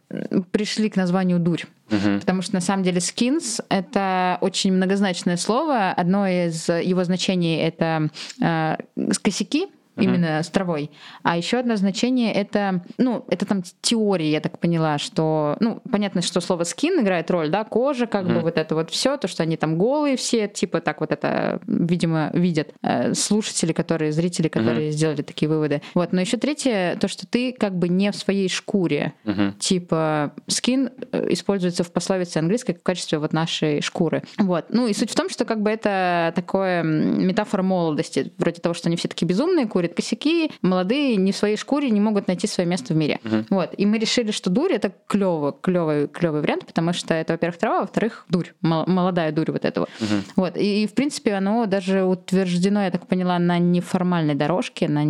пришли 0.52 0.90
к 0.90 0.96
названию 0.96 1.40
«Дурь». 1.40 1.64
Угу. 1.90 2.20
Потому 2.20 2.42
что 2.42 2.56
на 2.56 2.62
самом 2.62 2.84
деле 2.84 2.98
skins— 2.98 3.64
это 3.70 4.38
очень 4.42 4.74
многозначное 4.74 5.38
слово. 5.38 5.92
Одно 5.92 6.28
из 6.28 6.70
его 6.70 7.04
значений— 7.04 7.58
это 7.62 8.10
э, 8.42 8.78
косяки, 9.22 9.68
именно 9.98 10.42
с 10.42 10.50
травой. 10.50 10.92
А 11.24 11.38
еще 11.38 11.58
одно 11.58 11.76
значение 11.76 12.34
это, 12.34 12.84
ну, 12.98 13.26
это 13.30 13.46
там 13.46 13.64
теория, 13.82 14.32
я 14.32 14.42
так 14.42 14.60
поняла, 14.60 14.98
что, 14.98 15.58
ну, 15.60 15.82
понятно, 15.92 16.22
что 16.22 16.42
слово 16.42 16.64
скин 16.64 17.02
играет 17.02 17.30
роль, 17.32 17.50
да, 17.50 17.64
кожа, 17.64 18.08
как 18.08 18.28
бы 18.28 18.40
вот 18.40 18.58
это 18.58 18.76
вот 18.76 18.90
все, 18.90 19.18
то, 19.18 19.28
что 19.28 19.44
они 19.44 19.58
там 19.58 19.78
голые 19.78 20.18
все, 20.18 20.48
типа 20.48 20.82
так 20.82 21.02
вот 21.02 21.12
это, 21.12 21.62
видимо, 21.68 22.32
видят 22.34 22.70
э, 22.82 23.14
слушатели, 23.14 23.74
которые, 23.74 24.12
зрители, 24.12 24.48
которые 24.48 24.92
сделали 24.92 25.22
такие 25.22 25.50
выводы. 25.50 25.82
Вот, 25.94 26.14
но 26.14 26.22
еще 26.22 26.38
третье, 26.38 26.98
то, 27.00 27.08
что 27.08 27.28
ты 27.28 27.54
как 27.54 27.78
бы 27.78 27.90
не 27.90 28.12
в 28.12 28.16
своей 28.16 28.50
шкуре, 28.50 29.14
типа 29.60 30.34
скин 30.48 30.90
э, 31.12 31.28
используется 31.34 31.84
в 31.84 31.92
пословице 31.92 32.38
английской 32.38 32.74
в 32.74 32.84
качестве 32.84 33.20
вот 33.20 33.34
нашей 33.34 33.82
шкуры. 33.82 34.24
Вот, 34.38 34.66
ну 34.70 34.88
и 34.88 34.94
суть 34.94 35.12
в 35.12 35.16
том, 35.16 35.30
что 35.30 35.46
как 35.46 35.62
бы 35.62 35.70
это 35.70 36.32
такое 36.36 36.84
метафора 36.84 37.64
молодости, 37.64 38.32
вроде 38.38 38.62
того, 38.62 38.74
что 38.74 38.90
они 38.90 38.98
все 38.98 39.08
такие 39.08 39.28
безумные, 39.28 39.68
курят 39.68 39.83
курят 39.84 39.96
косяки, 39.96 40.52
молодые 40.62 41.18
не 41.18 41.32
в 41.32 41.36
своей 41.36 41.58
шкуре 41.58 41.90
не 41.90 42.00
могут 42.00 42.28
найти 42.28 42.48
свое 42.48 42.70
место 42.70 42.94
в 42.94 42.98
мире. 42.98 43.20
Угу. 43.26 43.46
Вот. 43.50 43.74
И 43.78 43.86
мы 43.86 43.98
решили, 43.98 44.32
что 44.32 44.50
дурь 44.50 44.72
это 44.72 44.94
клево, 45.08 45.52
клевый, 45.52 46.08
клевый 46.08 46.42
вариант, 46.42 46.66
потому 46.66 46.94
что 46.94 47.14
это, 47.14 47.34
во-первых, 47.34 47.58
трава, 47.58 47.82
во-вторых, 47.82 48.26
дурь, 48.30 48.48
молодая 48.62 49.32
дурь 49.32 49.52
вот 49.52 49.66
этого. 49.66 49.88
Угу. 50.00 50.16
Вот. 50.38 50.58
И, 50.58 50.84
и, 50.84 50.88
в 50.88 50.94
принципе, 50.94 51.34
оно 51.34 51.66
даже 51.66 52.04
утверждено, 52.04 52.84
я 52.84 52.92
так 52.92 53.08
поняла, 53.08 53.40
на 53.40 53.60
неформальной 53.60 54.36
дорожке, 54.36 54.88
на 54.88 55.04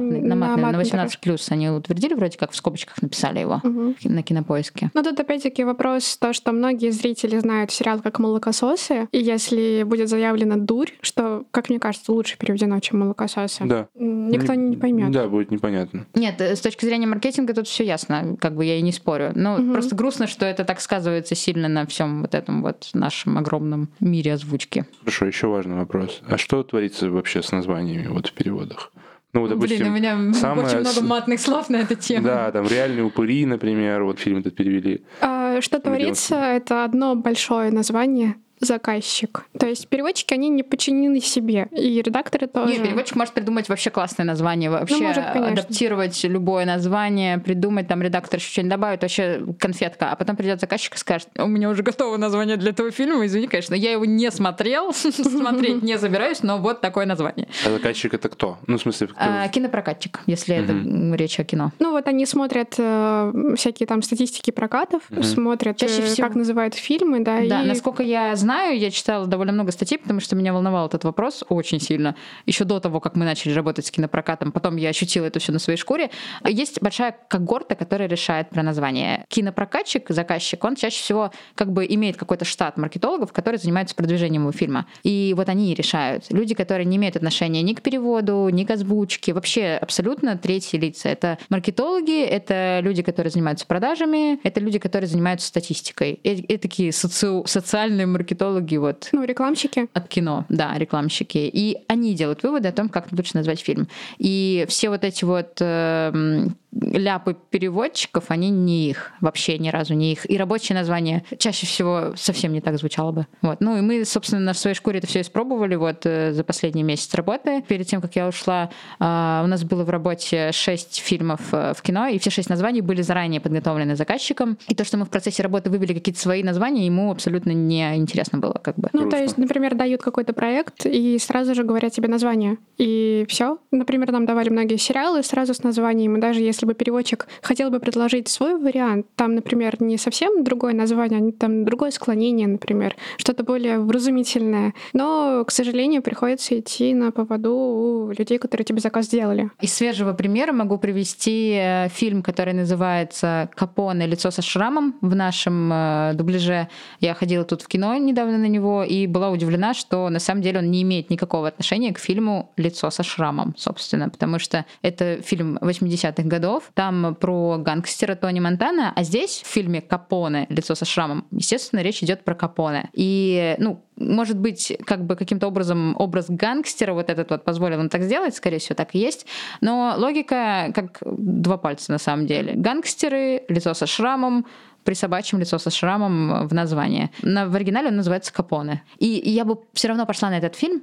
матной, 0.00 0.20
на, 0.20 0.34
матной, 0.34 0.62
на, 0.62 0.72
на 0.72 0.78
18 0.78 1.20
плюс 1.20 1.50
они 1.50 1.70
утвердили, 1.70 2.14
вроде 2.14 2.38
как 2.38 2.52
в 2.52 2.56
скобочках 2.56 3.00
написали 3.02 3.40
его 3.40 3.60
угу. 3.62 3.94
на 4.04 4.22
кинопоиске. 4.22 4.90
Ну 4.94 5.02
тут 5.02 5.18
опять-таки 5.18 5.64
вопрос, 5.64 6.16
то, 6.16 6.32
что 6.32 6.52
многие 6.52 6.90
зрители 6.90 7.38
знают 7.38 7.70
сериал 7.70 8.00
как 8.00 8.18
молокососы, 8.18 9.08
и 9.12 9.18
если 9.18 9.82
будет 9.84 10.08
заявлено 10.08 10.56
дурь, 10.56 10.90
что, 11.00 11.44
как 11.50 11.68
мне 11.68 11.78
кажется, 11.78 12.12
лучше 12.12 12.38
переведено, 12.38 12.78
чем 12.80 13.00
молокососы. 13.00 13.64
Да 13.64 13.88
никто 13.94 14.54
не, 14.54 14.70
не 14.70 14.76
поймет. 14.76 15.10
Да, 15.10 15.28
будет 15.28 15.50
непонятно. 15.50 16.06
Нет, 16.14 16.40
э, 16.40 16.56
с 16.56 16.60
точки 16.60 16.84
зрения 16.84 17.06
маркетинга 17.06 17.54
тут 17.54 17.66
все 17.66 17.84
ясно, 17.84 18.36
как 18.40 18.54
бы 18.54 18.64
я 18.64 18.78
и 18.78 18.82
не 18.82 18.92
спорю. 18.92 19.32
Но 19.34 19.56
угу. 19.56 19.72
просто 19.72 19.94
грустно, 19.94 20.26
что 20.26 20.46
это 20.46 20.64
так 20.64 20.80
сказывается 20.80 21.34
сильно 21.34 21.68
на 21.68 21.86
всем 21.86 22.22
вот 22.22 22.34
этом 22.34 22.62
вот 22.62 22.90
нашем 22.94 23.38
огромном 23.38 23.88
мире 24.00 24.34
озвучки. 24.34 24.86
Хорошо, 25.00 25.26
еще 25.26 25.46
важный 25.46 25.76
вопрос. 25.76 26.22
А 26.26 26.38
что 26.38 26.62
творится 26.62 27.10
вообще 27.10 27.42
с 27.42 27.52
названиями 27.52 28.06
вот 28.08 28.28
в 28.28 28.32
переводах? 28.32 28.92
Ну, 29.34 29.48
допустим, 29.48 29.78
Блин, 29.78 29.88
у 29.88 29.94
меня 29.96 30.34
самое... 30.34 30.68
очень 30.68 30.78
много 30.78 31.02
матных 31.02 31.40
слов 31.40 31.68
на 31.68 31.78
эту 31.78 31.96
тему. 31.96 32.24
Да, 32.24 32.52
там 32.52 32.68
реальные 32.68 33.04
упыри, 33.04 33.44
например, 33.44 34.04
вот 34.04 34.20
фильм 34.20 34.38
этот 34.38 34.54
перевели. 34.54 35.02
А, 35.20 35.60
что 35.60 35.80
творится, 35.80 36.36
это 36.36 36.84
одно 36.84 37.16
большое 37.16 37.72
название 37.72 38.36
заказчик. 38.60 39.44
То 39.58 39.66
есть 39.66 39.88
переводчики, 39.88 40.34
они 40.34 40.48
не 40.48 40.62
подчинены 40.62 41.20
себе, 41.20 41.68
и 41.70 42.00
редакторы 42.02 42.46
тоже. 42.46 42.74
Нет, 42.74 42.82
переводчик 42.82 43.16
может 43.16 43.34
придумать 43.34 43.68
вообще 43.68 43.90
классное 43.90 44.24
название, 44.24 44.70
вообще 44.70 44.96
ну, 44.96 45.02
может, 45.04 45.24
адаптировать 45.24 46.22
любое 46.24 46.64
название, 46.64 47.38
придумать, 47.38 47.88
там 47.88 48.02
редактор 48.02 48.38
еще 48.38 48.50
что-нибудь 48.50 48.70
добавит, 48.70 49.02
вообще 49.02 49.44
конфетка, 49.58 50.10
а 50.10 50.16
потом 50.16 50.36
придет 50.36 50.60
заказчик 50.60 50.94
и 50.94 50.98
скажет, 50.98 51.28
у 51.38 51.46
меня 51.46 51.68
уже 51.68 51.82
готово 51.82 52.16
название 52.16 52.56
для 52.56 52.70
этого 52.70 52.90
фильма, 52.90 53.26
извини, 53.26 53.46
конечно, 53.46 53.74
я 53.74 53.92
его 53.92 54.04
не 54.04 54.30
смотрел, 54.30 54.92
смотреть 54.94 55.82
не 55.82 55.98
собираюсь, 55.98 56.42
но 56.42 56.58
вот 56.58 56.80
такое 56.80 57.06
название. 57.06 57.48
А 57.66 57.70
заказчик 57.70 58.14
это 58.14 58.28
кто? 58.28 58.58
Ну, 58.66 58.78
в 58.78 58.80
смысле, 58.80 59.08
а, 59.16 59.48
кинопрокатчик, 59.48 60.20
если 60.26 60.56
это 60.56 60.72
речь 61.16 61.38
о 61.40 61.44
кино. 61.44 61.72
Ну, 61.78 61.92
вот 61.92 62.06
они 62.08 62.26
смотрят 62.26 62.74
э, 62.78 63.54
всякие 63.56 63.86
там 63.86 64.02
статистики 64.02 64.50
прокатов, 64.50 65.02
смотрят, 65.22 65.82
э, 65.82 66.14
как 66.16 66.34
называют 66.34 66.74
фильмы, 66.74 67.20
да. 67.20 67.40
Да, 67.44 67.62
насколько 67.62 68.02
я 68.02 68.36
знаю, 68.44 68.78
я 68.78 68.90
читала 68.90 69.26
довольно 69.26 69.52
много 69.52 69.72
статей, 69.72 69.98
потому 69.98 70.20
что 70.20 70.36
меня 70.36 70.52
волновал 70.52 70.86
этот 70.86 71.04
вопрос 71.04 71.44
очень 71.48 71.80
сильно. 71.80 72.14
Еще 72.46 72.64
до 72.64 72.78
того, 72.78 73.00
как 73.00 73.16
мы 73.16 73.24
начали 73.24 73.52
работать 73.52 73.86
с 73.86 73.90
кинопрокатом, 73.90 74.52
потом 74.52 74.76
я 74.76 74.90
ощутила 74.90 75.26
это 75.26 75.40
все 75.40 75.52
на 75.52 75.58
своей 75.58 75.78
шкуре. 75.78 76.10
Есть 76.46 76.80
большая 76.82 77.16
когорта, 77.28 77.74
которая 77.74 78.08
решает 78.08 78.50
про 78.50 78.62
название. 78.62 79.24
Кинопрокатчик, 79.28 80.10
заказчик, 80.10 80.62
он 80.62 80.76
чаще 80.76 81.02
всего 81.02 81.30
как 81.54 81.72
бы 81.72 81.86
имеет 81.88 82.16
какой-то 82.16 82.44
штат 82.44 82.76
маркетологов, 82.76 83.32
которые 83.32 83.58
занимаются 83.58 83.96
продвижением 83.96 84.42
его 84.42 84.52
фильма. 84.52 84.86
И 85.02 85.34
вот 85.36 85.48
они 85.48 85.72
и 85.72 85.74
решают. 85.74 86.26
Люди, 86.30 86.54
которые 86.54 86.84
не 86.84 86.96
имеют 86.96 87.16
отношения 87.16 87.62
ни 87.62 87.72
к 87.72 87.80
переводу, 87.82 88.48
ни 88.50 88.64
к 88.64 88.70
озвучке, 88.70 89.32
вообще 89.32 89.78
абсолютно 89.80 90.36
третьи 90.36 90.76
лица. 90.76 91.08
Это 91.08 91.38
маркетологи, 91.48 92.22
это 92.22 92.80
люди, 92.82 93.02
которые 93.02 93.30
занимаются 93.30 93.66
продажами, 93.66 94.38
это 94.46 94.60
люди, 94.60 94.78
которые 94.78 95.08
занимаются 95.08 95.48
статистикой. 95.48 96.20
Это 96.22 96.58
такие 96.58 96.92
соци... 96.92 97.42
социальные 97.46 98.06
маркетологи 98.06 98.33
маркетологи 98.34 98.76
вот... 98.76 99.08
Ну, 99.12 99.24
рекламщики. 99.24 99.88
От 99.92 100.08
кино, 100.08 100.44
да, 100.48 100.76
рекламщики. 100.76 101.50
И 101.52 101.78
они 101.88 102.14
делают 102.14 102.42
выводы 102.42 102.68
о 102.68 102.72
том, 102.72 102.88
как 102.88 103.12
лучше 103.12 103.32
назвать 103.34 103.60
фильм. 103.60 103.88
И 104.18 104.66
все 104.68 104.90
вот 104.90 105.04
эти 105.04 105.24
вот 105.24 105.58
э, 105.60 106.46
ляпы 106.80 107.36
переводчиков, 107.50 108.24
они 108.28 108.50
не 108.50 108.90
их, 108.90 109.12
вообще 109.20 109.58
ни 109.58 109.68
разу 109.68 109.94
не 109.94 110.12
их. 110.12 110.28
И 110.30 110.36
рабочее 110.36 110.76
название 110.76 111.24
чаще 111.38 111.66
всего 111.66 112.12
совсем 112.16 112.52
не 112.52 112.60
так 112.60 112.78
звучало 112.78 113.12
бы. 113.12 113.26
Вот. 113.42 113.60
Ну 113.60 113.78
и 113.78 113.80
мы, 113.80 114.04
собственно, 114.04 114.40
на 114.40 114.54
своей 114.54 114.74
шкуре 114.74 114.98
это 114.98 115.06
все 115.06 115.20
испробовали 115.20 115.74
вот 115.74 116.04
э, 116.04 116.32
за 116.32 116.44
последний 116.44 116.82
месяц 116.82 117.14
работы. 117.14 117.62
Перед 117.66 117.86
тем, 117.86 118.00
как 118.00 118.16
я 118.16 118.28
ушла, 118.28 118.70
а, 118.98 119.42
у 119.44 119.46
нас 119.46 119.64
было 119.64 119.84
в 119.84 119.90
работе 119.90 120.52
шесть 120.52 121.00
фильмов 121.00 121.40
э, 121.52 121.72
в 121.76 121.82
кино, 121.82 122.08
и 122.08 122.18
все 122.18 122.30
шесть 122.30 122.50
названий 122.50 122.80
были 122.80 123.02
заранее 123.02 123.40
подготовлены 123.40 123.96
заказчиком. 123.96 124.58
И 124.68 124.74
то, 124.74 124.84
что 124.84 124.96
мы 124.96 125.04
в 125.04 125.10
процессе 125.10 125.42
работы 125.42 125.70
вывели 125.70 125.94
какие-то 125.94 126.20
свои 126.20 126.42
названия, 126.42 126.86
ему 126.86 127.10
абсолютно 127.10 127.50
не 127.52 127.96
интересно 127.96 128.38
было 128.38 128.54
как 128.54 128.76
бы. 128.76 128.88
Ну, 128.92 129.00
Грустно. 129.00 129.18
то 129.18 129.22
есть, 129.22 129.38
например, 129.38 129.74
дают 129.74 130.02
какой-то 130.02 130.32
проект 130.32 130.86
и 130.86 131.18
сразу 131.18 131.54
же 131.54 131.62
говорят 131.64 131.92
тебе 131.92 132.08
название. 132.08 132.58
И 132.78 133.24
все. 133.28 133.58
Например, 133.70 134.10
нам 134.12 134.26
давали 134.26 134.48
многие 134.48 134.76
сериалы 134.76 135.22
сразу 135.22 135.54
с 135.54 135.62
названием, 135.62 136.16
и 136.16 136.20
даже 136.20 136.40
если 136.40 136.63
если 136.64 136.72
бы 136.72 136.74
переводчик 136.74 137.28
хотел 137.42 137.70
бы 137.70 137.78
предложить 137.78 138.28
свой 138.28 138.58
вариант, 138.58 139.06
там, 139.16 139.34
например, 139.34 139.76
не 139.82 139.98
совсем 139.98 140.44
другое 140.44 140.72
название, 140.72 141.32
там 141.32 141.64
другое 141.64 141.90
склонение, 141.90 142.48
например, 142.48 142.96
что-то 143.18 143.44
более 143.44 143.78
вразумительное. 143.78 144.72
Но, 144.94 145.44
к 145.44 145.50
сожалению, 145.50 146.02
приходится 146.02 146.58
идти 146.58 146.94
на 146.94 147.10
поводу 147.10 147.52
у 147.52 148.10
людей, 148.18 148.38
которые 148.38 148.64
тебе 148.64 148.80
заказ 148.80 149.06
сделали. 149.06 149.50
Из 149.60 149.74
свежего 149.74 150.14
примера 150.14 150.52
могу 150.52 150.78
привести 150.78 151.54
э, 151.54 151.88
фильм, 151.88 152.22
который 152.22 152.54
называется 152.54 153.50
«Капоне. 153.54 154.06
Лицо 154.06 154.30
со 154.30 154.42
шрамом» 154.42 154.94
в 155.02 155.14
нашем 155.14 155.70
э, 155.72 156.12
дубляже. 156.14 156.68
Я 157.00 157.14
ходила 157.14 157.44
тут 157.44 157.62
в 157.62 157.68
кино 157.68 157.96
недавно 157.96 158.38
на 158.38 158.48
него 158.48 158.84
и 158.84 159.06
была 159.06 159.30
удивлена, 159.30 159.74
что 159.74 160.08
на 160.08 160.18
самом 160.18 160.42
деле 160.42 160.60
он 160.60 160.70
не 160.70 160.82
имеет 160.82 161.10
никакого 161.10 161.48
отношения 161.48 161.92
к 161.92 161.98
фильму 161.98 162.52
«Лицо 162.56 162.90
со 162.90 163.02
шрамом», 163.02 163.54
собственно, 163.58 164.08
потому 164.08 164.38
что 164.38 164.64
это 164.82 165.20
фильм 165.22 165.58
80-х 165.60 166.22
годов. 166.22 166.53
Там 166.74 167.14
про 167.14 167.58
гангстера 167.58 168.14
Тони 168.14 168.40
Монтана, 168.40 168.92
а 168.94 169.02
здесь 169.02 169.42
в 169.44 169.46
фильме 169.46 169.80
«Капоне. 169.80 170.46
Лицо 170.48 170.74
со 170.74 170.84
шрамом» 170.84 171.26
естественно, 171.30 171.80
речь 171.80 172.02
идет 172.02 172.24
про 172.24 172.34
Капоне. 172.34 172.90
И, 172.92 173.56
ну, 173.58 173.84
может 173.96 174.38
быть, 174.38 174.76
как 174.84 175.04
бы 175.04 175.16
каким-то 175.16 175.46
образом 175.46 175.94
образ 175.98 176.26
гангстера 176.28 176.92
вот 176.92 177.10
этот 177.10 177.30
вот 177.30 177.44
позволил 177.44 177.80
им 177.80 177.88
так 177.88 178.02
сделать, 178.02 178.34
скорее 178.34 178.58
всего, 178.58 178.74
так 178.74 178.94
и 178.94 178.98
есть. 178.98 179.26
Но 179.60 179.94
логика 179.96 180.72
как 180.74 180.98
два 181.04 181.56
пальца 181.56 181.92
на 181.92 181.98
самом 181.98 182.26
деле. 182.26 182.54
Гангстеры, 182.54 183.42
лицо 183.48 183.74
со 183.74 183.86
шрамом, 183.86 184.46
присобачим 184.84 185.38
лицо 185.38 185.58
со 185.58 185.70
шрамом 185.70 186.46
в 186.46 186.54
названии. 186.54 187.10
На, 187.22 187.46
в 187.48 187.54
оригинале 187.54 187.88
он 187.88 187.96
называется 187.96 188.32
Капоне. 188.32 188.82
И, 188.98 189.18
и 189.18 189.30
я 189.30 189.44
бы 189.44 189.58
все 189.72 189.88
равно 189.88 190.06
пошла 190.06 190.30
на 190.30 190.38
этот 190.38 190.54
фильм, 190.54 190.82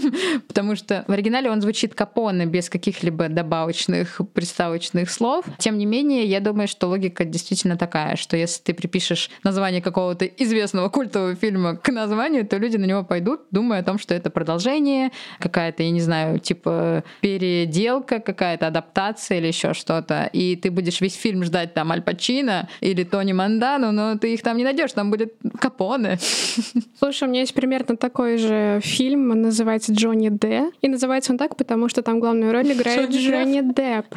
потому 0.48 0.74
что 0.74 1.04
в 1.06 1.12
оригинале 1.12 1.50
он 1.50 1.60
звучит 1.60 1.94
Капоне 1.94 2.46
без 2.46 2.68
каких-либо 2.68 3.28
добавочных, 3.28 4.20
приставочных 4.32 5.10
слов. 5.10 5.44
Тем 5.58 5.78
не 5.78 5.86
менее, 5.86 6.24
я 6.24 6.40
думаю, 6.40 6.66
что 6.66 6.88
логика 6.88 7.24
действительно 7.24 7.76
такая, 7.76 8.16
что 8.16 8.36
если 8.36 8.62
ты 8.62 8.74
припишешь 8.74 9.30
название 9.44 9.82
какого-то 9.82 10.24
известного 10.24 10.88
культового 10.88 11.34
фильма 11.34 11.76
к 11.76 11.90
названию, 11.90 12.46
то 12.52 12.58
люди 12.58 12.76
на 12.76 12.84
него 12.84 13.02
пойдут, 13.02 13.40
думая 13.50 13.80
о 13.80 13.82
том, 13.82 13.96
что 13.96 14.14
это 14.14 14.28
продолжение, 14.28 15.10
какая-то, 15.38 15.82
я 15.82 15.90
не 15.90 16.02
знаю, 16.02 16.38
типа 16.38 17.02
переделка, 17.22 18.20
какая-то 18.20 18.66
адаптация 18.66 19.38
или 19.38 19.46
еще 19.46 19.72
что-то. 19.72 20.28
И 20.34 20.54
ты 20.56 20.70
будешь 20.70 21.00
весь 21.00 21.14
фильм 21.14 21.44
ждать 21.44 21.72
там 21.72 21.90
Аль 21.92 22.02
Пачино 22.02 22.68
или 22.82 23.04
Тони 23.04 23.32
Мандану, 23.32 23.90
но 23.90 24.18
ты 24.18 24.34
их 24.34 24.42
там 24.42 24.58
не 24.58 24.64
найдешь, 24.64 24.92
там 24.92 25.10
будет 25.10 25.32
Капоне. 25.58 26.18
Слушай, 26.98 27.24
у 27.24 27.28
меня 27.28 27.40
есть 27.40 27.54
примерно 27.54 27.96
такой 27.96 28.36
же 28.36 28.80
фильм, 28.82 29.30
он 29.30 29.40
называется 29.40 29.94
Джонни 29.94 30.28
Д. 30.28 30.72
И 30.82 30.88
называется 30.88 31.32
он 31.32 31.38
так, 31.38 31.56
потому 31.56 31.88
что 31.88 32.02
там 32.02 32.20
главную 32.20 32.52
роль 32.52 32.70
играет 32.74 33.08
Джонни 33.12 33.62
Депп. 33.62 34.14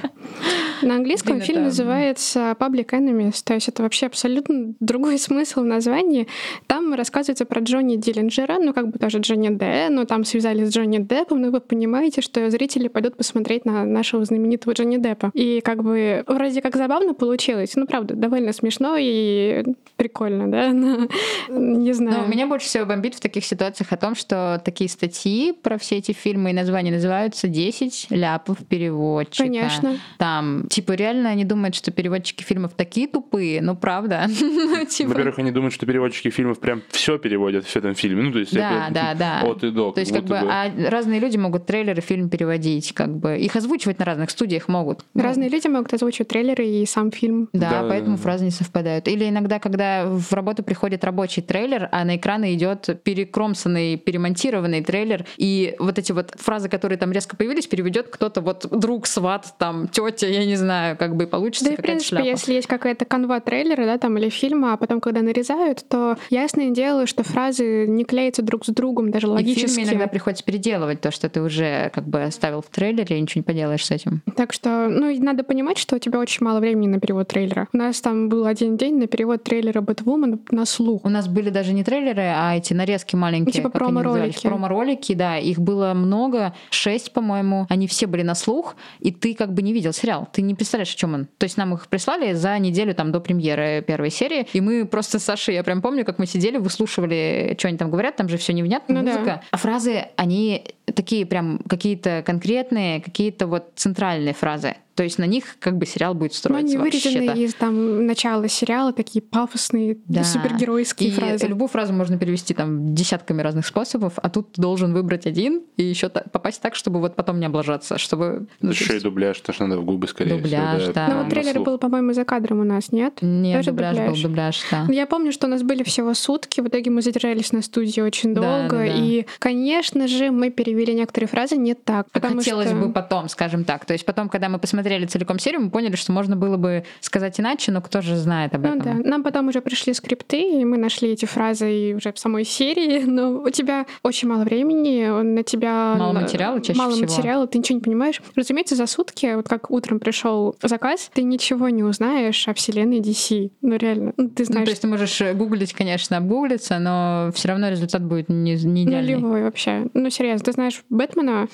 На 0.82 0.95
английском 0.95 1.40
фильм 1.40 1.64
называется 1.64 2.53
Public 2.60 2.90
Enemies, 2.90 3.41
то 3.45 3.53
есть 3.53 3.70
это 3.70 3.82
вообще 3.84 4.07
абсолютно 4.07 4.74
другой 4.82 5.18
смысл 5.20 5.62
в 5.62 5.66
названии. 5.66 6.28
Там 6.68 6.94
рассказывается 6.94 7.45
про 7.45 7.62
Джонни 7.62 7.95
Диллинджера, 8.26 8.60
ну 8.60 8.74
как 8.74 8.90
бы 8.90 9.00
тоже 9.00 9.20
Джонни 9.20 9.50
Д, 9.50 9.90
но 9.90 10.06
там 10.06 10.24
связали 10.24 10.66
с 10.66 10.74
Джонни 10.74 11.00
Деппом, 11.00 11.42
но 11.42 11.52
вы 11.52 11.60
понимаете, 11.62 12.22
что 12.22 12.50
зрители 12.50 12.88
пойдут 12.88 13.18
посмотреть 13.18 13.66
на 13.66 13.86
нашего 13.86 14.26
знаменитого 14.26 14.74
Джонни 14.74 14.98
Деппа. 14.98 15.32
И 15.34 15.62
как 15.62 15.84
бы 15.84 16.24
вроде 16.28 16.62
как 16.62 16.76
забавно 16.76 17.14
получилось, 17.14 17.76
ну 17.76 17.86
правда, 17.86 18.16
довольно 18.16 18.54
смешно 18.54 18.96
и 19.00 19.64
прикольно, 19.96 20.50
да? 20.52 20.70
Но, 20.74 21.08
не 21.50 21.94
знаю. 21.94 22.22
Но 22.22 22.28
меня 22.28 22.48
больше 22.48 22.68
всего 22.68 22.86
бомбит 22.86 23.16
в 23.16 23.20
таких 23.20 23.46
ситуациях 23.46 23.92
о 23.92 23.98
том, 23.98 24.16
что 24.16 24.62
такие 24.64 24.90
статьи 24.90 25.54
про 25.54 25.78
все 25.78 25.98
эти 25.98 26.12
фильмы 26.12 26.52
и 26.52 26.54
названия 26.54 26.92
называются 26.92 27.48
«10 27.48 28.08
ляпов 28.10 28.58
переводчика». 28.68 29.44
Конечно. 29.44 29.98
Там, 30.18 30.68
типа, 30.70 30.94
реально 30.94 31.30
они 31.30 31.46
думают, 31.46 31.76
что 31.76 31.92
переводчики 31.92 32.44
фильмов 32.44 32.74
такие 32.76 33.08
тупые, 33.08 33.62
ну 33.62 33.76
правда. 33.76 34.28
Ну, 34.66 34.86
типа... 34.86 35.10
Во-первых, 35.10 35.40
они 35.40 35.52
думают, 35.52 35.74
что 35.74 35.86
переводчики 35.86 36.30
фильмов 36.30 36.60
прям 36.60 36.82
все 36.90 37.18
переводят 37.18 37.66
в 37.66 37.76
этом 37.76 37.94
фильме. 37.94 38.15
Ну, 38.24 38.32
то 38.32 38.40
есть 38.40 38.54
да, 38.54 38.90
да, 38.92 39.14
да. 39.14 39.42
от 39.44 39.64
и 39.64 39.72
до. 39.72 39.92
То 39.92 40.00
есть, 40.00 40.14
как 40.14 40.24
бы, 40.24 40.30
бы, 40.30 40.48
а 40.50 40.72
разные 40.90 41.20
люди 41.20 41.38
могут 41.38 41.66
трейлеры 41.66 42.02
фильм 42.02 42.30
переводить, 42.30 42.94
как 42.94 43.16
бы. 43.16 43.38
Их 43.38 43.56
озвучивать 43.56 44.00
на 44.00 44.06
разных 44.06 44.30
студиях 44.30 44.68
могут. 44.68 45.06
Разные 45.14 45.50
ну. 45.50 45.56
люди 45.56 45.68
могут 45.68 45.94
озвучивать 45.94 46.30
трейлеры 46.30 46.66
и 46.66 46.86
сам 46.86 47.12
фильм. 47.12 47.50
Да, 47.54 47.70
да 47.70 47.86
поэтому 47.88 48.18
да. 48.18 48.22
фразы 48.22 48.46
не 48.46 48.52
совпадают. 48.52 49.08
Или 49.08 49.30
иногда, 49.30 49.60
когда 49.60 50.06
в 50.06 50.34
работу 50.34 50.64
приходит 50.64 51.04
рабочий 51.04 51.42
трейлер, 51.42 51.90
а 51.92 52.06
на 52.06 52.16
экраны 52.16 52.54
идет 52.54 53.02
перекромсанный, 53.04 53.98
перемонтированный 53.98 54.84
трейлер, 54.84 55.26
и 55.38 55.76
вот 55.80 56.00
эти 56.00 56.12
вот 56.12 56.34
фразы, 56.36 56.70
которые 56.70 56.98
там 56.98 57.12
резко 57.12 57.36
появились, 57.36 57.68
переведет 57.68 58.08
кто-то 58.10 58.42
вот 58.42 58.68
друг, 58.72 59.08
сват, 59.08 59.54
там, 59.58 59.88
тетя, 59.88 60.28
я 60.28 60.46
не 60.46 60.56
знаю, 60.56 60.98
как 60.98 61.16
бы 61.16 61.28
получится. 61.28 61.66
Да 61.66 61.74
и, 61.74 61.78
в 61.78 61.82
принципе, 61.82 62.18
шляпа. 62.18 62.26
если 62.26 62.54
есть 62.54 62.68
какая-то 62.68 63.06
канва 63.06 63.40
трейлера, 63.40 63.86
да, 63.86 63.98
там, 63.98 64.18
или 64.18 64.30
фильма, 64.30 64.74
а 64.74 64.78
потом, 64.78 65.02
когда 65.02 65.22
нарезают, 65.22 65.86
то 65.88 66.18
ясное 66.30 66.70
дело, 66.70 67.06
что 67.06 67.24
фразы 67.24 67.86
не 67.88 68.05
клеятся 68.06 68.41
друг 68.41 68.65
с 68.65 68.69
другом, 68.69 69.11
даже 69.11 69.27
логически. 69.27 69.65
И 69.65 69.68
в 69.68 69.69
фильме 69.69 69.84
иногда 69.90 70.07
приходится 70.07 70.44
переделывать 70.44 71.02
то, 71.02 71.11
что 71.11 71.30
ты 71.30 71.41
уже 71.41 71.91
как 71.94 72.07
бы 72.07 72.23
оставил 72.23 72.61
в 72.61 72.68
трейлере, 72.68 73.18
и 73.18 73.22
ничего 73.22 73.40
не 73.40 73.44
поделаешь 73.44 73.86
с 73.86 73.91
этим. 73.91 74.22
Так 74.36 74.53
что, 74.53 74.88
ну, 74.90 75.14
надо 75.22 75.44
понимать, 75.44 75.77
что 75.77 75.95
у 75.95 75.99
тебя 75.99 76.19
очень 76.19 76.45
мало 76.45 76.60
времени 76.60 76.88
на 76.88 76.99
перевод 76.99 77.27
трейлера. 77.27 77.68
У 77.73 77.77
нас 77.77 78.02
там 78.02 78.30
был 78.30 78.45
один 78.45 78.77
день 78.77 78.98
на 78.98 79.07
перевод 79.07 79.44
трейлера 79.44 79.82
Бэтвумен 79.82 80.40
на 80.52 80.65
слух. 80.65 81.06
У 81.06 81.10
нас 81.10 81.27
были 81.27 81.49
даже 81.49 81.73
не 81.73 81.84
трейлеры, 81.84 82.23
а 82.36 82.56
эти 82.56 82.73
нарезки 82.73 83.15
маленькие. 83.15 83.53
Типа 83.53 83.69
промо-ролики. 83.69 84.48
Промо-ролики, 84.48 85.14
да. 85.14 85.38
Их 85.38 85.60
было 85.60 85.94
много, 85.94 86.53
шесть, 86.69 87.11
по-моему. 87.14 87.68
Они 87.69 87.88
все 87.88 88.07
были 88.07 88.22
на 88.22 88.36
слух, 88.36 88.76
и 88.99 89.11
ты 89.11 89.34
как 89.34 89.53
бы 89.53 89.61
не 89.61 89.73
видел 89.73 89.94
сериал. 89.94 90.27
Ты 90.32 90.41
не 90.41 90.56
представляешь, 90.56 90.94
о 90.94 90.98
чем 90.98 91.14
он. 91.14 91.27
То 91.38 91.45
есть 91.45 91.57
нам 91.57 91.73
их 91.73 91.88
прислали 91.88 92.34
за 92.34 92.57
неделю 92.60 92.94
там 92.95 93.11
до 93.11 93.19
премьеры 93.19 93.84
первой 93.86 94.10
серии, 94.10 94.48
и 94.53 94.61
мы 94.61 94.86
просто 94.86 95.19
с 95.19 95.23
Сашей, 95.23 95.56
я 95.56 95.64
прям 95.64 95.82
помню, 95.82 96.06
как 96.06 96.19
мы 96.19 96.27
сидели, 96.27 96.57
выслушивали, 96.57 97.56
что 97.57 97.68
они 97.68 97.77
там 97.77 97.90
говорят, 97.96 98.16
там 98.16 98.30
же 98.30 98.38
все 98.38 98.54
невнятно, 98.54 98.96
ну, 98.96 99.08
музыка. 99.08 99.26
Да. 99.26 99.42
А 99.52 99.58
фразы, 99.58 100.10
они 100.16 100.75
такие 100.94 101.26
прям 101.26 101.60
какие-то 101.68 102.24
конкретные, 102.26 103.02
какие-то 103.02 103.48
вот 103.48 103.72
центральные 103.76 104.34
фразы. 104.34 104.76
То 104.95 105.03
есть 105.03 105.20
на 105.20 105.26
них 105.26 105.57
как 105.60 105.78
бы 105.78 105.86
сериал 105.86 106.16
будет 106.16 106.34
строиться. 106.34 106.78
Ну, 106.78 106.82
они 106.84 106.90
вырезаны 106.90 107.38
из 107.44 107.53
там 107.53 108.06
начала 108.06 108.48
сериала, 108.48 108.94
такие 108.94 109.22
пафосные, 109.22 109.98
да. 110.07 110.24
супергеройские 110.24 111.10
и 111.10 111.12
фразы. 111.12 111.48
Любую 111.48 111.68
фразу 111.68 111.91
можно 111.91 112.18
перевести 112.18 112.53
там 112.53 112.95
десятками 112.95 113.41
разных 113.41 113.68
способов, 113.68 114.14
а 114.16 114.30
тут 114.30 114.53
должен 114.56 114.94
выбрать 114.94 115.28
один 115.28 115.64
и 115.76 115.84
еще 115.84 116.07
попасть 116.07 116.62
так, 116.62 116.76
чтобы 116.76 117.02
вот 117.02 117.18
потом 117.18 117.41
не 117.41 117.45
облажаться, 117.45 117.98
чтобы. 117.98 118.48
Ну, 118.62 118.72
еще 118.72 118.94
есть... 118.94 118.95
и 118.95 119.03
дубляж, 119.03 119.38
то 119.41 119.52
что 119.52 119.66
надо 119.68 119.82
в 119.82 119.86
губы 119.86 120.07
скорее 120.07 120.38
дубляж, 120.38 120.82
всего. 120.82 120.94
Да. 120.94 121.07
да. 121.07 121.14
Ну 121.14 121.24
вот 121.24 121.30
трейлер 121.30 121.60
был, 121.60 121.78
по-моему, 121.78 122.14
за 122.14 122.24
кадром 122.24 122.62
у 122.62 122.64
нас, 122.64 122.94
нет? 122.94 123.18
Нет, 123.22 123.57
Тоже 123.57 123.72
дубляж, 123.72 123.98
дубляж 123.98 124.14
был 124.14 124.30
дубляж, 124.30 124.62
да. 124.72 124.88
Я 124.90 125.07
помню, 125.07 125.34
что 125.34 125.48
у 125.48 125.49
нас 125.49 125.62
были 125.62 125.84
всего 125.84 126.14
сутки, 126.14 126.62
в 126.62 126.68
итоге 126.70 126.90
мы 126.90 127.02
задержались 127.02 127.52
на 127.52 127.62
студии 127.62 127.99
очень 127.99 128.34
долго, 128.34 128.78
да, 128.78 128.78
да, 128.78 128.78
да. 128.78 128.86
и, 128.86 129.26
конечно 129.40 130.07
же, 130.07 130.32
мы 130.32 130.52
перевели 130.52 130.75
некоторые 130.76 131.28
фразы 131.28 131.58
не 131.58 131.74
так. 131.74 132.08
Как 132.12 132.26
хотелось 132.26 132.68
что... 132.68 132.76
бы 132.76 132.92
потом, 132.92 133.30
скажем 133.30 133.64
так. 133.64 133.86
То 133.86 133.94
есть 133.94 134.06
потом, 134.06 134.30
когда 134.30 134.50
мы 134.50 134.60
посмотрели 134.60 135.06
целиком 135.06 135.40
серию, 135.40 135.62
мы 135.62 135.70
поняли, 135.70 135.96
что 135.96 136.12
можно 136.12 136.36
было 136.36 136.58
бы 136.58 136.84
сказать 137.02 137.40
иначе, 137.40 137.72
но 137.72 137.82
кто 137.82 138.02
же 138.02 138.16
знает 138.16 138.54
об 138.56 138.64
ну, 138.64 138.76
этом. 138.76 139.04
Да. 139.04 139.10
Нам 139.10 139.24
потом 139.24 139.48
уже 139.48 139.62
пришли 139.62 139.94
скрипты, 139.94 140.62
и 140.62 140.66
мы 140.66 140.78
нашли 140.78 141.10
эти 141.10 141.26
фразы 141.26 141.72
и 141.72 141.94
уже 141.94 142.12
в 142.12 142.20
самой 142.20 142.46
серии, 142.46 143.04
но 143.06 143.42
у 143.42 143.50
тебя 143.50 143.86
очень 144.04 144.28
мало 144.28 144.44
времени, 144.44 145.06
на 145.24 145.44
тебя... 145.44 145.96
Мало 145.98 146.14
материала 146.14 146.62
чаще 146.62 146.78
Мало 146.78 146.92
всего. 146.92 147.08
материала, 147.08 147.48
ты 147.48 147.58
ничего 147.58 147.78
не 147.78 147.84
понимаешь. 147.84 148.22
Разумеется, 148.36 148.76
за 148.76 148.88
сутки, 148.88 149.36
вот 149.36 149.48
как 149.48 149.72
утром 149.72 150.00
пришел 150.00 150.56
заказ, 150.62 151.10
ты 151.14 151.24
ничего 151.24 151.70
не 151.70 151.84
узнаешь 151.84 152.48
о 152.48 152.54
вселенной 152.54 153.00
DC. 153.00 153.52
Ну 153.62 153.78
реально, 153.78 154.14
ну, 154.18 154.30
ты 154.30 154.46
знаешь... 154.46 154.62
Ну, 154.62 154.66
то 154.66 154.72
есть 154.72 154.82
ты 154.82 154.88
можешь 154.88 155.22
гуглить, 155.34 155.74
конечно, 155.74 156.18
обгуглиться, 156.18 156.80
но 156.80 157.32
все 157.34 157.50
равно 157.50 157.70
результат 157.70 158.04
будет 158.04 158.30
не, 158.30 158.56
не 158.56 158.84
идеальный. 158.84 159.16
Нулевой 159.16 159.44
вообще. 159.44 159.88
Ну 159.94 160.10
серьезно, 160.10 160.46
ты 160.46 160.52
знаешь 160.52 160.65
Бэтмена, 160.90 161.48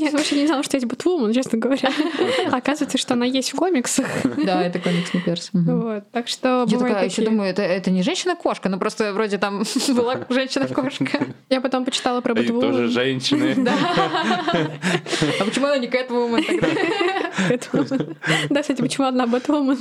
я 0.00 0.10
вообще 0.10 0.36
не 0.36 0.46
знала, 0.46 0.62
что 0.62 0.76
есть 0.76 0.86
Бэтвумен, 0.86 1.32
честно 1.32 1.58
говоря. 1.58 1.90
Оказывается, 2.50 2.98
что 2.98 3.14
она 3.14 3.24
есть 3.26 3.52
в 3.52 3.56
комиксах. 3.56 4.06
Да, 4.44 4.62
это 4.64 4.78
комикс 4.78 5.12
не 5.14 5.20
перс. 5.20 5.50
Вот, 5.82 6.10
так 6.12 6.28
что 6.28 6.64
Я 6.68 6.78
такая 6.78 7.06
еще 7.06 7.22
думаю, 7.22 7.50
это, 7.50 7.62
это 7.62 7.90
не 7.90 8.02
женщина-кошка, 8.02 8.68
ну 8.68 8.78
просто 8.78 9.12
вроде 9.12 9.38
там 9.38 9.62
была 9.88 10.20
женщина-кошка. 10.28 11.26
Я 11.48 11.60
потом 11.60 11.84
почитала 11.84 12.20
про 12.20 12.34
Бэтвумен. 12.34 12.60
тоже 12.60 12.88
женщины. 12.88 13.54
Да. 13.56 13.72
А 15.40 15.44
почему 15.44 15.66
она 15.66 15.78
не 15.78 15.86
Кэтвумен 15.88 16.44
тогда? 16.44 16.68
Да, 18.50 18.60
кстати, 18.62 18.80
почему 18.80 19.06
одна 19.06 19.26
Бэтвумен? 19.26 19.78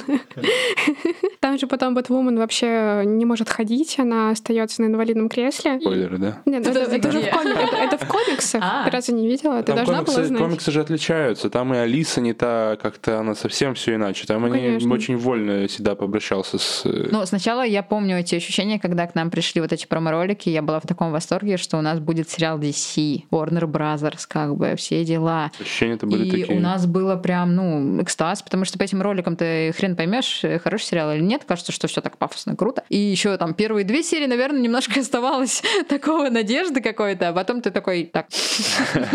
Там 1.39 1.57
же 1.57 1.67
потом 1.67 1.93
Бэтвумен 1.93 2.37
вообще 2.37 3.03
не 3.05 3.25
может 3.25 3.49
ходить, 3.49 3.99
она 3.99 4.31
остается 4.31 4.81
на 4.81 4.87
инвалидном 4.87 5.29
кресле. 5.29 5.79
Спойлеры, 5.79 6.17
да? 6.17 6.41
Нет, 6.45 6.65
это, 6.67 6.79
это 6.79 7.09
комиксах. 7.09 7.73
Это 7.81 7.97
в 7.97 8.07
комиксах. 8.07 8.63
Ты 8.85 8.89
разве 8.91 9.13
не 9.13 9.27
видела? 9.27 9.59
Ты 9.59 9.73
Там 9.73 9.75
должна 9.77 10.00
комиксы, 10.05 10.33
было 10.33 10.37
комиксы 10.39 10.71
же 10.71 10.81
отличаются. 10.81 11.49
Там 11.49 11.73
и 11.73 11.77
Алиса 11.77 12.21
не 12.21 12.33
та, 12.33 12.77
как-то 12.81 13.19
она 13.19 13.35
совсем 13.35 13.73
все 13.75 13.95
иначе. 13.95 14.25
Там 14.27 14.45
они 14.45 14.55
Конечно. 14.59 14.93
очень 14.93 15.17
вольно 15.17 15.67
всегда 15.67 15.91
обращался 15.91 16.57
с... 16.57 16.81
э, 16.85 17.07
Ну, 17.11 17.25
сначала 17.25 17.65
я 17.65 17.83
помню 17.83 18.19
эти 18.19 18.35
ощущения, 18.35 18.79
когда 18.79 19.07
к 19.07 19.15
нам 19.15 19.29
пришли 19.31 19.61
вот 19.61 19.71
эти 19.73 19.85
промо-ролики, 19.85 20.49
я 20.49 20.61
была 20.61 20.79
в 20.79 20.87
таком 20.87 21.11
восторге, 21.11 21.57
что 21.57 21.77
у 21.77 21.81
нас 21.81 21.99
будет 21.99 22.29
сериал 22.29 22.59
DC, 22.59 23.23
Warner 23.31 23.63
Brothers, 23.65 24.25
как 24.27 24.55
бы, 24.55 24.75
все 24.75 25.03
дела. 25.05 25.51
Ощущения-то 25.59 26.05
были 26.07 26.25
И 26.25 26.31
такие. 26.31 26.57
у 26.57 26.59
нас 26.59 26.85
было 26.85 27.15
прям, 27.15 27.55
ну, 27.55 28.01
экстаз, 28.01 28.41
потому 28.41 28.65
что 28.65 28.77
по 28.79 28.83
этим 28.83 29.01
роликам 29.01 29.35
ты 29.35 29.73
хрен 29.77 29.95
поймешь, 29.95 30.41
хороший 30.63 30.83
сериал 30.85 31.13
или 31.13 31.21
нет. 31.21 31.43
Кажется, 31.47 31.71
что 31.71 31.87
все 31.87 32.01
так 32.01 32.17
пафосно, 32.17 32.55
круто. 32.55 32.83
И 32.89 32.97
еще 32.97 33.37
там 33.37 33.53
первые 33.53 33.83
две 33.85 34.03
серии, 34.03 34.25
наверное, 34.27 34.61
немножко 34.61 34.99
оставалось 34.99 35.61
такого 35.89 36.29
надежды 36.29 36.81
какой-то, 36.81 37.29
а 37.29 37.33
потом 37.33 37.61
ты 37.61 37.71
такой, 37.71 38.05
так, 38.11 38.27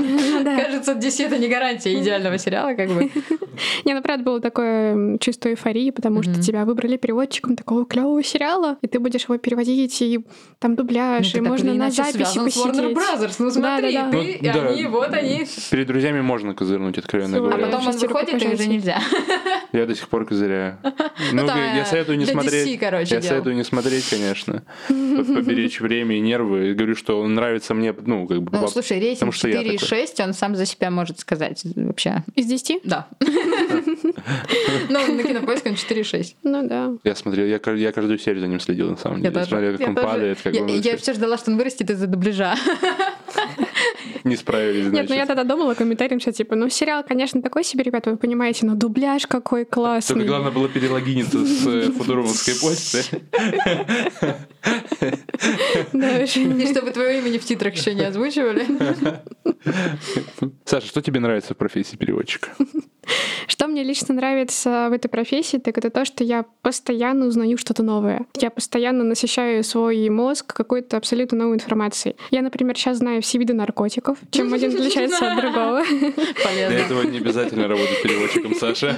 кажется, 0.84 1.08
DC 1.08 1.26
это 1.26 1.38
не 1.38 1.48
гарантия 1.48 1.94
идеального 2.00 2.38
сериала, 2.38 2.74
как 2.74 2.88
бы. 2.90 3.10
Не, 3.84 3.94
ну 3.94 4.02
правда 4.02 4.24
было 4.24 4.40
такое 4.40 5.18
чувство 5.18 5.48
эйфории, 5.48 5.90
потому 5.90 6.22
что 6.22 6.40
тебя 6.42 6.64
выбрали 6.64 6.96
переводчиком 6.96 7.56
такого 7.56 7.86
клевого 7.86 8.22
сериала, 8.22 8.76
и 8.82 8.86
ты 8.86 8.98
будешь 8.98 9.24
его 9.24 9.38
переводить, 9.38 10.00
и 10.02 10.20
там 10.58 10.76
дубляж, 10.76 11.32
Ну, 11.34 11.38
и 11.38 11.42
можно 11.42 11.74
на 11.74 11.90
записи 11.90 12.22
с 12.24 12.36
Warner 12.36 12.44
посидеть. 12.44 12.96
Brothers. 12.96 13.34
Ну 13.38 13.50
смотри, 13.50 13.92
ты, 13.92 14.02
Ну, 14.02 14.22
и 14.22 14.38
да. 14.42 14.68
они, 14.68 14.84
вот 14.84 15.12
они. 15.12 15.46
Перед 15.70 15.86
друзьями 15.86 16.20
можно 16.20 16.54
козырнуть, 16.54 16.98
откровенно 16.98 17.38
А 17.38 17.40
говоря. 17.40 17.66
потом 17.66 17.86
он 17.88 17.96
выходит, 17.96 18.42
и 18.42 18.48
уже 18.48 18.66
нельзя. 18.66 19.00
Я 19.72 19.86
до 19.86 19.94
сих 19.94 20.08
пор 20.08 20.26
козыряю. 20.26 20.78
Ну, 21.32 21.46
там, 21.46 21.58
я 21.58 21.84
советую 21.84 22.18
не 22.18 22.26
смотреть. 22.26 22.80
Я 23.10 23.22
советую 23.22 23.56
не 23.56 23.64
смотреть, 23.64 24.08
конечно. 24.08 24.62
Поберечь 24.88 25.80
время 25.80 26.16
и 26.16 26.20
нервы. 26.20 26.74
Говорю, 26.74 26.94
что 26.94 27.20
он 27.20 27.34
нравится 27.34 27.74
мне, 27.74 27.94
ну, 28.04 28.26
как 28.26 28.42
бы... 28.42 28.56
Ну, 28.56 28.68
слушай, 28.68 29.00
рейтинг 29.00 29.34
что 29.34 29.48
я 29.48 29.62
4,6, 29.62 30.24
он 30.24 30.34
сам 30.34 30.55
за 30.56 30.66
себя 30.66 30.90
может 30.90 31.20
сказать 31.20 31.62
вообще. 31.76 32.22
Из 32.34 32.46
10? 32.46 32.80
Да. 32.84 33.06
Ну, 34.88 35.14
на 35.14 35.22
кинопоиске 35.22 35.70
он 35.70 35.76
4,6. 35.76 36.34
Ну 36.42 36.66
да. 36.68 36.92
Я 37.04 37.14
смотрел, 37.14 37.46
я, 37.46 37.60
я 37.74 37.92
каждую 37.92 38.18
серию 38.18 38.40
за 38.40 38.46
ним 38.48 38.60
следил, 38.60 38.90
на 38.90 38.96
самом 38.96 39.16
Я 39.18 39.22
деле. 39.30 39.34
тоже. 39.34 39.46
Смотрел, 39.48 39.72
как 39.72 39.80
Я 39.80 39.86
он 39.88 39.94
тоже. 39.94 40.06
падает, 40.06 40.38
как 40.42 40.54
Я- 40.54 40.62
он 40.62 40.68
Я 40.68 40.74
вообще 40.76 40.96
все 40.96 41.12
ждала, 41.14 41.36
что 41.38 41.50
он 41.50 41.56
вырастет 41.58 41.90
из-за 41.90 42.06
дубляжа. 42.06 42.54
не 44.24 44.36
справились, 44.36 44.92
Нет, 44.92 45.08
ну 45.08 45.14
я 45.14 45.26
тогда 45.26 45.44
думала 45.44 45.74
комментарием, 45.74 46.20
что 46.20 46.32
типа, 46.32 46.56
ну 46.56 46.68
сериал, 46.68 47.04
конечно, 47.06 47.42
такой 47.42 47.64
себе, 47.64 47.84
ребята, 47.84 48.10
вы 48.10 48.16
понимаете, 48.16 48.66
но 48.66 48.74
дубляж 48.74 49.26
какой 49.26 49.64
классный. 49.64 50.14
Только 50.14 50.28
главное 50.28 50.50
было 50.50 50.68
перелогиниться 50.68 51.44
с 51.44 51.66
э, 51.66 51.90
футуромовской 51.92 52.54
почты. 52.54 53.04
Да. 55.92 56.22
И 56.22 56.66
чтобы 56.72 56.90
твое 56.90 57.18
имя 57.18 57.28
не 57.28 57.38
в 57.38 57.44
титрах 57.44 57.74
еще 57.74 57.94
не 57.94 58.04
озвучивали. 58.04 58.66
Саша, 60.64 60.86
что 60.86 61.02
тебе 61.02 61.20
нравится 61.20 61.54
в 61.54 61.56
профессии 61.56 61.96
переводчика? 61.96 62.50
Что 63.46 63.68
мне 63.68 63.84
лично 63.84 64.14
нравится 64.14 64.88
в 64.90 64.92
этой 64.92 65.08
профессии, 65.08 65.58
так 65.58 65.78
это 65.78 65.90
то, 65.90 66.04
что 66.04 66.24
я 66.24 66.44
постоянно 66.62 67.26
узнаю 67.26 67.56
что-то 67.56 67.82
новое. 67.82 68.26
Я 68.40 68.50
постоянно 68.50 69.04
насыщаю 69.04 69.62
свой 69.62 70.08
мозг 70.08 70.52
какой-то 70.52 70.96
абсолютно 70.96 71.38
новой 71.38 71.54
информацией. 71.54 72.16
Я, 72.30 72.42
например, 72.42 72.76
сейчас 72.76 72.98
знаю 72.98 73.22
все 73.22 73.38
виды 73.38 73.54
наркотиков, 73.54 73.95
чем 74.30 74.52
один 74.54 74.74
отличается 74.74 75.32
от 75.32 75.40
другого. 75.40 75.82
Для 75.86 76.10
Полезно. 76.44 76.74
этого 76.74 77.02
не 77.02 77.18
обязательно 77.18 77.68
работать 77.68 78.02
переводчиком, 78.02 78.54
Саша. 78.54 78.96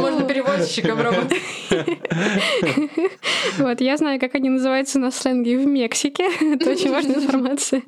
Можно 0.00 0.22
переводчиком 0.26 1.00
работать. 1.00 1.38
Вот, 3.58 3.80
я 3.80 3.96
знаю, 3.96 4.20
как 4.20 4.34
они 4.34 4.48
называются 4.48 4.98
на 4.98 5.10
сленге 5.10 5.58
в 5.58 5.66
Мексике. 5.66 6.28
Это 6.40 6.70
очень 6.70 6.90
важная 6.90 7.16
информация. 7.16 7.82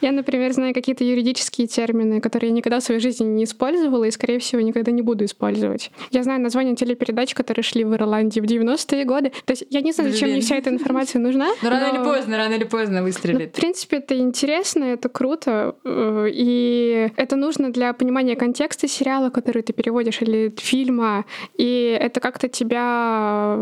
Я, 0.00 0.12
например, 0.12 0.52
знаю 0.52 0.74
какие-то 0.74 1.04
юридические 1.04 1.66
термины, 1.66 2.20
которые 2.20 2.50
я 2.50 2.54
никогда 2.56 2.80
в 2.80 2.82
своей 2.82 3.00
жизни 3.00 3.24
не 3.24 3.44
использовала 3.44 4.04
и, 4.04 4.10
скорее 4.10 4.38
всего, 4.38 4.60
никогда 4.60 4.90
не 4.92 5.02
буду 5.02 5.24
использовать. 5.24 5.90
Я 6.10 6.22
знаю 6.22 6.40
название 6.40 6.76
телепередач, 6.76 7.34
которые 7.34 7.62
шли 7.62 7.84
в 7.84 7.94
Ирландии 7.94 8.40
в 8.40 8.44
90-е 8.44 9.04
годы. 9.04 9.32
То 9.44 9.52
есть 9.52 9.64
я 9.70 9.80
не 9.80 9.92
знаю, 9.92 10.12
зачем 10.12 10.30
мне 10.30 10.40
вся 10.40 10.56
эта 10.56 10.70
информация 10.70 11.20
нужна. 11.20 11.46
Но 11.48 11.54
Ну, 11.62 11.70
рано 11.70 11.88
или 11.90 11.98
но- 11.98 12.04
поздно, 12.04 12.36
рано 12.36 12.54
или 12.54 12.64
поздно 12.64 12.98
Ну, 13.00 13.04
выстрелит. 13.06 13.50
в 13.56 13.60
принципе, 13.60 13.96
это 13.98 14.16
интересно, 14.18 14.84
это 14.84 15.08
круто, 15.08 15.69
и 15.84 17.10
это 17.16 17.36
нужно 17.36 17.72
для 17.72 17.92
понимания 17.92 18.36
контекста 18.36 18.88
сериала, 18.88 19.30
который 19.30 19.62
ты 19.62 19.72
переводишь, 19.72 20.22
или 20.22 20.54
фильма, 20.56 21.24
и 21.56 21.98
это 22.00 22.20
как-то 22.20 22.48
тебя 22.48 23.56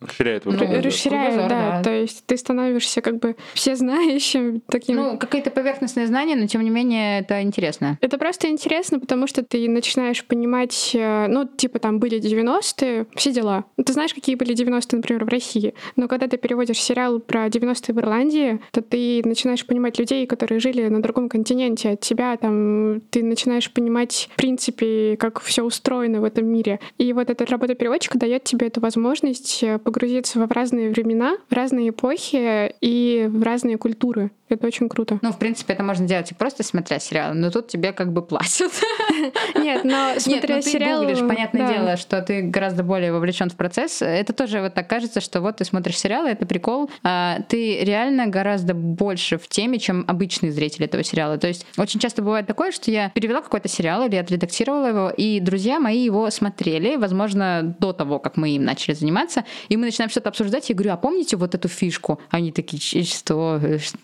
Расширяет 0.00 0.44
Ну, 0.44 0.82
расширяет, 0.82 1.48
да. 1.48 1.48
да. 1.48 1.82
То 1.82 1.90
есть 1.90 2.26
ты 2.26 2.36
становишься 2.36 3.00
как 3.00 3.18
бы 3.18 3.36
всезнающим 3.54 4.60
таким. 4.68 4.96
Ну, 4.96 5.18
какие-то 5.18 5.50
поверхностные 5.50 6.06
знания, 6.06 6.36
но 6.36 6.46
тем 6.46 6.62
не 6.62 6.70
менее 6.70 7.20
это 7.20 7.42
интересно. 7.42 7.98
это 8.00 8.18
просто 8.18 8.48
интересно, 8.48 9.00
потому 9.00 9.26
что 9.26 9.42
ты 9.42 9.68
начинаешь 9.68 10.24
понимать, 10.24 10.90
э, 10.94 11.26
ну, 11.28 11.46
типа 11.46 11.78
там 11.78 11.98
были 11.98 12.20
90-е, 12.20 13.06
все 13.14 13.32
дела. 13.32 13.64
Ты 13.82 13.92
знаешь, 13.92 14.14
какие 14.14 14.34
были 14.34 14.54
90-е, 14.54 14.96
например, 14.96 15.24
в 15.24 15.28
России. 15.28 15.74
Но 15.96 16.08
когда 16.08 16.28
ты 16.28 16.36
переводишь 16.36 16.80
сериал 16.80 17.20
про 17.20 17.46
90-е 17.46 17.94
в 17.94 17.98
Ирландии, 17.98 18.60
то 18.72 18.82
ты 18.82 19.22
начинаешь 19.24 19.64
понимать 19.66 19.98
людей, 19.98 20.26
которые 20.26 20.60
жили 20.60 20.88
на 20.88 21.00
другом 21.02 21.13
континенте 21.14 21.90
от 21.90 22.00
тебя, 22.00 22.36
там, 22.36 23.00
ты 23.10 23.22
начинаешь 23.22 23.72
понимать, 23.72 24.28
в 24.32 24.36
принципе, 24.36 25.16
как 25.16 25.40
все 25.40 25.62
устроено 25.62 26.20
в 26.20 26.24
этом 26.24 26.46
мире. 26.46 26.80
И 26.98 27.12
вот 27.12 27.30
эта 27.30 27.46
работа 27.46 27.74
переводчика 27.74 28.18
дает 28.18 28.44
тебе 28.44 28.66
эту 28.66 28.80
возможность 28.80 29.62
э, 29.62 29.78
погрузиться 29.78 30.44
в 30.44 30.50
разные 30.52 30.90
времена, 30.90 31.36
в 31.48 31.52
разные 31.52 31.90
эпохи 31.90 32.74
и 32.80 33.26
в 33.28 33.42
разные 33.42 33.78
культуры. 33.78 34.30
Это 34.48 34.66
очень 34.66 34.88
круто. 34.90 35.18
Ну, 35.22 35.32
в 35.32 35.38
принципе, 35.38 35.72
это 35.72 35.82
можно 35.82 36.06
делать 36.06 36.30
и 36.30 36.34
просто 36.34 36.62
смотря 36.62 36.98
сериал, 36.98 37.34
но 37.34 37.50
тут 37.50 37.68
тебе 37.68 37.92
как 37.92 38.12
бы 38.12 38.20
платят. 38.22 38.72
Нет, 39.56 39.84
но 39.84 40.10
Нет, 40.12 40.22
смотря 40.22 40.56
ну 40.56 40.62
ты 40.62 40.70
сериал... 40.70 41.00
гуглишь, 41.00 41.20
понятное 41.20 41.66
да. 41.66 41.72
дело, 41.72 41.96
что 41.96 42.20
ты 42.20 42.42
гораздо 42.42 42.82
более 42.82 43.10
вовлечен 43.12 43.48
в 43.48 43.56
процесс. 43.56 44.02
Это 44.02 44.34
тоже 44.34 44.60
вот 44.60 44.74
так 44.74 44.88
кажется, 44.88 45.20
что 45.22 45.40
вот 45.40 45.56
ты 45.56 45.64
смотришь 45.64 45.98
сериал, 45.98 46.26
и 46.26 46.30
это 46.30 46.44
прикол. 46.44 46.90
а 47.02 47.38
ты 47.48 47.82
реально 47.84 48.26
гораздо 48.26 48.74
больше 48.74 49.38
в 49.38 49.48
теме, 49.48 49.78
чем 49.78 50.04
обычный 50.06 50.50
зритель 50.50 50.84
этого 50.84 51.02
сериала. 51.02 51.38
То 51.38 51.48
есть 51.48 51.66
очень 51.78 51.98
часто 51.98 52.20
бывает 52.20 52.46
такое, 52.46 52.70
что 52.70 52.90
я 52.90 53.08
перевела 53.10 53.40
какой-то 53.40 53.68
сериал 53.68 54.06
или 54.06 54.16
отредактировала 54.16 54.86
его, 54.86 55.10
и 55.10 55.40
друзья 55.40 55.80
мои 55.80 56.04
его 56.04 56.28
смотрели, 56.30 56.96
возможно, 56.96 57.74
до 57.78 57.92
того, 57.94 58.18
как 58.18 58.36
мы 58.36 58.50
им 58.50 58.64
начали 58.64 58.94
заниматься, 58.94 59.44
и 59.70 59.76
мы 59.78 59.86
начинаем 59.86 60.10
что-то 60.10 60.28
обсуждать. 60.28 60.68
Я 60.68 60.74
говорю, 60.74 60.92
а 60.92 60.96
помните 60.96 61.36
вот 61.36 61.54
эту 61.54 61.68
фишку? 61.68 62.20
Они 62.30 62.52
такие, 62.52 62.78
«Ч- 62.78 63.04
что? 63.04 63.60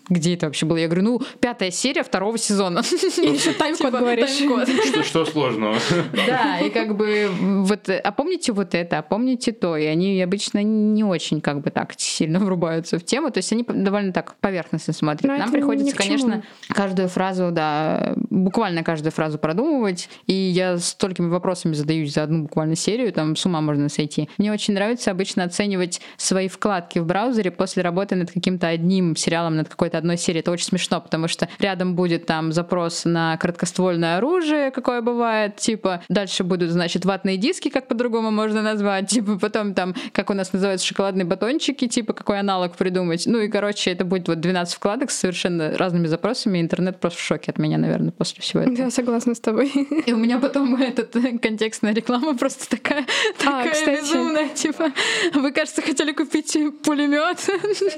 Где 0.09 0.30
это 0.35 0.47
вообще 0.47 0.65
было? 0.65 0.77
Я 0.77 0.87
говорю, 0.87 1.03
ну, 1.03 1.21
пятая 1.39 1.71
серия 1.71 2.03
второго 2.03 2.37
сезона. 2.37 2.81
И 3.17 3.27
еще 3.27 3.53
тайм-код 3.57 3.87
Типа, 3.87 3.99
говоришь. 3.99 4.29
Что, 5.05 5.25
сложного? 5.25 5.75
Да, 6.27 6.59
и 6.59 6.69
как 6.69 6.95
бы 6.95 7.29
вот, 7.39 7.89
а 7.89 8.11
помните 8.11 8.51
вот 8.51 8.75
это, 8.75 8.99
а 8.99 9.01
помните 9.01 9.51
то, 9.51 9.77
и 9.77 9.85
они 9.85 10.21
обычно 10.21 10.63
не 10.63 11.03
очень 11.03 11.41
как 11.41 11.61
бы 11.61 11.71
так 11.71 11.93
сильно 11.97 12.39
врубаются 12.39 12.99
в 12.99 13.03
тему, 13.03 13.31
то 13.31 13.37
есть 13.37 13.51
они 13.51 13.63
довольно 13.67 14.13
так 14.13 14.35
поверхностно 14.39 14.93
смотрят. 14.93 15.23
Но 15.23 15.37
Нам 15.37 15.51
приходится, 15.51 15.95
конечно, 15.95 16.43
каждую 16.69 17.07
фразу, 17.09 17.49
да, 17.51 18.13
буквально 18.29 18.83
каждую 18.83 19.11
фразу 19.11 19.37
продумывать, 19.37 20.09
и 20.27 20.33
я 20.33 20.77
столькими 20.77 21.27
вопросами 21.27 21.73
задаюсь 21.73 22.13
за 22.13 22.23
одну 22.23 22.43
буквально 22.43 22.75
серию, 22.75 23.11
там 23.13 23.35
с 23.35 23.45
ума 23.45 23.61
можно 23.61 23.89
сойти. 23.89 24.29
Мне 24.37 24.51
очень 24.51 24.73
нравится 24.73 25.11
обычно 25.11 25.43
оценивать 25.43 26.01
свои 26.17 26.47
вкладки 26.47 26.99
в 26.99 27.05
браузере 27.05 27.51
после 27.51 27.83
работы 27.83 28.15
над 28.15 28.31
каким-то 28.31 28.67
одним 28.67 29.15
сериалом, 29.15 29.55
над 29.55 29.69
какой-то 29.69 29.97
одной 29.97 30.17
серией. 30.21 30.41
Это 30.41 30.51
очень 30.51 30.65
смешно, 30.65 31.01
потому 31.01 31.27
что 31.27 31.49
рядом 31.59 31.95
будет 31.95 32.25
там 32.25 32.51
запрос 32.51 33.05
на 33.05 33.37
краткоствольное 33.37 34.17
оружие, 34.17 34.71
какое 34.71 35.01
бывает, 35.01 35.57
типа 35.57 36.03
дальше 36.09 36.43
будут, 36.43 36.71
значит, 36.71 37.05
ватные 37.05 37.37
диски, 37.37 37.69
как 37.69 37.87
по-другому 37.87 38.31
можно 38.31 38.61
назвать, 38.61 39.09
типа 39.09 39.37
потом 39.39 39.73
там, 39.73 39.95
как 40.11 40.29
у 40.29 40.33
нас 40.33 40.53
называются, 40.53 40.85
шоколадные 40.87 41.25
батончики, 41.25 41.87
типа 41.87 42.13
какой 42.13 42.39
аналог 42.39 42.75
придумать. 42.75 43.23
Ну 43.25 43.39
и, 43.39 43.47
короче, 43.47 43.91
это 43.91 44.05
будет 44.05 44.27
вот 44.27 44.39
12 44.39 44.73
вкладок 44.75 45.11
с 45.11 45.17
совершенно 45.17 45.77
разными 45.77 46.07
запросами, 46.07 46.59
интернет 46.59 46.99
просто 46.99 47.19
в 47.19 47.21
шоке 47.21 47.51
от 47.51 47.57
меня, 47.57 47.77
наверное, 47.77 48.11
после 48.11 48.41
всего 48.41 48.63
этого. 48.63 48.75
Я 48.75 48.91
согласна 48.91 49.35
с 49.35 49.39
тобой. 49.39 49.71
И 50.05 50.13
у 50.13 50.17
меня 50.17 50.39
потом 50.39 50.75
этот 50.81 51.15
э, 51.15 51.37
контекстная 51.37 51.93
реклама 51.93 52.37
просто 52.37 52.69
такая, 52.69 53.05
такая 53.37 53.69
А, 53.69 53.71
кстати. 53.71 54.01
безумная, 54.01 54.49
типа, 54.49 54.91
вы, 55.33 55.51
кажется, 55.51 55.81
хотели 55.81 56.11
купить 56.11 56.57
пулемет. 56.83 57.39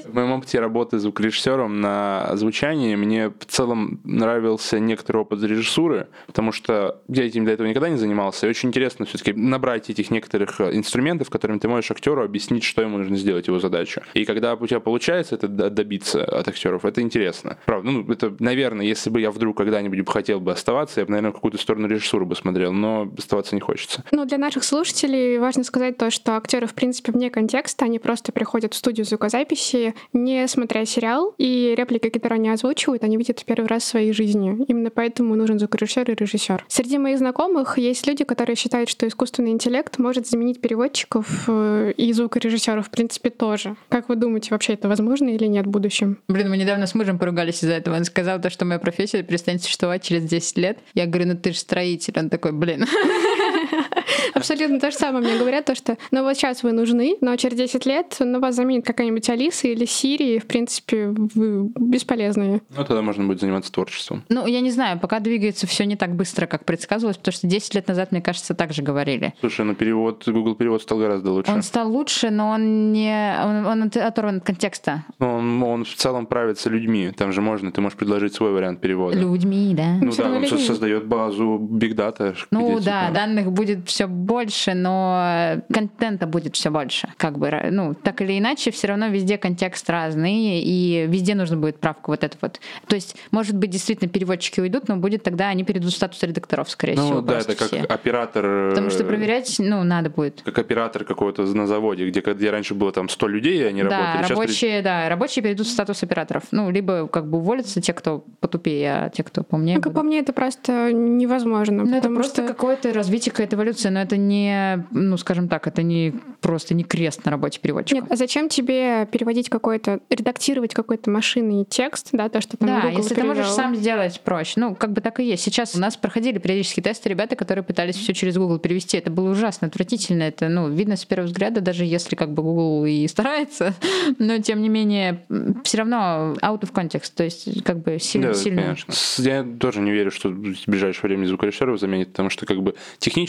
В 0.04 0.14
моем 0.14 0.32
опыте 0.32 0.60
работы 0.60 0.98
звукорежиссером 0.98 1.80
на 1.80 2.13
звучании 2.34 2.94
мне 2.96 3.28
в 3.28 3.44
целом 3.46 4.00
нравился 4.04 4.78
некоторый 4.78 5.18
опыт 5.18 5.42
режиссуры, 5.42 6.08
потому 6.26 6.52
что 6.52 7.00
я 7.08 7.24
этим 7.24 7.44
до 7.44 7.52
этого 7.52 7.66
никогда 7.66 7.88
не 7.88 7.96
занимался. 7.96 8.46
И 8.46 8.50
очень 8.50 8.68
интересно 8.68 9.06
все-таки 9.06 9.32
набрать 9.32 9.90
этих 9.90 10.10
некоторых 10.10 10.60
э, 10.60 10.76
инструментов, 10.76 11.30
которыми 11.30 11.58
ты 11.58 11.68
можешь 11.68 11.90
актеру 11.90 12.22
объяснить, 12.22 12.64
что 12.64 12.82
ему 12.82 12.98
нужно 12.98 13.16
сделать, 13.16 13.46
его 13.46 13.58
задачу. 13.58 14.02
И 14.14 14.24
когда 14.24 14.54
у 14.54 14.66
тебя 14.66 14.80
получается 14.80 15.34
это 15.34 15.48
добиться 15.48 16.24
от 16.24 16.48
актеров, 16.48 16.84
это 16.84 17.00
интересно. 17.00 17.58
Правда, 17.66 17.90
ну, 17.90 18.12
это, 18.12 18.34
наверное, 18.38 18.86
если 18.86 19.10
бы 19.10 19.20
я 19.20 19.30
вдруг 19.30 19.56
когда-нибудь 19.56 20.08
хотел 20.08 20.40
бы 20.40 20.52
оставаться, 20.52 21.00
я 21.00 21.06
бы, 21.06 21.12
наверное, 21.12 21.32
какую-то 21.32 21.58
сторону 21.58 21.88
режиссуры 21.88 22.24
бы 22.24 22.36
смотрел, 22.36 22.72
но 22.72 23.10
оставаться 23.16 23.54
не 23.54 23.60
хочется. 23.60 24.04
Ну, 24.10 24.24
для 24.24 24.38
наших 24.38 24.64
слушателей 24.64 25.38
важно 25.38 25.64
сказать 25.64 25.96
то, 25.96 26.10
что 26.10 26.36
актеры, 26.36 26.66
в 26.66 26.74
принципе, 26.74 27.12
вне 27.12 27.30
контекста, 27.30 27.84
они 27.84 27.98
просто 27.98 28.32
приходят 28.32 28.74
в 28.74 28.76
студию 28.76 29.04
звукозаписи, 29.04 29.94
не 30.12 30.46
смотря 30.48 30.84
сериал, 30.84 31.34
и 31.38 31.74
реплики, 31.76 32.03
которые 32.10 32.38
они 32.38 32.50
озвучивают, 32.50 33.04
они 33.04 33.16
видят 33.16 33.40
в 33.40 33.44
первый 33.44 33.66
раз 33.66 33.82
в 33.82 33.86
своей 33.86 34.12
жизни. 34.12 34.64
Именно 34.68 34.90
поэтому 34.90 35.34
нужен 35.34 35.58
звукорежиссер 35.58 36.10
и 36.10 36.14
режиссер. 36.14 36.64
Среди 36.68 36.98
моих 36.98 37.18
знакомых 37.18 37.78
есть 37.78 38.06
люди, 38.06 38.24
которые 38.24 38.56
считают, 38.56 38.88
что 38.88 39.06
искусственный 39.06 39.50
интеллект 39.50 39.98
может 39.98 40.26
заменить 40.26 40.60
переводчиков 40.60 41.44
э, 41.48 41.92
и 41.96 42.12
звукорежиссеров, 42.12 42.86
в 42.86 42.90
принципе, 42.90 43.30
тоже. 43.30 43.76
Как 43.88 44.08
вы 44.08 44.16
думаете, 44.16 44.48
вообще 44.50 44.74
это 44.74 44.88
возможно 44.88 45.28
или 45.28 45.46
нет 45.46 45.66
в 45.66 45.70
будущем? 45.70 46.18
Блин, 46.28 46.50
мы 46.50 46.56
недавно 46.56 46.86
с 46.86 46.94
мужем 46.94 47.18
поругались 47.18 47.62
из-за 47.62 47.74
этого. 47.74 47.96
Он 47.96 48.04
сказал 48.04 48.40
то, 48.40 48.50
что 48.50 48.64
моя 48.64 48.78
профессия 48.78 49.22
перестанет 49.22 49.62
существовать 49.62 50.02
через 50.02 50.24
10 50.24 50.58
лет. 50.58 50.78
Я 50.94 51.06
говорю, 51.06 51.28
ну 51.28 51.36
ты 51.36 51.52
же 51.52 51.58
строитель. 51.58 52.14
Он 52.16 52.30
такой, 52.30 52.52
блин. 52.52 52.86
Абсолютно 54.34 54.80
то 54.80 54.90
же 54.90 54.96
самое 54.96 55.24
мне 55.24 55.38
говорят, 55.38 55.64
то, 55.64 55.74
что 55.74 55.96
ну 56.10 56.22
вот 56.22 56.36
сейчас 56.36 56.62
вы 56.62 56.72
нужны, 56.72 57.16
но 57.20 57.36
через 57.36 57.56
10 57.56 57.86
лет 57.86 58.16
ну, 58.20 58.40
вас 58.40 58.54
заменит 58.54 58.86
какая-нибудь 58.86 59.28
Алиса 59.30 59.68
или 59.68 59.84
Сири, 59.84 60.36
и, 60.36 60.38
в 60.38 60.46
принципе, 60.46 61.08
вы 61.08 61.70
бесполезные. 61.78 62.62
Ну, 62.76 62.84
тогда 62.84 63.02
можно 63.02 63.24
будет 63.24 63.40
заниматься 63.40 63.72
творчеством. 63.72 64.24
Ну, 64.28 64.46
я 64.46 64.60
не 64.60 64.70
знаю, 64.70 64.98
пока 64.98 65.20
двигается 65.20 65.66
все 65.66 65.84
не 65.84 65.96
так 65.96 66.14
быстро, 66.14 66.46
как 66.46 66.64
предсказывалось, 66.64 67.16
потому 67.16 67.32
что 67.32 67.46
10 67.46 67.74
лет 67.74 67.88
назад, 67.88 68.12
мне 68.12 68.22
кажется, 68.22 68.54
так 68.54 68.72
же 68.72 68.82
говорили. 68.82 69.34
Слушай, 69.40 69.64
ну 69.64 69.74
перевод, 69.74 70.24
Google 70.26 70.54
перевод 70.54 70.82
стал 70.82 70.98
гораздо 70.98 71.32
лучше. 71.32 71.50
Он 71.50 71.62
стал 71.62 71.90
лучше, 71.90 72.30
но 72.30 72.50
он 72.50 72.92
не... 72.92 73.36
Он, 73.44 73.66
он 73.66 73.90
оторван 73.94 74.38
от 74.38 74.44
контекста. 74.44 75.04
Ну, 75.18 75.34
он, 75.36 75.62
он 75.62 75.84
в 75.84 75.94
целом 75.94 76.26
правится 76.26 76.70
людьми. 76.70 77.10
Там 77.16 77.32
же 77.32 77.40
можно, 77.40 77.72
ты 77.72 77.80
можешь 77.80 77.98
предложить 77.98 78.34
свой 78.34 78.52
вариант 78.52 78.80
перевода. 78.80 79.18
Людьми, 79.18 79.74
да. 79.76 79.96
Ну 80.00 80.12
да, 80.16 80.30
он 80.30 80.46
создает 80.58 81.06
базу 81.06 81.58
big 81.58 81.94
data. 81.94 82.34
Ну 82.50 82.76
где, 82.76 82.86
да, 82.86 83.06
типа... 83.06 83.14
данных 83.14 83.52
будет 83.52 83.63
все 83.86 84.06
больше, 84.06 84.74
но 84.74 85.62
контента 85.72 86.26
будет 86.26 86.56
все 86.56 86.70
больше. 86.70 87.08
Как 87.16 87.38
бы, 87.38 87.50
ну, 87.70 87.94
так 87.94 88.20
или 88.20 88.38
иначе, 88.38 88.70
все 88.70 88.88
равно 88.88 89.08
везде 89.08 89.38
контекст 89.38 89.88
разный, 89.90 90.60
и 90.60 91.06
везде 91.08 91.34
нужно 91.34 91.56
будет 91.56 91.78
правку 91.78 92.10
вот 92.10 92.24
эту 92.24 92.36
вот. 92.40 92.60
То 92.86 92.94
есть, 92.94 93.16
может 93.30 93.56
быть, 93.56 93.70
действительно 93.70 94.10
переводчики 94.10 94.60
уйдут, 94.60 94.88
но 94.88 94.96
будет 94.96 95.22
тогда 95.22 95.48
они 95.48 95.64
перейдут 95.64 95.92
в 95.92 95.96
статус 95.96 96.22
редакторов, 96.22 96.70
скорее 96.70 96.96
ну, 96.96 97.04
всего. 97.04 97.20
Ну 97.20 97.26
да, 97.26 97.38
это 97.38 97.54
как 97.54 97.68
все. 97.68 97.80
оператор... 97.80 98.70
Потому 98.70 98.90
что 98.90 99.04
проверять, 99.04 99.56
ну, 99.58 99.82
надо 99.84 100.10
будет. 100.10 100.42
Как 100.42 100.58
оператор 100.58 101.04
какого-то 101.04 101.42
на 101.42 101.66
заводе, 101.66 102.08
где, 102.08 102.20
где 102.20 102.50
раньше 102.50 102.74
было 102.74 102.92
там 102.92 103.08
100 103.08 103.28
людей, 103.28 103.60
и 103.60 103.64
они 103.64 103.82
да, 103.82 103.90
работали. 103.90 104.30
Рабочие, 104.30 104.54
Сейчас... 104.54 104.84
да, 104.84 105.08
рабочие 105.08 105.42
перейдут 105.42 105.66
в 105.66 105.70
статус 105.70 106.02
операторов. 106.02 106.44
Ну, 106.50 106.70
либо 106.70 107.08
как 107.08 107.28
бы 107.28 107.38
уволятся 107.38 107.80
те, 107.80 107.92
кто 107.92 108.24
потупее, 108.40 108.92
а 108.92 109.10
те, 109.10 109.22
кто 109.22 109.42
поумнее. 109.42 109.76
Ну, 109.76 109.82
как 109.82 109.94
по 109.94 110.02
мне, 110.02 110.20
это 110.20 110.32
просто 110.32 110.92
невозможно. 110.92 111.84
Ну, 111.84 111.96
это 111.96 112.08
просто 112.08 112.42
что... 112.42 112.52
какое-то 112.52 112.92
развитие, 112.92 113.32
какая-то 113.32 113.53
эволюция, 113.54 113.90
но 113.90 114.00
это 114.00 114.16
не, 114.16 114.86
ну, 114.90 115.16
скажем 115.16 115.48
так, 115.48 115.66
это 115.66 115.82
не 115.82 116.14
просто 116.40 116.74
не 116.74 116.84
крест 116.84 117.24
на 117.24 117.30
работе 117.30 117.58
переводчика. 117.60 118.00
Нет, 118.00 118.10
а 118.10 118.16
зачем 118.16 118.48
тебе 118.48 119.06
переводить 119.06 119.48
какой-то, 119.48 120.00
редактировать 120.10 120.74
какой-то 120.74 121.10
машинный 121.10 121.64
текст, 121.64 122.10
да, 122.12 122.28
то, 122.28 122.40
что 122.40 122.56
там 122.56 122.68
Да, 122.68 122.80
Google 122.82 122.98
если 122.98 123.14
перевел. 123.14 123.32
ты 123.32 123.38
можешь 123.38 123.52
сам 123.52 123.76
сделать 123.76 124.20
проще. 124.20 124.54
Ну, 124.56 124.74
как 124.74 124.92
бы 124.92 125.00
так 125.00 125.20
и 125.20 125.24
есть. 125.24 125.42
Сейчас 125.42 125.74
у 125.74 125.80
нас 125.80 125.96
проходили 125.96 126.38
периодически 126.38 126.80
тесты 126.80 127.08
ребята, 127.08 127.36
которые 127.36 127.64
пытались 127.64 127.96
все 127.96 128.12
через 128.12 128.36
Google 128.36 128.58
перевести. 128.58 128.96
Это 128.98 129.10
было 129.10 129.30
ужасно, 129.30 129.68
отвратительно. 129.68 130.22
Это, 130.24 130.48
ну, 130.48 130.68
видно 130.68 130.96
с 130.96 131.04
первого 131.04 131.26
взгляда, 131.26 131.60
даже 131.60 131.84
если 131.84 132.16
как 132.16 132.32
бы 132.32 132.42
Google 132.42 132.84
и 132.86 133.06
старается, 133.14 133.74
но 134.18 134.38
тем 134.38 134.60
не 134.62 134.68
менее 134.68 135.24
все 135.64 135.78
равно 135.78 136.34
out 136.42 136.60
of 136.60 136.72
context, 136.72 137.12
то 137.14 137.24
есть 137.24 137.62
как 137.64 137.78
бы 137.82 137.98
сильно, 137.98 138.28
да, 138.28 138.34
сильно. 138.34 138.62
Конечно. 138.62 138.94
Я 139.18 139.44
тоже 139.58 139.80
не 139.80 139.92
верю, 139.92 140.10
что 140.10 140.28
в 140.28 140.66
ближайшее 140.66 141.08
время 141.08 141.26
звукорежиссеров 141.26 141.78
заменит, 141.78 142.08
потому 142.08 142.30
что 142.30 142.46
как 142.46 142.62
бы 142.62 142.74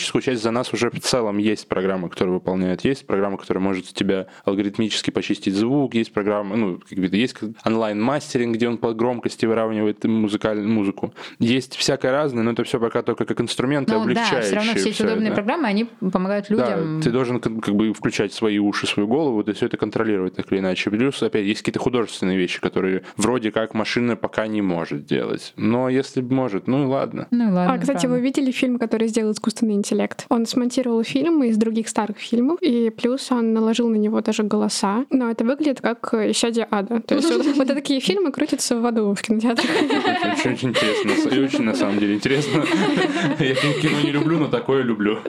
техническую 0.06 0.22
часть 0.22 0.44
за 0.44 0.52
нас 0.52 0.72
уже 0.73 0.90
в 0.90 0.99
целом 0.99 1.38
есть 1.38 1.68
программа, 1.68 2.10
которая 2.10 2.36
выполняет, 2.36 2.86
есть 2.86 3.07
программа, 3.07 3.38
которая 3.38 3.64
может 3.64 3.86
тебя 3.86 4.27
алгоритмически 4.45 5.10
почистить 5.10 5.56
звук, 5.56 5.95
есть 5.95 6.14
программа, 6.14 6.56
ну, 6.56 6.80
как 6.88 6.99
бы 6.99 7.07
есть 7.11 7.36
онлайн-мастеринг, 7.65 8.56
где 8.56 8.68
он 8.68 8.77
по 8.77 8.94
громкости 8.94 9.45
выравнивает 9.45 10.03
музыкальную 10.03 10.69
музыку. 10.69 11.14
Есть 11.40 11.76
всякое 11.76 12.11
разное, 12.11 12.44
но 12.44 12.52
это 12.52 12.64
все 12.64 12.80
пока 12.80 13.02
только 13.02 13.26
как 13.26 13.41
инструменты 13.41 13.94
ну, 13.94 14.02
облегчающие. 14.02 14.40
Да, 14.40 14.45
все 14.45 14.56
равно 14.56 14.73
все 14.76 14.90
эти 14.90 15.02
удобные 15.02 15.30
да. 15.30 15.36
программы, 15.36 15.68
они 15.68 15.86
помогают 16.11 16.49
людям. 16.49 16.99
Да, 16.99 17.03
ты 17.03 17.11
должен 17.11 17.40
как 17.40 17.76
бы 17.76 17.94
включать 17.94 18.34
свои 18.34 18.60
уши, 18.60 18.86
свою 18.86 19.07
голову, 19.07 19.41
и 19.41 19.53
все 19.53 19.65
это 19.65 19.77
контролировать 19.77 20.36
так 20.36 20.52
или 20.52 20.60
иначе. 20.60 20.91
Плюс, 20.91 21.22
опять, 21.23 21.45
есть 21.45 21.61
какие-то 21.61 21.80
художественные 21.80 22.38
вещи, 22.38 22.61
которые 22.61 23.03
вроде 23.18 23.52
как 23.52 23.73
машина 23.73 24.15
пока 24.15 24.45
не 24.45 24.61
может 24.61 25.06
делать. 25.06 25.53
Но 25.57 25.90
если 25.90 26.22
может, 26.22 26.68
ну 26.68 26.84
и 26.84 26.86
ладно. 26.86 27.27
Ну 27.32 27.49
и 27.49 27.52
ладно. 27.52 27.73
А, 27.73 27.77
кстати, 27.77 28.02
правда. 28.02 28.10
вы 28.10 28.22
видели 28.22 28.52
фильм, 28.52 28.77
который 28.77 29.07
сделал 29.07 29.32
искусственный 29.32 29.73
интеллект? 29.73 29.95
Он 30.30 30.46
смонтировал 30.46 31.04
фильм 31.04 31.44
из 31.44 31.58
других 31.58 31.88
старых 31.88 32.18
фильмов, 32.18 32.60
и 32.62 32.90
плюс 32.90 33.32
он 33.32 33.54
наложил 33.54 33.90
на 33.90 33.96
него 33.96 34.22
даже 34.22 34.44
голоса. 34.44 35.06
Но 35.10 35.30
это 35.30 35.44
выглядит 35.44 35.82
как 35.82 36.14
«Исчадие 36.14 36.68
ада». 36.70 37.02
То 37.02 37.16
есть 37.16 37.32
вот, 37.32 37.46
вот 37.56 37.68
такие 37.68 38.00
фильмы 38.00 38.32
крутятся 38.32 38.80
в 38.80 38.86
аду 38.86 39.14
в 39.14 39.22
кинотеатре. 39.22 39.70
Очень, 40.34 40.52
очень 40.52 40.70
интересно. 40.76 41.30
И 41.30 41.40
очень, 41.40 41.64
на 41.64 41.76
самом 41.76 42.00
деле, 42.00 42.16
интересно. 42.16 42.64
Я 43.40 43.56
кино 43.56 44.02
не 44.04 44.12
люблю, 44.12 44.40
но 44.40 44.48
такое 44.48 44.84
люблю. 44.84 45.20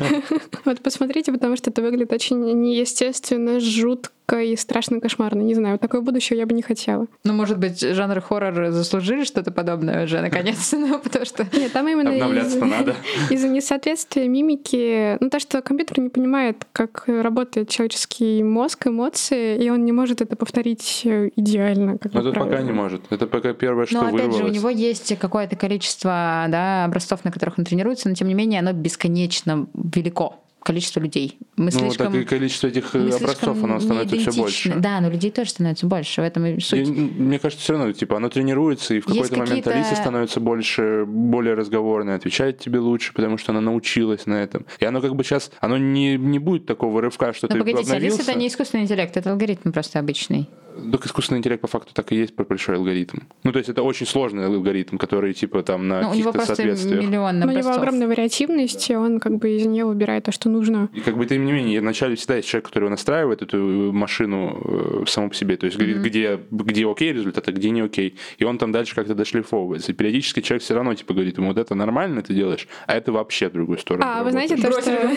Вот 0.64 0.80
посмотрите, 0.80 1.30
потому 1.32 1.56
что 1.56 1.70
это 1.70 1.82
выглядит 1.82 2.12
очень 2.12 2.40
неестественно, 2.60 3.60
жутко 3.60 4.13
и 4.32 4.56
страшно 4.56 5.00
кошмарно. 5.00 5.42
Не 5.42 5.54
знаю, 5.54 5.78
такое 5.78 6.00
будущее 6.00 6.38
я 6.38 6.46
бы 6.46 6.54
не 6.54 6.62
хотела. 6.62 7.06
Ну, 7.24 7.32
может 7.32 7.58
быть, 7.58 7.80
жанр 7.80 8.20
хоррор 8.20 8.70
заслужили 8.70 9.24
что-то 9.24 9.52
подобное 9.52 10.04
уже, 10.04 10.20
наконец-то, 10.20 10.78
ну, 10.78 10.98
потому 10.98 11.24
что... 11.24 11.46
Нет, 11.52 11.72
там 11.72 11.88
именно 11.88 12.10
Обновляться 12.10 12.58
из- 12.58 12.62
надо. 12.62 12.96
из-за 13.30 13.48
несоответствия 13.48 14.28
мимики, 14.28 15.16
ну, 15.20 15.30
то, 15.30 15.38
что 15.38 15.60
компьютер 15.62 16.00
не 16.00 16.08
понимает, 16.08 16.66
как 16.72 17.04
работает 17.06 17.68
человеческий 17.68 18.42
мозг, 18.42 18.86
эмоции, 18.86 19.62
и 19.62 19.70
он 19.70 19.84
не 19.84 19.92
может 19.92 20.20
это 20.20 20.36
повторить 20.36 21.02
идеально, 21.04 21.98
как 21.98 22.12
Но 22.14 22.20
это 22.20 22.32
пока 22.32 22.62
не 22.62 22.72
может. 22.72 23.02
Это 23.10 23.26
пока 23.26 23.52
первое, 23.52 23.86
что 23.86 24.02
Но 24.02 24.08
опять 24.08 24.34
же, 24.34 24.44
у 24.44 24.48
него 24.48 24.68
есть 24.68 25.16
какое-то 25.18 25.56
количество 25.56 26.46
да, 26.48 26.84
образцов, 26.84 27.24
на 27.24 27.32
которых 27.32 27.58
он 27.58 27.64
тренируется, 27.64 28.08
но 28.08 28.14
тем 28.14 28.28
не 28.28 28.34
менее 28.34 28.60
оно 28.60 28.72
бесконечно 28.72 29.66
велико 29.74 30.36
количество 30.64 30.98
людей. 30.98 31.38
Мы 31.56 31.66
Ну, 31.66 31.70
слишком... 31.70 32.12
так 32.12 32.14
и 32.16 32.24
количество 32.24 32.66
этих 32.66 32.94
э, 32.94 33.10
образцов, 33.10 33.62
оно 33.62 33.78
становится 33.78 34.16
все 34.16 34.32
больше. 34.32 34.74
Да, 34.74 35.00
но 35.00 35.10
людей 35.10 35.30
тоже 35.30 35.50
становится 35.50 35.86
больше. 35.86 36.20
В 36.20 36.24
этом 36.24 36.46
и 36.46 36.58
суть. 36.58 36.88
И, 36.88 36.90
мне 36.90 37.38
кажется, 37.38 37.62
все 37.62 37.74
равно, 37.74 37.92
типа, 37.92 38.16
оно 38.16 38.28
тренируется, 38.28 38.94
и 38.94 39.00
в 39.00 39.06
какой-то 39.06 39.36
момент 39.36 39.66
Алиса 39.68 39.94
становится 39.94 40.40
больше, 40.40 41.04
более 41.06 41.54
разговорной, 41.54 42.16
отвечает 42.16 42.58
тебе 42.58 42.78
лучше, 42.78 43.12
потому 43.12 43.38
что 43.38 43.52
она 43.52 43.60
научилась 43.60 44.26
на 44.26 44.42
этом. 44.42 44.66
И 44.80 44.84
оно 44.84 45.00
как 45.00 45.14
бы 45.14 45.22
сейчас, 45.22 45.52
оно 45.60 45.76
не, 45.76 46.16
не 46.16 46.38
будет 46.38 46.66
такого 46.66 47.00
рывка, 47.00 47.32
что 47.32 47.46
Но 47.46 47.54
ты 47.54 47.58
погодите, 47.60 47.82
обновился. 47.82 48.16
Алиса 48.18 48.30
это 48.30 48.40
не 48.40 48.48
искусственный 48.48 48.84
интеллект, 48.84 49.16
это 49.16 49.30
алгоритм 49.30 49.70
просто 49.70 49.98
обычный. 49.98 50.48
Так 50.92 51.06
искусственный 51.06 51.38
интеллект 51.38 51.60
по 51.60 51.68
факту 51.68 51.92
так 51.94 52.10
и 52.12 52.16
есть 52.16 52.34
большой 52.34 52.76
алгоритм. 52.76 53.18
Ну, 53.42 53.52
то 53.52 53.58
есть 53.58 53.68
это 53.68 53.82
очень 53.82 54.06
сложный 54.06 54.46
алгоритм, 54.46 54.96
который, 54.96 55.32
типа, 55.32 55.62
там 55.62 55.88
на 55.88 56.02
Ну, 56.02 56.10
каких-то 56.10 56.40
соответствиях. 56.40 57.02
миллион 57.02 57.38
Но 57.38 57.46
у 57.46 57.50
него 57.50 57.70
огромная 57.70 58.08
вариативность, 58.08 58.90
и 58.90 58.96
он 58.96 59.20
как 59.20 59.36
бы 59.36 59.50
из 59.50 59.66
нее 59.66 59.84
выбирает 59.84 60.24
то, 60.24 60.32
что 60.32 60.48
нужно. 60.48 60.88
И 60.92 61.00
как 61.00 61.16
бы 61.16 61.26
тем 61.26 61.44
не 61.44 61.52
менее, 61.52 61.80
вначале 61.80 62.16
всегда 62.16 62.36
есть 62.36 62.48
человек, 62.48 62.66
который 62.68 62.90
настраивает 62.90 63.42
эту 63.42 63.92
машину 63.92 65.02
э, 65.02 65.04
саму 65.06 65.30
по 65.30 65.34
себе. 65.34 65.56
То 65.56 65.66
есть 65.66 65.76
говорит, 65.78 65.98
где, 65.98 66.40
где 66.50 66.88
окей 66.90 67.12
результат, 67.12 67.48
а 67.48 67.52
где 67.52 67.70
не 67.70 67.80
окей. 67.82 68.16
И 68.38 68.44
он 68.44 68.58
там 68.58 68.72
дальше 68.72 68.94
как-то 68.94 69.14
дошлифовывается. 69.14 69.92
И 69.92 69.94
периодически 69.94 70.40
человек 70.40 70.62
все 70.62 70.74
равно 70.74 70.94
типа 70.94 71.14
говорит 71.14 71.38
ему, 71.38 71.48
вот 71.48 71.58
это 71.58 71.74
нормально 71.74 72.22
ты 72.22 72.34
делаешь, 72.34 72.66
а 72.86 72.94
это 72.94 73.12
вообще 73.12 73.48
в 73.48 73.52
другую 73.52 73.78
сторону. 73.78 74.04
А, 74.06 74.24
вы 74.24 74.30
знаете, 74.30 74.56
то, 74.56 74.70
что 74.72 75.10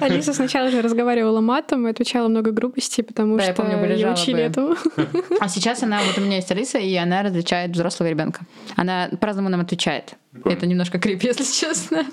Алиса 0.00 0.32
сначала 0.32 0.70
же 0.70 0.82
разговаривала 0.82 1.40
матом 1.40 1.86
и 1.86 1.90
отвечала 1.90 2.28
много 2.28 2.50
грубостей, 2.50 3.02
потому 3.02 3.36
Да, 3.36 3.44
я 3.44 3.54
что 4.26 4.34
помню, 4.34 4.50
были 4.52 4.66
ее 4.66 4.76
учили 4.76 4.76
жалобы. 4.76 4.76
этому. 5.06 5.36
А 5.40 5.48
сейчас 5.48 5.82
она, 5.82 6.00
вот 6.02 6.18
у 6.18 6.20
меня 6.20 6.36
есть 6.36 6.50
Алиса, 6.50 6.78
и 6.78 6.94
она 6.96 7.22
различает 7.22 7.70
взрослого 7.72 8.08
ребенка. 8.08 8.40
Она 8.76 9.08
по-разному 9.20 9.48
нам 9.48 9.60
отвечает. 9.60 10.14
Это 10.44 10.66
немножко 10.66 10.98
крип, 10.98 11.22
если 11.22 11.44
честно. 11.60 12.04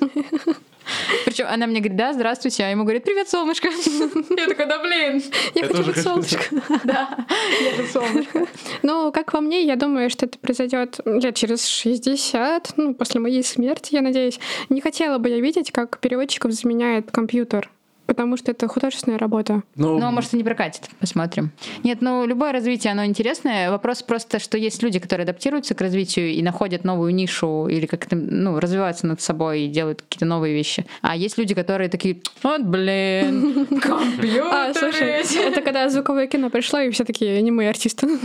Причем 1.25 1.45
она 1.47 1.65
мне 1.65 1.79
говорит, 1.79 1.95
да, 1.97 2.11
здравствуйте, 2.13 2.63
а 2.65 2.69
ему 2.69 2.83
говорит, 2.83 3.05
привет, 3.05 3.29
солнышко. 3.29 3.69
Я 4.37 4.47
такая, 4.47 4.67
да 4.67 4.79
блин. 4.81 5.23
Я 5.55 5.61
Я 5.61 5.67
хочу 5.67 5.83
быть 5.83 5.95
хочу. 5.95 6.01
солнышко. 6.09 6.43
Да, 6.83 7.25
я 7.61 7.75
же 7.75 7.87
солнышко. 7.87 8.45
Ну, 8.81 9.11
как 9.13 9.31
по 9.31 9.39
мне, 9.39 9.63
я 9.65 9.77
думаю, 9.77 10.09
что 10.09 10.25
это 10.25 10.37
произойдет 10.39 10.99
лет 11.05 11.35
через 11.35 11.65
60, 11.67 12.73
ну, 12.75 12.93
после 12.95 13.21
моей 13.21 13.43
смерти, 13.43 13.93
я 13.95 14.01
надеюсь. 14.01 14.39
Не 14.69 14.81
хотела 14.81 15.19
бы 15.19 15.29
я 15.29 15.39
видеть, 15.39 15.71
как 15.71 15.99
переводчиков 15.99 16.51
заменяет 16.51 17.11
компьютер, 17.11 17.69
потому 18.05 18.37
что 18.37 18.51
это 18.51 18.67
художественная 18.67 19.17
работа. 19.17 19.63
Ну, 19.75 19.99
Ну, 19.99 20.05
а 20.05 20.11
может, 20.11 20.33
и 20.33 20.37
не 20.37 20.43
прокатит. 20.43 20.89
Посмотрим. 20.99 21.51
Нет, 21.83 21.99
ну, 22.01 22.25
любое 22.25 22.51
развитие, 22.51 22.91
оно 22.91 23.05
интересное. 23.05 23.71
Вопрос 23.71 24.03
просто, 24.03 24.39
что 24.39 24.57
есть 24.57 24.83
люди, 24.83 24.99
которые 24.99 25.23
адаптируются 25.23 25.75
к 25.75 25.81
развитию 25.81 26.31
и 26.31 26.41
находят 26.41 26.83
новую 26.83 27.13
нишу 27.13 27.67
или 27.67 27.85
как-то, 27.85 28.15
ну, 28.15 28.59
развиваются 28.59 29.07
над 29.07 29.21
собой 29.21 29.61
и 29.61 29.67
делают 29.67 30.01
какие-то 30.01 30.25
новые 30.25 30.53
вещи. 30.53 30.85
А 31.01 31.15
есть 31.15 31.37
люди, 31.37 31.53
которые 31.53 31.89
такие, 31.89 32.21
вот, 32.41 32.61
блин, 32.61 33.65
компьютер. 33.81 34.53
А, 34.53 34.73
слушай, 34.73 35.23
это 35.47 35.61
когда 35.61 35.89
звуковое 35.89 36.27
кино 36.27 36.49
пришло, 36.49 36.79
и 36.79 36.91
все 36.91 37.03
такие 37.05 37.37
аниме-артисты. 37.37 38.07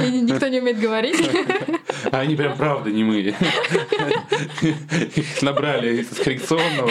И 0.00 0.20
никто 0.20 0.48
не 0.48 0.60
умеет 0.60 0.78
говорить. 0.78 1.30
А 2.10 2.20
они 2.20 2.36
прям 2.36 2.56
правда 2.56 2.90
не 2.90 3.04
мы. 3.04 3.20
Набрали 5.42 6.02
из 6.02 6.08
коррекционного. 6.08 6.90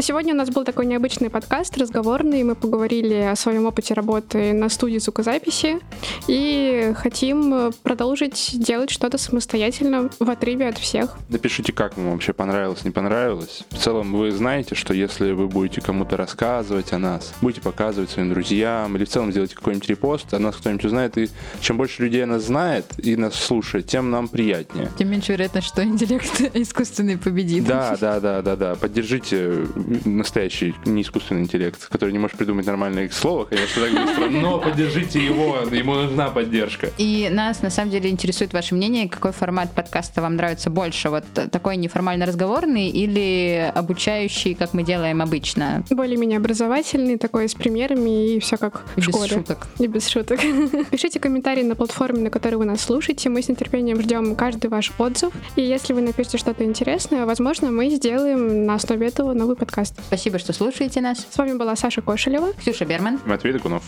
Сегодня 0.00 0.34
у 0.34 0.36
нас 0.36 0.50
был 0.50 0.64
такой 0.64 0.86
необычный 0.86 1.30
подкаст, 1.30 1.78
разговорный. 1.78 2.42
Мы 2.42 2.56
поговорили 2.56 3.14
о 3.14 3.36
своем 3.36 3.66
опыте 3.66 3.94
работы 3.94 4.52
на 4.52 4.68
студии 4.68 4.98
звукозаписи 4.98 5.78
и 6.26 6.92
хотим 6.96 7.72
продолжить 7.82 8.50
делать 8.54 8.90
что-то 8.90 9.18
самостоятельно 9.18 10.10
в 10.18 10.28
отрыве 10.28 10.68
от 10.68 10.78
всех. 10.78 11.16
Напишите, 11.28 11.72
как 11.72 11.96
вам 11.96 12.10
вообще 12.12 12.32
понравилось, 12.32 12.84
не 12.84 12.90
понравилось. 12.90 13.62
В 13.70 13.78
целом 13.78 14.12
вы 14.12 14.32
знаете, 14.32 14.74
что 14.74 14.92
если 14.94 15.30
вы 15.30 15.46
будете 15.46 15.80
кому-то 15.80 16.16
рассказывать 16.16 16.92
о 16.92 16.98
нас, 16.98 17.32
будете 17.40 17.60
показывать 17.60 18.10
своим 18.10 18.30
друзьям 18.30 18.96
или 18.96 19.04
в 19.04 19.08
целом 19.08 19.30
сделать 19.30 19.54
какой-нибудь 19.54 19.88
репост, 19.88 20.34
о 20.34 20.40
нас 20.40 20.56
кто-нибудь 20.56 20.84
узнает, 20.84 21.16
и 21.18 21.30
чем 21.60 21.76
больше 21.76 22.02
людей 22.02 22.24
нас 22.24 22.42
знает 22.42 22.86
и 22.98 23.14
нас 23.14 23.34
слушает, 23.34 23.86
тем 23.86 24.10
нам 24.10 24.26
приятнее. 24.26 24.90
Тем 24.98 25.10
меньше 25.10 25.32
вероятность, 25.32 25.68
что 25.68 25.84
интеллект 25.84 26.40
искусственный 26.54 27.16
победит. 27.16 27.64
Да, 27.64 27.96
да, 28.00 28.18
да, 28.18 28.42
да, 28.42 28.56
да. 28.56 28.74
Поддержите 28.74 29.66
настоящий 30.04 30.74
не 30.84 31.02
искусственный 31.02 31.42
интеллект, 31.42 31.88
который 31.88 32.10
не 32.10 32.18
может 32.18 32.36
придумать 32.36 32.66
нормальное 32.66 33.08
слово, 33.10 33.44
конечно, 33.44 33.82
так 33.82 34.06
быстро, 34.06 34.30
но 34.30 34.58
поддержите 34.58 35.24
его, 35.24 35.58
ему 35.70 35.94
нужна 35.94 36.28
поддержка. 36.30 36.90
И 36.98 37.28
нас 37.30 37.62
на 37.62 37.70
самом 37.70 37.90
деле 37.90 38.10
интересует 38.10 38.52
ваше 38.52 38.74
мнение, 38.74 39.08
какой 39.08 39.32
формат 39.32 39.72
подкаста 39.72 40.22
вам 40.22 40.36
нравится 40.36 40.70
больше, 40.70 41.10
вот 41.10 41.24
такой 41.50 41.76
неформально 41.76 42.26
разговорный 42.26 42.88
или 42.88 43.72
обучающий, 43.74 44.54
как 44.54 44.74
мы 44.74 44.82
делаем 44.82 45.22
обычно? 45.22 45.84
Более-менее 45.90 46.38
образовательный, 46.38 47.18
такой 47.18 47.48
с 47.48 47.54
примерами 47.54 48.34
и 48.34 48.40
все 48.40 48.56
как 48.56 48.84
и 48.96 49.00
в 49.00 49.04
школе. 49.04 49.28
без 49.28 49.34
шуток. 49.34 49.66
И 49.78 49.86
без 49.86 50.08
шуток. 50.08 50.40
Пишите 50.90 51.20
комментарии 51.20 51.62
на 51.62 51.74
платформе, 51.74 52.20
на 52.20 52.30
которой 52.30 52.56
вы 52.56 52.64
нас 52.64 52.80
слушаете. 52.80 53.28
Мы 53.28 53.42
с 53.42 53.48
нетерпением 53.48 54.00
ждем 54.00 54.34
каждый 54.36 54.68
ваш 54.70 54.92
отзыв. 54.98 55.32
И 55.56 55.62
если 55.62 55.92
вы 55.92 56.00
напишете 56.00 56.38
что-то 56.38 56.64
интересное, 56.64 57.26
возможно, 57.26 57.70
мы 57.70 57.90
сделаем 57.90 58.66
на 58.66 58.74
основе 58.74 59.06
этого 59.06 59.32
новый 59.32 59.56
подкаст. 59.74 59.94
Спасибо, 60.06 60.38
что 60.38 60.52
слушаете 60.52 61.00
нас. 61.00 61.26
С 61.28 61.36
вами 61.36 61.54
была 61.54 61.74
Саша 61.74 62.00
Кошелева, 62.00 62.52
Ксюша 62.52 62.84
Берман, 62.84 63.20
Матвей 63.26 63.52
Докунов. 63.52 63.82